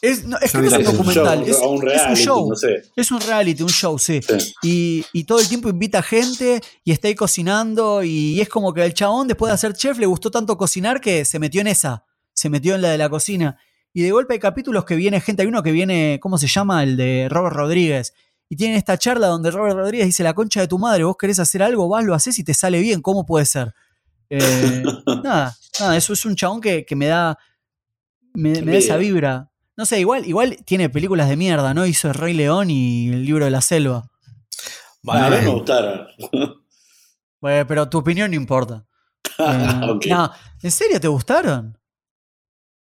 Es, 0.00 0.24
no, 0.24 0.36
es 0.38 0.50
que 0.50 0.58
no 0.58 0.64
un 0.78 0.82
documental, 0.84 1.44
show, 1.44 1.48
es, 1.48 1.56
un 1.58 1.62
es 1.62 1.62
un 1.62 1.80
reality, 1.80 2.22
show. 2.24 2.48
no 2.48 2.56
sé. 2.56 2.82
Es 2.96 3.10
un 3.12 3.20
reality, 3.20 3.62
un 3.62 3.68
show, 3.68 3.98
sí. 4.00 4.20
Sí. 4.20 4.52
Y, 4.62 5.04
y 5.12 5.24
todo 5.24 5.38
el 5.38 5.48
tiempo 5.48 5.68
invita 5.68 6.02
gente 6.02 6.60
y 6.84 6.90
está 6.90 7.06
ahí 7.06 7.14
cocinando 7.14 8.02
y 8.02 8.40
es 8.40 8.48
como 8.48 8.74
que 8.74 8.84
el 8.84 8.94
chabón 8.94 9.28
después 9.28 9.50
de 9.50 9.54
hacer 9.54 9.74
chef 9.74 9.98
le 9.98 10.06
gustó 10.06 10.30
tanto 10.32 10.56
cocinar 10.58 11.00
que 11.00 11.24
se 11.24 11.38
metió 11.38 11.60
en 11.60 11.68
esa, 11.68 12.04
se 12.34 12.50
metió 12.50 12.74
en 12.74 12.82
la 12.82 12.90
de 12.90 12.98
la 12.98 13.08
cocina. 13.08 13.58
Y 13.94 14.02
de 14.02 14.10
golpe 14.10 14.34
hay 14.34 14.40
capítulos 14.40 14.84
que 14.84 14.96
viene 14.96 15.20
gente, 15.20 15.42
hay 15.42 15.48
uno 15.48 15.62
que 15.62 15.72
viene, 15.72 16.18
¿cómo 16.22 16.38
se 16.38 16.46
llama? 16.48 16.82
El 16.82 16.96
de 16.96 17.28
Robert 17.30 17.54
Rodríguez. 17.56 18.14
Y 18.48 18.56
tienen 18.56 18.76
esta 18.76 18.98
charla 18.98 19.28
donde 19.28 19.50
Robert 19.50 19.76
Rodríguez 19.76 20.06
dice, 20.06 20.22
la 20.22 20.34
concha 20.34 20.60
de 20.60 20.68
tu 20.68 20.78
madre, 20.78 21.04
vos 21.04 21.16
querés 21.18 21.38
hacer 21.38 21.62
algo, 21.62 21.88
vas, 21.88 22.04
lo 22.04 22.14
haces 22.14 22.38
y 22.38 22.44
te 22.44 22.54
sale 22.54 22.80
bien, 22.80 23.00
¿cómo 23.02 23.24
puede 23.26 23.46
ser? 23.46 23.74
Eh, 24.30 24.82
nada, 25.24 25.56
nada, 25.80 25.96
eso 25.96 26.12
es 26.12 26.24
un 26.24 26.36
chabón 26.36 26.60
que, 26.60 26.84
que 26.84 26.96
me 26.96 27.06
da, 27.06 27.38
me, 28.34 28.60
me 28.62 28.72
da 28.72 28.78
esa 28.78 28.96
vibra. 28.96 29.50
No 29.76 29.86
sé, 29.86 30.00
igual, 30.00 30.26
igual 30.26 30.58
tiene 30.66 30.90
películas 30.90 31.28
de 31.28 31.36
mierda, 31.36 31.72
¿no? 31.72 31.86
Hizo 31.86 32.08
El 32.08 32.14
Rey 32.14 32.34
León 32.34 32.70
y 32.70 33.08
El 33.08 33.24
Libro 33.24 33.44
de 33.46 33.50
la 33.50 33.62
Selva. 33.62 33.98
a 33.98 34.04
Vale. 35.02 35.38
mí 35.38 35.44
me 35.46 35.50
gustaron. 35.50 36.06
Bueno, 37.40 37.66
pero 37.66 37.88
tu 37.88 37.98
opinión 37.98 38.30
no 38.30 38.36
importa. 38.36 38.84
Eh. 39.38 40.08
No, 40.10 40.30
¿en 40.62 40.70
serio 40.70 41.00
te 41.00 41.08
gustaron? 41.08 41.76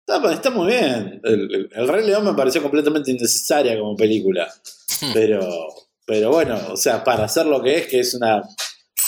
Está, 0.07 0.33
está 0.33 0.51
muy 0.51 0.69
bien. 0.69 1.21
El, 1.25 1.55
el- 1.55 1.71
el 1.75 1.89
Rey 1.89 2.07
León 2.07 2.25
me 2.25 2.35
pareció 2.35 2.63
completamente 2.63 3.11
innecesaria 3.11 3.79
como 3.79 3.97
película. 3.97 4.53
Hmm. 5.01 5.13
Pero, 5.13 5.49
pero 6.05 6.31
bueno, 6.31 6.59
o 6.71 6.77
sea, 6.77 7.03
para 7.03 7.25
hacer 7.25 7.47
lo 7.47 7.61
que 7.63 7.79
es, 7.79 7.87
que 7.89 8.01
es 8.01 8.15
una, 8.15 8.43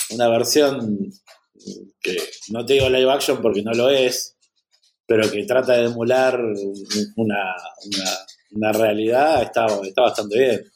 una 0.09 0.27
versión 0.27 1.09
que 2.01 2.17
no 2.49 2.65
te 2.65 2.73
digo 2.73 2.89
live 2.89 3.11
action 3.11 3.41
porque 3.41 3.61
no 3.61 3.71
lo 3.73 3.89
es, 3.89 4.35
pero 5.05 5.29
que 5.31 5.43
trata 5.45 5.73
de 5.73 5.85
emular 5.85 6.39
una, 7.15 7.55
una, 7.85 8.17
una 8.51 8.71
realidad, 8.73 9.41
está, 9.43 9.67
está 9.83 10.01
bastante 10.01 10.37
bien. 10.37 10.71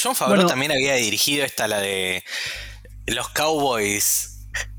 John 0.00 0.14
Favreau 0.14 0.36
Bueno. 0.36 0.48
también 0.50 0.72
había 0.72 0.94
dirigido 0.94 1.44
esta, 1.44 1.66
la 1.66 1.80
de 1.80 2.22
los 3.06 3.28
cowboys 3.30 4.35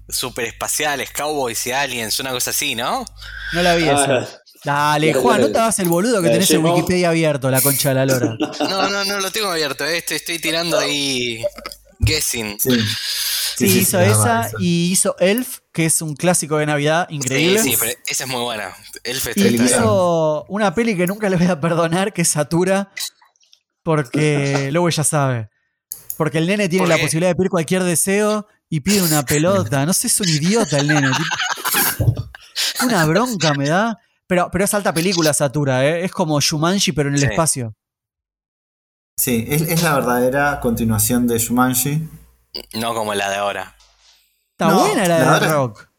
superespaciales, 0.09 1.11
cowboys 1.11 1.65
y 1.67 1.71
aliens, 1.71 2.19
una 2.19 2.31
cosa 2.31 2.51
así, 2.51 2.75
¿no? 2.75 3.05
No 3.53 3.61
la 3.61 3.75
vi 3.75 3.87
Ah, 3.89 4.03
esa. 4.25 4.41
Dale, 4.63 5.13
Juan, 5.13 5.41
no 5.41 5.51
te 5.51 5.57
hagas 5.59 5.79
el 5.79 5.87
boludo 5.87 6.21
que 6.21 6.29
tenés 6.29 6.49
el 6.51 6.59
Wikipedia 6.59 7.09
abierto, 7.09 7.49
la 7.51 7.61
concha 7.61 7.89
de 7.89 7.95
la 7.95 8.05
lora. 8.05 8.35
No, 8.59 8.89
no, 8.89 9.05
no 9.05 9.19
lo 9.19 9.31
tengo 9.31 9.47
abierto, 9.49 9.85
eh, 9.85 9.97
estoy, 9.97 10.17
estoy 10.17 10.39
tirando 10.39 10.77
ahí 10.79 11.43
guessing. 11.99 12.59
Sí. 12.59 12.71
Sí, 13.57 13.69
sí, 13.69 13.79
hizo 13.79 13.99
sí, 13.99 14.05
esa 14.11 14.51
y 14.59 14.91
hizo 14.91 15.15
Elf, 15.19 15.59
que 15.73 15.85
es 15.85 16.01
un 16.03 16.15
clásico 16.15 16.57
de 16.57 16.67
Navidad 16.67 17.07
increíble. 17.09 17.59
Sí, 17.63 17.71
sí, 17.71 17.77
pero 17.79 17.91
esa 18.05 18.23
es 18.25 18.29
muy 18.29 18.41
buena. 18.41 18.71
Elf 19.03 19.27
está- 19.27 19.41
y 19.47 19.55
hizo 19.55 20.45
una 20.49 20.75
peli 20.75 20.95
que 20.95 21.07
nunca 21.07 21.27
le 21.29 21.37
voy 21.37 21.47
a 21.47 21.59
perdonar, 21.59 22.13
que 22.13 22.21
es 22.21 22.27
Satura, 22.27 22.91
porque 23.83 24.69
luego 24.71 24.89
ya 24.89 25.03
sabe. 25.03 25.49
Porque 26.17 26.39
el 26.39 26.47
nene 26.47 26.67
tiene 26.69 26.83
¿Por 26.85 26.89
la 26.89 27.01
posibilidad 27.01 27.29
de 27.31 27.35
pedir 27.35 27.49
cualquier 27.49 27.83
deseo 27.83 28.47
y 28.69 28.79
pide 28.81 29.01
una 29.01 29.23
pelota. 29.23 29.85
No 29.85 29.93
sé, 29.93 30.07
es 30.07 30.19
un 30.19 30.29
idiota 30.29 30.77
el 30.79 30.87
nene. 30.87 31.09
tipo. 31.97 32.29
Una 32.83 33.05
bronca 33.05 33.53
me 33.53 33.67
da. 33.69 33.97
Pero, 34.27 34.49
pero 34.51 34.65
es 34.65 34.73
alta 34.73 34.93
película, 34.93 35.33
Satura, 35.33 35.85
¿eh? 35.85 36.03
Es 36.03 36.11
como 36.11 36.39
Shumanji, 36.41 36.91
pero 36.91 37.09
en 37.09 37.15
el 37.15 37.21
Sí. 37.21 37.27
espacio. 37.27 37.73
Sí, 39.17 39.45
es, 39.47 39.61
es 39.63 39.81
la 39.83 39.95
verdadera 39.95 40.59
continuación 40.59 41.27
de 41.27 41.39
Shumanji. 41.39 42.07
No 42.75 42.93
como 42.93 43.13
la 43.13 43.29
de 43.29 43.35
ahora. 43.37 43.75
Está 44.51 44.67
No, 44.69 44.79
buena 44.79 45.07
la, 45.07 45.19
la 45.19 45.39
de 45.39 45.47
Rock. 45.47 45.89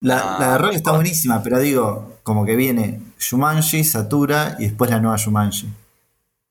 La, 0.00 0.18
Ah, 0.18 0.36
la 0.40 0.52
de 0.52 0.58
Rock 0.58 0.72
está 0.74 0.92
buenísima, 0.92 1.42
pero 1.42 1.58
digo, 1.58 2.18
como 2.22 2.44
que 2.44 2.56
viene 2.56 3.00
Shumanji, 3.18 3.84
Satura 3.84 4.56
y 4.58 4.64
después 4.66 4.90
la 4.90 4.98
nueva 5.00 5.16
Shumanji. 5.16 5.68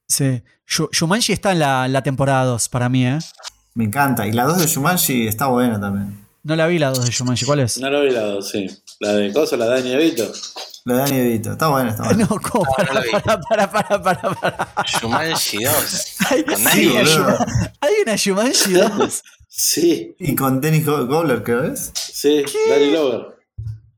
Sí. 0.08 0.42
Shu- 0.68 0.90
Shumanji 0.92 1.34
está 1.34 1.52
en 1.52 1.60
la, 1.60 1.88
la 1.88 2.02
temporada 2.02 2.46
2 2.46 2.70
para 2.70 2.90
mí, 2.90 3.06
¿eh? 3.06 3.20
Me 3.76 3.84
encanta. 3.86 4.26
Y 4.28 4.32
la 4.32 4.46
2 4.46 4.58
de 4.60 4.68
Shumanji 4.68 5.28
está 5.28 5.48
buena 5.48 5.80
también. 5.80 6.26
No 6.44 6.56
la 6.56 6.68
vi 6.68 6.80
la 6.80 6.90
2 6.90 7.06
de 7.06 7.12
Shumanji. 7.12 7.46
¿Cuál 7.46 7.60
es? 7.62 7.78
No 7.78 7.90
lo 7.90 8.02
vi 8.04 8.12
la 8.12 8.22
dos, 8.22 8.50
sí. 8.50 8.68
La 9.00 9.14
de 9.14 9.34
Cosa, 9.34 9.58
la 9.58 9.66
de 9.66 9.72
Dani 9.82 9.92
Evito. 9.94 10.32
La 10.86 10.94
de 10.94 11.00
Dani 11.02 11.18
DeVito. 11.18 11.52
Está 11.54 11.68
buena, 11.70 11.90
está 11.92 12.04
buena. 12.04 12.26
No, 12.30 12.40
¿cómo? 12.40 12.66
La 12.78 12.86
Para, 12.86 13.02
vi. 13.02 13.10
para, 13.12 13.42
para, 13.42 13.72
para, 13.72 14.02
para, 14.04 14.34
para. 14.36 14.68
Shumanji 14.86 15.64
2. 15.64 16.16
Hay, 16.30 16.44
Con 16.44 16.68
hay 16.68 16.88
una 16.88 17.00
boludo. 17.00 17.16
Shuma- 17.38 17.74
hay 17.82 17.94
una 18.06 18.16
Shumanji 18.16 18.74
2. 18.74 19.24
Sí, 19.48 20.16
Y 20.20 20.36
con 20.36 20.62
Dennis 20.62 20.86
Go- 20.86 21.06
Gowler, 21.08 21.42
creo 21.44 21.64
es. 21.64 21.92
sí, 21.96 22.44
Danny 22.70 22.90
Glover. 22.92 23.38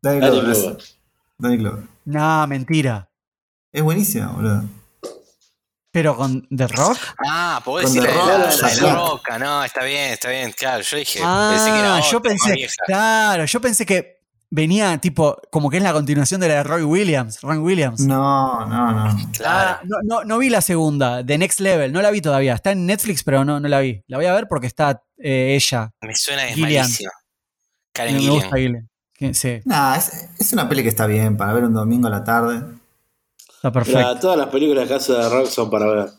Danny 0.01 0.19
Glover. 0.19 0.77
Danny 1.39 1.57
Glover. 1.57 1.83
No, 2.05 2.47
mentira. 2.47 3.09
Es 3.73 3.83
buenísima, 3.83 4.27
boludo. 4.27 4.63
Pero 5.97 6.15
con 6.15 6.47
The 6.55 6.67
Rock. 6.67 6.95
Ah, 7.27 7.59
Con 7.65 7.81
decir 7.81 8.03
The 8.03 8.07
la, 8.13 8.13
de 8.13 8.37
la- 8.37 8.45
Rock, 8.51 8.61
la 8.61 8.87
la 8.87 8.93
roca. 8.93 9.39
No, 9.39 9.63
está 9.63 9.83
bien, 9.83 10.11
está 10.11 10.29
bien. 10.29 10.51
Claro, 10.51 10.83
yo 10.83 10.95
dije. 10.97 11.19
pensé 11.19 11.71
que 11.71 11.79
era 11.79 11.95
Ah, 11.95 12.01
yo 12.11 12.21
pensé. 12.21 12.67
Claro, 12.85 13.45
yo 13.45 13.59
pensé 13.59 13.83
que 13.83 14.17
venía 14.51 14.95
tipo, 14.99 15.41
como 15.51 15.71
que 15.71 15.77
es 15.77 15.83
la 15.83 15.93
continuación 15.93 16.39
de 16.39 16.49
la 16.49 16.53
de 16.53 16.63
Roy 16.65 16.83
Williams. 16.83 17.41
Ron 17.41 17.57
Williams. 17.63 18.01
No, 18.01 18.63
no, 18.67 18.91
no. 18.91 19.31
Claro. 19.31 19.69
Ah, 19.71 19.81
no, 19.85 19.97
no, 20.03 20.23
no 20.23 20.37
vi 20.37 20.51
la 20.51 20.61
segunda, 20.61 21.25
The 21.25 21.35
Next 21.39 21.61
Level, 21.61 21.91
no 21.91 22.03
la 22.03 22.11
vi 22.11 22.21
todavía. 22.21 22.53
Está 22.53 22.73
en 22.73 22.85
Netflix, 22.85 23.23
pero 23.23 23.43
no, 23.43 23.59
no 23.59 23.67
la 23.67 23.79
vi. 23.79 23.99
La 24.05 24.17
voy 24.17 24.27
a 24.27 24.33
ver 24.35 24.45
porque 24.47 24.67
está 24.67 25.01
eh, 25.17 25.55
ella. 25.55 25.89
Me 26.01 26.13
suena 26.13 26.43
que 26.43 26.51
es. 26.51 26.57
Me, 28.13 28.29
gusta 28.29 28.55
Gillian. 28.55 28.87
Que- 29.15 29.33
Sí, 29.33 29.61
Nah, 29.65 29.95
es, 29.95 30.29
es 30.37 30.53
una 30.53 30.69
peli 30.69 30.83
que 30.83 30.89
está 30.89 31.07
bien 31.07 31.37
para 31.37 31.51
ver 31.53 31.63
un 31.63 31.73
domingo 31.73 32.05
a 32.07 32.11
la 32.11 32.23
tarde. 32.23 32.61
Está 33.57 33.71
perfecto. 33.71 33.99
La- 33.99 34.19
todas 34.19 34.37
las 34.37 34.47
películas 34.47 34.87
que 34.87 34.93
hace 34.95 35.13
de 35.13 35.29
Rock 35.29 35.47
son 35.47 35.69
para 35.69 35.85
ver. 35.87 36.09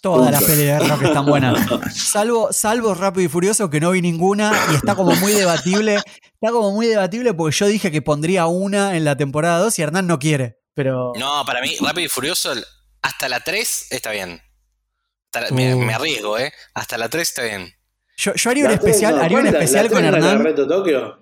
Todas 0.00 0.32
las 0.32 0.42
pelis 0.42 0.66
de 0.66 0.78
rock 0.80 1.02
están 1.02 1.24
buenas. 1.26 1.64
Salvo, 1.94 2.52
salvo 2.52 2.92
Rápido 2.92 3.24
y 3.24 3.28
Furioso, 3.28 3.70
que 3.70 3.78
no 3.78 3.92
vi 3.92 4.02
ninguna 4.02 4.52
y 4.72 4.74
está 4.74 4.96
como 4.96 5.12
muy 5.14 5.30
debatible. 5.30 5.94
Está 5.94 6.50
como 6.50 6.72
muy 6.72 6.88
debatible 6.88 7.34
porque 7.34 7.56
yo 7.56 7.66
dije 7.68 7.92
que 7.92 8.02
pondría 8.02 8.46
una 8.46 8.96
en 8.96 9.04
la 9.04 9.16
temporada 9.16 9.60
2 9.60 9.78
y 9.78 9.82
Hernán 9.82 10.08
no 10.08 10.18
quiere. 10.18 10.58
Pero. 10.74 11.12
No, 11.20 11.44
para 11.46 11.60
mí, 11.60 11.76
Rápido 11.80 12.06
y 12.06 12.08
Furioso, 12.08 12.52
hasta 13.00 13.28
la 13.28 13.38
3 13.44 13.86
está 13.92 14.10
bien. 14.10 14.40
Hasta 15.26 15.42
la- 15.48 15.50
me, 15.56 15.72
Uh. 15.76 15.78
me 15.78 15.94
arriesgo, 15.94 16.36
¿eh? 16.36 16.52
Hasta 16.74 16.98
la 16.98 17.08
3 17.08 17.28
está 17.28 17.42
bien. 17.44 17.72
Yo, 18.16 18.34
yo 18.34 18.50
haría 18.50 18.64
un 18.64 18.72
especial, 18.72 19.14
no, 19.14 19.22
haría 19.22 19.38
un 19.38 19.44
¿cuál 19.44 19.46
es 19.46 19.52
la- 19.52 19.58
especial 19.60 19.84
la 19.84 19.90
con 19.92 20.02
de 20.02 20.08
Hernán. 20.08 20.42
Reto 20.42 20.66
Tokio? 20.66 21.21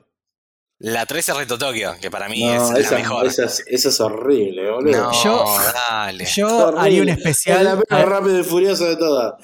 La 0.83 1.05
3 1.05 1.29
es 1.29 1.37
Reto 1.37 1.59
Tokio, 1.59 1.95
que 2.01 2.11
para 2.11 2.27
mí 2.31 2.43
No, 2.43 2.73
es 2.73 2.87
esa, 2.87 2.93
la 2.95 2.99
mejor. 3.03 3.27
esa 3.27 3.45
es, 3.45 3.63
esa 3.67 3.89
es 3.91 4.01
horrible, 4.01 4.71
boludo. 4.71 5.03
no, 5.13 5.23
Yo- 5.25 5.59
dale. 5.91 6.25
Yo 6.25 6.49
Horrible. 6.69 6.81
haría 6.81 7.03
un 7.03 7.09
Es 7.11 7.19
especial. 7.19 7.65
la 7.65 7.75
menos 7.77 8.09
rápido 8.09 8.41
y 8.41 8.45
furioso 8.45 8.85
de 8.87 8.97
todas. 8.97 9.35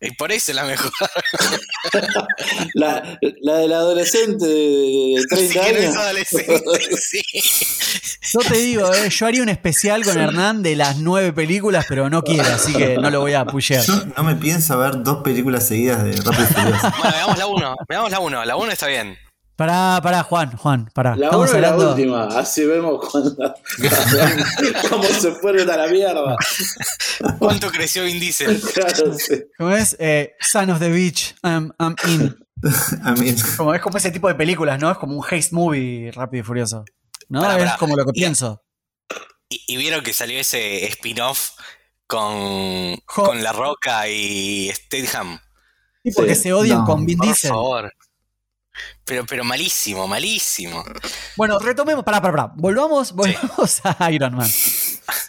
Y 0.00 0.10
por 0.12 0.30
eso 0.30 0.52
es 0.52 0.56
la 0.56 0.64
mejor. 0.64 0.92
La, 2.74 3.18
la 3.40 3.56
del 3.56 3.72
adolescente 3.72 4.44
de 4.46 5.14
Sí 5.18 5.48
30 5.48 5.60
que 5.64 5.72
no 5.72 5.78
es 5.78 5.84
años. 5.86 5.96
adolescente, 5.96 6.96
sí. 7.00 7.22
Yo 8.32 8.40
te 8.40 8.58
digo, 8.58 8.92
eh, 8.94 9.08
yo 9.08 9.26
haría 9.26 9.42
un 9.42 9.48
especial 9.48 10.04
con 10.04 10.18
Hernán 10.18 10.62
de 10.62 10.76
las 10.76 10.98
nueve 10.98 11.32
películas, 11.32 11.86
pero 11.88 12.10
no 12.10 12.22
quiere, 12.22 12.42
así 12.48 12.74
que 12.74 12.96
no 12.98 13.10
lo 13.10 13.20
voy 13.20 13.32
a 13.32 13.40
apoyar. 13.40 13.82
Yo 13.84 13.94
no 14.16 14.22
me 14.22 14.36
pienso 14.36 14.76
ver 14.78 15.02
dos 15.02 15.22
películas 15.22 15.66
seguidas 15.66 16.04
de 16.04 16.12
Rápido 16.12 16.44
y 16.44 16.46
Furioso. 16.54 16.92
Bueno, 16.98 17.12
veamos 17.16 17.38
la 17.38 17.46
1. 17.46 17.76
Veamos 17.88 18.10
la 18.10 18.20
1. 18.20 18.44
La 18.44 18.56
1 18.56 18.72
está 18.72 18.86
bien. 18.86 19.18
Pará, 19.56 20.00
pará, 20.02 20.22
Juan, 20.22 20.54
Juan, 20.56 20.90
pará. 20.92 21.16
La 21.16 21.26
Estamos 21.26 21.48
una 21.50 21.58
y 21.58 21.62
la 21.62 21.68
hablando. 21.70 21.90
última, 21.94 22.24
así 22.26 22.64
vemos 22.66 23.08
cuando, 23.10 23.34
cómo 24.90 25.04
se 25.04 25.32
fueron 25.32 25.70
a 25.70 25.76
la 25.78 25.86
mierda. 25.88 26.36
¿Cuánto 27.38 27.70
creció 27.70 28.04
Vin 28.04 28.20
Diesel? 28.20 28.60
Claro, 28.74 29.14
sí. 29.14 29.44
¿Cómo 29.56 29.70
es? 29.70 29.96
Eh, 29.98 30.34
Son 30.40 30.68
of 30.70 30.78
the 30.78 30.90
Beach, 30.90 31.34
I'm, 31.42 31.72
I'm 31.78 31.96
in. 32.06 32.36
A 33.02 33.12
mí, 33.12 33.34
Como, 33.56 33.74
es 33.74 33.80
como 33.80 33.96
ese 33.98 34.10
tipo 34.10 34.28
de 34.28 34.34
películas, 34.34 34.78
¿no? 34.80 34.90
Es 34.90 34.98
como 34.98 35.16
un 35.16 35.24
haste 35.24 35.54
movie 35.54 36.10
rápido 36.12 36.42
y 36.42 36.44
furioso. 36.44 36.84
¿No? 37.28 37.40
Pará, 37.40 37.54
es 37.56 37.64
pará. 37.64 37.76
como 37.78 37.96
lo 37.96 38.04
que 38.04 38.10
Y- 38.14 38.20
pienso. 38.20 38.62
Y, 39.48 39.62
y 39.68 39.76
vieron 39.78 40.02
que 40.02 40.12
salió 40.12 40.38
ese 40.40 40.84
spin-off 40.86 41.50
con, 42.06 42.96
con 43.06 43.42
La 43.42 43.52
Roca 43.52 44.08
y 44.08 44.70
Statham. 44.72 45.38
Sí, 46.04 46.10
porque 46.14 46.34
Sí. 46.34 46.42
se 46.42 46.52
odian 46.52 46.78
No, 46.80 46.84
con 46.84 47.06
Vin 47.06 47.16
Por 47.18 47.26
Diesel. 47.28 47.50
favor. 47.50 47.92
Pero, 49.04 49.24
pero 49.26 49.44
malísimo, 49.44 50.06
malísimo. 50.08 50.84
Bueno, 51.36 51.58
retomemos, 51.58 52.04
pará, 52.04 52.20
pará, 52.20 52.32
pará. 52.36 52.52
Volvamos, 52.56 53.12
volvamos 53.12 53.80
a 53.84 54.10
Iron 54.12 54.34
Man. 54.34 54.48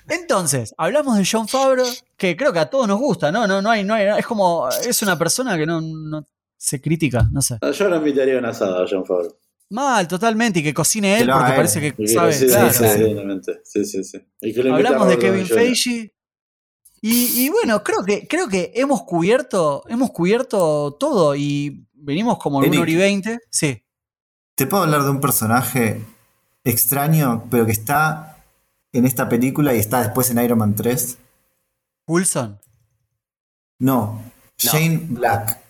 Entonces, 0.09 0.73
hablamos 0.77 1.17
de 1.17 1.27
John 1.29 1.47
Favreau, 1.47 1.87
que 2.17 2.35
creo 2.35 2.51
que 2.51 2.59
a 2.59 2.69
todos 2.69 2.87
nos 2.87 2.99
gusta, 2.99 3.31
¿no? 3.31 3.47
No, 3.47 3.61
no 3.61 3.69
hay, 3.69 3.83
no 3.83 3.93
hay, 3.93 4.07
es 4.17 4.25
como, 4.25 4.67
es 4.69 5.01
una 5.01 5.17
persona 5.17 5.57
que 5.57 5.65
no, 5.65 5.81
no 5.81 6.25
se 6.57 6.81
critica, 6.81 7.27
no 7.31 7.41
sé. 7.41 7.59
Yo 7.77 7.89
no 7.89 7.97
invitaría 7.97 8.35
a 8.35 8.39
un 8.39 8.45
asado 8.45 8.83
a 8.83 8.87
John 8.89 9.05
Favreau. 9.05 9.37
Mal, 9.69 10.07
totalmente, 10.07 10.59
y 10.59 10.63
que 10.63 10.73
cocine 10.73 11.19
él 11.19 11.29
porque 11.29 11.51
parece 11.51 11.81
que 11.81 11.93
Y 12.01 12.07
sabe, 12.07 12.31
sí, 12.33 12.47
claro. 12.47 12.71
sí. 12.71 13.51
Sí, 13.63 13.85
sí, 13.85 14.03
sí. 14.03 14.17
Y 14.41 14.53
que 14.53 14.63
lo 14.63 14.69
invita 14.69 14.89
Hablamos 14.89 15.09
de 15.09 15.19
Kevin. 15.19 15.45
Feige. 15.45 16.13
Y, 17.01 17.43
y 17.45 17.49
bueno, 17.49 17.83
creo 17.83 18.03
que, 18.03 18.27
creo 18.27 18.47
que 18.47 18.71
hemos 18.75 19.03
cubierto, 19.03 19.83
hemos 19.87 20.11
cubierto 20.11 20.95
todo 20.99 21.35
y 21.35 21.86
venimos 21.97 22.37
como 22.39 22.59
en 22.59 22.65
Eric. 22.65 22.73
una 22.73 22.81
hora 22.81 22.91
y 22.91 22.95
veinte. 22.95 23.39
Sí. 23.51 23.83
¿Te 24.55 24.65
puedo 24.67 24.83
hablar 24.83 25.03
de 25.03 25.09
un 25.09 25.21
personaje 25.21 26.01
extraño, 26.63 27.45
pero 27.51 27.65
que 27.65 27.71
está 27.71 28.43
en 28.91 29.05
esta 29.05 29.29
película 29.29 29.73
y 29.75 29.79
está 29.79 30.01
después 30.01 30.29
en 30.31 30.39
Iron 30.39 30.57
Man 30.59 30.75
3? 30.75 31.17
Wilson. 32.07 32.59
No, 33.79 34.21
Shane 34.57 35.05
Black. 35.09 35.61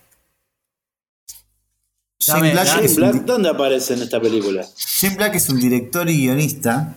Dame- 2.26 2.40
Shane 2.40 2.52
Black, 2.52 2.66
dame- 2.66 2.74
Shane 2.74 2.84
es 2.86 2.90
un 2.92 2.96
Black, 2.96 3.14
¿dónde 3.24 3.48
aparece 3.48 3.94
en 3.94 4.02
esta 4.02 4.20
película? 4.20 4.66
Shane 4.76 5.16
Black 5.16 5.34
es 5.36 5.48
un 5.48 5.60
director 5.60 6.08
y 6.08 6.16
guionista 6.22 6.94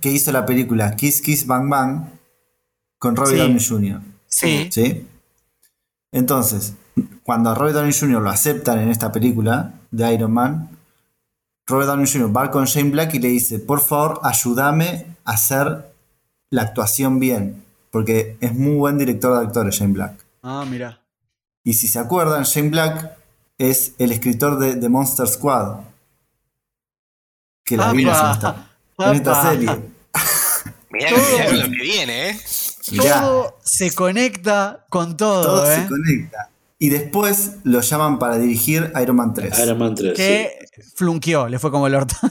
que 0.00 0.10
hizo 0.10 0.32
la 0.32 0.44
película 0.46 0.96
Kiss 0.96 1.20
Kiss 1.22 1.46
Bang 1.46 1.68
Bang 1.68 2.06
con 2.98 3.14
Robbie 3.16 3.32
Sí. 3.32 3.38
Downey 3.38 3.64
Jr. 3.66 4.00
Sí. 4.26 4.68
¿Sí? 4.72 5.06
Entonces, 6.12 6.74
cuando 7.22 7.50
a 7.50 7.54
Robert 7.54 7.76
Downey 7.76 7.92
Jr. 7.98 8.20
lo 8.22 8.30
aceptan 8.30 8.78
en 8.80 8.90
esta 8.90 9.10
película 9.12 9.72
de 9.90 10.12
Iron 10.14 10.32
Man, 10.32 10.70
Robert 11.66 11.88
Downey 11.88 12.06
Jr. 12.10 12.36
va 12.36 12.50
con 12.50 12.66
Shane 12.66 12.90
Black 12.90 13.14
y 13.14 13.18
le 13.18 13.28
dice, 13.28 13.58
por 13.58 13.80
favor, 13.80 14.20
ayúdame 14.22 15.06
a 15.24 15.32
hacer 15.32 15.90
la 16.50 16.62
actuación 16.62 17.18
bien, 17.18 17.64
porque 17.90 18.36
es 18.40 18.54
muy 18.54 18.76
buen 18.76 18.98
director 18.98 19.38
de 19.38 19.46
actores 19.46 19.74
Shane 19.76 19.92
Black. 19.94 20.12
Ah, 20.42 20.64
mira. 20.68 21.00
Y 21.64 21.72
si 21.74 21.88
se 21.88 21.98
acuerdan, 21.98 22.42
Shane 22.44 22.68
Black 22.68 23.16
es 23.56 23.94
el 23.98 24.12
escritor 24.12 24.58
de 24.58 24.76
The 24.76 24.88
Monster 24.90 25.26
Squad, 25.26 25.78
que 27.64 27.76
la 27.76 27.92
vimos 27.92 28.18
en 28.20 28.30
esta, 28.30 28.70
en 28.98 29.14
esta 29.14 29.42
serie. 29.42 29.70
Mirá, 30.90 31.08
Todo- 31.10 31.38
mirá 31.38 31.52
lo 31.52 31.62
que 31.64 31.82
viene, 31.82 32.30
¿eh? 32.30 32.40
Mirá. 32.92 33.20
Todo 33.22 33.58
se 33.64 33.92
conecta 33.94 34.84
con 34.90 35.16
todo, 35.16 35.42
todo 35.42 35.72
¿eh? 35.72 35.76
se 35.82 35.88
conecta. 35.88 36.50
Y 36.84 36.90
después 36.90 37.52
lo 37.64 37.80
llaman 37.80 38.18
para 38.18 38.36
dirigir 38.36 38.92
Iron 39.00 39.16
Man 39.16 39.32
3. 39.32 39.58
Iron 39.60 39.78
Man 39.78 39.94
3. 39.94 40.12
Que 40.14 40.58
flunqueó, 40.94 41.48
le 41.48 41.58
fue 41.58 41.70
como 41.70 41.86
el 41.86 41.94
orto. 41.94 42.14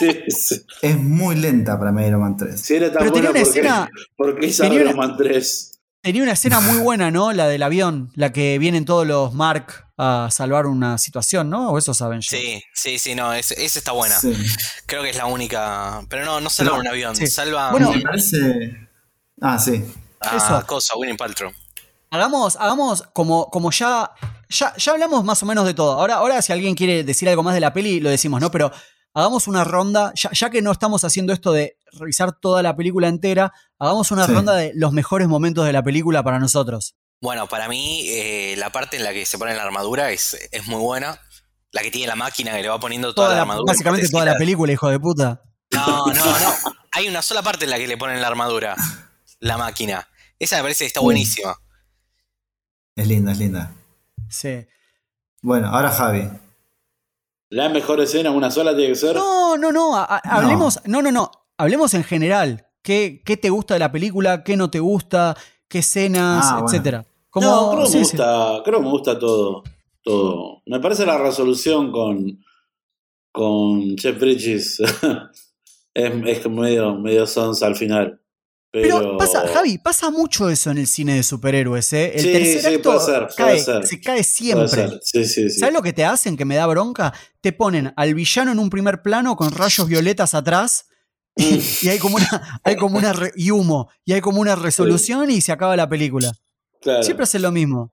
Sí, 0.00 0.08
sí. 0.28 0.62
Es 0.80 0.96
muy 0.98 1.34
lenta 1.36 1.78
para 1.78 1.92
mí 1.92 2.06
Iron 2.06 2.20
Man 2.20 2.36
3. 2.36 2.58
Si 2.60 2.74
era 2.74 2.90
tan 2.92 3.00
Pero 3.00 3.12
tenía 3.12 3.30
una 3.30 3.40
¿por 3.40 3.52
qué- 3.52 3.60
escena- 3.60 3.90
¿por 4.16 4.38
qué 4.38 4.46
hizo 4.46 4.62
tenía 4.62 4.80
Iron 4.82 4.94
una- 4.94 5.06
Man 5.08 5.16
3? 5.18 5.72
Tenía 6.00 6.22
una 6.22 6.32
escena 6.32 6.60
muy 6.60 6.78
buena, 6.78 7.10
¿no? 7.10 7.32
La 7.32 7.48
del 7.48 7.62
avión, 7.62 8.10
la 8.14 8.32
que 8.32 8.58
vienen 8.58 8.84
todos 8.86 9.06
los 9.06 9.34
Mark 9.34 9.86
a 9.98 10.28
salvar 10.30 10.66
una 10.66 10.96
situación, 10.96 11.50
¿no? 11.50 11.70
O 11.72 11.76
eso 11.78 11.92
saben 11.92 12.20
ya. 12.22 12.30
Sí, 12.30 12.62
sí, 12.72 12.98
sí, 12.98 13.14
no, 13.14 13.34
ese 13.34 13.62
está 13.64 13.92
buena. 13.92 14.18
Sí. 14.18 14.32
Creo 14.86 15.02
que 15.02 15.10
es 15.10 15.16
la 15.16 15.26
única. 15.26 16.00
Pero 16.08 16.24
no, 16.24 16.40
no 16.40 16.48
salva 16.48 16.70
Pero- 16.72 16.80
un 16.82 16.86
avión, 16.88 17.16
sí. 17.16 17.26
salva 17.26 17.70
Bueno, 17.72 17.92
Me 17.92 18.00
parece. 18.00 18.88
Ah, 19.42 19.58
sí. 19.58 19.84
a 20.20 20.36
eso. 20.36 20.66
cosa, 20.66 20.96
Winnie 20.96 21.16
Paltrow. 21.16 21.50
Hagamos, 22.10 22.56
hagamos 22.56 23.04
como, 23.12 23.48
como 23.50 23.70
ya, 23.70 24.10
ya. 24.48 24.74
Ya 24.76 24.92
hablamos 24.92 25.24
más 25.24 25.42
o 25.42 25.46
menos 25.46 25.64
de 25.64 25.74
todo. 25.74 25.92
Ahora, 25.92 26.16
ahora, 26.16 26.42
si 26.42 26.52
alguien 26.52 26.74
quiere 26.74 27.04
decir 27.04 27.28
algo 27.28 27.42
más 27.42 27.54
de 27.54 27.60
la 27.60 27.72
peli, 27.72 28.00
lo 28.00 28.10
decimos, 28.10 28.40
¿no? 28.40 28.50
Pero 28.50 28.72
hagamos 29.14 29.46
una 29.48 29.62
ronda, 29.64 30.12
ya, 30.16 30.30
ya 30.32 30.50
que 30.50 30.60
no 30.62 30.72
estamos 30.72 31.04
haciendo 31.04 31.32
esto 31.32 31.52
de 31.52 31.76
revisar 31.92 32.32
toda 32.32 32.62
la 32.62 32.74
película 32.76 33.08
entera, 33.08 33.52
hagamos 33.78 34.10
una 34.10 34.26
Sí. 34.26 34.32
ronda 34.32 34.54
de 34.54 34.72
los 34.74 34.92
mejores 34.92 35.28
momentos 35.28 35.64
de 35.66 35.72
la 35.72 35.82
película 35.82 36.22
para 36.24 36.38
nosotros. 36.40 36.94
Bueno, 37.20 37.46
para 37.48 37.68
mí, 37.68 38.08
eh, 38.08 38.54
la 38.56 38.70
parte 38.72 38.96
en 38.96 39.04
la 39.04 39.12
que 39.12 39.24
se 39.26 39.38
pone 39.38 39.54
la 39.54 39.62
armadura 39.62 40.10
es, 40.10 40.36
es 40.50 40.66
muy 40.66 40.80
buena. 40.80 41.20
La 41.72 41.82
que 41.82 41.90
tiene 41.92 42.08
la 42.08 42.16
máquina 42.16 42.52
que 42.56 42.62
le 42.62 42.68
va 42.68 42.80
poniendo 42.80 43.14
toda, 43.14 43.26
Toda 43.28 43.28
la 43.30 43.36
la- 43.36 43.42
armadura. 43.42 43.72
básicamente 43.72 44.06
en 44.06 44.12
toda 44.12 44.24
la 44.24 44.36
película, 44.36 44.72
hijo 44.72 44.88
de 44.88 44.98
puta. 44.98 45.42
No, 45.72 46.06
no, 46.06 46.12
no. 46.14 46.54
Hay 46.92 47.06
una 47.06 47.22
sola 47.22 47.42
parte 47.42 47.64
en 47.66 47.70
la 47.70 47.76
que 47.78 47.86
le 47.86 47.96
ponen 47.96 48.20
la 48.20 48.26
armadura. 48.26 48.74
La 49.38 49.56
máquina. 49.56 50.08
Esa 50.40 50.56
me 50.56 50.62
parece 50.62 50.82
que 50.84 50.88
está 50.88 50.98
buenísima. 51.00 51.54
Es 53.00 53.08
linda, 53.08 53.32
es 53.32 53.38
linda. 53.38 53.74
Sí. 54.28 54.66
Bueno, 55.40 55.68
ahora 55.68 55.88
Javi. 55.90 56.28
La 57.48 57.70
mejor 57.70 57.98
escena, 58.00 58.30
una 58.30 58.50
sola 58.50 58.76
tiene 58.76 58.90
que 58.90 58.94
ser. 58.94 59.16
No, 59.16 59.56
no, 59.56 59.72
no. 59.72 59.96
hablemos. 59.96 60.80
No, 60.84 61.00
no, 61.00 61.10
no. 61.10 61.30
Hablemos 61.56 61.94
en 61.94 62.04
general. 62.04 62.66
¿Qué, 62.82 63.22
qué 63.24 63.38
te 63.38 63.48
gusta 63.48 63.72
de 63.72 63.80
la 63.80 63.90
película? 63.90 64.44
¿Qué 64.44 64.54
no 64.54 64.70
te 64.70 64.80
gusta? 64.80 65.34
¿Qué 65.66 65.78
escenas? 65.78 66.44
Ah, 66.44 66.52
bueno. 66.56 66.66
etcétera. 66.68 67.06
Como- 67.30 67.46
no, 67.46 67.70
creo 67.70 67.84
que 67.84 67.90
sí, 67.90 67.98
me 68.00 68.04
sí. 68.04 68.16
gusta, 68.18 68.60
creo 68.66 68.78
que 68.80 68.84
me 68.84 68.90
gusta 68.90 69.18
todo. 69.18 69.62
Todo. 70.04 70.62
Me 70.66 70.78
parece 70.80 71.06
la 71.06 71.16
resolución 71.16 71.90
con. 71.92 72.38
con 73.32 73.96
Jeff 73.96 74.20
Bridges. 74.20 74.78
es, 75.94 76.12
es 76.26 76.40
como 76.40 76.60
medio, 76.60 76.96
medio 76.96 77.26
sonsa 77.26 77.66
al 77.66 77.76
final. 77.76 78.20
Pero, 78.72 78.98
Pero 79.00 79.18
pasa, 79.18 79.48
Javi, 79.48 79.78
pasa 79.78 80.10
mucho 80.10 80.48
eso 80.48 80.70
en 80.70 80.78
el 80.78 80.86
cine 80.86 81.14
de 81.16 81.22
superhéroes, 81.24 81.92
¿eh? 81.92 82.12
El 82.14 82.20
Sí, 82.22 82.32
tercer 82.32 82.60
sí, 82.60 82.66
acto 82.76 82.92
puede 82.92 83.00
ser, 83.04 83.26
puede 83.26 83.34
cae- 83.36 83.58
ser. 83.64 83.86
se 83.86 84.00
cae 84.00 84.22
siempre. 84.22 84.88
Sí. 85.02 85.50
¿Sabes 85.50 85.74
lo 85.74 85.82
que 85.82 85.92
te 85.92 86.04
hacen 86.04 86.36
que 86.36 86.44
me 86.44 86.54
da 86.54 86.66
bronca? 86.68 87.12
Te 87.40 87.52
ponen 87.52 87.92
al 87.96 88.14
villano 88.14 88.52
en 88.52 88.60
un 88.60 88.70
primer 88.70 89.02
plano 89.02 89.34
con 89.34 89.50
rayos 89.50 89.88
violetas 89.88 90.34
atrás 90.34 90.86
y, 91.36 91.60
y 91.82 91.88
hay 91.88 91.98
como 91.98 92.16
una, 92.16 92.60
hay 92.62 92.76
como 92.76 92.96
una 92.98 93.12
re- 93.12 93.32
y 93.34 93.50
humo 93.50 93.90
y 94.04 94.12
hay 94.12 94.20
como 94.20 94.40
una 94.40 94.54
resolución 94.54 95.30
y 95.32 95.40
se 95.40 95.50
acaba 95.50 95.74
la 95.76 95.88
película. 95.88 96.32
Claro. 96.80 97.02
Siempre 97.02 97.24
hacen 97.24 97.42
lo 97.42 97.50
mismo. 97.50 97.92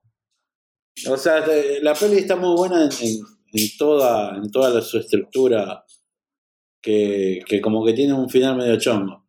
O 1.08 1.16
sea, 1.16 1.44
te- 1.44 1.80
la 1.82 1.94
peli 1.94 2.18
está 2.18 2.36
muy 2.36 2.54
buena 2.56 2.84
en, 2.84 2.90
en- 3.00 3.20
en 3.52 3.68
toda, 3.78 4.36
en 4.36 4.48
toda 4.50 4.70
la- 4.70 4.82
su 4.82 4.98
estructura. 4.98 5.84
Que, 6.80 7.40
que 7.46 7.60
como 7.60 7.84
que 7.84 7.92
tiene 7.92 8.12
un 8.12 8.30
final 8.30 8.56
medio 8.56 8.78
chongo. 8.78 9.27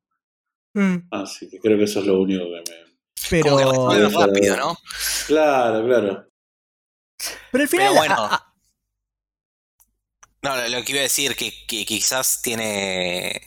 Así 1.11 1.49
que 1.49 1.59
creo 1.59 1.77
que 1.77 1.83
eso 1.85 1.99
es 1.99 2.05
lo 2.05 2.19
único 2.21 2.43
que 2.45 2.71
me. 2.71 2.89
Pero, 3.29 3.57
Como 3.57 3.91
que 3.91 4.07
rápido, 4.07 4.55
¿no? 4.57 4.77
Claro, 5.27 5.85
claro. 5.85 6.27
pero 7.51 7.63
al 7.63 7.67
final, 7.69 7.87
Pero 7.87 7.93
bueno. 7.99 8.15
a- 8.15 8.35
a- 8.35 8.53
No, 10.41 10.55
lo, 10.55 10.69
lo 10.69 10.83
que 10.85 10.91
iba 10.93 10.99
a 11.01 11.03
decir 11.03 11.35
que, 11.35 11.51
que 11.67 11.85
quizás 11.85 12.41
tiene. 12.41 13.41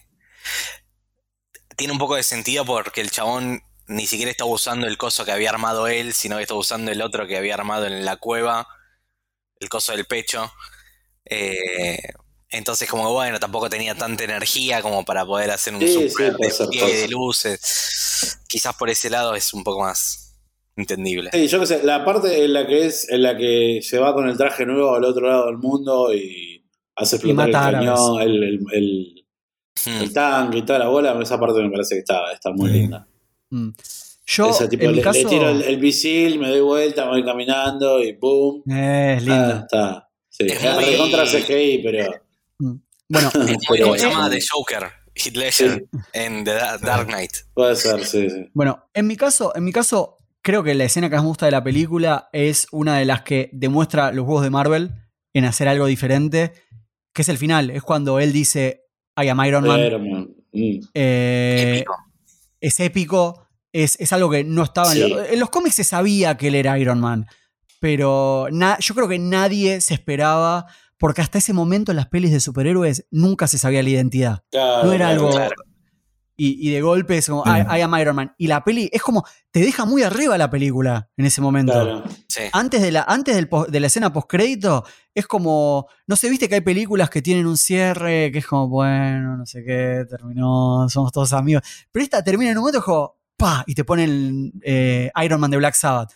Tiene 1.76 1.92
un 1.94 1.98
poco 1.98 2.16
de 2.16 2.22
sentido 2.22 2.64
porque 2.66 3.00
el 3.00 3.10
chabón 3.10 3.62
ni 3.86 4.06
siquiera 4.06 4.30
está 4.30 4.44
usando 4.44 4.86
el 4.86 4.98
coso 4.98 5.24
que 5.24 5.32
había 5.32 5.50
armado 5.50 5.86
él, 5.88 6.12
sino 6.12 6.36
que 6.36 6.42
está 6.42 6.54
usando 6.54 6.92
el 6.92 7.00
otro 7.02 7.26
que 7.26 7.36
había 7.38 7.54
armado 7.54 7.86
en 7.86 8.04
la 8.04 8.16
cueva, 8.16 8.68
el 9.58 9.68
coso 9.70 9.92
del 9.92 10.04
pecho. 10.04 10.52
Eh, 11.24 11.98
entonces, 12.52 12.88
como 12.88 13.04
que, 13.06 13.12
bueno, 13.12 13.40
tampoco 13.40 13.68
tenía 13.68 13.94
tanta 13.94 14.24
energía 14.24 14.82
como 14.82 15.04
para 15.04 15.24
poder 15.26 15.50
hacer 15.50 15.74
un 15.74 15.80
Sí, 15.80 15.88
sí, 15.88 16.08
super 16.10 16.26
ser, 16.32 16.36
despliegue 16.38 16.80
puede 16.86 17.00
de 17.02 17.08
luces. 17.08 18.38
Quizás 18.48 18.74
por 18.76 18.90
ese 18.90 19.10
lado 19.10 19.34
es 19.34 19.52
un 19.54 19.64
poco 19.64 19.80
más 19.80 20.36
entendible. 20.76 21.30
Sí, 21.32 21.48
yo 21.48 21.60
qué 21.60 21.66
sé, 21.66 21.82
la 21.82 22.04
parte 22.04 22.44
en 22.44 22.52
la 22.52 22.66
que 22.66 22.86
es, 22.86 23.08
en 23.10 23.22
la 23.22 23.36
que 23.36 23.80
se 23.82 23.98
va 23.98 24.14
con 24.14 24.28
el 24.28 24.36
traje 24.36 24.64
nuevo 24.66 24.94
al 24.94 25.04
otro 25.04 25.26
lado 25.28 25.46
del 25.46 25.58
mundo 25.58 26.12
y 26.14 26.64
hace 26.96 27.16
explotar 27.16 27.46
el 27.48 27.52
mata 27.52 27.66
árabes. 27.68 27.88
cañón, 27.88 28.20
el, 28.22 28.42
el, 28.42 28.58
el- 28.72 29.18
Hmm. 29.86 30.02
el 30.02 30.12
tanque 30.12 30.58
y 30.58 30.62
toda 30.62 30.78
la 30.78 30.88
bola, 30.88 31.18
esa 31.22 31.40
parte 31.40 31.60
me 31.62 31.70
parece 31.70 31.94
que 31.96 32.00
está, 32.00 32.30
está 32.32 32.50
muy 32.52 32.70
Sí. 32.70 32.74
linda. 32.76 33.06
mm. 33.50 33.70
yo, 34.26 34.50
Esa 34.50 34.68
tipo, 34.68 34.84
en 34.84 34.90
mi 34.90 34.96
le, 34.98 35.02
caso, 35.02 35.18
le 35.20 35.24
tiro 35.24 35.48
el, 35.48 35.62
el 35.62 35.78
misil, 35.78 36.38
me 36.38 36.50
doy 36.50 36.60
vuelta, 36.60 37.06
me 37.06 37.12
voy 37.12 37.24
caminando 37.24 38.00
y 38.02 38.12
¡pum! 38.12 38.62
eh, 38.70 39.16
es 39.18 39.22
Ah, 39.28 39.36
lindo. 39.48 39.56
está. 39.64 40.08
Sí, 40.28 40.44
Es 40.46 40.62
es 40.62 40.74
muy- 40.74 40.84
recontra 40.84 41.24
CGI, 41.26 41.78
pero. 41.82 42.21
Bueno, 43.12 43.30
Pero- 43.68 43.94
se 43.96 44.08
llama 44.08 44.30
The 44.30 44.38
Joker, 44.50 44.84
Heath 45.14 45.36
Ledger, 45.36 45.86
Sí. 45.92 45.98
en 46.14 46.44
The 46.44 46.54
Da- 46.54 46.78
Dark 46.78 47.06
Knight. 47.06 47.32
Puede 47.54 47.76
ser, 47.76 48.04
sí, 48.06 48.30
sí. 48.30 48.50
Bueno, 48.54 48.88
en 48.94 49.06
mi 49.06 49.16
caso, 49.16 49.52
en 49.54 49.64
mi 49.64 49.72
caso, 49.72 50.18
creo 50.40 50.62
que 50.62 50.74
la 50.74 50.84
escena 50.84 51.08
que 51.10 51.16
más 51.16 51.22
me 51.24 51.28
gusta 51.28 51.46
de 51.46 51.52
la 51.52 51.62
película 51.62 52.28
es 52.32 52.66
una 52.72 52.96
de 52.98 53.04
las 53.04 53.22
que 53.22 53.50
demuestra 53.52 54.12
los 54.12 54.24
juegos 54.24 54.42
de 54.44 54.50
Marvel 54.50 54.90
en 55.34 55.44
hacer 55.44 55.68
algo 55.68 55.86
diferente, 55.86 56.52
que 57.12 57.22
es 57.22 57.28
el 57.28 57.38
final. 57.38 57.70
Es 57.70 57.82
cuando 57.82 58.18
él 58.18 58.32
dice 58.32 58.84
I 59.22 59.28
am 59.28 59.44
Iron 59.44 59.66
Man. 59.66 59.76
Pero, 59.78 59.98
man, 59.98 60.28
mm. 60.52 60.80
Eh, 60.94 61.74
Épico. 61.76 61.94
es 62.60 62.80
épico. 62.80 63.48
Es, 63.74 63.96
es 64.00 64.12
algo 64.12 64.30
que 64.30 64.44
no 64.44 64.62
estaba 64.62 64.92
en, 64.92 64.98
Sí. 64.98 65.08
lo- 65.08 65.24
en 65.24 65.38
los 65.40 65.48
cómics 65.50 65.76
se 65.76 65.84
sabía 65.84 66.36
que 66.36 66.48
él 66.48 66.54
era 66.54 66.78
Iron 66.78 67.00
Man. 67.00 67.26
Pero 67.80 68.46
na- 68.52 68.78
yo 68.80 68.94
creo 68.94 69.08
que 69.08 69.18
nadie 69.18 69.80
se 69.80 69.94
esperaba. 69.94 70.66
Porque 71.02 71.20
hasta 71.20 71.38
ese 71.38 71.52
momento 71.52 71.90
en 71.90 71.96
las 71.96 72.06
pelis 72.06 72.30
de 72.30 72.38
superhéroes 72.38 73.06
nunca 73.10 73.48
se 73.48 73.58
sabía 73.58 73.82
la 73.82 73.88
identidad. 73.90 74.44
Claro, 74.52 74.84
No 74.86 74.92
era 74.92 75.08
algo. 75.08 75.30
claro. 75.30 75.50
Y, 76.36 76.68
y 76.68 76.72
de 76.72 76.80
golpe 76.80 77.18
es 77.18 77.26
como, 77.28 77.42
Sí. 77.44 77.50
I, 77.50 77.78
I 77.78 77.80
am 77.82 77.94
Iron 78.00 78.14
Man. 78.16 78.34
Y 78.38 78.46
la 78.46 78.62
peli 78.62 78.88
es 78.92 79.02
como, 79.02 79.24
te 79.50 79.58
deja 79.60 79.84
muy 79.84 80.02
arriba 80.04 80.38
la 80.38 80.48
película 80.48 81.10
en 81.16 81.26
ese 81.26 81.40
momento. 81.40 81.72
Claro. 81.72 82.04
Sí. 82.28 82.42
Antes, 82.52 82.80
de 82.82 82.92
la, 82.92 83.02
antes 83.02 83.34
del 83.34 83.48
de 83.68 83.80
la 83.80 83.86
escena 83.88 84.12
postcrédito, 84.12 84.84
es 85.12 85.26
como, 85.26 85.88
no 86.06 86.14
sé, 86.14 86.30
viste 86.30 86.48
que 86.48 86.54
hay 86.54 86.60
películas 86.60 87.10
que 87.10 87.20
tienen 87.20 87.46
un 87.46 87.56
cierre, 87.56 88.30
que 88.30 88.38
es 88.38 88.46
como, 88.46 88.68
bueno, 88.68 89.36
no 89.38 89.44
sé 89.44 89.64
qué, 89.64 90.04
terminó, 90.08 90.88
somos 90.88 91.10
todos 91.10 91.32
amigos. 91.32 91.62
Pero 91.90 92.04
esta 92.04 92.22
termina 92.22 92.52
en 92.52 92.58
un 92.58 92.62
momento 92.62 92.78
es 92.78 92.84
como, 92.84 93.16
pa, 93.36 93.64
y 93.66 93.74
te 93.74 93.82
ponen 93.84 94.52
eh, 94.62 95.10
Iron 95.22 95.40
Man 95.40 95.50
de 95.50 95.56
Black 95.56 95.74
Sabbath. 95.74 96.12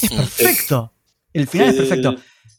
Es 0.00 0.10
perfecto. 0.12 0.92
El 1.32 1.46
final 1.48 1.70
Sí, 1.72 1.80
es 1.80 1.88
perfecto. 1.88 2.14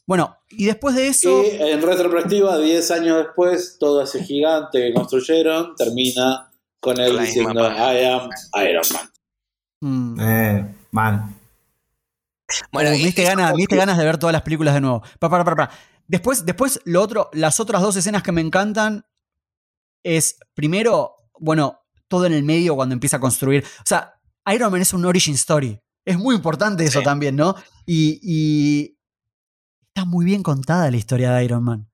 Bueno, 0.06 0.36
y 0.50 0.66
después 0.66 0.94
de 0.94 1.08
eso, 1.08 1.42
Y 1.42 1.56
en 1.60 1.82
retrospectiva, 1.82 2.58
10 2.58 2.90
años 2.92 3.16
después, 3.18 3.76
todo 3.78 4.02
ese 4.02 4.22
gigante 4.22 4.78
que 4.80 4.94
construyeron 4.94 5.74
termina 5.76 6.50
con 6.80 7.00
él 7.00 7.18
diciendo. 7.18 7.66
I 7.68 8.04
am 8.04 8.30
Iron 8.68 8.84
Man. 8.92 9.10
mm, 9.80 10.20
Eh, 10.20 10.74
mal. 10.92 11.24
Bueno, 12.70 12.90
me 12.90 12.96
diste 12.96 13.24
ganas, 13.24 13.50
me 13.52 13.56
diste 13.58 13.74
ganas 13.76 13.98
de 13.98 14.04
ver 14.04 14.18
todas 14.18 14.32
las 14.32 14.42
películas 14.42 14.74
de 14.74 14.80
nuevo. 14.80 15.02
Pa, 15.18 15.28
para, 15.28 15.42
para, 15.44 15.56
para. 15.56 15.70
Después, 16.06 16.46
después, 16.46 16.80
lo 16.84 17.02
otro, 17.02 17.28
las 17.32 17.58
otras 17.58 17.82
dos 17.82 17.96
escenas 17.96 18.22
que 18.22 18.30
me 18.30 18.40
encantan 18.40 19.04
es, 20.04 20.38
primero, 20.54 21.16
bueno, 21.40 21.80
todo 22.06 22.26
en 22.26 22.32
el 22.32 22.44
medio 22.44 22.76
cuando 22.76 22.92
empieza 22.92 23.16
a 23.16 23.20
construir. 23.20 23.64
O 23.80 23.82
sea, 23.84 24.14
Iron 24.54 24.70
Man 24.70 24.80
es 24.82 24.92
un 24.92 25.04
origin 25.04 25.34
story. 25.34 25.80
Es 26.04 26.16
muy 26.16 26.36
importante 26.36 26.84
eso 26.84 27.00
Sí. 27.00 27.04
también, 27.04 27.34
¿no? 27.34 27.56
Y, 27.84 28.20
y 28.22 28.95
está 29.96 30.04
muy 30.04 30.26
bien 30.26 30.42
contada 30.42 30.90
la 30.90 30.98
historia 30.98 31.32
de 31.32 31.42
Iron 31.46 31.64
Man. 31.64 31.88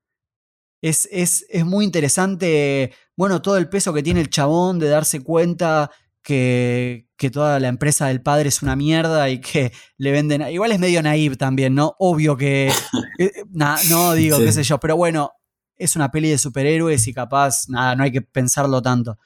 Es, 0.82 1.08
es, 1.12 1.46
es 1.48 1.64
muy 1.64 1.84
interesante, 1.84 2.92
bueno, 3.16 3.40
todo 3.40 3.56
el 3.58 3.68
peso 3.68 3.92
que 3.92 4.02
tiene 4.02 4.20
el 4.20 4.28
chabón 4.28 4.80
de 4.80 4.88
darse 4.88 5.20
cuenta 5.22 5.88
que, 6.20 7.06
que 7.16 7.30
toda 7.30 7.60
la 7.60 7.68
empresa 7.68 8.08
del 8.08 8.20
padre 8.20 8.48
es 8.48 8.60
una 8.60 8.74
mierda 8.74 9.28
y 9.30 9.40
que 9.40 9.72
le 9.98 10.10
venden. 10.10 10.42
Igual 10.50 10.72
es 10.72 10.80
medio 10.80 11.00
naive 11.00 11.36
también, 11.36 11.76
¿no? 11.76 11.94
Obvio 12.00 12.36
que. 12.36 12.72
eh, 13.20 13.30
na- 13.50 13.78
no 13.88 14.14
digo, 14.14 14.36
Sí. 14.38 14.44
qué 14.46 14.52
sé 14.52 14.64
yo, 14.64 14.80
pero 14.80 14.96
bueno, 14.96 15.30
es 15.76 15.94
una 15.94 16.10
peli 16.10 16.28
de 16.30 16.38
superhéroes 16.38 17.06
y 17.06 17.14
capaz, 17.14 17.68
nada, 17.68 17.94
no 17.94 18.02
hay 18.02 18.10
que 18.10 18.22
pensarlo 18.22 18.82
tanto. 18.82 19.16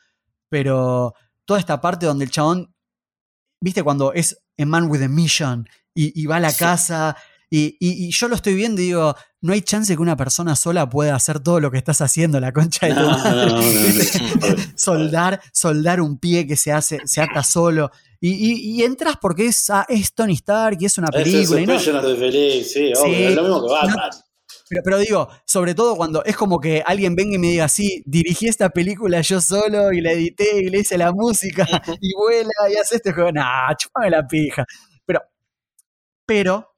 Pero 0.50 1.14
toda 1.46 1.60
esta 1.60 1.80
parte 1.80 2.04
donde 2.04 2.26
el 2.26 2.30
chabón, 2.30 2.74
viste, 3.58 3.82
cuando 3.82 4.12
es 4.12 4.38
a 4.58 4.66
man 4.66 4.90
with 4.90 5.00
a 5.02 5.08
mission 5.08 5.66
y, 5.94 6.12
y 6.20 6.26
va 6.26 6.36
a 6.36 6.40
la 6.40 6.52
casa 6.52 7.16
y, 7.50 7.76
y- 7.80 8.06
y 8.08 8.10
yo 8.10 8.28
lo 8.28 8.34
estoy 8.34 8.54
viendo 8.54 8.80
y 8.80 8.86
digo, 8.86 9.14
no 9.40 9.52
hay 9.52 9.60
chance 9.62 9.94
que 9.94 10.02
una 10.02 10.16
persona 10.16 10.56
sola 10.56 10.88
pueda 10.88 11.14
hacer 11.14 11.38
todo 11.40 11.60
lo 11.60 11.70
que 11.70 11.78
estás 11.78 12.00
haciendo, 12.00 12.40
la 12.40 12.52
concha 12.52 12.86
de 12.86 12.94
tu 12.94 13.00
madre. 13.00 13.46
no, 13.46 13.60
no, 13.60 14.48
no, 14.48 14.56
no. 14.56 14.56
soldar, 14.76 15.40
soldar 15.52 16.00
un 16.00 16.18
pie 16.18 16.46
que 16.46 16.56
se 16.56 16.72
hace, 16.72 16.98
se 17.04 17.20
ata 17.20 17.42
solo. 17.44 17.90
Y, 18.20 18.82
entras 18.82 19.16
porque 19.20 19.46
es, 19.46 19.70
ah, 19.70 19.86
es 19.88 20.12
Tony 20.14 20.32
Stark 20.34 20.78
y 20.80 20.86
es 20.86 20.98
una 20.98 21.08
Ese 21.12 21.20
es 21.42 21.48
película. 21.48 21.60
y 21.60 21.66
no- 21.66 22.08
Disbelief, 22.08 22.66
sí, 22.66 22.92
obvio, 22.98 23.14
Sí. 23.14 23.22
es 23.24 23.34
lo 23.36 23.42
mismo 23.42 23.66
que 23.66 23.72
Batman. 23.72 24.10
pero, 24.68 24.82
pero 24.84 24.98
digo, 24.98 25.28
sobre 25.44 25.74
todo 25.76 25.94
cuando 25.94 26.24
es 26.24 26.36
como 26.36 26.58
que 26.58 26.82
alguien 26.84 27.14
venga 27.14 27.36
y 27.36 27.38
me 27.38 27.48
diga, 27.48 27.68
sí, 27.68 28.02
dirigí 28.04 28.48
esta 28.48 28.70
película 28.70 29.20
yo 29.20 29.40
solo 29.40 29.92
y 29.92 30.00
la 30.00 30.10
edité 30.10 30.58
y 30.58 30.70
le 30.70 30.80
hice 30.80 30.98
la 30.98 31.12
música 31.12 31.64
y 32.00 32.12
vuela 32.16 32.50
y 32.72 32.76
hace 32.76 32.96
este 32.96 33.12
juego. 33.12 33.30
Nah, 33.30 33.72
chupame 33.76 34.10
la 34.10 34.26
pija. 34.26 34.64
Pero, 35.04 35.20
pero 36.26 36.75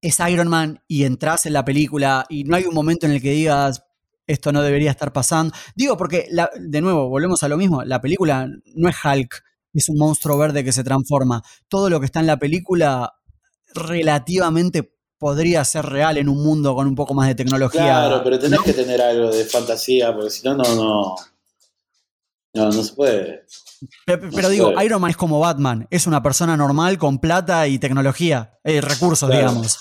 es 0.00 0.18
Iron 0.20 0.48
Man 0.48 0.82
y 0.86 1.04
entras 1.04 1.46
en 1.46 1.52
la 1.52 1.64
película 1.64 2.24
y 2.28 2.44
no 2.44 2.56
hay 2.56 2.64
un 2.64 2.74
momento 2.74 3.06
en 3.06 3.12
el 3.12 3.22
que 3.22 3.32
digas, 3.32 3.82
esto 4.26 4.52
no 4.52 4.62
debería 4.62 4.90
estar 4.90 5.12
pasando. 5.12 5.54
Digo, 5.74 5.96
porque, 5.96 6.26
la- 6.30 6.50
de 6.58 6.80
nuevo, 6.80 7.08
volvemos 7.08 7.42
a 7.42 7.48
lo 7.48 7.56
mismo, 7.56 7.82
la 7.84 8.00
película 8.00 8.46
no 8.74 8.88
es 8.88 8.96
Hulk, 9.04 9.42
es 9.74 9.88
un 9.88 9.96
monstruo 9.98 10.36
verde 10.38 10.62
que 10.64 10.72
se 10.72 10.84
transforma. 10.84 11.42
Todo 11.68 11.88
lo 11.90 11.98
que 12.00 12.06
está 12.06 12.20
en 12.20 12.26
la 12.26 12.38
película 12.38 13.12
relativamente 13.74 14.94
podría 15.18 15.64
ser 15.64 15.84
real 15.86 16.16
en 16.16 16.28
un 16.28 16.42
mundo 16.44 16.74
con 16.74 16.86
un 16.86 16.94
poco 16.94 17.14
más 17.14 17.26
de 17.28 17.34
tecnología. 17.34 17.80
Claro, 17.82 18.20
pero 18.22 18.38
tenés 18.38 18.60
que 18.62 18.72
tener 18.72 19.00
algo 19.02 19.30
de 19.30 19.44
fantasía, 19.44 20.14
porque 20.14 20.30
si 20.30 20.46
no, 20.46 20.54
no, 20.54 20.74
no. 20.74 21.14
No, 22.54 22.64
no 22.70 22.82
se 22.82 22.92
puede. 22.94 23.44
Pero, 24.06 24.48
digo. 24.48 24.80
Iron 24.82 25.00
Man 25.00 25.10
es 25.10 25.16
como 25.16 25.38
Batman, 25.40 25.86
es 25.90 26.06
una 26.06 26.22
persona 26.22 26.56
normal 26.56 26.98
con 26.98 27.18
plata 27.18 27.66
y 27.68 27.78
tecnología, 27.78 28.52
eh, 28.64 28.80
recursos, 28.80 29.28
Claro. 29.28 29.48
digamos. 29.50 29.78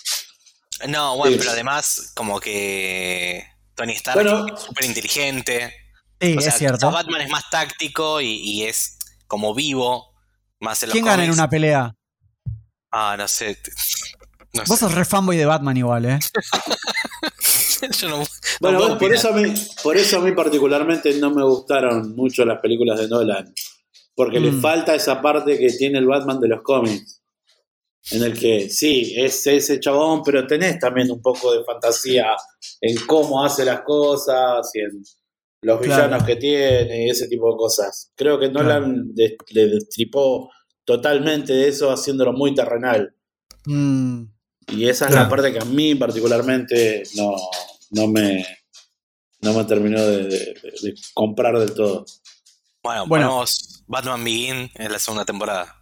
No, 0.87 1.17
bueno, 1.17 1.33
Sí. 1.33 1.39
pero 1.39 1.51
además, 1.51 2.11
como 2.15 2.39
que 2.39 3.43
Tony 3.75 3.93
Stark 3.93 4.15
Bueno. 4.21 4.45
es 4.55 4.61
súper 4.61 4.85
inteligente. 4.85 5.73
Sí, 6.21 6.35
O 6.37 6.41
sea, 6.41 6.51
es 6.51 6.57
cierto. 6.57 6.91
Batman 6.91 7.21
es 7.21 7.29
más 7.29 7.49
táctico 7.49 8.21
y, 8.21 8.27
y 8.35 8.63
es 8.65 8.97
como 9.27 9.53
vivo, 9.55 10.13
más 10.59 10.81
en 10.83 10.89
los 10.89 10.93
¿Quién 10.93 11.05
gana 11.05 11.23
en 11.25 11.31
una 11.31 11.49
pelea? 11.49 11.93
Ah, 12.91 13.15
no 13.17 13.27
sé. 13.27 13.57
No 14.53 14.63
Vos 14.65 14.79
sé. 14.79 14.85
sos 14.85 14.93
re 14.95 15.05
fanboy 15.05 15.37
de 15.37 15.45
Batman 15.45 15.77
igual, 15.77 16.05
¿eh? 16.05 16.19
Yo 17.99 18.09
no- 18.09 18.17
no 18.19 18.25
Bueno, 18.59 18.79
por 18.79 18.91
opinar. 18.93 19.15
eso, 19.15 19.29
a 19.29 19.33
mí, 19.33 19.53
por 19.83 19.97
eso 19.97 20.17
a 20.17 20.21
mí 20.21 20.31
particularmente 20.31 21.13
no 21.19 21.29
me 21.31 21.43
gustaron 21.43 22.15
mucho 22.15 22.43
las 22.45 22.59
películas 22.59 22.97
de 22.99 23.07
Nolan. 23.07 23.53
Porque 24.17 24.39
le 24.39 24.51
Mm. 24.51 24.61
falta 24.61 24.95
esa 24.95 25.21
parte 25.21 25.57
que 25.59 25.69
tiene 25.69 25.99
el 25.99 26.07
Batman 26.07 26.39
de 26.41 26.47
los 26.47 26.61
cómics. 26.63 27.21
En 28.11 28.23
el 28.23 28.33
que 28.39 28.67
sí, 28.69 29.13
es 29.15 29.45
ese 29.45 29.79
chabón, 29.79 30.23
pero 30.25 30.47
tenés 30.47 30.79
también 30.79 31.11
un 31.11 31.21
poco 31.21 31.53
de 31.53 31.63
fantasía 31.63 32.25
en 32.81 32.97
cómo 33.05 33.43
hace 33.45 33.63
las 33.63 33.81
cosas 33.81 34.69
y 34.73 34.79
en 34.79 35.03
los 35.61 35.79
Claro. 35.79 35.81
villanos 36.07 36.23
que 36.23 36.35
tiene 36.37 37.05
y 37.05 37.09
ese 37.11 37.27
tipo 37.27 37.51
de 37.51 37.57
cosas. 37.57 38.11
Creo 38.15 38.39
que 38.39 38.49
Nolan 38.49 39.11
le 39.15 39.67
destripó 39.67 40.49
totalmente 40.83 41.53
de 41.53 41.67
eso 41.67 41.91
haciéndolo 41.91 42.33
muy 42.33 42.55
terrenal. 42.55 43.13
Mm, 43.65 44.23
Y 44.69 44.89
esa 44.89 45.07
es 45.07 45.13
la 45.15 45.29
parte 45.29 45.53
que 45.53 45.59
a 45.59 45.65
mí 45.65 45.93
particularmente 45.95 47.03
no, 47.15 47.35
no 47.91 48.07
me 48.07 48.45
no 49.41 49.53
me 49.53 49.63
terminó 49.65 50.01
de, 50.03 50.23
de- 50.23 50.53
de 50.81 50.93
comprar 51.13 51.57
del 51.59 51.73
todo. 51.75 52.05
Bueno, 52.87 53.05
Bueno. 53.05 53.25
ponemos 53.27 53.83
Batman 53.87 54.23
Begin 54.23 54.71
en 54.75 54.91
la 54.91 54.97
segunda 54.99 55.25
temporada. 55.25 55.75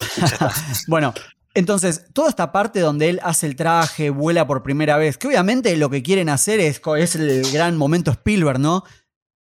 Bueno, 0.88 1.14
entonces, 1.54 2.04
toda 2.12 2.28
esta 2.28 2.52
parte 2.52 2.80
donde 2.80 3.08
él 3.08 3.20
hace 3.22 3.46
el 3.46 3.56
traje, 3.56 4.10
vuela 4.10 4.46
por 4.46 4.62
primera 4.62 4.96
vez, 4.98 5.16
que 5.16 5.26
obviamente 5.26 5.74
lo 5.76 5.88
que 5.90 6.02
quieren 6.02 6.28
hacer 6.28 6.60
es, 6.60 6.80
es 6.98 7.14
el 7.16 7.50
gran 7.50 7.76
momento 7.78 8.10
Spielberg, 8.10 8.58
¿no? 8.60 8.84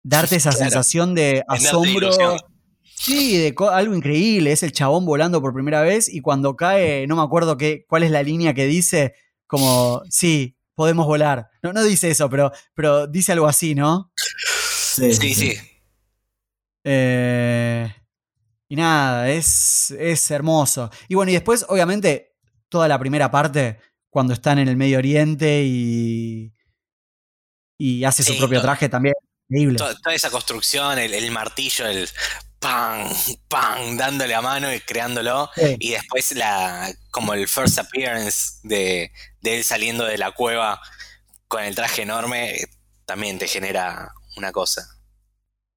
Darte 0.05 0.37
esa 0.37 0.51
Claro. 0.51 0.65
sensación 0.67 1.15
de 1.17 1.45
asombro. 1.49 2.11
Sí, 2.95 3.37
de 3.39 3.55
algo 3.73 3.95
increíble. 3.95 4.53
Es 4.53 4.63
el 4.63 4.73
chabón 4.73 5.05
volando 5.05 5.41
por 5.41 5.53
primera 5.53 5.83
vez 5.83 6.09
y 6.09 6.21
cuando 6.21 6.55
cae, 6.55 7.07
no 7.09 7.17
me 7.17 7.23
acuerdo 7.23 7.57
qué, 7.57 7.85
cuál 7.89 8.03
es 8.05 8.11
la 8.11 8.23
línea 8.23 8.55
que 8.55 8.67
dice, 8.67 9.15
como, 9.47 10.03
sí, 10.11 10.57
podemos 10.77 11.07
volar. 11.07 11.49
No, 11.63 11.73
no 11.73 11.83
dice 11.83 12.11
eso, 12.11 12.31
pero, 12.31 12.53
pero 12.75 13.07
dice 13.09 13.33
algo 13.33 13.47
así, 13.49 13.75
¿no? 13.75 14.13
Sí, 14.17 15.13
Sí, 15.15 15.35
sí. 15.35 15.57
Eh, 16.85 17.93
y 18.69 18.77
nada, 18.77 19.29
es, 19.29 19.91
es 19.93 20.31
hermoso. 20.31 20.91
Y 21.09 21.15
bueno, 21.15 21.31
y 21.31 21.35
después, 21.35 21.67
obviamente, 21.69 22.37
toda 22.69 22.89
la 22.89 22.99
primera 22.99 23.31
parte, 23.31 23.81
cuando 24.09 24.33
están 24.33 24.59
en 24.59 24.69
el 24.69 24.77
Medio 24.77 24.99
Oriente 24.99 25.63
y, 25.65 26.53
y 27.79 28.05
hace 28.05 28.23
su 28.23 28.37
propio 28.39 28.61
traje 28.61 28.89
también. 28.89 29.15
Increíble. 29.49 29.79
Toda, 29.79 29.95
toda 29.97 30.15
esa 30.15 30.31
construcción, 30.31 30.99
el, 30.99 31.13
el 31.13 31.31
martillo, 31.33 31.87
el 31.87 32.09
pan, 32.61 33.09
pan, 33.49 33.97
dándole 33.97 34.35
a 34.35 34.41
mano 34.41 34.73
y 34.73 34.81
creándolo. 34.81 35.51
Sí. 35.57 35.77
Y 35.81 35.91
después 35.91 36.33
la 36.33 36.93
como 37.11 37.35
el 37.35 37.49
first 37.49 37.79
appearance 37.79 38.61
de, 38.63 39.11
de 39.41 39.59
él 39.59 39.65
saliendo 39.65 40.05
de 40.05 40.19
la 40.19 40.31
cueva 40.31 40.81
con 41.49 41.65
el 41.65 41.75
traje 41.75 42.03
enorme, 42.03 42.55
también 43.07 43.39
te 43.39 43.49
genera 43.49 44.13
una 44.37 44.53
cosa. 44.53 44.87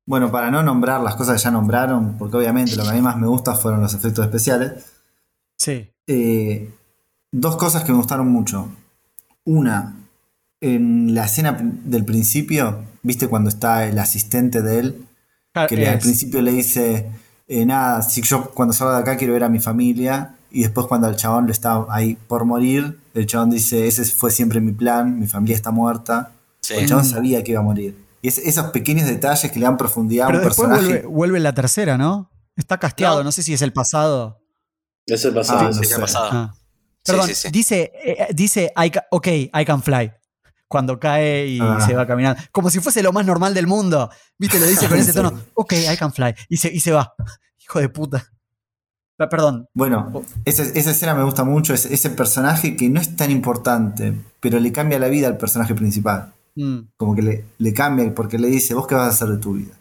Bueno, 0.06 0.32
para 0.32 0.52
no 0.52 0.64
nombrar 0.64 1.02
las 1.02 1.16
cosas 1.16 1.38
que 1.38 1.44
ya 1.44 1.52
nombraron, 1.52 2.18
porque 2.18 2.38
obviamente 2.38 2.76
lo 2.76 2.84
que 2.84 2.90
a 2.90 2.94
mí 2.94 3.02
más 3.02 3.18
me 3.18 3.28
gusta 3.28 3.56
fueron 3.56 3.82
los 3.82 3.94
efectos 3.94 4.26
especiales, 4.26 4.72
Sí. 5.58 5.90
eh, 6.08 6.70
dos 7.32 7.56
cosas 7.56 7.84
que 7.84 7.92
me 7.92 7.98
gustaron 8.00 8.28
mucho. 8.28 8.68
Una, 9.46 9.96
en 10.62 11.14
la 11.16 11.26
escena 11.26 11.58
del 11.62 12.04
principio, 12.06 12.80
¿viste 13.02 13.28
cuando 13.28 13.50
está 13.50 13.86
el 13.88 13.98
asistente 14.00 14.62
de 14.62 14.80
él? 14.80 15.06
Que 15.70 15.76
le- 15.78 15.88
al 15.90 16.00
principio 16.00 16.42
le 16.42 16.52
dice, 16.52 17.10
eh, 17.48 17.66
nada, 17.66 18.02
si 18.02 18.22
yo 18.24 18.52
cuando 18.52 18.74
salga 18.74 18.96
de 18.96 19.00
acá 19.02 19.18
quiero 19.18 19.34
ver 19.34 19.44
a 19.44 19.50
mi 19.50 19.60
familia. 19.60 20.36
Y 20.56 20.62
después 20.62 20.86
cuando 20.86 21.08
el 21.08 21.16
chabón 21.16 21.48
le 21.48 21.52
está 21.52 21.86
ahí 21.90 22.16
por 22.28 22.46
morir, 22.46 23.00
el 23.16 23.26
chabón 23.26 23.50
dice, 23.50 23.88
ese 23.88 24.06
fue 24.06 24.30
siempre 24.32 24.62
mi 24.62 24.72
plan, 24.72 25.20
mi 25.20 25.26
familia 25.28 25.56
está 25.56 25.72
muerta. 25.72 26.32
Sí. 26.62 26.76
El 26.76 26.88
chabón 26.88 27.06
sabía 27.06 27.44
que 27.44 27.52
iba 27.54 27.60
a 27.62 27.64
morir. 27.64 27.98
Y 28.24 28.30
es- 28.30 28.40
esos 28.40 28.72
pequeños 28.72 29.06
detalles 29.08 29.52
que 29.52 29.60
le 29.60 29.66
dan 29.66 29.78
profundidad 29.78 30.26
a 30.26 30.28
Pero 30.30 30.40
un 30.40 30.46
después 30.46 30.68
personaje. 30.68 30.94
vuelve, 31.02 31.08
vuelve 31.08 31.40
la 31.42 31.54
tercera, 31.54 31.98
¿no? 31.98 32.32
Está 32.56 32.80
casteado, 32.80 33.18
no, 33.18 33.26
No. 33.26 33.32
sé 33.32 33.44
si 33.44 33.54
es 33.54 33.62
el 33.62 33.72
pasado. 33.74 34.42
Es 35.06 35.24
el 35.26 35.34
pasado. 35.36 35.60
Ah, 35.60 35.64
no 35.66 35.74
sé. 35.74 35.86
ya 35.86 35.98
ha 35.98 36.00
pasado. 36.00 36.30
Ah. 36.32 36.56
Perdón, 37.06 37.28
sí, 37.28 37.36
sí. 37.36 37.50
dice, 37.52 37.92
eh, 38.04 38.28
dice 38.34 38.72
I 38.76 38.90
ca- 38.90 39.06
ok, 39.12 39.28
I 39.28 39.66
can 39.66 39.84
fly. 39.84 40.12
Cuando 40.70 41.00
cae 41.00 41.46
y 41.48 41.60
Ah. 41.62 41.80
se 41.86 41.94
va 41.94 42.08
caminando. 42.08 42.42
Como 42.52 42.70
si 42.72 42.80
fuese 42.80 43.04
lo 43.04 43.12
más 43.12 43.26
normal 43.26 43.54
del 43.54 43.68
mundo. 43.68 44.10
¿Viste? 44.40 44.60
Lo 44.60 44.66
dice 44.66 44.88
con 44.88 44.98
ese 45.12 45.14
tono. 45.14 45.32
Ok, 45.54 45.74
I 45.74 45.98
can 45.98 46.12
fly. 46.14 46.34
Y 46.50 46.58
se, 46.58 46.74
y 46.74 46.80
se 46.80 46.92
va. 46.92 47.14
Hijo 47.60 47.80
de 47.80 47.90
puta. 47.90 48.26
Perdón. 49.30 49.68
Bueno, 49.74 50.24
esa, 50.44 50.64
esa 50.64 50.92
escena 50.92 51.14
me 51.16 51.24
gusta 51.24 51.44
mucho, 51.46 51.74
es 51.74 51.86
ese 51.86 52.10
personaje 52.10 52.76
que 52.76 52.90
no 52.90 53.00
es 53.00 53.16
tan 53.16 53.32
importante, 53.32 54.14
pero 54.42 54.60
le 54.60 54.72
cambia 54.74 55.00
la 55.00 55.08
vida 55.08 55.28
al 55.28 55.38
personaje 55.38 55.74
principal. 55.76 56.34
Mm. 56.56 56.80
Como 56.98 57.16
que 57.16 57.22
le, 57.22 57.46
le 57.58 57.74
cambia 57.74 58.14
porque 58.14 58.38
le 58.38 58.48
dice, 58.48 58.74
vos 58.74 58.88
qué 58.88 58.96
vas 58.96 59.08
a 59.08 59.10
hacer 59.10 59.28
de 59.30 59.38
tu 59.38 59.54
vida. 59.54 59.74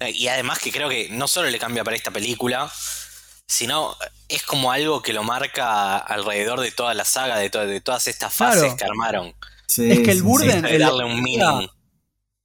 Eh, 0.00 0.10
Y 0.12 0.28
además 0.28 0.58
que 0.58 0.70
creo 0.72 0.88
que 0.88 1.08
no 1.10 1.28
solo 1.28 1.50
le 1.50 1.58
cambia 1.58 1.84
para 1.84 1.96
esta 1.96 2.10
película, 2.10 2.70
sino 3.46 3.94
es 4.28 4.42
como 4.42 4.72
algo 4.72 5.02
que 5.02 5.12
lo 5.12 5.22
marca 5.22 5.96
alrededor 5.98 6.60
de 6.60 6.70
toda 6.70 6.94
la 6.94 7.04
saga, 7.04 7.36
de, 7.38 7.50
to- 7.50 7.66
de 7.66 7.80
todas 7.80 8.06
estas 8.06 8.32
fases 8.32 8.60
Claro. 8.62 8.76
que 8.76 8.84
armaron. 8.84 9.34
Sí, 9.66 9.90
Es 9.90 10.00
que 10.00 10.10
el 10.12 10.18
sí, 10.18 10.22
Burden- 10.24 10.66
sí. 10.68 10.78
Darle 10.78 11.04
un 11.04 11.22
meaning. 11.22 11.68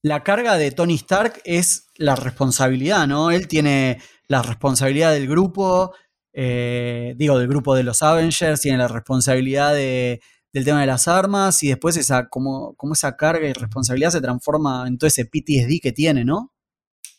La 0.01 0.23
carga 0.23 0.57
de 0.57 0.71
Tony 0.71 0.95
Stark 0.95 1.41
es 1.45 1.87
la 1.95 2.15
responsabilidad, 2.15 3.07
¿no? 3.07 3.31
Él 3.31 3.47
tiene 3.47 4.01
la 4.27 4.41
responsabilidad 4.41 5.13
del 5.13 5.27
grupo, 5.27 5.93
eh, 6.33 7.13
digo, 7.15 7.37
del 7.39 7.47
grupo 7.47 7.75
de 7.75 7.83
los 7.83 8.01
Avengers, 8.03 8.59
tiene 8.61 8.77
la 8.77 8.87
responsabilidad 8.89 9.73
de- 9.73 10.21
del 10.53 10.63
tema 10.65 10.81
de 10.81 10.87
las 10.87 11.07
armas 11.07 11.61
y 11.63 11.69
después 11.69 11.97
esa, 11.97 12.29
como, 12.29 12.75
como 12.75 12.93
esa 12.93 13.17
carga 13.17 13.47
y 13.47 13.53
responsabilidad 13.53 14.11
se 14.11 14.21
transforma 14.21 14.87
en 14.87 14.97
todo 14.97 15.07
ese 15.07 15.25
PTSD 15.25 15.79
que 15.81 15.91
tiene, 15.91 16.23
¿no? 16.23 16.53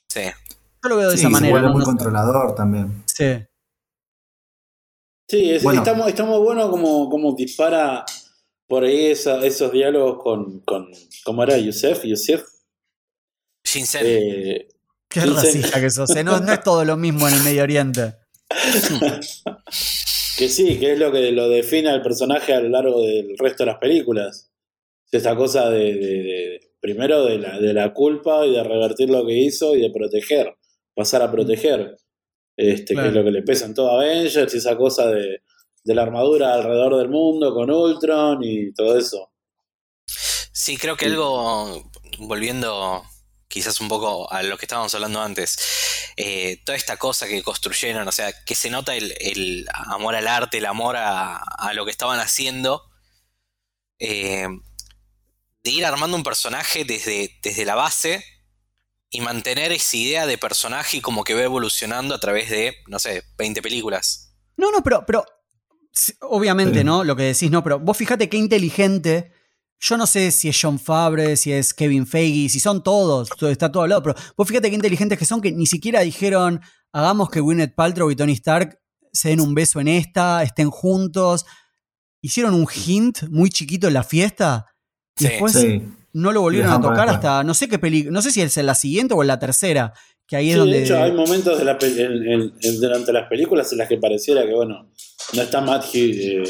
Sí. 0.09 0.20
Yo 0.82 0.89
lo 0.89 0.97
veo 0.97 1.11
de 1.11 1.16
Sí, 1.16 1.23
esa 1.23 1.28
se 1.28 1.32
manera. 1.32 1.51
vuelve 1.52 1.69
¿no? 1.69 1.74
muy 1.74 1.85
controlador 1.85 2.55
también. 2.55 3.02
Sí. 3.06 3.44
Sí, 5.28 5.51
es- 5.51 5.62
Bueno. 5.62 5.81
está, 5.81 5.94
muy- 5.94 6.09
está 6.11 6.24
muy 6.24 6.39
bueno 6.39 6.70
como, 6.70 7.09
como 7.11 7.35
dispara 7.35 8.05
por 8.69 8.85
ahí 8.85 9.06
esa- 9.06 9.44
esos 9.44 9.73
diálogos 9.73 10.23
con, 10.23 10.61
con. 10.61 10.89
¿Cómo 11.24 11.43
era? 11.43 11.59
Yusef, 11.59 12.05
Yusef. 12.05 12.44
Shinsen. 13.66 14.02
Eh, 14.05 14.69
Qué 15.09 15.20
racista 15.27 15.81
que 15.81 15.90
sos. 15.90 16.15
¿eh? 16.16 16.23
No, 16.24 16.39
no 16.40 16.52
es 16.52 16.62
todo 16.62 16.85
lo 16.85 16.97
mismo 16.97 17.27
en 17.28 17.35
el 17.35 17.43
Medio 17.43 17.62
Oriente. 17.62 18.15
que 20.36 20.48
sí, 20.48 20.78
que 20.78 20.93
es 20.93 20.98
lo 20.98 21.12
que 21.12 21.31
lo 21.32 21.48
define 21.48 21.90
al 21.90 22.02
personaje 22.02 22.52
a 22.55 22.61
lo 22.61 22.69
largo 22.69 23.02
del 23.02 23.36
resto 23.39 23.65
de 23.65 23.70
las 23.70 23.78
películas. 23.78 24.51
Es 25.06 25.19
esta 25.19 25.36
cosa 25.36 25.70
de, 25.70 25.94
de- 25.94 26.23
de- 26.23 26.61
primero 26.81 27.24
de 27.24 27.39
la, 27.39 27.59
de 27.59 27.73
la 27.73 27.94
culpa 27.94 28.44
y 28.47 28.52
de 28.52 28.62
revertir 28.62 29.09
lo 29.09 29.24
que 29.27 29.32
hizo 29.32 29.74
y 29.74 29.81
de 29.81 29.90
proteger, 29.90 30.55
pasar 30.94 31.23
a 31.23 31.31
proteger. 31.32 31.97
Este, 32.56 32.94
Claro. 32.94 33.06
Que 33.06 33.09
es 33.09 33.15
lo 33.16 33.24
que 33.24 33.31
le 33.39 33.43
pesa 33.43 33.65
en 33.66 33.74
todo 33.74 33.90
Avengers 33.90 34.55
y 34.55 34.59
esa 34.59 34.77
cosa 34.77 35.06
de, 35.11 35.40
de 35.85 35.94
la 35.94 36.02
armadura 36.02 36.55
alrededor 36.55 36.98
del 36.98 37.09
mundo 37.09 37.55
con 37.55 37.70
Ultron 37.70 38.40
y 38.43 38.73
todo 38.74 38.98
eso. 38.98 39.32
Sí, 40.06 40.77
creo 40.77 40.97
que 40.97 41.06
algo, 41.06 41.90
volviendo 42.19 43.02
quizás 43.48 43.81
un 43.81 43.89
poco 43.89 44.31
a 44.32 44.43
lo 44.43 44.56
que 44.59 44.66
estábamos 44.66 44.94
hablando 44.94 45.20
antes, 45.20 45.56
eh, 46.16 46.61
toda 46.65 46.77
esta 46.77 46.97
cosa 46.97 47.27
que 47.27 47.43
construyeron, 47.43 48.07
o 48.07 48.12
sea, 48.12 48.32
que 48.45 48.55
se 48.55 48.70
nota 48.70 48.95
el, 48.95 49.15
el 49.20 49.66
amor 49.73 50.15
al 50.15 50.28
arte, 50.28 50.59
el 50.59 50.66
amor 50.66 50.97
a, 50.97 51.36
a 51.36 51.73
lo 51.74 51.85
que 51.85 51.91
estaban 51.91 52.20
haciendo, 52.20 52.82
eh, 53.99 54.47
de 55.65 55.70
ir 55.70 55.85
armando 55.86 56.16
un 56.16 56.23
personaje 56.23 56.85
desde, 56.85 57.39
desde 57.43 57.65
la 57.65 57.74
base 57.74 58.24
y 59.11 59.20
mantener 59.20 59.73
esa 59.73 59.97
idea 59.97 60.27
de 60.27 60.39
personaje 60.39 60.99
y 60.99 61.01
como 61.01 61.24
que 61.24 61.35
va 61.35 61.43
evolucionando 61.43 62.15
a 62.15 62.20
través 62.20 62.51
de, 62.51 62.77
no 62.89 62.99
sé, 62.99 63.24
20 63.39 63.62
películas. 63.62 64.36
No, 64.57 64.70
no, 64.70 64.82
pero, 64.82 65.05
pero 65.07 65.24
obviamente. 66.20 66.85
¿no? 66.85 67.05
Lo 67.05 67.16
que 67.16 67.23
decís, 67.23 67.51
no, 67.51 67.62
pero 67.62 67.78
vos 67.78 67.97
fíjate 67.97 68.28
qué 68.28 68.36
inteligente. 68.36 69.32
Yo 69.80 69.96
no 69.98 70.06
sé 70.06 70.30
si 70.30 70.48
es 70.48 70.59
John 70.60 70.78
Favre, 70.78 71.36
si 71.36 71.52
es 71.52 71.74
Kevin 71.74 72.06
Feige, 72.06 72.48
si 72.48 72.59
son 72.60 72.82
todos, 72.82 73.28
todo- 73.38 73.51
está 73.51 73.70
todo 73.70 73.82
hablado, 73.82 74.02
pero 74.02 74.14
vos 74.36 74.48
fíjate 74.48 74.70
qué 74.70 74.76
inteligentes 74.76 75.18
que 75.18 75.26
son 75.26 75.40
que 75.40 75.52
ni 75.52 75.66
siquiera 75.66 76.01
dijeron 76.01 76.60
hagamos 76.92 77.28
que 77.28 77.40
Gwyneth 77.40 77.74
Paltrow 77.74 78.10
y 78.10 78.16
Tony 78.16 78.32
Stark 78.32 78.78
se 79.12 79.28
den 79.30 79.40
un 79.40 79.55
beso 79.55 79.80
en 79.80 79.88
esta, 79.88 80.42
estén 80.42 80.70
juntos. 80.70 81.44
Hicieron 82.22 82.55
un 82.55 82.66
hint 82.86 83.24
muy 83.30 83.51
chiquito 83.51 83.88
en 83.88 83.94
la 83.94 84.02
fiesta 84.05 84.66
y 85.18 85.24
Sí. 85.24 85.28
después 85.30 85.52
Sí. 85.52 85.82
no 86.14 86.32
lo 86.32 86.40
volvieron 86.40 86.72
a 86.72 86.80
tocar 86.80 87.09
hasta 87.09 87.44
no 87.44 87.52
sé 87.52 87.68
qué 87.68 87.78
película, 87.78 88.12
no 88.12 88.22
sé 88.22 88.30
si 88.30 88.40
es 88.40 88.56
en 88.56 88.66
la 88.66 88.74
siguiente 88.74 89.12
o 89.14 89.20
en 89.22 89.28
la 89.28 89.38
tercera, 89.38 89.92
que 90.26 90.36
ahí 90.36 90.48
es 90.48 90.55
Sí, 90.55 90.59
donde 90.60 90.78
de 90.78 90.84
hecho, 90.84 91.02
hay 91.02 91.12
momentos 91.12 91.59
de 91.59 91.64
la 91.64 91.76
pe- 91.76 92.02
en- 92.02 92.26
en- 92.28 92.52
en- 92.62 92.80
durante 92.80 93.12
las 93.12 93.28
películas 93.28 93.70
en 93.72 93.78
las 93.78 93.88
que 93.88 93.98
pareciera 93.98 94.46
que, 94.46 94.55
bueno, 94.55 94.90
no 95.34 95.42
está 95.42 95.60
Matt 95.60 95.84
eh, 95.94 96.42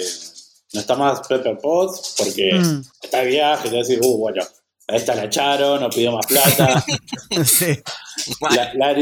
no 0.74 0.80
está 0.80 0.94
más 0.96 1.26
Pepper 1.26 1.56
Potts 1.59 2.14
porque 2.18 2.52
Mm. 2.55 2.82
está 3.02 3.20
de 3.20 3.26
viaje, 3.26 3.68
te 3.68 3.74
va 3.74 3.80
a 3.80 3.86
decir, 3.86 4.01
uh, 4.02 4.18
bueno, 4.18 4.42
A 4.86 4.96
esta 4.96 5.14
la 5.14 5.24
echaron, 5.24 5.80
no 5.80 5.88
pidió 5.88 6.12
más 6.12 6.26
plata. 6.26 6.84
Sí. 7.46 7.78
la, 8.55 8.74
la, 8.74 8.92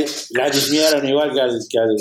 igual 1.08 1.32
que 1.32 1.40
al, 1.40 1.58
que 1.68 1.78
al, 1.78 1.96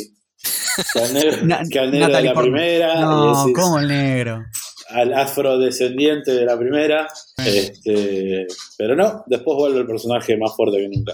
que 0.93 0.99
al 1.01 1.13
negro, 1.13 1.37
Na- 1.45 1.61
que 1.69 1.79
al 1.79 1.91
negro 1.91 2.15
de 2.15 2.21
la 2.21 2.33
primera. 2.35 3.01
No, 3.01 3.39
decís, 3.45 3.55
como 3.59 3.79
el 3.79 3.87
negro. 3.87 4.43
al 4.89 5.13
afrodescendiente 5.15 6.31
de 6.31 6.45
la 6.45 6.57
primera. 6.59 7.07
Este, 7.43 8.45
pero 8.77 8.95
no, 8.95 9.23
después 9.25 9.55
vuelve 9.57 9.79
el 9.79 9.87
personaje 9.87 10.37
más 10.37 10.55
fuerte 10.55 10.77
que 10.77 10.87
nunca. 10.87 11.13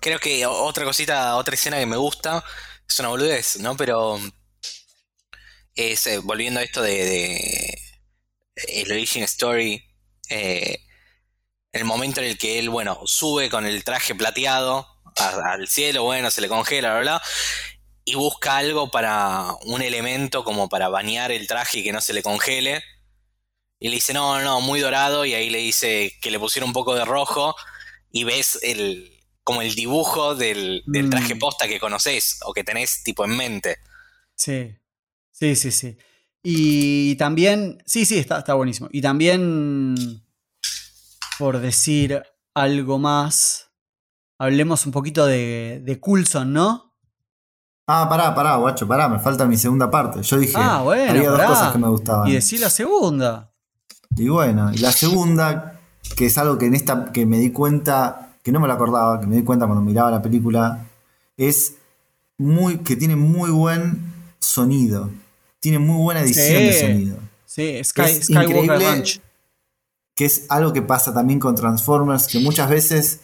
Creo 0.00 0.18
que 0.18 0.44
otra 0.44 0.84
cosita, 0.84 1.36
otra 1.36 1.54
escena 1.54 1.78
que 1.78 1.86
me 1.86 1.96
gusta, 1.96 2.42
es 2.88 2.98
una 2.98 3.10
boludez, 3.10 3.60
¿no? 3.60 3.76
Pero 3.76 4.18
es, 5.76 6.06
eh, 6.08 6.18
volviendo 6.18 6.58
a 6.60 6.64
esto 6.64 6.82
de, 6.82 6.92
de 7.04 7.78
el 8.54 8.90
origin 8.92 9.22
story, 9.24 9.84
eh, 10.28 10.78
el 11.72 11.84
momento 11.84 12.20
en 12.20 12.26
el 12.26 12.38
que 12.38 12.58
él, 12.58 12.68
bueno, 12.70 13.00
sube 13.06 13.48
con 13.50 13.64
el 13.66 13.82
traje 13.84 14.14
plateado 14.14 14.86
a- 15.18 15.52
al 15.52 15.68
cielo, 15.68 16.04
bueno, 16.04 16.30
se 16.30 16.40
le 16.40 16.48
congela, 16.48 16.92
bla, 16.92 17.00
bla, 17.00 17.22
y 18.04 18.14
busca 18.14 18.56
algo 18.58 18.90
para 18.90 19.46
un 19.64 19.80
elemento 19.82 20.44
como 20.44 20.68
para 20.68 20.88
bañar 20.88 21.32
el 21.32 21.46
traje 21.46 21.78
y 21.78 21.84
que 21.84 21.92
no 21.92 22.00
se 22.00 22.12
le 22.12 22.22
congele. 22.22 22.82
Y 23.78 23.88
le 23.88 23.96
dice, 23.96 24.12
no, 24.12 24.40
no, 24.42 24.60
muy 24.60 24.80
dorado, 24.80 25.24
y 25.24 25.34
ahí 25.34 25.50
le 25.50 25.58
dice 25.58 26.16
que 26.20 26.30
le 26.30 26.38
pusiera 26.38 26.64
un 26.66 26.72
poco 26.72 26.94
de 26.94 27.04
rojo, 27.04 27.54
y 28.10 28.24
ves 28.24 28.58
el 28.62 29.08
como 29.44 29.60
el 29.60 29.74
dibujo 29.74 30.36
del, 30.36 30.84
del 30.86 31.10
traje 31.10 31.34
Mm. 31.34 31.38
posta 31.40 31.66
que 31.66 31.80
conoces 31.80 32.38
o 32.44 32.52
que 32.52 32.62
tenés 32.62 33.02
tipo 33.02 33.24
en 33.24 33.36
mente. 33.36 33.78
Sí, 34.36 34.72
sí, 35.32 35.56
sí, 35.56 35.72
sí. 35.72 35.96
Y 36.42 37.14
también, 37.16 37.82
sí, 37.86 38.04
sí, 38.04 38.18
está, 38.18 38.38
está 38.38 38.54
buenísimo. 38.54 38.88
Y 38.90 39.00
también, 39.00 39.94
por 41.38 41.58
decir 41.58 42.22
algo 42.54 42.98
más, 42.98 43.70
hablemos 44.38 44.84
un 44.86 44.92
poquito 44.92 45.26
de, 45.26 45.80
de 45.84 46.00
Coulson, 46.00 46.52
¿no? 46.52 46.92
Ah, 47.86 48.08
pará, 48.08 48.34
pará, 48.34 48.56
guacho, 48.56 48.86
pará, 48.88 49.08
me 49.08 49.18
falta 49.18 49.44
mi 49.46 49.56
segunda 49.56 49.90
parte. 49.90 50.22
Yo 50.22 50.38
dije, 50.38 50.54
Ah, 50.56 50.82
bueno, 50.82 51.10
había 51.10 51.30
dos 51.30 51.42
cosas 51.42 51.72
que 51.72 51.78
me 51.78 51.88
gustaban. 51.88 52.28
Y 52.28 52.32
decir 52.32 52.60
la 52.60 52.70
segunda. 52.70 53.52
Y 54.16 54.28
bueno, 54.28 54.72
y 54.72 54.78
la 54.78 54.92
segunda, 54.92 55.80
que 56.16 56.26
es 56.26 56.38
algo 56.38 56.58
que 56.58 56.66
en 56.66 56.74
esta 56.74 57.12
que 57.12 57.26
me 57.26 57.38
di 57.38 57.50
cuenta, 57.50 58.36
que 58.42 58.52
no 58.52 58.60
me 58.60 58.66
lo 58.66 58.74
acordaba, 58.74 59.20
que 59.20 59.26
me 59.26 59.36
di 59.36 59.42
cuenta 59.42 59.66
cuando 59.66 59.82
miraba 59.82 60.10
la 60.10 60.22
película, 60.22 60.86
es 61.36 61.76
muy 62.38 62.78
que 62.78 62.96
tiene 62.96 63.16
muy 63.16 63.50
buen 63.50 64.12
sonido. 64.38 65.10
Tiene 65.62 65.78
muy 65.78 66.02
buena 66.02 66.22
edición 66.22 66.58
Sí. 66.58 66.64
de 66.64 66.72
sonido. 66.80 67.16
Sí, 67.46 67.84
Sky, 67.84 68.02
Es 68.02 68.24
Skywalker 68.26 68.80
Ranch. 68.80 69.20
Que 70.16 70.24
es 70.24 70.46
algo 70.48 70.72
que 70.72 70.82
pasa 70.82 71.14
también 71.14 71.38
con 71.38 71.54
Transformers, 71.54 72.26
que 72.26 72.40
muchas 72.40 72.68
veces 72.68 73.20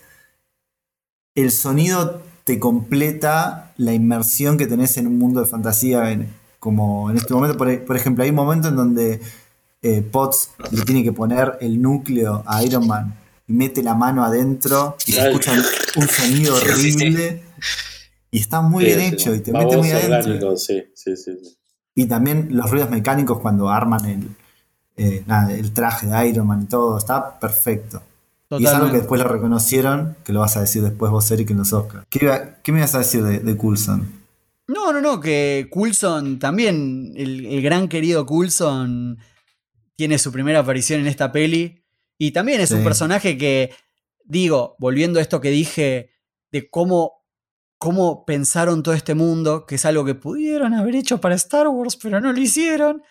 el 1.35 1.51
sonido 1.51 2.23
te 2.45 2.61
completa 2.61 3.73
la 3.77 3.93
inmersión 3.93 4.57
que 4.57 4.67
tenés 4.69 4.97
en 4.99 5.09
un 5.09 5.19
mundo 5.19 5.41
de 5.41 5.47
fantasía. 5.47 6.13
en- 6.13 6.33
como 6.61 7.11
en 7.11 7.17
este 7.17 7.35
momento, 7.35 7.57
por, 7.57 7.85
por 7.85 7.97
ejemplo, 7.97 8.23
hay 8.25 8.31
un 8.31 8.37
momento 8.37 8.69
en 8.69 8.77
donde 8.77 9.21
eh, 9.83 10.03
Potts 10.03 10.51
le 10.73 10.83
tiene 10.83 11.05
que 11.05 11.13
poner 11.13 11.57
el 11.61 11.81
núcleo 11.81 12.43
a 12.47 12.65
Iron 12.65 12.87
Man 12.89 13.15
y 13.47 13.53
mete 13.53 13.81
la 13.83 13.95
mano 13.95 14.25
adentro 14.25 14.97
y 15.07 15.13
se 15.13 15.25
escucha 15.29 15.53
un 15.97 16.09
sonido 16.09 16.57
Sí, 16.59 16.67
sí, 16.75 16.93
sí. 16.93 16.97
horrible. 16.97 17.43
Y 18.33 18.39
está 18.41 18.61
muy 18.61 18.85
Sí, 18.85 18.91
bien 18.95 19.01
sí, 19.11 19.15
hecho 19.15 19.35
y 19.37 19.41
te 19.41 19.53
mete 19.53 19.77
muy 19.77 19.89
adentro. 19.91 20.17
orgánico, 20.19 20.57
sí, 20.57 20.83
sí, 20.97 21.17
sí, 21.17 21.33
sí. 21.45 21.58
Y 21.99 22.07
también 22.07 22.49
los 22.51 22.71
ruidos 22.71 22.91
mecánicos 22.91 23.41
cuando 23.41 23.71
arman 23.71 24.05
el, 24.07 24.29
eh, 24.97 25.25
nada, 25.27 25.53
el 25.53 25.73
traje 25.73 26.07
de 26.07 26.29
Iron 26.29 26.47
Man 26.47 26.63
y 26.63 26.67
todo, 26.67 26.97
está 26.97 27.41
perfecto. 27.41 28.03
Y 28.51 28.65
es 28.65 28.71
algo 28.71 28.91
que 28.91 28.99
después 28.99 29.21
lo 29.21 29.27
reconocieron, 29.29 30.17
que 30.25 30.33
lo 30.33 30.41
vas 30.41 30.57
a 30.57 30.61
decir 30.61 30.83
después 30.83 31.11
vos, 31.11 31.31
Eric, 31.31 31.51
en 31.51 31.59
los 31.59 31.73
Oscars. 31.73 32.07
¿Qué, 32.09 32.21
iba- 32.25 32.55
qué 32.63 32.71
me 32.73 32.79
ibas 32.79 32.95
a 32.95 32.99
decir 32.99 33.23
de, 33.25 33.41
de 33.41 33.57
Coulson? 33.57 34.11
No, 34.69 34.93
no, 34.93 35.01
no, 35.01 35.19
que 35.21 35.69
Coulson 35.73 36.39
también, 36.39 37.13
el, 37.17 37.45
el 37.47 37.63
gran 37.63 37.89
querido 37.89 38.25
Coulson, 38.27 39.19
tiene 39.97 40.19
su 40.19 40.31
primera 40.31 40.61
aparición 40.61 41.01
en 41.01 41.09
esta 41.09 41.33
peli. 41.33 41.83
Y 42.17 42.31
también 42.31 42.61
es 42.61 42.71
un 42.71 42.85
personaje 42.85 43.37
que, 43.37 43.71
digo, 44.25 44.77
volviendo 44.79 45.19
a 45.19 45.23
esto 45.23 45.41
que 45.41 45.51
dije, 45.51 46.11
de 46.53 46.71
cómo, 46.71 47.18
cómo 47.79 48.25
pensaron 48.25 48.83
todo 48.83 48.95
este 48.95 49.15
mundo, 49.15 49.65
que 49.67 49.77
es 49.77 49.85
algo 49.85 50.05
que 50.05 50.15
pudieron 50.15 50.75
haber 50.75 50.97
hecho 50.97 51.21
para 51.21 51.35
Star 51.37 51.69
Wars, 51.69 51.97
pero 51.97 52.21
no 52.21 52.33
lo 52.33 52.41
hicieron. 52.41 53.03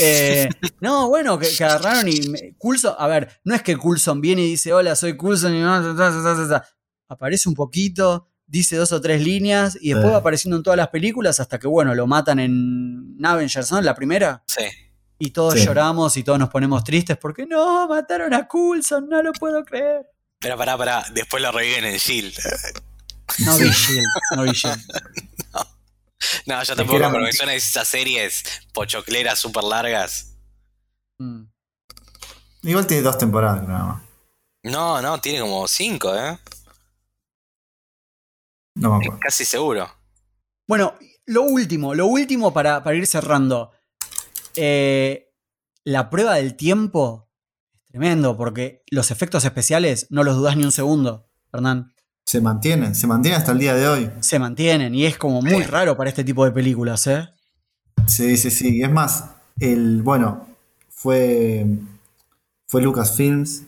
Eh, 0.00 0.48
no, 0.80 1.08
bueno, 1.08 1.38
que, 1.38 1.48
que 1.54 1.64
agarraron 1.64 2.08
y. 2.08 2.28
me- 2.28 2.56
Coulson, 2.58 2.94
a 2.98 3.06
ver, 3.06 3.40
no 3.44 3.54
es 3.54 3.62
que 3.62 3.76
Coulson 3.76 4.20
viene 4.20 4.42
y 4.42 4.50
dice, 4.50 4.72
hola, 4.72 4.96
soy 4.96 5.16
Coulson 5.16 5.54
y. 5.54 5.60
ta, 5.62 5.82
ta, 5.96 6.10
ta, 6.10 6.36
ta, 6.36 6.48
ta". 6.48 6.68
Aparece 7.08 7.48
un 7.48 7.54
poquito, 7.54 8.28
dice 8.46 8.76
dos 8.76 8.92
o 8.92 9.00
tres 9.00 9.22
líneas 9.22 9.76
y 9.80 9.92
después 9.92 10.12
va 10.12 10.18
apareciendo 10.18 10.56
en 10.56 10.62
todas 10.62 10.76
las 10.76 10.88
películas 10.88 11.38
hasta 11.40 11.58
que, 11.58 11.66
bueno, 11.66 11.94
lo 11.94 12.06
matan 12.06 12.38
en 12.38 13.16
Avengers, 13.22 13.70
¿no? 13.72 13.80
La 13.82 13.94
primera. 13.94 14.42
Sí. 14.46 14.62
Y 15.18 15.30
todos 15.30 15.54
Sí. 15.54 15.64
lloramos 15.66 16.16
y 16.16 16.24
todos 16.24 16.38
nos 16.38 16.48
ponemos 16.48 16.82
tristes 16.82 17.16
porque 17.18 17.46
no, 17.46 17.86
mataron 17.88 18.32
a 18.34 18.48
Coulson, 18.48 19.08
no 19.08 19.22
lo 19.22 19.32
puedo 19.32 19.64
creer. 19.64 20.06
Pero 20.40 20.56
pará, 20.56 20.76
pará, 20.76 21.04
después 21.14 21.42
lo 21.42 21.52
reviven 21.52 21.84
en 21.84 21.96
Shield. 21.96 22.34
No 23.38 23.56
vi 23.58 23.70
Shield, 23.70 24.06
no 24.36 24.42
vi 24.42 24.52
Shield. 24.52 24.80
No, 26.46 26.62
yo 26.62 26.74
tampoco, 26.74 26.98
pero 26.98 27.20
me 27.20 27.32
suena 27.32 27.54
esas 27.54 27.86
series 27.86 28.44
pochocleras 28.72 29.38
súper 29.38 29.64
largas. 29.64 30.36
Mm. 31.18 31.44
Igual 32.62 32.86
tiene 32.86 33.02
dos 33.02 33.18
temporadas, 33.18 33.66
nada 33.68 33.84
más. 33.84 34.02
No, 34.62 35.02
no, 35.02 35.20
tiene 35.20 35.40
como 35.40 35.68
cinco, 35.68 36.14
¿eh? 36.14 36.38
No 38.76 38.90
me 38.90 38.96
acuerdo. 38.96 39.20
Casi 39.20 39.44
seguro. 39.44 39.90
Bueno, 40.66 40.94
lo 41.26 41.42
último, 41.42 41.94
lo 41.94 42.06
último 42.06 42.52
para, 42.52 42.82
para 42.82 42.96
ir 42.96 43.06
cerrando. 43.06 43.72
Eh, 44.56 45.30
la 45.84 46.08
prueba 46.08 46.34
del 46.34 46.56
tiempo 46.56 47.30
es 47.74 47.86
tremendo 47.88 48.36
porque 48.36 48.82
los 48.90 49.10
efectos 49.10 49.44
especiales 49.44 50.06
no 50.10 50.24
los 50.24 50.36
dudas 50.36 50.56
ni 50.56 50.64
un 50.64 50.72
segundo, 50.72 51.30
Hernán. 51.52 51.93
Se 52.26 52.40
mantiene, 52.40 52.94
se 52.94 53.06
mantiene 53.06 53.36
hasta 53.36 53.52
el 53.52 53.58
día 53.58 53.74
de 53.74 53.86
hoy. 53.86 54.10
Se 54.20 54.38
mantienen 54.38 54.94
y 54.94 55.04
es 55.04 55.18
como 55.18 55.42
muy 55.42 55.62
raro 55.62 55.96
para 55.96 56.10
este 56.10 56.24
tipo 56.24 56.44
de 56.44 56.52
películas, 56.52 57.06
¿eh? 57.06 57.28
Sí, 58.06 58.36
sí, 58.36 58.50
sí. 58.50 58.76
Y 58.76 58.82
es 58.82 58.90
más, 58.90 59.24
el, 59.60 60.02
bueno, 60.02 60.46
fue, 60.88 61.66
fue 62.66 62.82
Lucasfilms 62.82 63.62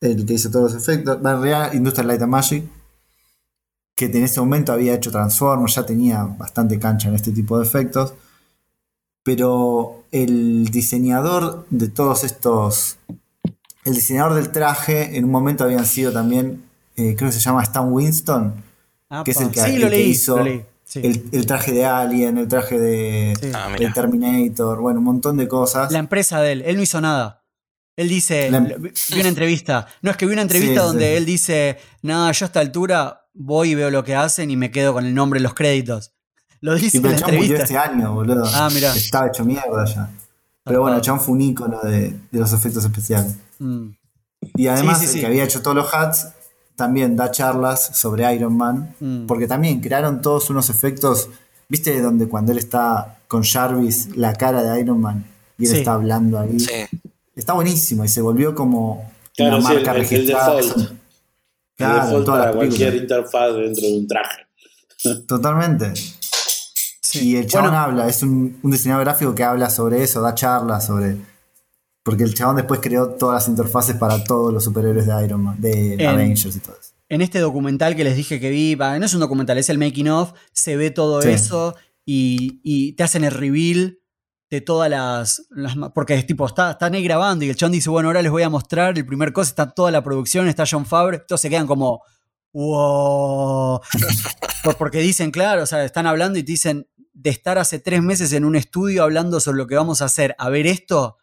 el 0.00 0.26
que 0.26 0.34
hizo 0.34 0.50
todos 0.50 0.72
los 0.72 0.82
efectos. 0.82 1.16
En 1.16 1.24
realidad, 1.24 1.72
Industrial 1.72 2.06
Light 2.08 2.22
and 2.22 2.30
Magic, 2.30 2.64
que 3.94 4.06
en 4.06 4.24
ese 4.24 4.40
momento 4.40 4.72
había 4.72 4.94
hecho 4.94 5.10
Transformers, 5.10 5.74
ya 5.74 5.86
tenía 5.86 6.22
bastante 6.24 6.78
cancha 6.78 7.08
en 7.08 7.14
este 7.14 7.32
tipo 7.32 7.58
de 7.58 7.66
efectos. 7.66 8.14
Pero 9.22 10.04
el 10.12 10.68
diseñador 10.68 11.66
de 11.70 11.88
todos 11.88 12.24
estos. 12.24 12.98
El 13.84 13.94
diseñador 13.94 14.34
del 14.34 14.50
traje, 14.50 15.16
en 15.16 15.24
un 15.24 15.30
momento 15.30 15.64
habían 15.64 15.86
sido 15.86 16.12
también, 16.12 16.64
eh, 16.96 17.14
creo 17.16 17.28
que 17.30 17.32
se 17.32 17.40
llama 17.40 17.62
Stan 17.62 17.90
Winston, 17.92 18.54
que 19.24 19.30
es 19.30 19.40
el 19.40 19.50
que, 19.50 19.60
sí, 19.60 19.74
el 19.74 19.80
lo 19.82 19.90
que 19.90 19.96
leí, 19.96 20.10
hizo 20.10 20.36
lo 20.38 20.44
leí, 20.44 20.64
sí. 20.84 21.00
el, 21.02 21.24
el 21.32 21.46
traje 21.46 21.72
de 21.72 21.84
Alien, 21.86 22.38
el 22.38 22.48
traje 22.48 22.78
de, 22.78 23.34
Sí. 23.40 23.50
Ah, 23.54 23.68
el 23.72 23.78
mira. 23.80 23.92
Terminator, 23.92 24.80
bueno, 24.80 24.98
un 25.00 25.04
montón 25.04 25.36
de 25.36 25.46
cosas. 25.48 25.92
La 25.92 25.98
empresa 25.98 26.40
de 26.40 26.52
él, 26.52 26.62
él 26.66 26.76
no 26.76 26.82
hizo 26.82 27.00
nada. 27.00 27.42
Él 27.96 28.08
dice, 28.08 28.50
La- 28.50 28.60
vi 28.60 29.20
una 29.20 29.28
entrevista. 29.28 29.86
No, 30.02 30.10
es 30.10 30.16
que 30.18 30.26
vi 30.26 30.32
una 30.32 30.42
entrevista 30.42 30.80
Sí, 30.82 30.86
donde 30.86 31.06
sí. 31.10 31.16
él 31.16 31.24
dice, 31.24 31.78
no, 32.02 32.30
yo 32.30 32.44
a 32.44 32.46
esta 32.46 32.60
altura 32.60 33.22
voy 33.32 33.70
y 33.70 33.74
veo 33.74 33.90
lo 33.90 34.04
que 34.04 34.14
hacen 34.14 34.50
y 34.50 34.56
me 34.56 34.70
quedo 34.70 34.92
con 34.92 35.06
el 35.06 35.14
nombre 35.14 35.38
en 35.38 35.44
los 35.44 35.54
créditos. 35.54 36.12
Lo 36.60 36.74
dice 36.74 36.96
Y 36.96 36.98
en 36.98 37.02
pero 37.02 37.10
la 37.12 37.16
el 37.16 37.20
chabón 37.20 37.34
murió 37.36 37.56
entrevista. 37.56 37.84
este 37.84 37.90
año, 37.94 38.14
boludo. 38.14 38.44
Ah, 38.54 38.68
mirá. 38.72 38.94
Estaba 38.94 39.28
hecho 39.28 39.44
mierda 39.44 39.84
ya. 39.86 40.10
Pero 40.64 40.80
bueno, 40.82 40.96
el 40.96 41.02
chabón 41.02 41.20
fue 41.20 41.34
un 41.34 41.40
ícono 41.42 41.80
de, 41.80 42.10
de 42.30 42.38
los 42.38 42.52
efectos 42.52 42.84
especiales. 42.84 43.36
Mm. 43.58 43.90
Y 44.56 44.66
además, 44.66 44.98
Sí, 45.00 45.04
sí, 45.06 45.08
el 45.10 45.12
sí. 45.14 45.20
que 45.20 45.26
había 45.26 45.44
hecho 45.44 45.62
todos 45.62 45.76
los 45.76 45.94
hats 45.94 46.28
también 46.76 47.16
da 47.16 47.30
charlas 47.30 47.90
sobre 47.96 48.32
Iron 48.34 48.56
Man. 48.56 48.94
Mm. 49.00 49.26
Porque 49.26 49.46
también 49.46 49.80
crearon 49.80 50.22
todos 50.22 50.50
unos 50.50 50.70
efectos. 50.70 51.28
¿Viste 51.68 52.00
donde 52.00 52.28
cuando 52.28 52.52
él 52.52 52.58
está 52.58 53.18
con 53.26 53.42
Jarvis, 53.42 54.16
la 54.16 54.34
cara 54.34 54.62
de 54.62 54.80
Iron 54.80 55.00
Man? 55.00 55.24
Y 55.58 55.64
él 55.66 55.70
Sí. 55.72 55.78
está 55.78 55.94
hablando 55.94 56.38
ahí. 56.38 56.60
Sí. 56.60 56.70
Está 57.34 57.54
buenísimo 57.54 58.04
y 58.04 58.08
se 58.08 58.20
volvió 58.20 58.54
como 58.54 59.10
Claro, 59.36 59.58
una 59.58 59.68
sí, 59.68 59.74
marca 59.74 59.92
el- 59.92 59.98
registrada. 59.98 60.54
default. 60.56 60.76
El 61.78 61.84
Claro, 61.84 62.04
default 62.06 62.26
la 62.28 62.32
para 62.34 62.52
cualquier 62.52 62.94
interfaz 62.94 63.54
dentro 63.54 63.82
de 63.86 63.98
un 63.98 64.06
traje. 64.08 64.46
Totalmente. 65.28 65.92
Sí. 67.02 67.30
Y 67.32 67.36
el 67.36 67.46
chabón 67.46 67.68
Bueno, 67.70 67.82
habla, 67.84 68.08
es 68.08 68.22
un, 68.22 68.58
un 68.62 68.70
diseñador 68.70 69.04
gráfico 69.04 69.34
que 69.34 69.44
habla 69.44 69.68
sobre 69.70 70.02
eso, 70.02 70.20
da 70.22 70.34
charlas 70.34 70.86
sobre. 70.86 71.16
Porque 72.06 72.22
el 72.22 72.32
chabón 72.34 72.54
después 72.56 72.78
creó 72.80 73.08
todas 73.10 73.34
las 73.42 73.48
interfaces 73.48 73.96
para 73.96 74.22
todos 74.22 74.52
los 74.54 74.62
superhéroes 74.64 75.06
de 75.06 75.24
Iron 75.24 75.42
Man, 75.42 75.60
de 75.60 75.94
En- 75.94 76.06
Avengers 76.06 76.54
y 76.56 76.60
todo 76.60 76.76
eso. 76.80 76.92
en 77.08 77.20
este 77.20 77.40
documental 77.40 77.96
que 77.96 78.04
les 78.04 78.16
dije 78.16 78.38
que 78.40 78.48
vi, 78.48 78.76
no 78.76 79.04
es 79.04 79.12
un 79.12 79.20
documental, 79.20 79.58
es 79.58 79.68
el 79.70 79.78
making 79.78 80.08
of, 80.08 80.32
se 80.52 80.76
ve 80.76 80.90
todo 80.92 81.20
Sí. 81.20 81.30
eso 81.30 81.74
y, 82.04 82.60
y 82.62 82.92
te 82.92 83.02
hacen 83.02 83.24
el 83.24 83.32
reveal 83.32 83.98
de 84.50 84.60
todas 84.60 84.88
las, 84.88 85.48
porque 85.92 86.14
es 86.14 86.24
tipo, 86.26 86.46
está, 86.46 86.70
están 86.70 86.94
ahí 86.94 87.02
grabando 87.02 87.44
y 87.44 87.48
el 87.50 87.56
chon 87.56 87.72
dice, 87.72 87.90
bueno, 87.90 88.08
ahora 88.08 88.22
les 88.22 88.30
voy 88.30 88.44
a 88.44 88.48
mostrar 88.48 88.96
el 88.96 89.04
primer 89.04 89.32
cosa, 89.32 89.48
está 89.50 89.70
toda 89.74 89.90
la 89.90 90.04
producción, 90.04 90.46
está 90.48 90.62
John 90.70 90.86
Favre, 90.86 91.18
todos 91.26 91.40
se 91.40 91.50
quedan 91.50 91.66
como, 91.66 92.02
wow. 92.52 93.80
Por- 94.64 94.76
porque 94.76 94.98
dicen, 95.00 95.30
claro, 95.32 95.62
o 95.62 95.66
sea, 95.66 95.84
están 95.84 96.06
hablando 96.06 96.38
y 96.38 96.42
te 96.44 96.52
dicen, 96.52 96.88
de 97.12 97.30
estar 97.30 97.58
hace 97.58 97.78
tres 97.80 98.02
meses 98.02 98.32
en 98.32 98.44
un 98.44 98.54
estudio 98.56 99.02
hablando 99.02 99.40
sobre 99.40 99.58
lo 99.58 99.66
que 99.66 99.74
vamos 99.74 100.02
a 100.02 100.06
hacer, 100.06 100.34
a 100.38 100.48
ver 100.48 100.66
esto, 100.66 101.16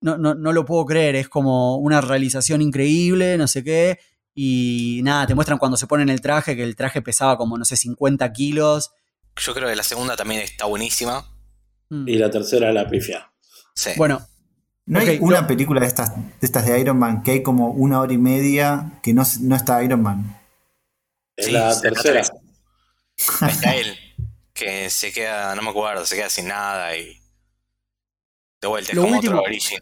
no, 0.00 0.16
no, 0.18 0.34
no 0.34 0.52
lo 0.52 0.64
puedo 0.64 0.84
creer, 0.86 1.16
es 1.16 1.28
como 1.28 1.76
una 1.76 2.00
realización 2.00 2.62
increíble, 2.62 3.36
no 3.38 3.46
sé 3.46 3.64
qué. 3.64 3.98
Y 4.34 5.00
nada, 5.02 5.26
te 5.26 5.34
muestran 5.34 5.58
cuando 5.58 5.76
se 5.76 5.86
ponen 5.86 6.08
el 6.08 6.20
traje, 6.20 6.56
que 6.56 6.62
el 6.62 6.76
traje 6.76 7.02
pesaba 7.02 7.36
como, 7.36 7.58
no 7.58 7.64
sé, 7.64 7.76
50 7.76 8.32
kilos. 8.32 8.92
Yo 9.36 9.54
creo 9.54 9.68
que 9.68 9.76
la 9.76 9.82
segunda 9.82 10.16
también 10.16 10.40
está 10.40 10.66
buenísima. 10.66 11.24
Mm. 11.88 12.08
Y 12.08 12.16
la 12.16 12.30
tercera 12.30 12.72
la 12.72 12.88
pifia. 12.88 13.30
Sí. 13.74 13.90
Bueno, 13.96 14.26
¿No 14.86 14.98
hay 14.98 15.18
una 15.20 15.42
no. 15.42 15.46
película 15.46 15.80
de 15.80 15.86
estas, 15.86 16.16
de 16.16 16.22
estas 16.40 16.66
de 16.66 16.80
Iron 16.80 16.98
Man 16.98 17.22
que 17.22 17.30
hay 17.30 17.42
como 17.44 17.70
una 17.70 18.00
hora 18.00 18.12
y 18.12 18.18
media 18.18 18.98
que 19.02 19.14
no, 19.14 19.22
no 19.40 19.54
está 19.54 19.82
Iron 19.84 20.02
Man? 20.02 20.40
Es 21.36 21.46
Sí, 21.46 21.52
la 21.52 21.80
tercera. 21.80 22.22
Está 23.48 23.76
él, 23.76 23.96
que 24.52 24.90
se 24.90 25.12
queda, 25.12 25.54
no 25.54 25.62
me 25.62 25.70
acuerdo, 25.70 26.04
se 26.06 26.16
queda 26.16 26.28
sin 26.28 26.48
nada 26.48 26.96
y. 26.96 27.19
De 28.60 28.68
vuelta, 28.68 28.90
es 28.90 28.96
Lo 28.96 29.02
como 29.02 29.14
último- 29.16 29.34
otro 29.36 29.44
origin. 29.46 29.78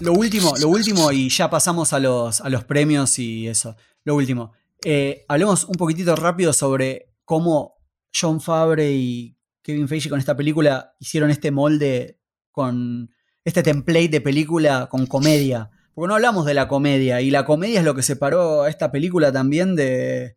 lo 0.00 0.12
último, 0.12 0.54
lo 0.58 0.68
último, 0.68 1.12
y 1.12 1.28
ya 1.28 1.50
pasamos 1.50 1.92
a 1.92 1.98
los, 2.00 2.40
a 2.40 2.48
los 2.48 2.64
premios 2.64 3.18
y 3.18 3.46
eso. 3.48 3.76
Lo 4.04 4.14
último. 4.14 4.52
Eh, 4.84 5.24
hablemos 5.28 5.64
un 5.64 5.74
poquitito 5.74 6.14
rápido 6.16 6.52
sobre 6.52 7.12
cómo 7.24 7.76
John 8.18 8.40
Favre 8.40 8.92
y 8.92 9.36
Kevin 9.62 9.88
Feige 9.88 10.08
con 10.08 10.18
esta 10.18 10.36
película 10.36 10.94
hicieron 11.00 11.30
este 11.30 11.50
molde 11.50 12.20
con 12.52 13.10
este 13.44 13.62
template 13.62 14.08
de 14.08 14.20
película 14.20 14.88
con 14.90 15.06
comedia. 15.06 15.70
Porque 15.94 16.08
no 16.08 16.14
hablamos 16.14 16.46
de 16.46 16.54
la 16.54 16.68
comedia, 16.68 17.20
y 17.20 17.30
la 17.30 17.44
comedia 17.44 17.80
es 17.80 17.84
lo 17.84 17.94
que 17.94 18.02
separó 18.02 18.62
a 18.62 18.68
esta 18.70 18.90
película 18.92 19.32
también 19.32 19.74
de. 19.76 20.36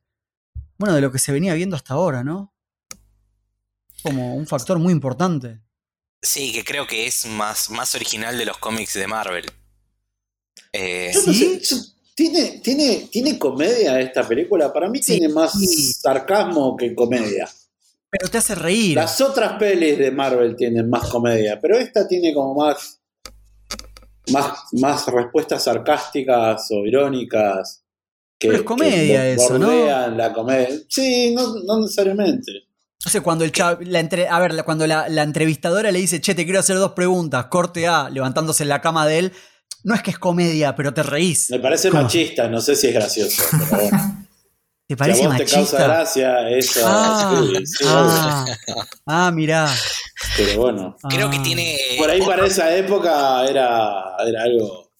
Bueno, 0.77 0.95
de 0.95 1.01
lo 1.01 1.11
que 1.11 1.19
se 1.19 1.31
venía 1.33 1.53
viendo 1.53 1.75
hasta 1.75 1.93
ahora, 1.93 2.23
¿no? 2.23 2.53
Como 4.03 4.35
un 4.35 4.47
factor 4.47 4.79
muy 4.79 4.93
importante. 4.93 5.61
Sí, 6.21 6.51
que 6.51 6.63
creo 6.63 6.85
que 6.85 7.07
es 7.07 7.25
más, 7.25 7.69
más 7.69 7.95
original 7.95 8.37
de 8.37 8.45
los 8.45 8.57
cómics 8.57 8.93
de 8.93 9.07
Marvel. 9.07 9.45
Eh, 10.73 11.11
Yo 11.13 11.21
no 11.25 11.33
¿Sí? 11.33 11.59
sé, 11.63 11.75
yo- 11.75 11.81
¿tiene, 12.15 12.59
tiene, 12.63 13.07
¿Tiene 13.11 13.39
comedia 13.39 13.99
esta 13.99 14.27
película? 14.27 14.71
Para 14.73 14.89
mí 14.89 14.99
Sí. 15.01 15.17
tiene 15.17 15.33
más 15.33 15.53
Sí. 15.53 15.93
sarcasmo 15.93 16.75
que 16.75 16.93
comedia. 16.93 17.49
Pero 18.11 18.27
te 18.29 18.37
hace 18.39 18.55
reír. 18.55 18.95
Las 18.95 19.21
otras 19.21 19.53
pelis 19.59 19.97
de 19.97 20.11
Marvel 20.11 20.55
tienen 20.55 20.89
más 20.89 21.07
comedia, 21.09 21.59
pero 21.61 21.77
esta 21.77 22.07
tiene 22.07 22.33
como 22.33 22.55
más, 22.55 22.99
más, 24.31 24.59
más 24.73 25.07
respuestas 25.07 25.63
sarcásticas 25.63 26.67
o 26.71 26.85
irónicas. 26.85 27.83
Que, 28.37 28.47
Pero 28.47 28.59
es 28.59 28.65
comedia 28.65 29.21
que 29.21 29.33
eso, 29.33 29.57
¿no? 29.59 29.67
bordean 29.67 30.17
la 30.17 30.33
comedia. 30.33 30.69
Sí, 30.87 31.33
no, 31.35 31.55
no 31.65 31.81
necesariamente. 31.81 32.51
No 33.05 33.09
sé, 33.11 33.21
cuando 33.21 33.45
el 33.45 33.51
chav- 33.53 33.79
la 33.81 33.99
entre- 33.99 34.27
a 34.27 34.39
ver, 34.39 34.63
cuando 34.65 34.85
la, 34.85 35.07
la 35.07 35.23
entrevistadora 35.23 35.89
le 35.91 35.99
dice, 35.99 36.19
che, 36.19 36.35
te 36.35 36.43
quiero 36.43 36.59
hacer 36.59 36.75
dos 36.75 36.91
preguntas, 36.91 37.45
corte 37.45 37.87
A, 37.87 38.09
levantándose 38.09 38.63
en 38.63 38.69
la 38.69 38.81
cama 38.81 39.07
de 39.07 39.19
él, 39.19 39.33
no 39.83 39.95
es 39.95 40.01
que 40.03 40.11
es 40.11 40.19
comedia, 40.19 40.75
pero 40.75 40.93
te 40.93 41.01
reís. 41.03 41.49
Me 41.49 41.59
parece 41.59 41.89
¿Cómo? 41.89 42.03
machista, 42.03 42.49
no 42.49 42.59
sé 42.59 42.75
si 42.75 42.87
es 42.87 42.93
gracioso. 42.93 43.41
Pero 43.51 43.81
bueno. 43.83 44.25
¿Te 44.89 44.95
si 44.95 44.97
parece 44.97 45.23
a 45.23 45.27
vos 45.27 45.37
te 45.37 45.45
causa 45.45 45.59
machista? 45.59 45.83
gracia, 45.87 46.49
eso. 46.49 46.81
Ah, 46.83 47.41
sí, 47.55 47.65
sí, 47.65 47.85
ah, 47.87 48.45
ah, 49.05 49.31
mirá. 49.31 49.71
Pero 50.35 50.59
bueno. 50.61 50.97
creo 51.09 51.29
que 51.29 51.37
Ah. 51.37 51.43
tiene. 51.43 51.77
Por 51.99 52.09
ahí 52.09 52.21
para 52.21 52.45
esa 52.47 52.75
época 52.75 53.45
era, 53.45 54.15
era 54.27 54.43
algo. 54.43 54.91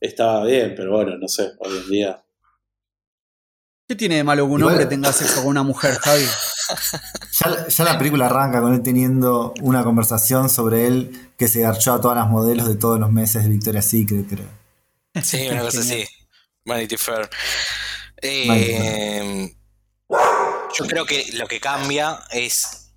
Estaba 0.00 0.44
bien, 0.46 0.72
pero 0.74 0.92
bueno, 0.96 1.16
no 1.18 1.28
sé, 1.28 1.52
hoy 1.60 1.76
en 1.76 1.90
día. 1.90 2.24
¿Qué 3.86 3.94
tiene 3.94 4.16
de 4.16 4.24
malo 4.24 4.46
que 4.46 4.52
un 4.52 4.62
hombre 4.62 4.86
tenga 4.86 5.12
sexo 5.12 5.40
con 5.42 5.48
una 5.48 5.62
mujer, 5.62 5.94
Javi? 5.96 6.24
Ya, 7.44 7.68
ya 7.68 7.84
la 7.84 7.98
película 7.98 8.26
arranca 8.26 8.60
con 8.60 8.74
él 8.74 8.82
teniendo 8.82 9.54
una 9.60 9.84
conversación 9.84 10.50
sobre 10.50 10.86
él 10.86 11.32
que 11.38 11.48
se 11.48 11.60
garchó 11.60 11.94
a 11.94 12.00
todas 12.00 12.16
las 12.16 12.28
modelos 12.28 12.68
de 12.68 12.76
todos 12.76 13.00
los 13.00 13.10
meses 13.10 13.44
de 13.44 13.50
Victoria's 13.50 13.86
Secret, 13.86 14.26
creo. 14.28 14.48
Sí, 15.22 15.48
una 15.48 15.62
cosa 15.62 15.80
así. 15.80 16.04
Vanity 16.64 16.96
Fair. 16.96 17.30
Eh, 18.22 18.46
Vanity 18.46 19.56
yo 20.74 20.86
creo 20.86 21.04
que 21.04 21.26
lo 21.34 21.46
que 21.46 21.60
cambia 21.60 22.20
es 22.30 22.92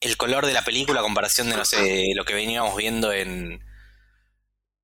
el 0.00 0.16
color 0.16 0.46
de 0.46 0.52
la 0.52 0.64
película 0.64 1.00
a 1.00 1.02
comparación 1.02 1.48
de, 1.48 1.56
no 1.56 1.64
sé, 1.64 2.06
lo 2.14 2.24
que 2.24 2.34
veníamos 2.34 2.76
viendo 2.76 3.12
en 3.12 3.64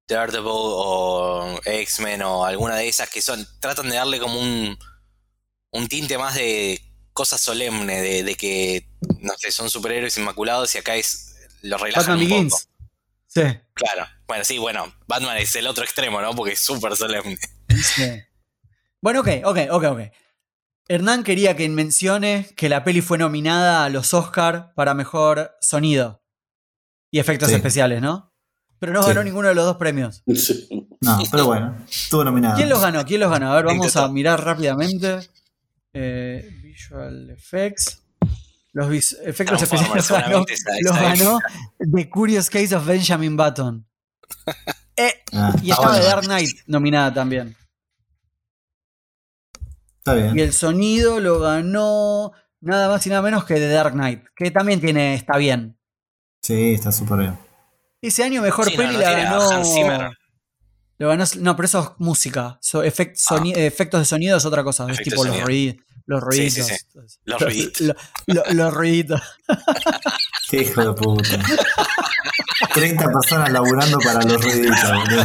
Daredevil 0.08 0.50
o 0.52 1.60
X-Men 1.64 2.22
o 2.22 2.44
alguna 2.44 2.76
de 2.76 2.88
esas 2.88 3.10
que 3.10 3.22
son 3.22 3.46
tratan 3.60 3.88
de 3.88 3.96
darle 3.96 4.18
como 4.18 4.40
un, 4.40 4.78
un 5.72 5.88
tinte 5.88 6.18
más 6.18 6.34
de 6.34 6.80
cosa 7.12 7.38
solemne, 7.38 8.00
de, 8.00 8.22
de 8.24 8.34
que, 8.34 8.88
no 9.20 9.32
sé, 9.38 9.50
son 9.50 9.68
superhéroes 9.70 10.16
inmaculados 10.18 10.74
y 10.74 10.78
acá 10.78 10.96
es 10.96 11.36
lo 11.62 11.76
relajan 11.78 12.18
Batman 12.18 12.18
un 12.18 12.28
poco. 12.28 12.34
Begins. 12.36 12.68
Sí. 13.26 13.42
Claro. 13.74 14.06
Bueno, 14.26 14.44
sí, 14.44 14.58
bueno, 14.58 14.92
Batman 15.06 15.36
es 15.38 15.54
el 15.54 15.66
otro 15.66 15.84
extremo, 15.84 16.20
¿no? 16.20 16.34
Porque 16.34 16.52
es 16.52 16.60
súper 16.60 16.96
solemne. 16.96 17.38
sí. 17.68 18.20
Bueno, 19.02 19.20
ok, 19.20 19.28
ok, 19.44 19.58
ok, 19.70 19.84
ok. 19.84 20.00
Hernán 20.88 21.22
quería 21.22 21.56
que 21.56 21.68
mencione 21.68 22.48
que 22.56 22.68
la 22.68 22.82
peli 22.84 23.00
fue 23.00 23.16
nominada 23.18 23.84
a 23.84 23.88
los 23.88 24.12
Oscar 24.12 24.72
para 24.74 24.92
mejor 24.94 25.52
sonido 25.60 26.22
y 27.12 27.18
efectos 27.20 27.48
Sí. 27.48 27.54
especiales, 27.54 28.02
¿no? 28.02 28.34
Pero 28.80 28.92
no 28.92 29.02
Sí. 29.02 29.08
ganó 29.10 29.22
ninguno 29.22 29.48
de 29.48 29.54
los 29.54 29.64
dos 29.64 29.76
premios. 29.76 30.22
No, 31.00 31.18
pero 31.30 31.46
bueno, 31.46 31.76
estuvo 31.88 32.24
nominado. 32.24 32.56
¿Quién 32.56 32.68
los 32.68 32.80
ganó? 32.80 33.04
¿Quién 33.04 33.20
los 33.20 33.30
ganó? 33.30 33.52
A 33.52 33.56
ver, 33.56 33.64
vamos 33.66 33.94
a 33.96 34.08
mirar 34.08 34.42
rápidamente. 34.44 35.20
Eh, 35.92 36.59
visual 36.84 37.30
Effects. 37.30 38.02
Los 38.72 38.88
vis- 38.88 39.16
efectos 39.24 39.60
especiales 39.62 40.08
ganó, 40.10 40.44
los 40.82 40.96
ganó 40.96 41.38
The 41.78 42.08
Curious 42.08 42.48
Case 42.48 42.74
of 42.74 42.86
Benjamin 42.86 43.36
Button. 43.36 43.86
Eh, 44.96 45.14
Ah, 45.32 45.54
y 45.62 45.70
estaba 45.70 45.92
bueno. 45.92 46.02
The 46.02 46.08
Dark 46.10 46.24
Knight 46.26 46.50
nominada 46.66 47.14
también. 47.14 47.56
Está 49.98 50.12
bien. 50.14 50.36
Y 50.38 50.42
el 50.42 50.52
sonido 50.52 51.20
lo 51.20 51.38
ganó 51.40 52.32
nada 52.60 52.88
más 52.88 53.06
y 53.06 53.08
nada 53.08 53.22
menos 53.22 53.44
que 53.46 53.54
The 53.54 53.68
Dark 53.68 53.92
Knight, 53.94 54.24
que 54.36 54.50
también 54.50 54.78
tiene, 54.78 55.14
está 55.14 55.38
bien. 55.38 55.78
Sí, 56.42 56.74
está 56.74 56.92
súper 56.92 57.18
bien. 57.20 57.38
Ese 58.02 58.24
año 58.24 58.42
mejor 58.42 58.68
Sí, 58.68 58.76
peli 58.76 58.92
no 58.92 58.98
la 59.00 59.12
ganó. 59.12 59.38
Lo 60.98 61.08
ganó. 61.08 61.24
No, 61.38 61.56
pero 61.56 61.64
eso 61.64 61.80
es 61.82 61.88
música. 61.98 62.58
So- 62.60 62.84
efect- 62.84 63.16
soni- 63.16 63.56
efectos 63.56 64.00
de 64.00 64.04
sonido 64.04 64.36
es 64.36 64.44
otra 64.44 64.62
cosa. 64.62 64.86
Es 64.90 64.98
Ah. 64.98 65.02
Tipo 65.02 65.24
los, 65.24 65.40
ruidos, 65.40 65.76
los 66.10 66.20
Sí, 66.34 66.40
ruiditos. 66.40 66.66
sí, 66.66 66.74
Los 67.24 67.40
ruiditos. 67.40 67.80
Lo- 67.86 67.94
lo- 68.26 68.44
los 68.52 68.74
ruiditos. 68.74 69.20
Qué 70.50 70.62
hijo 70.62 70.80
de 70.84 70.92
puta. 70.94 71.38
30 72.74 73.04
personas 73.10 73.50
laburando 73.52 73.98
para 73.98 74.20
los 74.22 74.42
ruiditos, 74.42 74.78
boludo. 74.92 75.24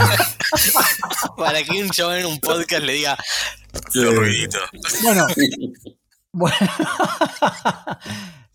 Para 1.37 1.63
que 1.63 1.83
un 1.83 1.89
chabón 1.89 2.15
en 2.15 2.25
un 2.27 2.39
podcast 2.39 2.83
le 2.83 2.93
diga 2.93 3.17
Sí. 3.91 3.99
los 4.01 4.15
ruiditos. 4.15 4.61
Bueno. 5.03 5.27
bueno. 6.31 6.57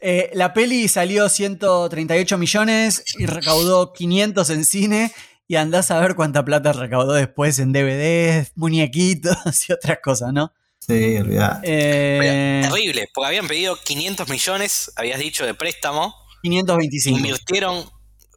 Eh, 0.03 0.31
la 0.33 0.55
peli 0.55 0.89
salió 0.89 1.29
138 1.29 2.39
millones 2.39 3.03
y 3.19 3.27
recaudó 3.27 3.93
500 3.93 4.49
en 4.49 4.65
cine. 4.65 5.13
Y 5.47 5.57
andás 5.57 5.91
a 5.91 6.01
ver 6.01 6.15
cuánta 6.15 6.43
plata 6.43 6.73
recaudó 6.73 7.13
después 7.13 7.59
en 7.59 7.73
DVDs, 7.75 8.53
muñequitos 8.55 9.37
y 9.69 9.73
otras 9.75 9.99
cosas, 10.03 10.33
¿no? 10.33 10.55
Sí, 10.81 11.17
olvidá. 11.19 11.61
Eh, 11.63 12.61
Terrible, 12.69 13.09
porque 13.15 13.29
habían 13.29 13.47
pedido 13.47 13.77
500 13.77 14.29
millones, 14.29 14.93
habías 14.97 15.19
dicho, 15.21 15.45
de 15.47 15.55
préstamo. 15.55 16.15
525. 16.43 17.17
Invirtieron 17.19 17.85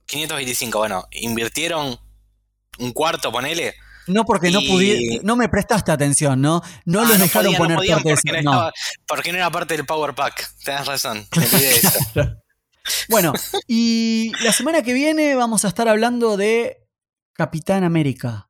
525, 0.06 0.78
bueno, 0.78 1.06
invirtieron 1.12 1.98
un 2.80 2.92
cuarto, 2.92 3.32
ponele. 3.32 3.74
No 4.08 4.26
porque 4.26 4.52
no 4.52 4.60
pudi- 4.60 5.22
no 5.24 5.38
me 5.38 5.48
prestaste 5.48 5.92
atención, 5.94 6.42
¿no? 6.42 6.62
No 6.86 7.00
Ah, 7.02 7.04
los 7.08 7.20
dejaron 7.20 7.46
podían, 7.54 7.58
poner 7.58 7.78
podían 7.78 7.96
parte 8.04 8.10
de 8.10 8.16
porque, 8.16 8.30
ese- 8.32 8.44
no 8.44 8.52
no. 8.52 8.58
estaba- 8.58 8.74
porque 9.08 9.32
no 9.32 9.38
era 9.38 9.50
parte 9.52 9.78
del 9.78 9.86
Power 9.86 10.14
Pack. 10.14 10.50
Tenés 10.66 10.86
razón, 10.86 11.26
me 11.38 11.46
olvidé 11.46 11.70
eso. 11.72 11.90
Bueno, 13.08 13.32
y 13.66 14.34
la 14.44 14.52
semana 14.52 14.82
que 14.82 14.92
viene 14.92 15.36
vamos 15.36 15.64
a 15.64 15.70
estar 15.70 15.88
hablando 15.88 16.36
de 16.36 16.80
Capitán 17.32 17.86
América. 17.86 18.50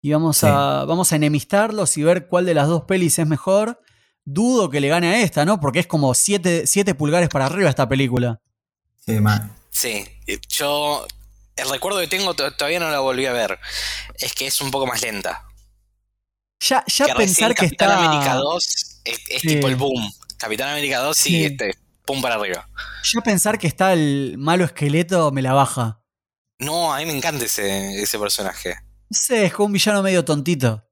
Y 0.00 0.12
vamos, 0.12 0.38
Sí. 0.38 0.46
a, 0.48 0.84
vamos 0.86 1.12
a 1.12 1.16
enemistarlos 1.16 1.96
y 1.96 2.02
ver 2.02 2.28
cuál 2.28 2.46
de 2.46 2.54
las 2.54 2.68
dos 2.68 2.84
pelis 2.84 3.18
es 3.18 3.26
mejor. 3.26 3.80
Dudo 4.24 4.70
que 4.70 4.80
le 4.80 4.88
gane 4.88 5.08
a 5.08 5.20
esta, 5.22 5.44
¿no? 5.44 5.58
Porque 5.60 5.80
es 5.80 5.86
como 5.86 6.14
7 6.14 6.64
pulgares 6.96 7.28
para 7.28 7.46
arriba 7.46 7.68
esta 7.70 7.88
película. 7.88 8.40
Sí, 9.04 9.20
man. 9.20 9.56
Sí, 9.70 10.04
yo. 10.48 11.06
El 11.56 11.68
recuerdo 11.70 11.98
que 11.98 12.06
tengo 12.06 12.34
to- 12.34 12.52
todavía 12.52 12.78
no 12.78 12.90
la 12.90 13.00
volví 13.00 13.26
a 13.26 13.32
ver. 13.32 13.58
Es 14.14 14.32
que 14.34 14.46
es 14.46 14.60
un 14.60 14.70
poco 14.70 14.86
más 14.86 15.02
lenta. 15.02 15.44
Ya, 16.60 16.84
ya 16.86 17.06
que 17.06 17.14
pensar 17.14 17.54
que 17.54 17.66
Capitán 17.66 17.90
está. 17.90 18.04
América 18.10 18.34
2 18.34 19.00
es, 19.04 19.18
es 19.30 19.40
Sí. 19.42 19.48
tipo 19.48 19.68
el 19.68 19.76
boom. 19.76 20.12
Capitán 20.36 20.68
América 20.70 20.98
2 21.00 21.16
sí, 21.16 21.30
Sí. 21.30 21.44
este, 21.46 21.74
pum 22.04 22.20
para 22.22 22.36
arriba. 22.36 22.68
Ya 23.12 23.20
pensar 23.22 23.58
que 23.58 23.66
está 23.66 23.92
el 23.92 24.36
malo 24.38 24.64
esqueleto 24.64 25.30
me 25.32 25.42
la 25.42 25.52
baja. 25.52 26.00
No, 26.60 26.92
a 26.92 26.98
mí 26.98 27.06
me 27.06 27.16
encanta 27.16 27.44
ese, 27.44 28.00
ese 28.02 28.18
personaje. 28.18 28.76
No 29.10 29.16
sé, 29.18 29.46
es 29.46 29.52
como 29.54 29.66
un 29.66 29.72
villano 29.72 30.02
medio 30.02 30.24
tontito. 30.24 30.84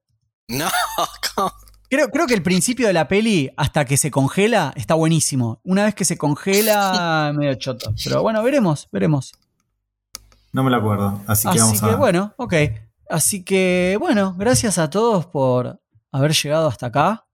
No, 0.47 0.67
¿cómo? 1.35 1.51
Creo, 1.89 2.09
creo 2.09 2.27
que 2.27 2.33
el 2.33 2.43
principio 2.43 2.87
de 2.87 2.93
la 2.93 3.07
peli, 3.07 3.49
hasta 3.55 3.85
que 3.85 3.95
se 3.95 4.11
congela, 4.11 4.73
está 4.75 4.93
buenísimo. 4.95 5.61
Una 5.63 5.85
vez 5.85 5.95
que 5.95 6.03
se 6.05 6.17
congela, 6.17 7.31
medio 7.37 7.55
choto. 7.55 7.93
Pero 8.03 8.21
bueno, 8.21 8.43
veremos, 8.43 8.89
veremos. 8.91 9.33
No 10.51 10.63
me 10.63 10.71
lo 10.71 10.77
acuerdo, 10.77 11.21
así 11.27 11.43
que 11.43 11.49
Así 11.49 11.59
vamos 11.59 11.81
que 11.81 11.89
a. 11.91 11.95
bueno, 11.95 12.33
ok. 12.37 12.53
Así 13.09 13.43
que 13.45 13.95
bueno, 13.99 14.33
gracias 14.37 14.77
a 14.77 14.89
todos 14.89 15.27
por 15.27 15.79
haber 16.11 16.33
llegado 16.33 16.67
hasta 16.67 16.87
acá. 16.87 17.25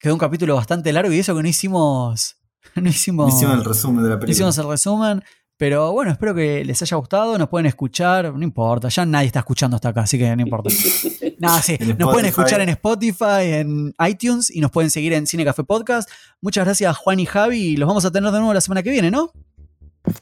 Quedó 0.00 0.14
un 0.14 0.18
capítulo 0.18 0.56
bastante 0.56 0.92
largo 0.92 1.12
y 1.12 1.18
eso 1.20 1.36
que 1.36 1.42
no 1.42 1.48
hicimos. 1.48 2.36
No 2.76 2.88
hicimos. 2.88 3.34
Hicimos 3.34 3.54
el 3.58 3.64
resumen 3.64 4.02
de 4.04 4.08
la 4.08 4.14
no 4.14 4.20
película. 4.20 4.32
hicimos 4.32 4.56
el 4.58 4.68
resumen. 4.68 5.24
Pero 5.58 5.92
bueno, 5.92 6.10
espero 6.10 6.34
que 6.34 6.64
les 6.64 6.82
haya 6.82 6.96
gustado. 6.96 7.38
Nos 7.38 7.48
pueden 7.48 7.66
escuchar, 7.66 8.32
no 8.34 8.42
importa. 8.42 8.88
Ya 8.88 9.06
nadie 9.06 9.26
está 9.28 9.40
escuchando 9.40 9.76
hasta 9.76 9.90
acá, 9.90 10.00
así 10.02 10.18
que 10.18 10.34
no 10.34 10.42
importa. 10.42 10.70
Nada, 11.38 11.62
sí. 11.62 11.76
Nos 11.98 12.10
pueden 12.10 12.26
escuchar 12.26 12.60
en 12.60 12.68
Spotify, 12.70 13.42
en 13.42 13.94
iTunes 14.08 14.50
y 14.50 14.60
nos 14.60 14.70
pueden 14.70 14.90
seguir 14.90 15.12
en 15.12 15.26
Cine 15.26 15.44
Café 15.44 15.62
Podcast. 15.64 16.10
Muchas 16.40 16.64
gracias, 16.64 16.96
Juan 16.96 17.20
y 17.20 17.26
Javi. 17.26 17.58
Y 17.60 17.76
los 17.76 17.86
vamos 17.86 18.04
a 18.04 18.10
tener 18.10 18.30
de 18.32 18.38
nuevo 18.38 18.52
la 18.54 18.60
semana 18.60 18.82
que 18.82 18.90
viene, 18.90 19.10
¿no? 19.10 19.30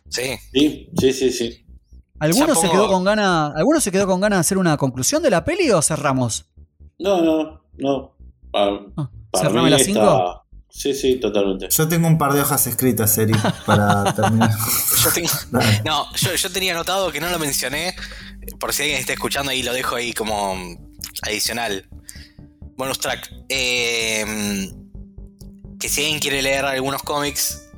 Sí. 0.09 0.23
Sí, 0.53 0.91
sí, 0.99 1.13
sí, 1.13 1.31
sí. 1.31 1.65
¿Alguno 2.19 2.55
se 2.55 2.69
quedó 2.69 2.89
con 2.89 3.03
ganas? 3.05 3.53
¿Alguno 3.57 3.81
se 3.81 3.91
quedó 3.91 4.07
con 4.07 4.21
ganas 4.21 4.37
de 4.37 4.41
hacer 4.41 4.59
una 4.59 4.77
conclusión 4.77 5.23
de 5.23 5.31
la 5.31 5.43
peli 5.43 5.71
o 5.71 5.81
cerramos? 5.81 6.51
No, 6.99 7.23
no, 7.23 7.63
no. 7.79 8.15
Ah, 8.53 8.79
para 9.31 9.45
¿Cerrame 9.45 9.65
mí 9.65 9.71
las 9.71 9.81
está- 9.81 9.93
5? 9.93 10.47
Sí, 10.71 10.95
sí, 10.95 11.17
totalmente. 11.17 11.69
Yo 11.71 11.89
tengo 11.89 12.07
un 12.07 12.17
par 12.17 12.33
de 12.33 12.41
hojas 12.41 12.67
escritas, 12.67 13.17
Eri, 13.19 13.35
para 13.67 14.15
terminar. 14.15 14.51
Yo 15.03 15.13
tengo. 15.13 15.29
No, 15.85 16.07
yo, 16.15 16.35
yo 16.35 16.51
tenía 16.51 16.73
anotado 16.73 17.11
que 17.13 17.21
no 17.21 17.29
lo 17.29 17.39
mencioné. 17.39 17.95
Por 18.59 18.73
si 18.73 18.83
alguien 18.83 19.01
está 19.01 19.13
escuchando 19.13 19.51
ahí, 19.51 19.63
lo 19.63 19.73
dejo 19.73 19.97
ahí 19.97 20.13
como 20.13 20.57
adicional. 21.23 21.89
Bonus 22.77 22.99
track. 22.99 23.31
Eh, 23.49 24.71
que 25.79 25.89
si 25.89 26.03
alguien 26.03 26.21
quiere 26.21 26.41
leer 26.43 26.65
algunos 26.65 27.03
cómics, 27.03 27.69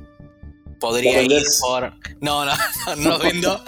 podría 0.79 1.21
¿Los 1.23 1.31
ir 1.31 1.47
por. 1.61 1.93
No, 2.21 2.45
no, 2.45 2.53
no, 2.87 2.95
no 2.95 3.09
los 3.09 3.23
vendo. 3.23 3.63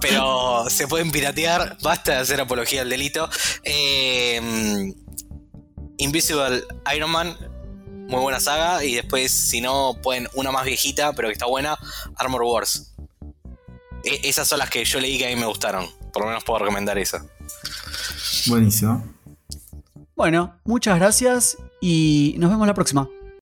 pero 0.00 0.64
se 0.68 0.88
pueden 0.88 1.10
piratear. 1.10 1.78
Basta 1.82 2.12
de 2.12 2.18
hacer 2.18 2.40
apología 2.40 2.82
al 2.82 2.90
delito. 2.90 3.28
Eh, 3.62 4.92
Invisible 5.98 6.64
Iron 6.94 7.10
Man. 7.10 7.36
Muy 8.08 8.20
buena 8.20 8.40
saga. 8.40 8.84
Y 8.84 8.94
después, 8.94 9.32
si 9.32 9.60
no, 9.60 9.96
pueden 10.02 10.28
una 10.34 10.50
más 10.50 10.64
viejita, 10.64 11.12
pero 11.12 11.28
que 11.28 11.32
está 11.32 11.46
buena. 11.46 11.76
Armor 12.16 12.42
Wars. 12.42 12.94
E- 14.04 14.20
esas 14.28 14.46
son 14.46 14.58
las 14.58 14.70
que 14.70 14.84
yo 14.84 15.00
leí 15.00 15.18
que 15.18 15.26
a 15.26 15.30
mí 15.34 15.36
me 15.36 15.46
gustaron. 15.46 15.86
Por 16.12 16.22
lo 16.22 16.28
menos 16.28 16.44
puedo 16.44 16.60
recomendar 16.60 16.98
esa. 16.98 17.24
Buenísimo. 18.46 19.04
Bueno, 20.16 20.54
muchas 20.64 20.96
gracias 20.98 21.56
y 21.80 22.36
nos 22.38 22.50
vemos 22.50 22.66
la 22.66 22.74
próxima. 22.74 23.08